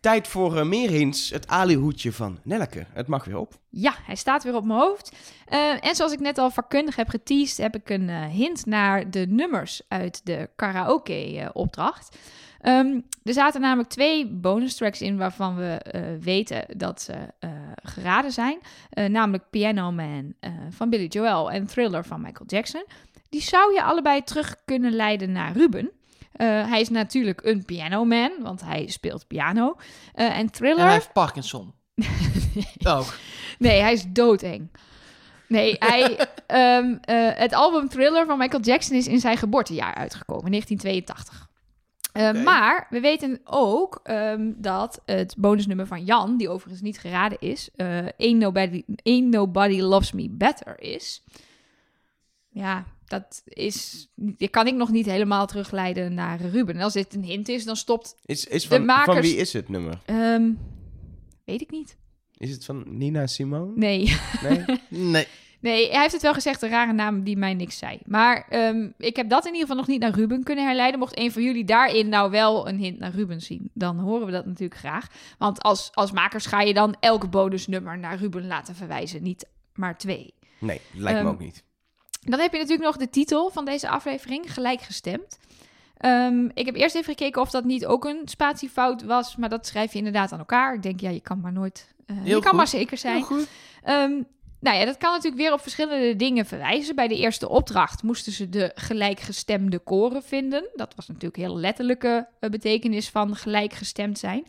Tijd 0.02 0.28
voor 0.28 0.58
eh, 0.58 0.66
meer 0.66 0.90
hints. 0.90 1.30
Het 1.30 1.48
alihoedje 1.48 2.12
van 2.12 2.40
Nelleke. 2.44 2.86
Het 2.94 3.08
mag 3.08 3.26
weer 3.26 3.38
op. 3.38 3.54
Ja, 3.70 3.94
hij 4.04 4.16
staat 4.16 4.44
weer 4.44 4.56
op 4.56 4.66
mijn 4.66 4.80
hoofd. 4.80 5.16
Eh, 5.46 5.86
en 5.86 5.96
zoals 5.96 6.12
ik 6.12 6.20
net 6.20 6.38
al 6.38 6.50
vakkundig 6.50 6.96
heb 6.96 7.10
geteased, 7.10 7.58
heb 7.58 7.76
ik 7.76 7.90
een 7.90 8.10
eh, 8.10 8.26
hint 8.26 8.66
naar 8.66 9.10
de 9.10 9.26
nummers 9.30 9.82
uit 9.88 10.26
de 10.26 10.50
karaoke-opdracht. 10.56 12.18
Ehm, 12.60 13.00
er 13.24 13.34
zaten 13.34 13.62
namelijk 13.62 13.90
twee 13.90 14.28
bonus 14.28 14.76
tracks 14.76 15.02
in 15.02 15.18
waarvan 15.18 15.56
we 15.56 15.82
weten 16.22 16.66
dat 16.78 17.02
ze 17.02 17.14
geraden 17.84 18.32
zijn. 18.32 18.60
Namelijk 18.90 19.44
Piano 19.50 19.92
Man 19.92 20.34
van 20.70 20.90
Billy 20.90 21.08
Joel 21.08 21.52
en 21.52 21.66
Thriller 21.66 22.06
van 22.06 22.22
Michael 22.22 22.46
Jackson. 22.50 22.86
Die 23.30 23.42
zou 23.42 23.74
je 23.74 23.84
allebei 23.84 24.24
terug 24.24 24.56
kunnen 24.66 24.92
leiden 24.92 25.32
naar 25.32 25.54
Ruben. 25.54 25.92
Eh, 26.42 26.70
hij 26.70 26.82
is 26.82 26.90
natuurlijk 26.90 27.42
een 27.44 27.66
pianoman, 27.66 28.32
want 28.40 28.62
hij 28.62 28.88
speelt 28.88 29.28
piano. 29.28 29.76
Eh, 30.14 30.26
en 30.26 30.32
En 30.34 30.52
Thriller... 30.52 30.84
hij 30.84 30.94
heeft 30.94 31.14
Parkinson. 31.14 31.74
oh, 32.88 33.08
Nee, 33.60 33.82
hij 33.82 33.94
is 33.94 34.06
doodeng. 34.08 34.72
Nee, 35.48 35.76
hij, 35.80 36.18
eh, 36.48 37.40
het 37.40 37.54
album 37.54 37.90
Thriller 37.90 38.26
van 38.26 38.38
Michael 38.38 38.62
Jackson 38.62 38.98
is 38.98 39.08
in 39.08 39.20
zijn 39.20 39.38
geboortejaar 39.38 39.94
uitgekomen, 39.94 40.52
1982. 40.52 41.50
Eh, 42.14 42.28
Oké. 42.28 42.44
Maar 42.44 42.88
we 42.90 43.00
weten 43.00 43.42
ook 43.44 44.00
ehm, 44.04 44.52
dat 44.56 45.02
het 45.06 45.36
bonusnummer 45.38 45.88
van 45.88 46.04
Jan, 46.04 46.38
die 46.38 46.50
overigens 46.50 46.82
niet 46.82 47.00
geraden 47.00 47.38
is, 47.40 47.70
Ain't, 48.18 48.40
Nobody, 48.40 48.84
Ain't 49.04 49.30
Nobody 49.30 49.82
Loves 49.82 50.12
Me 50.12 50.30
Better 50.30 50.80
is. 50.80 51.24
Ja, 52.50 52.86
dat 53.12 53.42
is, 53.46 54.08
die 54.16 54.48
kan 54.50 54.68
ik 54.68 54.76
nog 54.76 54.92
niet 54.92 55.06
helemaal 55.06 55.48
terugleiden 55.48 56.14
naar 56.14 56.42
Ruben. 56.42 56.76
En 56.76 56.82
als 56.82 56.94
dit 56.94 57.14
een 57.16 57.24
hint 57.24 57.50
is, 57.50 57.66
dan 57.66 57.76
stopt... 57.76 58.16
Is, 58.26 58.46
is 58.46 58.68
De 58.68 58.86
van, 59.06 59.22
wie 59.22 59.36
is 59.36 59.54
het 59.54 59.70
nummer? 59.70 60.02
ehm, 60.06 60.52
weet 61.46 61.62
ik 61.62 61.72
niet. 61.72 61.98
Is 62.38 62.52
het 62.52 62.66
van 62.66 62.84
Nina 62.98 63.28
Simone? 63.28 63.72
Nee. 63.76 64.18
Nee? 64.44 64.66
nee. 64.90 65.28
Nee, 65.62 65.90
hij 65.92 66.02
heeft 66.02 66.14
het 66.14 66.22
wel 66.22 66.34
gezegd, 66.34 66.62
een 66.62 66.70
rare 66.70 66.94
naam 66.94 67.24
die 67.24 67.38
mij 67.38 67.54
niks 67.54 67.78
zei. 67.78 68.00
Maar 68.06 68.46
ehm, 68.50 68.90
ik 68.98 69.16
heb 69.16 69.30
dat 69.30 69.46
in 69.46 69.54
ieder 69.54 69.62
geval 69.62 69.76
nog 69.76 69.88
niet 69.88 70.00
naar 70.02 70.14
Ruben 70.14 70.44
kunnen 70.44 70.66
herleiden. 70.66 71.00
Mocht 71.00 71.18
een 71.20 71.32
van 71.32 71.44
jullie 71.44 71.66
daarin 71.66 72.10
nou 72.10 72.32
wel 72.32 72.68
een 72.68 72.78
hint 72.78 73.00
naar 73.00 73.12
Ruben 73.12 73.42
zien, 73.42 73.72
dan 73.74 74.00
horen 74.00 74.26
we 74.26 74.32
dat 74.32 74.46
natuurlijk 74.46 74.80
graag. 74.80 75.08
Want 75.38 75.62
als, 75.62 75.90
als 75.94 76.12
makers 76.12 76.46
ga 76.46 76.62
je 76.62 76.74
dan 76.74 76.96
elk 77.00 77.30
bonusnummer 77.30 77.98
naar 77.98 78.18
Ruben 78.18 78.48
laten 78.48 78.76
verwijzen, 78.76 79.24
niet 79.24 79.46
maar 79.74 79.98
twee. 79.98 80.34
Nee, 80.60 80.82
lijkt 80.94 81.20
me 81.20 81.26
Ehm, 81.26 81.34
ook 81.34 81.40
niet. 81.40 81.64
Dan 82.22 82.40
heb 82.40 82.52
je 82.52 82.58
natuurlijk 82.58 82.86
nog 82.86 82.98
de 82.98 83.10
titel 83.10 83.50
van 83.50 83.66
deze 83.66 83.90
aflevering, 83.90 84.54
gelijkgestemd. 84.54 85.38
Ehm, 85.98 86.46
ik 86.54 86.66
heb 86.66 86.76
eerst 86.76 86.96
even 86.96 87.14
gekeken 87.14 87.42
of 87.42 87.50
dat 87.50 87.64
niet 87.64 87.86
ook 87.86 88.06
een 88.06 88.22
spatiefout 88.26 89.04
was, 89.04 89.36
maar 89.36 89.50
dat 89.50 89.68
schrijf 89.68 89.92
je 89.92 89.98
inderdaad 89.98 90.32
aan 90.32 90.40
elkaar. 90.40 90.74
Ik 90.74 90.84
denk, 90.84 91.00
ja, 91.00 91.10
je 91.10 91.20
kan 91.20 91.40
maar 91.40 91.52
nooit, 91.52 91.94
eh, 92.06 92.26
je 92.26 92.40
kan 92.40 92.56
maar 92.56 92.68
zeker 92.68 92.98
zijn. 92.98 93.16
Heel 93.16 93.26
goed. 93.26 93.48
Ehm, 93.84 94.22
nou 94.60 94.78
ja, 94.78 94.86
dat 94.86 94.98
kan 94.98 95.12
natuurlijk 95.12 95.42
weer 95.42 95.54
op 95.54 95.62
verschillende 95.62 96.16
dingen 96.16 96.46
verwijzen. 96.46 96.96
Bij 96.96 97.08
de 97.08 97.18
eerste 97.18 97.50
opdracht 97.50 98.04
moesten 98.04 98.32
ze 98.32 98.50
de 98.50 98.72
gelijkgestemde 98.76 99.80
koren 99.80 100.24
vinden. 100.24 100.70
Dat 100.76 100.96
was 100.96 101.08
natuurlijk 101.08 101.36
heel 101.36 101.58
letterlijke 101.58 102.28
eh, 102.40 102.50
betekenis 102.50 103.10
van 103.10 103.36
gelijkgestemd 103.36 104.20
zijn. 104.20 104.46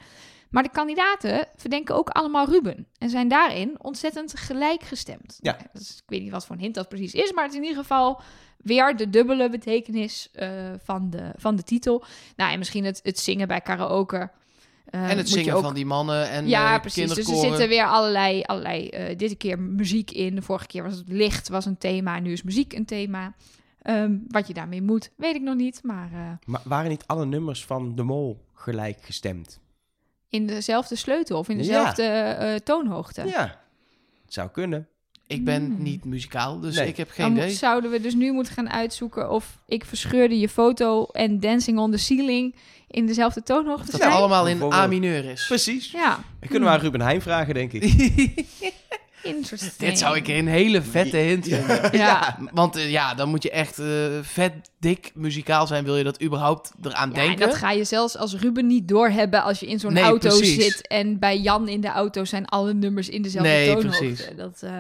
Maar 0.52 0.62
de 0.62 0.70
kandidaten 0.70 1.46
verdenken 1.56 1.94
ook 1.94 2.08
allemaal 2.08 2.46
Ruben. 2.48 2.86
En 2.98 3.10
zijn 3.10 3.28
daarin 3.28 3.74
ontzettend 3.82 4.38
gelijkgestemd. 4.38 5.38
Ja. 5.40 5.52
Nou, 5.52 5.84
ik 5.84 6.02
weet 6.06 6.22
niet 6.22 6.30
wat 6.30 6.46
voor 6.46 6.54
een 6.56 6.60
hint 6.62 6.74
dat 6.74 6.88
precies 6.88 7.14
is. 7.14 7.32
Maar 7.32 7.44
het 7.44 7.52
is 7.52 7.58
in 7.58 7.64
ieder 7.64 7.80
geval 7.82 8.20
weer 8.58 8.96
de 8.96 9.10
dubbele 9.10 9.48
betekenis 9.48 10.28
eh, 10.32 10.48
van, 10.82 11.10
de, 11.10 11.32
van 11.36 11.56
de 11.56 11.62
titel. 11.62 12.04
Nou, 12.36 12.52
en 12.52 12.58
misschien 12.58 12.84
het, 12.84 13.00
het 13.02 13.18
zingen 13.18 13.48
bij 13.48 13.60
karaoke. 13.60 14.30
Eh, 14.84 15.10
En 15.10 15.16
het 15.16 15.28
zingen 15.28 15.54
ook- 15.54 15.62
van 15.62 15.74
die 15.74 15.86
mannen 15.86 16.28
en 16.30 16.48
ja, 16.48 16.74
eh, 16.74 16.80
precies. 16.80 17.14
Dus 17.14 17.28
er 17.28 17.36
zitten 17.36 17.68
weer 17.68 17.86
allerlei, 17.86 18.42
allerlei 18.42 18.90
dit 19.16 19.36
keer 19.36 19.58
muziek 19.58 20.10
in. 20.10 20.34
De 20.34 20.42
vorige 20.42 20.66
keer 20.66 20.82
was 20.82 20.96
het 20.96 21.08
licht 21.08 21.48
was 21.48 21.64
een 21.66 21.78
thema. 21.78 22.18
Nu 22.18 22.32
is 22.32 22.42
muziek 22.42 22.72
een 22.72 22.84
thema. 22.84 23.34
Ehm, 23.82 24.16
wat 24.28 24.46
je 24.46 24.54
daarmee 24.54 24.82
moet, 24.82 25.10
weet 25.16 25.34
ik 25.34 25.42
nog 25.42 25.54
niet. 25.56 25.80
Maar 25.82 26.38
Maar 26.44 26.60
waren 26.64 26.90
niet 26.90 27.06
alle 27.06 27.26
nummers 27.26 27.64
van 27.64 27.94
de 27.94 28.02
mol 28.02 28.44
gelijk 28.54 28.98
gestemd? 29.02 29.60
In 30.32 30.46
dezelfde 30.46 30.96
sleutel 30.96 31.38
of 31.38 31.48
in 31.48 31.56
Ja. 31.56 31.62
dezelfde 31.62 32.02
eh, 32.02 32.54
toonhoogte. 32.54 33.22
Ja, 33.26 33.60
het 34.24 34.32
zou 34.34 34.48
kunnen. 34.50 34.86
Ik 35.26 35.44
ben 35.44 35.64
Hmm. 35.64 35.82
niet 35.82 36.04
muzikaal, 36.04 36.60
dus 36.60 36.76
Nee. 36.76 36.86
ik 36.88 36.96
heb 36.96 37.10
geen 37.10 37.32
idee. 37.32 37.50
zouden 37.50 37.90
we 37.90 38.00
dus 38.00 38.14
nu 38.14 38.32
moeten 38.32 38.52
gaan 38.52 38.70
uitzoeken 38.70 39.30
of 39.30 39.58
ik 39.66 39.84
verscheurde 39.84 40.38
je 40.38 40.48
foto 40.48 41.06
en 41.06 41.40
Dancing 41.40 41.78
on 41.78 41.90
the 41.90 41.96
Ceiling 41.96 42.54
in 42.88 43.06
dezelfde 43.06 43.42
toonhoogte 43.42 43.90
Dat 43.90 44.00
het 44.02 44.12
allemaal 44.12 44.48
in. 44.48 44.62
A 44.72 44.86
mineur 44.86 45.24
is. 45.24 45.46
Precies. 45.46 45.90
Ja, 45.90 46.18
We 46.40 46.46
kunnen 46.46 46.68
maar 46.68 46.80
Ruben 46.80 47.00
Heijn 47.00 47.22
vragen, 47.22 47.54
denk 47.54 47.72
ik. 47.72 47.82
interesting. 49.22 49.76
Dit 49.90 49.98
zou 49.98 50.16
ik 50.16 50.28
een 50.28 50.46
hele 50.48 50.82
vette 50.82 51.16
hint 51.16 51.44
vinden. 51.48 51.96
Ja. 51.98 52.38
Want 52.52 52.76
eh, 52.76 52.90
ja, 52.90 53.14
dan 53.14 53.28
moet 53.28 53.42
je 53.42 53.50
echt 53.50 53.78
eh, 53.78 53.86
vet 54.22 54.52
dik 54.78 55.10
muzikaal 55.14 55.66
zijn, 55.66 55.84
wil 55.84 55.96
je 55.96 56.04
dat 56.04 56.22
überhaupt 56.22 56.72
eraan 56.82 57.10
Ja, 57.14 57.20
en 57.20 57.26
denken. 57.26 57.46
dat 57.46 57.56
ga 57.56 57.70
je 57.70 57.84
zelfs 57.84 58.16
als 58.16 58.34
Ruben 58.34 58.66
niet 58.66 58.88
doorhebben 58.88 59.42
als 59.42 59.60
je 59.60 59.66
in 59.66 59.78
zo'n 59.80 59.92
Nee, 59.92 60.02
auto 60.02 60.28
precies. 60.28 60.64
zit. 60.64 60.86
En 60.86 61.18
bij 61.18 61.38
Jan 61.38 61.68
in 61.68 61.80
de 61.80 61.88
auto 61.88 62.24
zijn 62.24 62.46
alle 62.46 62.74
nummers 62.74 63.08
in 63.08 63.22
dezelfde 63.22 63.50
Nee, 63.50 63.66
toonhoogte. 63.74 63.98
precies. 64.04 64.28
Dat, 64.36 64.62
eh, 64.62 64.70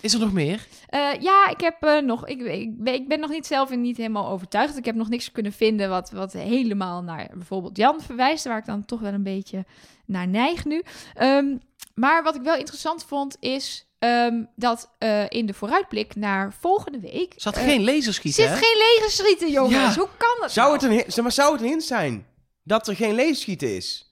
Is 0.00 0.14
er 0.14 0.20
nog 0.20 0.32
meer? 0.32 0.66
eh, 0.88 1.00
ja, 1.20 1.48
ik 1.48 1.60
heb 1.60 1.76
eh, 1.82 2.02
nog. 2.02 2.26
Ik, 2.26 2.40
ik, 2.40 2.82
ben- 2.82 2.94
ik 2.94 3.08
ben 3.08 3.20
nog 3.20 3.30
niet 3.30 3.46
zelf 3.46 3.70
en 3.70 3.80
niet 3.80 3.96
helemaal 3.96 4.28
overtuigd. 4.28 4.76
Ik 4.78 4.84
heb 4.84 4.94
nog 4.94 5.08
niks 5.08 5.32
kunnen 5.32 5.52
vinden 5.52 5.88
wat, 5.88 6.10
wat 6.10 6.32
helemaal 6.32 7.02
naar 7.02 7.28
bijvoorbeeld 7.34 7.76
Jan 7.76 8.00
verwijst. 8.00 8.44
Waar 8.44 8.58
ik 8.58 8.66
dan 8.66 8.84
toch 8.84 9.00
wel 9.00 9.12
een 9.12 9.22
beetje 9.22 9.64
naar 10.06 10.28
neig 10.28 10.64
nu. 10.64 10.82
Ehm, 11.14 11.46
maar 11.94 12.22
wat 12.22 12.34
ik 12.34 12.42
wel 12.42 12.56
interessant 12.56 13.04
vond 13.04 13.36
is. 13.40 13.84
Ehm, 14.00 14.42
dat 14.56 14.90
eh, 14.98 15.24
in 15.28 15.46
de 15.46 15.54
vooruitblik 15.54 16.14
naar 16.14 16.52
volgende 16.60 17.00
week. 17.00 17.32
Zat 17.36 17.56
eh, 17.56 17.62
geen 17.64 17.84
laserschiet, 17.84 18.34
zit 18.34 18.48
hè? 18.48 18.56
geen 18.56 18.76
legerschieten, 18.78 19.50
jongens. 19.50 19.94
Ja. 19.94 20.00
Hoe 20.00 20.08
kan 20.16 20.36
dat? 20.40 20.52
Zou 20.52 20.66
nou? 20.66 20.72
het, 20.80 20.90
een, 20.90 20.96
hi- 21.04 21.10
zeg 21.12 21.22
maar, 21.22 21.32
zou 21.32 21.52
het 21.52 21.60
een 21.62 21.68
hint 21.68 21.82
zijn 21.84 22.26
dat 22.64 22.88
er 22.88 22.96
geen 22.96 23.14
leesschieten 23.14 23.76
is? 23.76 24.04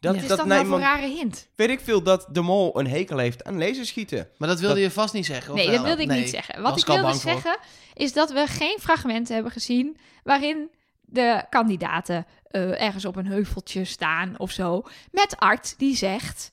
Dat, 0.00 0.14
is 0.14 0.26
dat 0.26 0.36
nou 0.36 0.48
nou 0.48 0.62
iemand- 0.62 0.82
rare 0.82 1.06
hint? 1.06 1.48
Weet 1.56 1.70
ik 1.70 1.80
veel 1.80 2.02
dat 2.02 2.26
de 2.32 2.40
mol 2.40 2.78
een 2.78 2.86
hekel 2.86 3.18
heeft 3.18 3.44
aan 3.44 3.58
laserschieten. 3.58 4.28
Maar 4.38 4.48
dat 4.48 4.60
wilde 4.60 4.74
Dat- 4.74 4.84
je 4.84 4.90
vast 4.90 5.14
niet 5.14 5.26
zeggen, 5.26 5.50
of 5.52 5.56
Nee, 5.58 5.66
wel? 5.66 5.76
dat 5.76 5.84
wilde 5.86 6.02
ik 6.02 6.08
Nee, 6.08 6.20
niet 6.20 6.30
zeggen. 6.30 6.62
Wat 6.62 6.78
ik 6.78 6.86
wilde 6.86 7.02
voor. 7.02 7.14
zeggen 7.14 7.58
is 7.94 8.12
dat 8.12 8.32
we 8.32 8.46
geen 8.46 8.76
fragmenten 8.80 9.34
hebben 9.34 9.52
gezien 9.52 9.96
waarin 10.24 10.70
de 11.00 11.44
kandidaten 11.50 12.26
eh, 12.46 12.82
ergens 12.82 13.04
op 13.04 13.16
een 13.16 13.26
heuveltje 13.26 13.84
staan 13.84 14.34
of 14.38 14.50
zo. 14.50 14.82
Met 15.10 15.36
Art 15.36 15.74
die 15.78 15.96
zegt, 15.96 16.52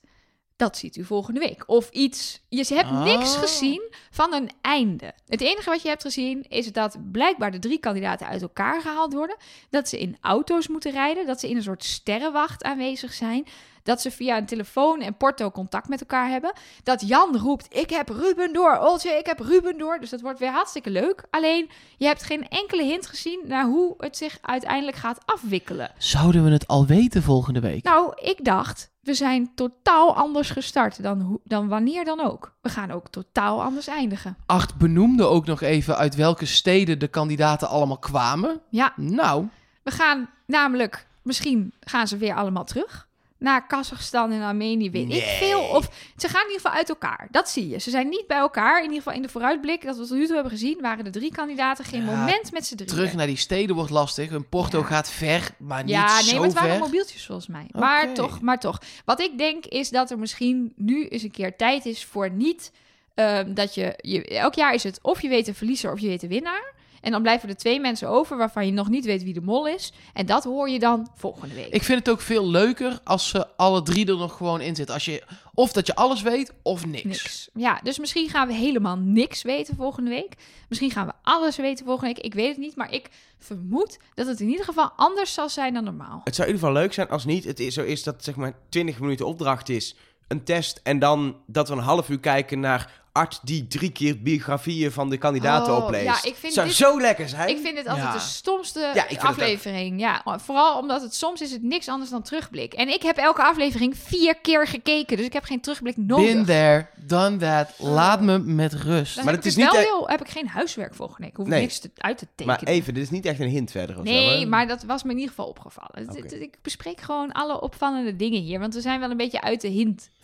dat 0.58 0.76
ziet 0.76 0.96
u 0.96 1.04
volgende 1.04 1.40
week. 1.40 1.62
Of 1.66 1.90
iets. 1.90 2.40
Je 2.48 2.74
hebt 2.74 2.90
niks 2.90 3.34
Oh. 3.34 3.40
gezien 3.40 3.92
van 4.10 4.32
een 4.34 4.50
einde. 4.60 5.12
Het 5.26 5.40
enige 5.40 5.70
wat 5.70 5.82
je 5.82 5.88
hebt 5.88 6.02
gezien 6.02 6.44
is 6.48 6.72
dat 6.72 6.96
blijkbaar 7.12 7.50
de 7.50 7.58
drie 7.58 7.78
kandidaten 7.78 8.26
uit 8.26 8.42
elkaar 8.42 8.80
gehaald 8.80 9.12
worden. 9.12 9.36
Dat 9.70 9.88
ze 9.88 9.98
in 9.98 10.16
auto's 10.20 10.68
moeten 10.68 10.92
rijden. 10.92 11.26
Dat 11.26 11.40
ze 11.40 11.48
in 11.48 11.56
een 11.56 11.62
soort 11.62 11.84
sterrenwacht 11.84 12.62
aanwezig 12.62 13.12
zijn. 13.12 13.46
Dat 13.82 14.00
ze 14.00 14.10
via 14.10 14.36
een 14.36 14.46
telefoon 14.46 15.00
en 15.00 15.16
porto 15.16 15.50
contact 15.50 15.88
met 15.88 16.00
elkaar 16.00 16.28
hebben. 16.28 16.52
Dat 16.82 17.08
Jan 17.08 17.36
roept: 17.36 17.76
Ik 17.76 17.90
heb 17.90 18.08
Ruben 18.08 18.52
door. 18.52 18.78
Oltje, 18.78 19.10
ik 19.10 19.26
heb 19.26 19.38
Ruben 19.38 19.78
door. 19.78 19.98
Dus 20.00 20.10
dat 20.10 20.20
wordt 20.20 20.38
weer 20.38 20.50
hartstikke 20.50 20.90
leuk. 20.90 21.24
Alleen 21.30 21.70
je 21.96 22.06
hebt 22.06 22.22
geen 22.22 22.48
enkele 22.48 22.82
hint 22.82 23.06
gezien 23.06 23.40
naar 23.46 23.64
hoe 23.64 23.94
het 23.98 24.16
zich 24.16 24.38
uiteindelijk 24.42 24.96
gaat 24.96 25.20
afwikkelen. 25.24 25.92
Zouden 25.98 26.44
we 26.44 26.50
het 26.50 26.66
al 26.66 26.86
weten 26.86 27.22
volgende 27.22 27.60
week? 27.60 27.84
Nou, 27.84 28.12
ik 28.22 28.44
dacht, 28.44 28.90
we 29.08 29.14
zijn 29.14 29.54
totaal 29.54 30.16
anders 30.16 30.50
gestart 30.50 31.02
dan, 31.02 31.40
dan 31.44 31.68
wanneer 31.68 32.04
dan 32.04 32.20
ook. 32.20 32.54
We 32.60 32.68
gaan 32.68 32.90
ook 32.90 33.08
totaal 33.08 33.62
anders 33.62 33.86
eindigen. 33.86 34.36
Art 34.46 34.74
benoemde 34.74 35.24
ook 35.24 35.46
nog 35.46 35.60
even 35.60 35.96
uit 35.96 36.14
welke 36.14 36.46
steden 36.46 36.98
de 36.98 37.08
kandidaten 37.08 37.68
allemaal 37.68 37.98
kwamen. 37.98 38.60
Ja, 38.70 38.92
Nou, 38.96 39.48
we 39.82 39.90
gaan 39.90 40.28
namelijk, 40.46 41.06
misschien 41.22 41.72
gaan 41.80 42.08
ze 42.08 42.16
weer 42.16 42.34
allemaal 42.34 42.64
terug. 42.64 43.07
Naar 43.38 43.66
Kazachstan 43.66 44.32
en 44.32 44.42
Armenië, 44.42 44.90
weet 44.90 45.12
ik 45.14 45.22
veel. 45.22 45.60
Of 45.60 45.88
ze 46.16 46.28
gaan 46.28 46.40
in 46.42 46.46
ieder 46.46 46.60
geval 46.60 46.76
uit 46.78 46.88
elkaar. 46.88 47.28
Dat 47.30 47.48
zie 47.48 47.68
je. 47.68 47.78
Ze 47.78 47.90
zijn 47.90 48.08
niet 48.08 48.26
bij 48.26 48.36
elkaar. 48.38 48.76
In 48.76 48.82
ieder 48.82 48.96
geval 48.96 49.12
in 49.12 49.22
de 49.22 49.28
vooruitblik 49.28 49.84
dat 49.84 49.96
we 49.96 50.06
tot 50.06 50.16
nu 50.16 50.24
toe 50.24 50.34
hebben 50.34 50.52
gezien, 50.52 50.78
waren 50.80 51.04
de 51.04 51.10
drie 51.10 51.32
kandidaten 51.32 51.84
geen 51.84 52.04
Ja, 52.04 52.16
moment 52.16 52.52
met 52.52 52.66
z'n 52.66 52.74
drieën. 52.74 52.90
terug 52.92 53.14
naar 53.14 53.26
die 53.26 53.36
steden 53.36 53.76
wordt 53.76 53.90
lastig. 53.90 54.30
Een 54.30 54.48
Porto 54.48 54.78
Ja. 54.78 54.84
gaat 54.84 55.10
ver, 55.10 55.50
maar 55.58 55.82
niet 55.82 55.92
Ja, 55.92 56.14
nee, 56.14 56.22
zo 56.24 56.36
maar 56.36 56.44
het 56.44 56.54
waren 56.54 56.78
mobieltjes 56.78 57.26
volgens 57.26 57.46
mij. 57.46 57.66
Maar 57.72 58.14
toch, 58.14 58.40
maar 58.40 58.60
toch. 58.60 58.80
Wat 59.04 59.20
ik 59.20 59.38
denk 59.38 59.66
is 59.66 59.88
dat 59.90 60.10
er 60.10 60.18
misschien 60.18 60.72
nu 60.76 61.06
eens 61.08 61.22
een 61.22 61.30
keer 61.30 61.56
tijd 61.56 61.86
is 61.86 62.04
voor 62.04 62.30
niet 62.30 62.72
ehm, 63.14 63.54
dat 63.54 63.74
je, 63.74 63.94
je... 64.00 64.24
Elk 64.24 64.54
jaar 64.54 64.74
is 64.74 64.82
het 64.82 64.98
of 65.02 65.22
je 65.22 65.28
weet 65.28 65.46
de 65.46 65.54
verliezer 65.54 65.92
of 65.92 66.00
je 66.00 66.06
weet 66.08 66.20
de 66.20 66.28
winnaar. 66.28 66.72
En 67.08 67.14
dan 67.14 67.22
blijven 67.22 67.48
er 67.48 67.56
twee 67.56 67.80
mensen 67.80 68.08
over 68.08 68.36
waarvan 68.36 68.66
je 68.66 68.72
nog 68.72 68.88
niet 68.88 69.04
weet 69.04 69.22
wie 69.22 69.32
de 69.32 69.40
mol 69.40 69.68
is. 69.68 69.92
En 70.12 70.26
dat 70.26 70.44
hoor 70.44 70.68
je 70.68 70.78
dan 70.78 71.08
volgende 71.14 71.54
week. 71.54 71.72
Ik 71.72 71.82
vind 71.82 71.98
het 71.98 72.08
ook 72.08 72.20
veel 72.20 72.48
leuker 72.50 72.98
als 73.04 73.28
ze 73.28 73.46
alle 73.56 73.82
drie 73.82 74.06
er 74.06 74.16
nog 74.16 74.36
gewoon 74.36 74.60
in 74.60 74.74
zitten. 74.76 74.94
Als 74.94 75.04
je, 75.04 75.22
of 75.54 75.72
dat 75.72 75.86
je 75.86 75.94
alles 75.94 76.22
weet, 76.22 76.52
of 76.62 76.86
niks. 76.86 77.04
Niks. 77.04 77.48
Ja, 77.54 77.80
dus 77.82 77.98
misschien 77.98 78.28
gaan 78.28 78.46
we 78.46 78.54
helemaal 78.54 78.96
niks 78.96 79.42
weten 79.42 79.76
volgende 79.76 80.10
week. 80.10 80.34
Misschien 80.68 80.90
gaan 80.90 81.06
we 81.06 81.12
alles 81.22 81.56
weten 81.56 81.84
volgende 81.84 82.14
week. 82.14 82.24
Ik 82.24 82.34
weet 82.34 82.48
het 82.48 82.58
niet, 82.58 82.76
maar 82.76 82.92
ik 82.92 83.08
vermoed 83.38 83.98
dat 84.14 84.26
het 84.26 84.40
in 84.40 84.48
ieder 84.48 84.64
geval 84.64 84.90
anders 84.96 85.34
zal 85.34 85.48
zijn 85.48 85.74
dan 85.74 85.84
normaal. 85.84 86.20
Het 86.24 86.34
zou 86.34 86.48
in 86.48 86.54
ieder 86.54 86.68
geval 86.68 86.82
leuk 86.82 86.92
zijn 86.92 87.08
als 87.08 87.24
niet 87.24 87.44
het 87.44 87.60
is, 87.60 87.74
zo 87.74 87.82
is 87.82 88.02
dat 88.02 88.24
zeg 88.24 88.36
maar 88.36 88.52
20 88.68 89.00
minuten 89.00 89.26
opdracht 89.26 89.68
is, 89.68 89.96
een 90.26 90.44
test 90.44 90.80
en 90.82 90.98
dan 90.98 91.36
dat 91.46 91.68
we 91.68 91.74
een 91.74 91.80
half 91.80 92.08
uur 92.08 92.20
kijken 92.20 92.60
naar 92.60 93.06
Art 93.18 93.40
die 93.42 93.66
drie 93.66 93.90
keer 93.90 94.22
biografieën 94.22 94.92
van 94.92 95.10
de 95.10 95.16
kandidaten 95.18 95.76
Oh, 95.76 95.84
opleest. 95.84 96.04
ja, 96.04 96.28
ik 96.30 96.34
vind 96.34 96.52
zou 96.52 96.66
dit- 96.66 96.76
zo 96.76 97.00
lekker 97.00 97.28
zijn. 97.28 97.48
Ik 97.48 97.58
vind 97.58 97.76
dit 97.76 97.86
altijd 97.86 98.06
Ja. 98.06 98.12
de 98.12 98.18
stomste 98.18 98.80
Ja, 98.80 98.92
ik 98.92 99.08
vind 99.08 99.20
het 99.20 99.20
aflevering. 99.30 100.00
Ja, 100.00 100.22
vooral 100.24 100.78
omdat 100.78 101.02
het 101.02 101.14
soms 101.14 101.40
is 101.40 101.50
het 101.52 101.62
niks 101.62 101.88
anders 101.88 102.10
dan 102.10 102.22
terugblik. 102.22 102.72
En 102.72 102.88
ik 102.88 103.02
heb 103.02 103.16
elke 103.16 103.42
aflevering 103.42 103.96
vier 103.98 104.34
keer 104.34 104.66
gekeken, 104.66 105.16
dus 105.16 105.26
ik 105.26 105.32
heb 105.32 105.44
geen 105.44 105.60
terugblik 105.60 105.96
nodig. 105.96 106.26
Been 106.32 106.44
there, 106.44 106.86
done 106.96 107.36
that. 107.36 107.74
Laat 107.78 108.20
me 108.20 108.38
met 108.38 108.72
rust. 108.72 109.14
Dan 109.14 109.24
Maar 109.24 109.34
heb 109.34 109.42
het 109.44 109.52
ik 109.52 109.58
is 109.58 109.64
wel 109.66 109.74
niet 109.74 109.82
e- 109.82 109.88
heel, 109.88 110.08
heb 110.08 110.20
ik 110.20 110.28
geen 110.28 110.48
huiswerk 110.48 110.94
volgende 110.94 111.20
week. 111.22 111.30
Ik 111.30 111.36
hoef 111.36 111.46
Nee. 111.46 111.60
niks 111.60 111.78
te, 111.78 111.90
uit 111.96 112.18
te 112.18 112.26
tekenen. 112.34 112.60
maar 112.64 112.72
even, 112.74 112.94
dit 112.94 113.02
is 113.02 113.10
niet 113.10 113.26
echt 113.26 113.40
een 113.40 113.48
hint 113.48 113.70
verder 113.70 113.98
of 113.98 114.02
Nee, 114.04 114.46
maar 114.46 114.66
dat 114.68 114.82
was 114.82 115.02
me 115.02 115.10
in 115.10 115.16
ieder 115.16 115.30
geval 115.34 115.48
opgevallen. 115.48 116.16
Ik 116.42 116.58
bespreek 116.62 117.00
gewoon 117.00 117.32
alle 117.32 117.60
opvallende 117.60 118.16
dingen 118.16 118.40
hier. 118.42 118.58
Want 118.58 118.74
we 118.74 118.80
zijn 118.80 119.00
wel 119.00 119.10
een 119.10 119.16
beetje 119.16 119.40
uit 119.40 119.60
de 119.60 119.68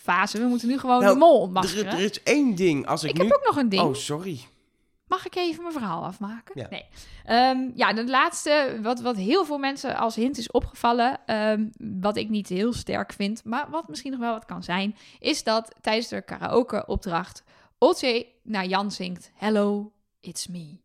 hintfase. 0.05 0.39
We 0.39 0.45
moeten 0.45 0.69
nu 0.69 0.79
gewoon 0.79 1.01
Nou, 1.01 1.13
de 1.13 1.19
mol 1.19 1.37
er, 1.37 1.43
ontmaskeren. 1.43 1.93
er 1.93 2.01
is 2.01 2.23
één 2.23 2.55
ding, 2.55 2.87
als 2.87 3.05
ik, 3.05 3.11
ik 3.11 3.17
nu... 3.17 3.23
heb 3.25 3.35
ook 3.35 3.47
nog 3.47 3.57
een 3.57 3.69
ding. 3.69 3.83
Oh, 3.83 3.95
sorry. 3.95 4.41
Mag 5.07 5.27
ik 5.27 5.35
even 5.37 5.63
mijn 5.63 5.75
verhaal 5.75 6.05
afmaken? 6.05 6.61
Ja. 6.61 6.67
Nee. 6.71 6.85
Ehm, 7.25 7.71
ja, 7.75 7.93
de 7.93 8.07
laatste, 8.07 8.79
wat, 8.83 9.01
wat 9.01 9.17
heel 9.17 9.45
veel 9.45 9.59
mensen 9.59 9.97
als 9.97 10.15
hint 10.15 10.39
is 10.39 10.51
opgevallen, 10.51 11.21
ehm, 11.27 11.67
wat 12.01 12.17
ik 12.17 12.29
niet 12.29 12.49
heel 12.49 12.73
sterk 12.73 13.13
vind, 13.13 13.45
maar 13.45 13.71
wat 13.71 13.89
misschien 13.89 14.11
nog 14.11 14.21
wel 14.21 14.33
wat 14.33 14.45
kan 14.45 14.63
zijn, 14.63 14.97
is 15.19 15.43
dat 15.43 15.75
tijdens 15.81 16.09
de 16.09 16.23
karaoke-opdracht 16.23 17.43
Olcay 17.79 18.27
naar 18.43 18.67
Jan 18.67 18.91
zingt, 18.91 19.31
Hello, 19.35 19.93
it's 20.21 20.47
me. 20.47 20.79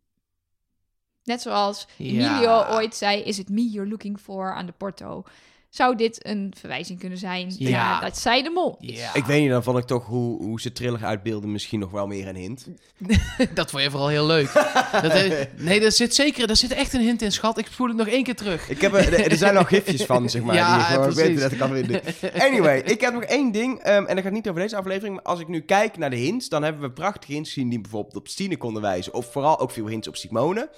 Net 1.23 1.41
zoals 1.41 1.87
Ja. 1.97 2.05
Emilio 2.05 2.65
ooit 2.75 2.95
zei, 2.95 3.21
is 3.21 3.39
it 3.39 3.49
me 3.49 3.69
you're 3.69 3.89
looking 3.89 4.19
for 4.19 4.53
aan 4.53 4.65
de 4.65 4.71
Porto. 4.77 5.23
Zou 5.69 5.95
dit 5.95 6.25
een 6.27 6.53
verwijzing 6.57 6.99
kunnen 6.99 7.17
zijn 7.17 7.53
Ja. 7.57 7.69
naar 7.69 8.01
dat 8.01 8.17
zij 8.17 8.43
de 8.43 8.49
mol 8.49 8.77
is? 8.79 8.97
Ja, 8.99 9.13
Ik 9.13 9.25
weet 9.25 9.41
niet, 9.41 9.49
dan 9.49 9.63
vond 9.63 9.77
ik 9.77 9.83
toch 9.85 10.05
hoe, 10.05 10.43
hoe 10.43 10.61
ze 10.61 10.71
trillig 10.71 11.03
uitbeelden 11.03 11.51
misschien 11.51 11.79
nog 11.79 11.91
wel 11.91 12.07
meer 12.07 12.27
een 12.27 12.35
hint. 12.35 12.67
dat 13.53 13.69
vond 13.69 13.83
je 13.83 13.89
vooral 13.89 14.07
heel 14.07 14.25
leuk. 14.25 14.53
dat, 14.91 15.11
eh, 15.11 15.45
nee, 15.57 15.79
daar 15.79 15.91
zit 15.91 16.15
zeker, 16.15 16.47
daar 16.47 16.55
zit 16.55 16.71
echt 16.71 16.93
een 16.93 17.01
hint 17.01 17.21
in, 17.21 17.31
schat. 17.31 17.57
Ik 17.57 17.67
spoel 17.67 17.87
het 17.87 17.97
nog 17.97 18.07
één 18.07 18.23
keer 18.23 18.35
terug. 18.35 18.69
Ik 18.69 18.81
heb 18.81 18.93
er, 18.93 19.31
er 19.31 19.37
zijn 19.37 19.53
nog 19.53 19.67
gifjes 19.67 20.03
van, 20.05 20.29
zeg 20.29 20.41
maar. 20.41 20.55
Ja, 20.59 20.87
die 20.89 20.99
precies. 20.99 21.15
weet 21.21 21.39
dat 21.39 21.51
ik 21.51 21.57
kan 21.57 21.71
vinden. 21.71 22.01
Anyway, 22.47 22.79
ik 22.79 23.01
heb 23.01 23.13
nog 23.13 23.23
één 23.23 23.51
ding. 23.51 23.79
ehm, 23.79 24.05
en 24.05 24.15
dat 24.15 24.23
gaat 24.23 24.33
niet 24.33 24.49
over 24.49 24.61
deze 24.61 24.75
aflevering. 24.75 25.15
Maar 25.15 25.23
als 25.23 25.39
ik 25.39 25.47
nu 25.47 25.61
kijk 25.61 25.97
naar 25.97 26.09
de 26.09 26.15
hints, 26.15 26.49
dan 26.49 26.63
hebben 26.63 26.81
we 26.81 26.91
prachtige 26.91 27.31
hints 27.33 27.53
gezien 27.53 27.69
die 27.69 27.81
bijvoorbeeld 27.81 28.15
op 28.15 28.27
Stine 28.27 28.57
konden 28.57 28.81
wijzen. 28.81 29.13
Of 29.13 29.31
vooral 29.31 29.59
ook 29.59 29.71
veel 29.71 29.87
hints 29.87 30.07
op 30.07 30.15
Simone. 30.15 30.69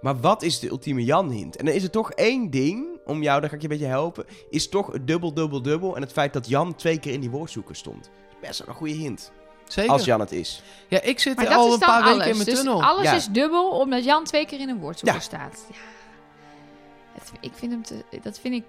Maar 0.00 0.20
wat 0.20 0.42
is 0.42 0.58
de 0.58 0.68
ultieme 0.68 1.04
Jan-hint? 1.04 1.56
En 1.56 1.64
dan 1.64 1.74
is 1.74 1.82
er 1.82 1.90
toch 1.90 2.10
één 2.12 2.50
ding, 2.50 2.86
om 3.06 3.22
jou, 3.22 3.40
daar 3.40 3.48
ga 3.50 3.54
ik 3.56 3.62
je 3.62 3.68
een 3.68 3.76
beetje 3.78 3.92
helpen. 3.92 4.24
Is 4.50 4.68
toch 4.68 4.92
het 4.92 5.06
dubbel, 5.06 5.34
dubbel, 5.34 5.62
dubbel. 5.62 5.96
En 5.96 6.02
het 6.02 6.12
feit 6.12 6.32
dat 6.32 6.48
Jan 6.48 6.74
twee 6.74 6.98
keer 6.98 7.12
in 7.12 7.20
die 7.20 7.30
woordzoeker 7.30 7.76
stond. 7.76 8.10
Best 8.40 8.58
wel 8.58 8.68
een 8.68 8.74
goede 8.74 8.92
hint. 8.94 9.32
Zeker. 9.66 9.92
Als 9.92 10.04
Jan 10.04 10.20
het 10.20 10.32
is. 10.32 10.62
Ja, 10.88 11.00
ik 11.02 11.18
zit 11.20 11.36
Maar 11.36 11.46
al 11.48 11.66
is 11.66 11.72
een 11.74 11.78
dan 11.80 11.88
paar 11.88 12.02
alles. 12.02 12.12
weken 12.16 12.30
in 12.30 12.34
mijn 12.36 12.48
dus 12.48 12.54
tunnel. 12.58 12.82
alles 12.82 13.02
Ja. 13.04 13.12
is 13.14 13.26
dubbel, 13.28 13.70
omdat 13.70 14.04
Jan 14.04 14.24
twee 14.24 14.46
keer 14.46 14.60
in 14.60 14.68
een 14.68 14.78
woordzoeker 14.78 15.14
Ja. 15.18 15.22
staat. 15.22 15.64
Ja. 15.70 15.76
Het, 17.12 17.32
ik 17.40 17.50
vind 17.54 17.72
hem 17.72 17.82
te, 17.82 18.04
dat 18.22 18.38
vind 18.38 18.54
ik 18.54 18.64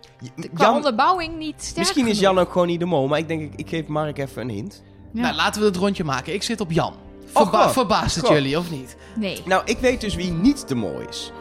qua 0.54 0.66
Jan, 0.66 0.76
onderbouwing 0.76 1.38
niet 1.38 1.56
sterk 1.64 1.78
misschien 1.78 2.08
is 2.08 2.18
genoeg. 2.18 2.36
Jan 2.36 2.40
ook 2.46 2.52
gewoon 2.52 2.68
niet 2.68 2.80
de 2.80 2.86
mol. 2.86 3.08
Maar 3.08 3.20
ik 3.20 3.28
denk, 3.28 3.42
ik, 3.42 3.60
ik 3.60 3.70
geef 3.70 3.88
Mark 3.88 4.18
even 4.18 4.42
een 4.42 4.50
hint. 4.50 4.84
Ja. 5.14 5.22
Nou, 5.22 5.36
laten 5.36 5.62
we 5.62 5.68
het 5.68 5.76
rondje 5.76 6.04
maken. 6.04 6.34
Ik 6.34 6.44
zit 6.44 6.62
op 6.62 6.72
Jan. 6.72 6.94
Verba 7.26 7.64
goh. 7.64 7.72
verbaast 7.72 8.16
het 8.16 8.28
jullie, 8.28 8.58
of 8.58 8.72
niet? 8.72 8.96
Nee. 9.16 9.42
Nou, 9.46 9.62
ik 9.66 9.78
weet 9.78 10.02
dus 10.02 10.16
wie 10.16 10.32
niet 10.32 10.68
de 10.68 10.76
mol 10.76 11.00
is. 11.00 11.32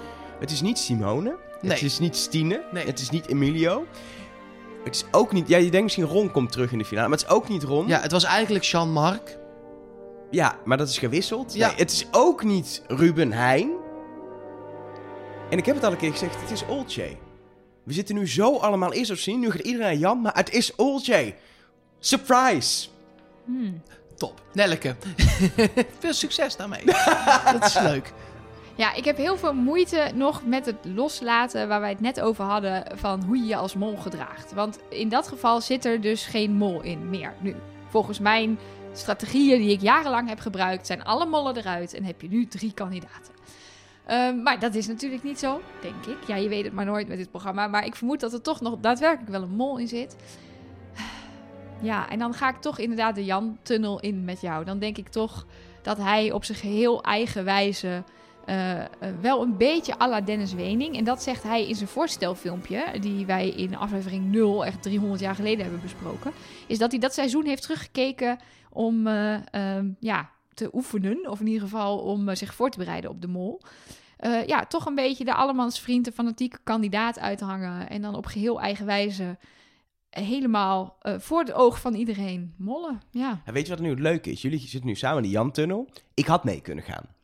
Het 0.40 0.50
is 0.50 0.60
niet 0.60 0.78
Simone. 0.78 1.36
Nee. 1.60 1.72
Het 1.72 1.82
is 1.82 1.98
niet 1.98 2.16
Stine. 2.16 2.62
Nee. 2.72 2.86
Het 2.86 3.00
is 3.00 3.10
niet 3.10 3.28
Emilio. 3.28 3.86
Het 4.84 4.94
is 4.94 5.04
ook 5.10 5.32
niet... 5.32 5.48
Ja, 5.48 5.56
je 5.56 5.70
denkt 5.70 5.82
misschien 5.82 6.04
Ron 6.04 6.30
komt 6.30 6.52
terug 6.52 6.72
in 6.72 6.78
de 6.78 6.84
finale. 6.84 7.08
Maar 7.08 7.18
het 7.18 7.26
is 7.26 7.34
ook 7.34 7.48
niet 7.48 7.62
Ron. 7.62 7.86
Ja, 7.86 8.00
het 8.00 8.12
was 8.12 8.24
eigenlijk 8.24 8.64
Jean-Marc. 8.64 9.38
Ja, 10.30 10.58
maar 10.64 10.76
dat 10.76 10.88
is 10.88 10.98
gewisseld. 10.98 11.54
Ja. 11.54 11.66
Nee, 11.66 11.76
het 11.76 11.92
is 11.92 12.06
ook 12.10 12.44
niet 12.44 12.82
Ruben 12.86 13.32
Heijn. 13.32 13.70
En 15.50 15.58
ik 15.58 15.66
heb 15.66 15.74
het 15.74 15.84
al 15.84 15.90
een 15.90 15.96
keer 15.96 16.12
gezegd, 16.12 16.40
het 16.40 16.50
is 16.50 16.66
Olcay. 16.66 17.18
We 17.84 17.92
zitten 17.92 18.14
nu 18.14 18.28
zo 18.28 18.56
allemaal 18.56 18.92
eerst 18.92 19.10
op 19.10 19.16
zien. 19.16 19.40
Nu 19.40 19.50
gaat 19.50 19.60
iedereen 19.60 19.86
naar 19.86 19.96
Jan, 19.96 20.20
maar 20.20 20.34
het 20.34 20.50
is 20.50 20.74
Olcay. 20.74 21.36
Surprise! 21.98 22.88
Hmm. 23.44 23.82
Top. 24.16 24.42
Nelleke. 24.52 24.96
Veel 25.98 26.12
succes 26.12 26.56
daarmee. 26.56 26.84
dat 27.52 27.64
is 27.64 27.78
leuk. 27.78 28.12
Ja, 28.76 28.94
ik 28.94 29.04
heb 29.04 29.16
heel 29.16 29.36
veel 29.36 29.54
moeite 29.54 30.10
nog 30.14 30.44
met 30.44 30.66
het 30.66 30.76
loslaten 30.94 31.68
waar 31.68 31.80
wij 31.80 31.90
het 31.90 32.00
net 32.00 32.20
over 32.20 32.44
hadden 32.44 32.84
van 32.94 33.22
hoe 33.22 33.36
je 33.36 33.46
je 33.46 33.56
als 33.56 33.74
mol 33.74 33.96
gedraagt. 33.96 34.52
Want 34.52 34.78
in 34.88 35.08
dat 35.08 35.28
geval 35.28 35.60
zit 35.60 35.84
er 35.84 36.00
dus 36.00 36.26
geen 36.26 36.52
mol 36.52 36.82
in 36.82 37.10
meer 37.10 37.34
nu. 37.40 37.54
Volgens 37.88 38.18
mijn 38.18 38.58
strategieën 38.92 39.58
die 39.58 39.70
ik 39.70 39.80
jarenlang 39.80 40.28
heb 40.28 40.40
gebruikt, 40.40 40.86
zijn 40.86 41.04
alle 41.04 41.26
mollen 41.26 41.56
eruit 41.56 41.94
en 41.94 42.04
heb 42.04 42.20
je 42.20 42.28
nu 42.28 42.46
drie 42.46 42.72
kandidaten. 42.72 43.34
Ehm, 44.06 44.42
maar 44.42 44.58
dat 44.60 44.74
is 44.74 44.86
natuurlijk 44.86 45.22
niet 45.22 45.38
zo, 45.38 45.60
denk 45.80 46.06
ik. 46.06 46.26
Ja, 46.26 46.36
je 46.36 46.48
weet 46.48 46.64
het 46.64 46.72
maar 46.72 46.84
nooit 46.84 47.08
met 47.08 47.18
dit 47.18 47.30
programma. 47.30 47.66
Maar 47.66 47.86
ik 47.86 47.94
vermoed 47.94 48.20
dat 48.20 48.32
er 48.32 48.42
toch 48.42 48.60
nog 48.60 48.76
daadwerkelijk 48.80 49.30
wel 49.30 49.42
een 49.42 49.56
mol 49.56 49.78
in 49.78 49.88
zit. 49.88 50.16
Ja, 51.80 52.08
en 52.08 52.18
dan 52.18 52.34
ga 52.34 52.48
ik 52.48 52.56
toch 52.56 52.78
inderdaad 52.78 53.14
de 53.14 53.24
Jan-tunnel 53.24 54.00
in 54.00 54.24
met 54.24 54.40
jou. 54.40 54.64
Dan 54.64 54.78
denk 54.78 54.98
ik 54.98 55.08
toch 55.08 55.46
dat 55.82 55.96
hij 55.96 56.32
op 56.32 56.44
zijn 56.44 56.58
geheel 56.58 57.02
eigen 57.02 57.44
wijze 57.44 58.02
eh, 58.46 58.80
eh, 58.80 58.88
wel 59.20 59.42
een 59.42 59.56
beetje 59.56 60.00
à 60.00 60.08
la 60.08 60.20
Dennis 60.20 60.52
Wening. 60.54 60.96
En 60.96 61.04
dat 61.04 61.22
zegt 61.22 61.42
hij 61.42 61.68
in 61.68 61.74
zijn 61.74 61.88
voorstelfilmpje, 61.88 62.84
die 63.00 63.26
wij 63.26 63.48
in 63.48 63.76
aflevering 63.76 64.24
0, 64.24 64.64
echt 64.64 64.82
300 64.82 65.20
jaar 65.20 65.34
geleden 65.34 65.62
hebben 65.62 65.80
besproken. 65.80 66.32
Is 66.66 66.78
dat 66.78 66.90
hij 66.90 67.00
dat 67.00 67.14
seizoen 67.14 67.44
heeft 67.44 67.62
teruggekeken 67.62 68.38
om 68.70 69.06
eh, 69.06 69.34
ehm, 69.50 69.90
ja, 70.00 70.30
te 70.54 70.70
oefenen. 70.72 71.30
Of 71.30 71.40
in 71.40 71.46
ieder 71.46 71.62
geval 71.62 71.98
om 71.98 72.34
zich 72.34 72.54
voor 72.54 72.70
te 72.70 72.78
bereiden 72.78 73.10
op 73.10 73.20
de 73.20 73.28
mol. 73.28 73.60
Ja, 74.46 74.64
toch 74.64 74.86
een 74.86 74.94
beetje 74.94 75.24
de 75.24 75.34
allemansvriend, 75.34 76.04
de 76.04 76.12
fanatieke 76.12 76.58
kandidaat 76.64 77.18
uithangen. 77.18 77.88
En 77.88 78.02
dan 78.02 78.14
op 78.14 78.26
geheel 78.26 78.60
eigen 78.60 78.86
wijze 78.86 79.38
helemaal 80.10 80.98
voor 81.02 81.38
het 81.38 81.52
oog 81.52 81.80
van 81.80 81.94
iedereen 81.94 82.54
mollen. 82.58 83.02
Ja. 83.10 83.42
Weet 83.44 83.66
je 83.66 83.72
wat 83.72 83.82
nu 83.82 83.90
het 83.90 84.00
leuke 84.00 84.30
is? 84.30 84.42
Jullie 84.42 84.58
zitten 84.58 84.86
nu 84.86 84.94
samen 84.94 85.16
in 85.16 85.22
de 85.22 85.28
Jan-tunnel. 85.28 85.88
Ik 86.14 86.26
had 86.26 86.44
mee 86.44 86.60
kunnen 86.60 86.84
gaan. 86.84 87.15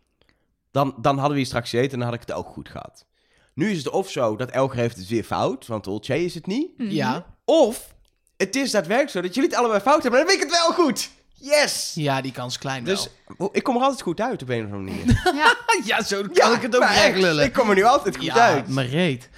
Dan, 0.73 0.95
dan 0.99 1.15
hadden 1.15 1.33
we 1.33 1.37
hier 1.37 1.47
straks 1.47 1.71
gezeten 1.71 1.93
en 1.93 1.99
dan 1.99 2.09
had 2.09 2.15
ik 2.17 2.27
het 2.27 2.33
ook 2.33 2.49
goed 2.49 2.69
gehad. 2.69 3.07
Nu 3.55 3.71
is 3.71 3.79
het 3.79 3.91
of 3.91 4.11
zo 4.11 4.37
dat 4.37 4.51
Elger 4.51 4.79
heeft 4.79 4.97
het 4.97 5.09
weer 5.09 5.25
fout, 5.25 5.67
want 5.67 5.87
Olcay 5.87 6.19
is 6.19 6.35
het 6.35 6.47
niet. 6.47 6.79
Mhm. 6.79 6.91
Ja. 6.91 7.27
Of 7.45 7.95
het 8.37 8.57
is 8.57 8.71
daadwerkelijk 8.71 9.13
zo 9.13 9.21
dat 9.21 9.35
jullie 9.35 9.51
het 9.51 9.59
allebei 9.59 9.81
fout 9.81 10.03
hebben, 10.03 10.11
maar 10.11 10.29
dan 10.29 10.39
weet 10.39 10.45
ik 10.45 10.51
het 10.53 10.61
wel 10.61 10.85
goed. 10.85 11.11
Yes! 11.35 11.93
Ja, 11.95 12.21
die 12.21 12.33
kans 12.33 12.59
klein 12.59 12.85
Dus 12.85 13.09
ik 13.53 13.63
kom 13.63 13.77
er 13.77 13.83
altijd 13.83 14.03
goed 14.03 14.21
uit 14.21 14.43
op 14.43 14.49
een 14.49 14.67
of 14.67 14.73
andere 14.73 14.97
manier. 14.97 15.21
Ja. 15.35 15.57
wel. 15.67 15.83
Ja, 15.85 16.03
zo 16.03 16.23
kan 16.33 16.53
ik 16.53 16.63
het 16.63 16.77
ook 16.77 16.83
echt 16.83 17.03
echt, 17.03 17.19
lullen. 17.19 17.45
Ik 17.45 17.53
kom 17.53 17.69
er 17.69 17.75
nu 17.75 17.85
altijd 17.85 18.17
goed 18.17 18.25
ja, 18.25 18.35
uit. 18.35 18.69
maar 18.69 18.87
reet. 18.87 19.29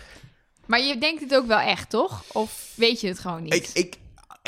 Maar 0.66 0.80
je 0.80 0.98
denkt 0.98 1.20
het 1.20 1.34
ook 1.34 1.46
wel 1.46 1.58
echt, 1.58 1.90
toch? 1.90 2.24
Of 2.32 2.72
weet 2.74 3.00
je 3.00 3.08
het 3.08 3.18
gewoon 3.18 3.42
niet? 3.42 3.54
Ik, 3.54 3.68
ik, 3.72 3.96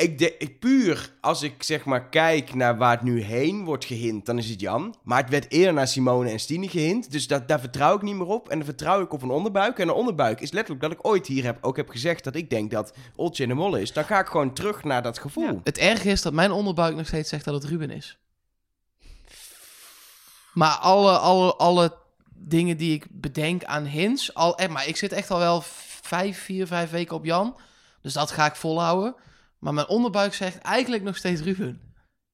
ik, 0.02 0.18
de, 0.18 0.56
puur 0.60 1.12
als 1.20 1.42
ik 1.42 1.62
zeg 1.62 1.84
maar 1.84 2.08
kijk 2.08 2.54
naar 2.54 2.76
waar 2.76 2.90
het 2.90 3.02
nu 3.02 3.22
heen 3.22 3.64
wordt 3.64 3.84
gehint, 3.84 4.26
dan 4.26 4.38
is 4.38 4.48
het 4.48 4.60
Jan. 4.60 4.94
Maar 5.02 5.20
het 5.20 5.30
werd 5.30 5.50
eerder 5.52 5.74
naar 5.74 5.88
Simone 5.88 6.30
en 6.30 6.40
Stine 6.40 6.68
gehint. 6.68 7.10
Dus 7.10 7.26
dat, 7.26 7.48
daar 7.48 7.60
vertrouw 7.60 7.96
ik 7.96 8.02
niet 8.02 8.14
meer 8.14 8.26
op. 8.26 8.48
En 8.48 8.56
dan 8.56 8.66
vertrouw 8.66 9.02
ik 9.02 9.12
op 9.12 9.22
een 9.22 9.30
onderbuik. 9.30 9.78
En 9.78 9.88
een 9.88 9.94
onderbuik 9.94 10.40
is 10.40 10.50
letterlijk 10.50 10.82
dat 10.82 10.92
ik 10.92 11.06
ooit 11.06 11.26
hier 11.26 11.44
heb, 11.44 11.58
ook 11.60 11.76
heb 11.76 11.88
gezegd 11.88 12.24
dat 12.24 12.34
ik 12.34 12.50
denk 12.50 12.70
dat 12.70 12.92
Oltje 13.14 13.42
in 13.42 13.48
de 13.48 13.54
Molle 13.54 13.80
is. 13.80 13.92
Dan 13.92 14.04
ga 14.04 14.20
ik 14.20 14.26
gewoon 14.26 14.52
terug 14.52 14.84
naar 14.84 15.02
dat 15.02 15.18
gevoel. 15.18 15.60
Het 15.64 15.78
erge 15.78 16.08
is 16.08 16.22
dat 16.22 16.32
mijn 16.32 16.52
onderbuik 16.52 16.96
nog 16.96 17.06
steeds 17.06 17.28
zegt 17.28 17.44
dat 17.44 17.54
het 17.54 17.64
Ruben 17.64 17.90
is. 17.90 18.18
Maar 20.52 20.74
alle, 20.74 21.18
alle, 21.18 21.54
alle 21.54 21.96
dingen 22.34 22.76
die 22.76 22.94
ik 22.94 23.06
bedenk 23.10 23.64
aan 23.64 23.84
hints... 23.84 24.34
Al, 24.34 24.58
eh, 24.58 24.68
maar 24.68 24.88
ik 24.88 24.96
zit 24.96 25.12
echt 25.12 25.30
al 25.30 25.38
wel 25.38 25.62
vijf, 26.02 26.42
vier, 26.42 26.66
vijf 26.66 26.90
weken 26.90 27.16
op 27.16 27.24
Jan. 27.24 27.56
Dus 28.02 28.12
dat 28.12 28.30
ga 28.30 28.46
ik 28.46 28.56
volhouden. 28.56 29.14
Maar 29.58 29.74
mijn 29.74 29.88
onderbuik 29.88 30.34
zegt 30.34 30.58
eigenlijk 30.58 31.02
nog 31.02 31.16
steeds 31.16 31.40
Ruben. 31.40 31.80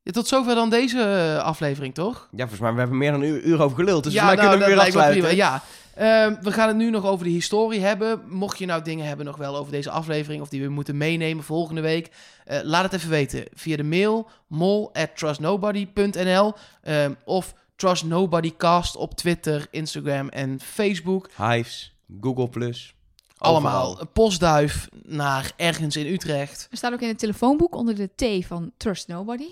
Ja, 0.03 0.13
tot 0.13 0.27
zover 0.27 0.55
dan 0.55 0.71
deze 0.71 1.01
eh, 1.03 1.45
aflevering, 1.45 1.95
toch? 1.95 2.29
Ja, 2.31 2.39
volgens 2.39 2.61
mij, 2.61 2.73
we 2.73 2.79
hebben 2.79 2.99
meer 2.99 3.11
dan 3.13 3.23
een 3.23 3.49
uur, 3.49 3.63
over 3.63 3.77
geluld. 3.77 4.05
Dus 4.05 4.13
ja, 4.13 4.25
nou, 4.25 4.37
kunnen 4.37 4.59
we 4.59 4.65
weer 4.65 4.79
afsluiten. 4.79 5.21
prima. 5.21 5.37
Ja, 5.37 5.63
Ehm, 5.95 6.35
we 6.41 6.53
gaan 6.53 6.69
het 6.69 6.77
nu 6.77 6.91
nog 6.91 7.05
over 7.05 7.25
de 7.25 7.31
historie 7.31 7.81
hebben. 7.81 8.23
Mocht 8.29 8.59
je 8.59 8.67
nou 8.67 8.83
dingen 8.83 9.07
hebben 9.07 9.27
nog 9.27 9.37
wel 9.37 9.57
over 9.57 9.73
deze 9.73 9.91
aflevering... 9.91 10.43
of 10.43 10.49
die 10.49 10.63
we 10.63 10.69
moeten 10.69 10.97
meenemen 10.97 11.45
volgende 11.45 11.81
week... 11.81 12.11
eh, 12.45 12.59
laat 12.63 12.83
het 12.83 12.93
even 12.93 13.11
weten 13.11 13.45
via 13.55 13.77
de 13.77 13.83
mail 13.83 14.29
mol 14.47 14.95
at 14.95 15.17
trustnobody.nl 15.17 16.55
ehm, 16.83 17.15
of 17.25 17.55
trustnobodycast 17.77 18.97
op 18.97 19.15
Twitter, 19.15 19.67
Instagram 19.71 20.29
en 20.29 20.61
Facebook. 20.61 21.31
Hives, 21.37 21.97
Google+. 22.21 22.75
Allemaal 23.43 23.85
overal. 23.87 24.01
een 24.01 24.13
postduif 24.13 24.89
naar 25.03 25.53
ergens 25.57 25.97
in 25.97 26.07
Utrecht. 26.07 26.67
Er 26.71 26.77
staat 26.77 26.93
ook 26.93 27.01
in 27.01 27.09
het 27.09 27.19
telefoonboek 27.19 27.75
onder 27.75 27.95
de 27.95 28.11
T 28.41 28.47
van 28.47 28.73
Trust 28.77 29.09
Nobody. 29.09 29.49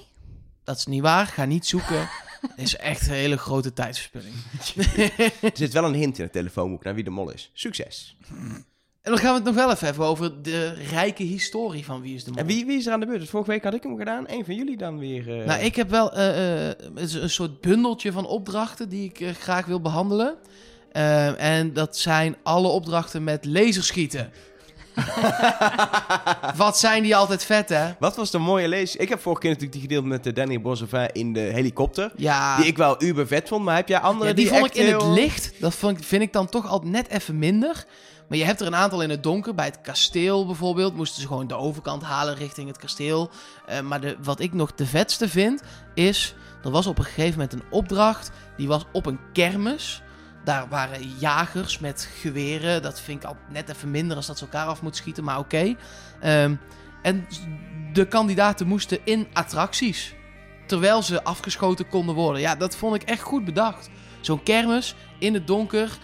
Dat 0.64 0.76
is 0.76 0.86
niet 0.86 1.02
waar, 1.02 1.26
ga 1.26 1.44
niet 1.44 1.66
zoeken. 1.66 2.08
Het 2.40 2.66
is 2.66 2.76
echt 2.76 3.06
een 3.06 3.12
hele 3.14 3.36
grote 3.38 3.72
tijdsverspilling. 3.72 4.34
Er 5.42 5.50
zit 5.54 5.72
wel 5.72 5.84
een 5.84 5.94
hint 5.94 6.18
in 6.18 6.24
het 6.24 6.32
telefoonboek 6.32 6.84
naar 6.84 6.94
wie 6.94 7.04
de 7.04 7.10
mol 7.10 7.30
is. 7.30 7.50
Succes. 7.52 8.16
En 9.02 9.10
dan 9.10 9.18
gaan 9.18 9.30
we 9.30 9.34
het 9.36 9.44
nog 9.44 9.54
wel 9.54 9.70
even 9.70 9.86
hebben 9.86 10.06
over 10.06 10.42
de 10.42 10.68
rijke 10.72 11.22
historie 11.22 11.84
van 11.84 12.00
Wie 12.00 12.14
is 12.14 12.24
de 12.24 12.30
Mol. 12.30 12.40
En 12.40 12.46
wie, 12.46 12.66
wie 12.66 12.78
is 12.78 12.86
er 12.86 12.92
aan 12.92 13.00
de 13.00 13.06
beurt? 13.06 13.20
Dus 13.20 13.28
vorige 13.30 13.50
week 13.50 13.64
had 13.64 13.74
ik 13.74 13.82
hem 13.82 13.96
gedaan. 13.98 14.24
Eén 14.28 14.44
van 14.44 14.54
jullie 14.54 14.76
dan 14.76 14.98
weer. 14.98 15.40
eh, 15.40 15.46
Nou, 15.46 15.60
ik 15.62 15.76
heb 15.76 15.90
wel 15.90 16.12
eh, 16.12 16.68
eh, 16.70 16.76
een 16.94 17.30
soort 17.30 17.60
bundeltje 17.60 18.12
van 18.12 18.26
opdrachten 18.26 18.88
die 18.88 19.12
ik 19.14 19.36
graag 19.38 19.66
wil 19.66 19.80
behandelen. 19.80 20.36
Eh, 20.92 21.58
en 21.58 21.72
dat 21.72 21.96
zijn 21.96 22.36
alle 22.42 22.68
opdrachten 22.68 23.24
met 23.24 23.44
laserschieten. 23.44 24.32
Wat 26.56 26.78
zijn 26.78 27.02
die 27.02 27.16
altijd 27.16 27.44
vet, 27.44 27.68
hè? 27.68 27.90
Wat 27.98 28.16
was 28.16 28.30
de 28.30 28.38
mooie 28.38 28.68
lees? 28.68 28.96
Ik 28.96 29.08
heb 29.08 29.20
vorige 29.20 29.40
keer 29.40 29.50
natuurlijk 29.50 29.78
die 29.80 29.88
gedeeld 29.88 30.04
met 30.04 30.26
eh, 30.26 30.34
Danny 30.34 30.60
Bosova 30.60 31.12
in 31.12 31.32
de 31.32 31.40
helikopter. 31.40 32.12
Ja, 32.16 32.56
Die 32.56 32.66
ik 32.66 32.76
wel 32.76 33.02
uber 33.02 33.26
vet 33.26 33.48
vond, 33.48 33.64
maar 33.64 33.76
heb 33.76 33.88
jij 33.88 33.98
andere 34.00 34.28
ja, 34.28 34.34
die, 34.36 34.44
die, 34.44 34.54
vond 34.54 34.66
ik 34.66 34.74
in 34.74 34.86
heel- 34.86 34.98
het 34.98 35.18
licht. 35.18 35.52
Dat 35.60 35.74
vond 35.74 35.98
ik, 35.98 36.04
vind 36.04 36.22
ik 36.22 36.32
dan 36.32 36.48
toch 36.48 36.68
altijd 36.68 36.92
net 36.92 37.08
even 37.08 37.38
minder. 37.38 37.84
Maar 38.28 38.38
je 38.38 38.44
hebt 38.44 38.60
er 38.60 38.66
een 38.66 38.76
aantal 38.76 39.02
in 39.02 39.10
het 39.10 39.22
donker. 39.22 39.54
Bij 39.54 39.64
het 39.66 39.80
kasteel 39.82 40.46
bijvoorbeeld 40.46 40.96
moesten 40.96 41.20
ze 41.20 41.26
gewoon 41.26 41.46
de 41.46 41.56
overkant 41.56 42.02
halen 42.02 42.34
richting 42.34 42.68
het 42.68 42.78
kasteel. 42.78 43.30
Eh, 43.66 43.80
maar 43.80 44.00
de, 44.00 44.16
wat 44.22 44.40
ik 44.40 44.52
nog 44.52 44.74
de 44.74 44.86
vetste 44.86 45.28
vind, 45.28 45.62
is... 45.94 46.34
Er 46.64 46.70
was 46.70 46.86
op 46.86 46.98
een 46.98 47.04
gegeven 47.04 47.30
moment 47.32 47.52
een 47.52 47.62
opdracht. 47.70 48.30
Die 48.56 48.68
was 48.68 48.84
op 48.92 49.06
een 49.06 49.18
kermis. 49.32 50.02
Daar 50.50 50.68
waren 50.68 51.08
jagers 51.18 51.78
met 51.78 52.08
geweren. 52.20 52.82
Dat 52.82 53.00
vind 53.00 53.22
ik 53.22 53.28
al 53.28 53.36
net 53.48 53.68
even 53.68 53.90
minder 53.90 54.16
als 54.16 54.26
dat 54.26 54.38
ze 54.38 54.44
elkaar 54.44 54.66
af 54.66 54.82
moeten 54.82 55.00
schieten. 55.00 55.24
Maar 55.24 55.38
oké. 55.38 55.74
Ehm, 56.20 56.54
en 57.02 57.26
de 57.92 58.08
kandidaten 58.08 58.66
moesten 58.66 58.98
in 59.04 59.26
attracties. 59.32 60.14
Terwijl 60.66 61.02
ze 61.02 61.24
afgeschoten 61.24 61.88
konden 61.88 62.14
worden. 62.14 62.40
Ja, 62.40 62.54
dat 62.56 62.76
vond 62.76 62.94
ik 62.94 63.02
echt 63.02 63.22
goed 63.22 63.44
bedacht. 63.44 63.88
Zo'n 64.20 64.42
kermis 64.42 64.94
in 65.18 65.34
het 65.34 65.46
donker. 65.46 65.98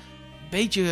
Beetje. 0.50 0.82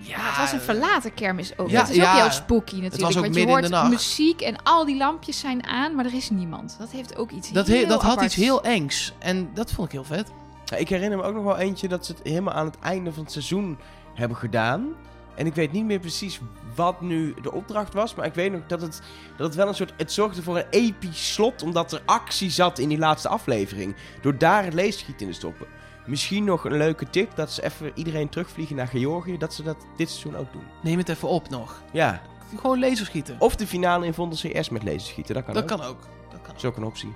Ja, 0.00 0.16
Maar 0.16 0.26
het 0.28 0.36
was 0.38 0.52
een 0.52 0.60
verlaten 0.60 1.14
kermis 1.14 1.58
ook. 1.58 1.70
Ja, 1.70 1.80
dat 1.80 1.88
is 1.90 1.96
ook 1.96 2.02
ja. 2.02 2.14
heel 2.22 2.30
spooky 2.30 2.74
natuurlijk. 2.74 3.02
was 3.02 3.16
ook 3.16 3.22
want 3.22 3.34
je 3.34 3.46
hoort 3.46 3.62
de 3.62 3.68
nacht. 3.68 3.90
muziek 3.90 4.40
en 4.40 4.62
al 4.62 4.84
die 4.84 4.96
lampjes 4.96 5.38
zijn 5.38 5.66
aan, 5.66 5.94
maar 5.94 6.04
er 6.04 6.14
is 6.14 6.30
niemand. 6.30 6.76
Dat 6.78 6.90
heeft 6.90 7.16
ook 7.16 7.30
iets 7.30 7.50
Dat, 7.50 7.66
heel 7.66 7.80
he- 7.80 7.86
dat 7.86 8.02
had 8.02 8.22
iets 8.22 8.34
heel 8.34 8.62
engs. 8.62 9.12
En 9.18 9.50
dat 9.54 9.72
vond 9.72 9.86
ik 9.86 9.92
heel 9.92 10.04
vet. 10.04 10.30
Ja, 10.64 10.76
ik 10.76 10.88
herinner 10.88 11.18
me 11.18 11.24
ook 11.24 11.34
nog 11.34 11.44
wel 11.44 11.58
eentje 11.58 11.88
dat 11.88 12.06
ze 12.06 12.12
het 12.12 12.20
helemaal 12.22 12.54
aan 12.54 12.66
het 12.66 12.78
einde 12.78 13.12
van 13.12 13.22
het 13.22 13.32
seizoen 13.32 13.78
hebben 14.14 14.36
gedaan. 14.36 14.94
En 15.34 15.46
ik 15.46 15.54
weet 15.54 15.72
niet 15.72 15.84
meer 15.84 15.98
precies 15.98 16.40
wat 16.74 17.00
nu 17.00 17.34
de 17.42 17.52
opdracht 17.52 17.94
was. 17.94 18.14
Maar 18.14 18.26
ik 18.26 18.34
weet 18.34 18.52
nog 18.52 18.60
dat 18.66 18.80
het, 18.80 19.02
dat 19.36 19.46
het 19.46 19.56
wel 19.56 19.68
een 19.68 19.74
soort... 19.74 19.92
Het 19.96 20.12
zorgde 20.12 20.42
voor 20.42 20.56
een 20.56 20.66
episch 20.70 21.32
slot. 21.32 21.62
Omdat 21.62 21.92
er 21.92 22.02
actie 22.04 22.50
zat 22.50 22.78
in 22.78 22.88
die 22.88 22.98
laatste 22.98 23.28
aflevering. 23.28 23.96
Door 24.20 24.38
daar 24.38 24.64
het 24.64 24.74
leesschieten 24.74 25.26
in 25.26 25.32
te 25.32 25.38
stoppen. 25.38 25.66
Misschien 26.06 26.44
nog 26.44 26.64
een 26.64 26.76
leuke 26.76 27.10
tip. 27.10 27.36
Dat 27.36 27.52
ze 27.52 27.64
even 27.64 27.90
iedereen 27.94 28.28
terugvliegen 28.28 28.76
naar 28.76 28.86
Georgië. 28.86 29.38
Dat 29.38 29.54
ze 29.54 29.62
dat 29.62 29.76
dit 29.96 30.10
seizoen 30.10 30.36
ook 30.36 30.52
doen. 30.52 30.64
Neem 30.82 30.98
het 30.98 31.08
even 31.08 31.28
op 31.28 31.48
nog. 31.48 31.82
Ja. 31.92 32.22
Gewoon 32.56 32.78
laserschieten. 32.78 33.36
Of 33.38 33.56
de 33.56 33.66
finale 33.66 34.06
in 34.06 34.14
Vondel 34.14 34.38
CS 34.38 34.68
met 34.68 34.82
laserschieten. 34.82 35.34
Dat 35.34 35.44
kan 35.44 35.54
dat 35.54 35.62
ook. 35.62 35.68
kan 35.68 35.80
ook. 35.80 36.00
Dat 36.00 36.40
kan 36.40 36.40
Dat 36.46 36.56
is 36.56 36.64
ook 36.64 36.76
een 36.76 36.84
optie. 36.84 37.14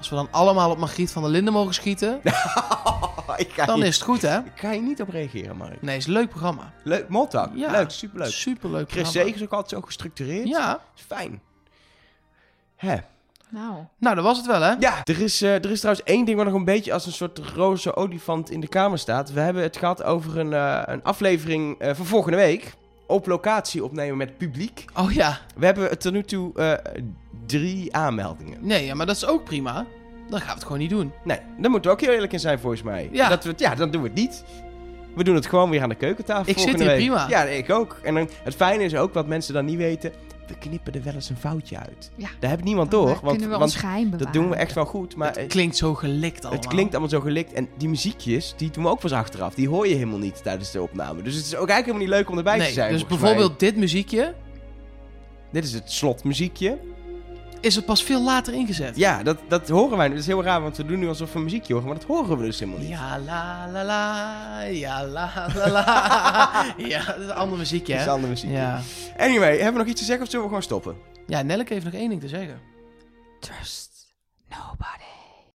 Als 0.00 0.08
we 0.08 0.14
dan 0.14 0.28
allemaal 0.30 0.70
op 0.70 0.78
Margriet 0.78 1.12
van 1.12 1.22
der 1.22 1.30
Linden 1.30 1.52
mogen 1.52 1.74
schieten, 1.74 2.20
ik 3.36 3.52
ga 3.52 3.64
dan 3.66 3.82
is 3.82 3.94
het 3.94 4.04
goed, 4.04 4.22
hè? 4.22 4.38
Ik 4.38 4.52
ga 4.54 4.70
hier 4.70 4.82
niet 4.82 5.00
op 5.00 5.08
reageren, 5.08 5.56
Mark. 5.56 5.82
Nee, 5.82 5.96
is 5.96 6.06
een 6.06 6.12
leuk 6.12 6.28
programma. 6.28 6.72
Leuk, 6.84 7.08
Moltak. 7.08 7.50
Ja. 7.54 7.70
Leuk, 7.70 7.90
superleuk. 7.90 8.30
Superleuk 8.30 8.90
Chris 8.90 9.02
programma. 9.02 9.26
Segers 9.28 9.42
ook 9.44 9.52
altijd 9.52 9.70
zo 9.70 9.80
gestructureerd. 9.86 10.48
Ja. 10.48 10.80
Is 10.96 11.02
fijn. 11.02 11.40
Hè. 12.76 12.96
Nou, 13.48 13.74
Nou, 13.98 14.14
dat 14.14 14.24
was 14.24 14.36
het 14.36 14.46
wel, 14.46 14.60
hè? 14.60 14.72
Ja, 14.78 15.00
er 15.04 15.20
is, 15.20 15.42
eh, 15.42 15.54
er 15.54 15.70
is 15.70 15.80
trouwens 15.80 16.06
één 16.06 16.24
ding 16.24 16.36
wat 16.36 16.46
nog 16.46 16.54
een 16.54 16.64
beetje 16.64 16.92
als 16.92 17.06
een 17.06 17.12
soort 17.12 17.38
roze 17.38 17.96
olifant 17.96 18.50
in 18.50 18.60
de 18.60 18.68
kamer 18.68 18.98
staat. 18.98 19.32
We 19.32 19.40
hebben 19.40 19.62
het 19.62 19.76
gehad 19.76 20.02
over 20.02 20.38
een, 20.38 20.52
eh, 20.52 20.82
een 20.84 21.02
aflevering 21.02 21.78
eh, 21.78 21.94
van 21.94 22.06
volgende 22.06 22.36
week. 22.36 22.74
Op 23.10 23.26
locatie 23.26 23.84
opnemen 23.84 24.16
met 24.16 24.38
publiek. 24.38 24.84
Oh 24.94 25.12
ja. 25.12 25.38
We 25.56 25.64
hebben 25.66 25.98
tot 25.98 26.12
nu 26.12 26.22
toe 26.22 26.54
eh, 26.54 26.72
drie 27.46 27.94
aanmeldingen. 27.96 28.58
Nee, 28.60 28.84
ja, 28.86 28.94
maar 28.94 29.06
dat 29.06 29.16
is 29.16 29.26
ook 29.26 29.44
prima. 29.44 29.86
Dan 30.28 30.38
gaan 30.38 30.48
we 30.48 30.54
het 30.54 30.62
gewoon 30.62 30.78
niet 30.78 30.90
doen. 30.90 31.12
Nee, 31.24 31.38
daar 31.58 31.70
moeten 31.70 31.90
we 31.90 31.96
ook 31.96 32.02
heel 32.02 32.12
eerlijk 32.14 32.32
in 32.32 32.40
zijn 32.40 32.58
volgens 32.58 32.82
mij. 32.82 33.08
Ja. 33.12 33.28
Dat 33.28 33.44
we, 33.44 33.52
ja, 33.56 33.74
dan 33.74 33.90
doen 33.90 34.02
we 34.02 34.08
het 34.08 34.16
niet. 34.16 34.44
We 35.14 35.24
doen 35.24 35.34
het 35.34 35.46
gewoon 35.46 35.70
weer 35.70 35.82
aan 35.82 35.88
de 35.88 35.94
keukentafel 35.94 36.52
Ik 36.52 36.58
zit 36.58 36.76
hier 36.78 36.86
week. 36.86 36.96
prima. 36.96 37.26
Ja, 37.28 37.42
ik 37.42 37.70
ook. 37.70 37.98
En 38.02 38.14
dan, 38.14 38.28
het 38.44 38.54
fijne 38.54 38.84
is 38.84 38.94
ook, 38.94 39.14
wat 39.14 39.26
mensen 39.26 39.54
dan 39.54 39.64
niet 39.64 39.76
weten... 39.76 40.12
We 40.50 40.58
knippen 40.58 40.92
er 40.94 41.02
wel 41.02 41.14
eens 41.14 41.28
een 41.30 41.36
foutje 41.36 41.78
uit. 41.78 42.10
Ja. 42.16 42.28
Daar 42.40 42.50
heeft 42.50 42.64
niemand 42.64 42.90
Dan, 42.90 43.00
door. 43.00 43.08
eh, 43.10 43.14
Want, 43.22 43.30
kunnen 43.30 43.48
we 43.48 43.58
want 43.58 43.62
ons 43.72 43.76
geheim 43.80 44.04
bewaren. 44.10 44.24
dat 44.24 44.32
doen 44.32 44.48
we 44.50 44.56
echt 44.56 44.74
wel 44.74 44.84
goed. 44.84 45.16
Maar 45.16 45.36
het 45.36 45.46
klinkt 45.46 45.76
zo 45.76 45.94
gelikt 45.94 46.40
allemaal. 46.44 46.60
het 46.62 46.66
klinkt 46.70 46.90
allemaal 46.90 47.10
zo 47.10 47.20
gelikt. 47.20 47.52
En 47.52 47.68
die 47.78 47.88
muziekjes, 47.88 48.54
die 48.56 48.70
doen 48.70 48.84
we 48.84 48.90
ook 48.90 49.00
pas 49.00 49.12
achteraf. 49.12 49.54
Die 49.54 49.68
hoor 49.68 49.86
je 49.88 49.94
helemaal 49.94 50.18
niet 50.18 50.42
tijdens 50.42 50.70
de 50.70 50.82
opname. 50.82 51.22
Dus 51.22 51.34
het 51.34 51.44
is 51.44 51.54
ook 51.56 51.68
eigenlijk 51.68 51.86
helemaal 51.86 52.06
niet 52.06 52.16
leuk 52.16 52.30
om 52.30 52.36
erbij 52.38 52.56
Nee, 52.56 52.66
te 52.66 52.72
zijn. 52.72 52.92
dus 52.92 53.00
mij. 53.00 53.08
bijvoorbeeld 53.18 53.60
dit 53.60 53.76
muziekje 53.76 54.34
Dit 55.52 55.64
is 55.64 55.72
het 55.72 55.90
slotmuziekje. 55.92 56.78
Is 57.60 57.76
er 57.76 57.82
pas 57.82 58.02
veel 58.02 58.22
later 58.22 58.54
ingezet. 58.54 58.96
Ja, 58.96 59.22
dat, 59.22 59.38
dat 59.48 59.68
horen 59.68 59.96
wij. 59.96 60.08
Dat 60.08 60.18
is 60.18 60.26
heel 60.26 60.42
raar, 60.42 60.62
want 60.62 60.76
we 60.76 60.84
doen 60.84 60.98
nu 60.98 61.08
alsof 61.08 61.32
we 61.32 61.38
een 61.38 61.44
muziekje 61.44 61.72
horen. 61.72 61.88
Maar 61.88 61.98
dat 61.98 62.06
horen 62.08 62.38
we 62.38 62.44
dus 62.44 62.58
helemaal 62.58 62.80
niet. 62.80 62.88
Ja 62.88 63.18
la 63.18 63.68
la 63.72 63.84
la, 63.84 64.60
ja 64.62 65.04
la 65.04 65.46
la 65.54 65.68
la. 65.70 66.64
ja, 66.92 67.04
dat 67.04 67.16
is 67.18 67.24
een 67.24 67.32
ander 67.34 67.58
muziekje, 67.58 67.92
Dat 67.92 68.00
is 68.00 68.06
hè? 68.06 68.12
andere 68.12 68.32
muziek. 68.32 68.50
Ja. 68.50 68.80
Anyway, 69.18 69.52
hebben 69.54 69.72
we 69.72 69.78
nog 69.78 69.86
iets 69.88 70.00
te 70.00 70.06
zeggen 70.06 70.24
of 70.24 70.30
zullen 70.30 70.44
we 70.44 70.48
gewoon 70.50 70.64
stoppen? 70.64 70.96
ja, 71.26 71.42
Nelleke 71.42 71.72
heeft 71.72 71.84
nog 71.84 71.94
één 71.94 72.08
ding 72.08 72.20
te 72.20 72.28
zeggen. 72.28 72.60
Trust 73.40 73.90
nobody. 74.48 75.09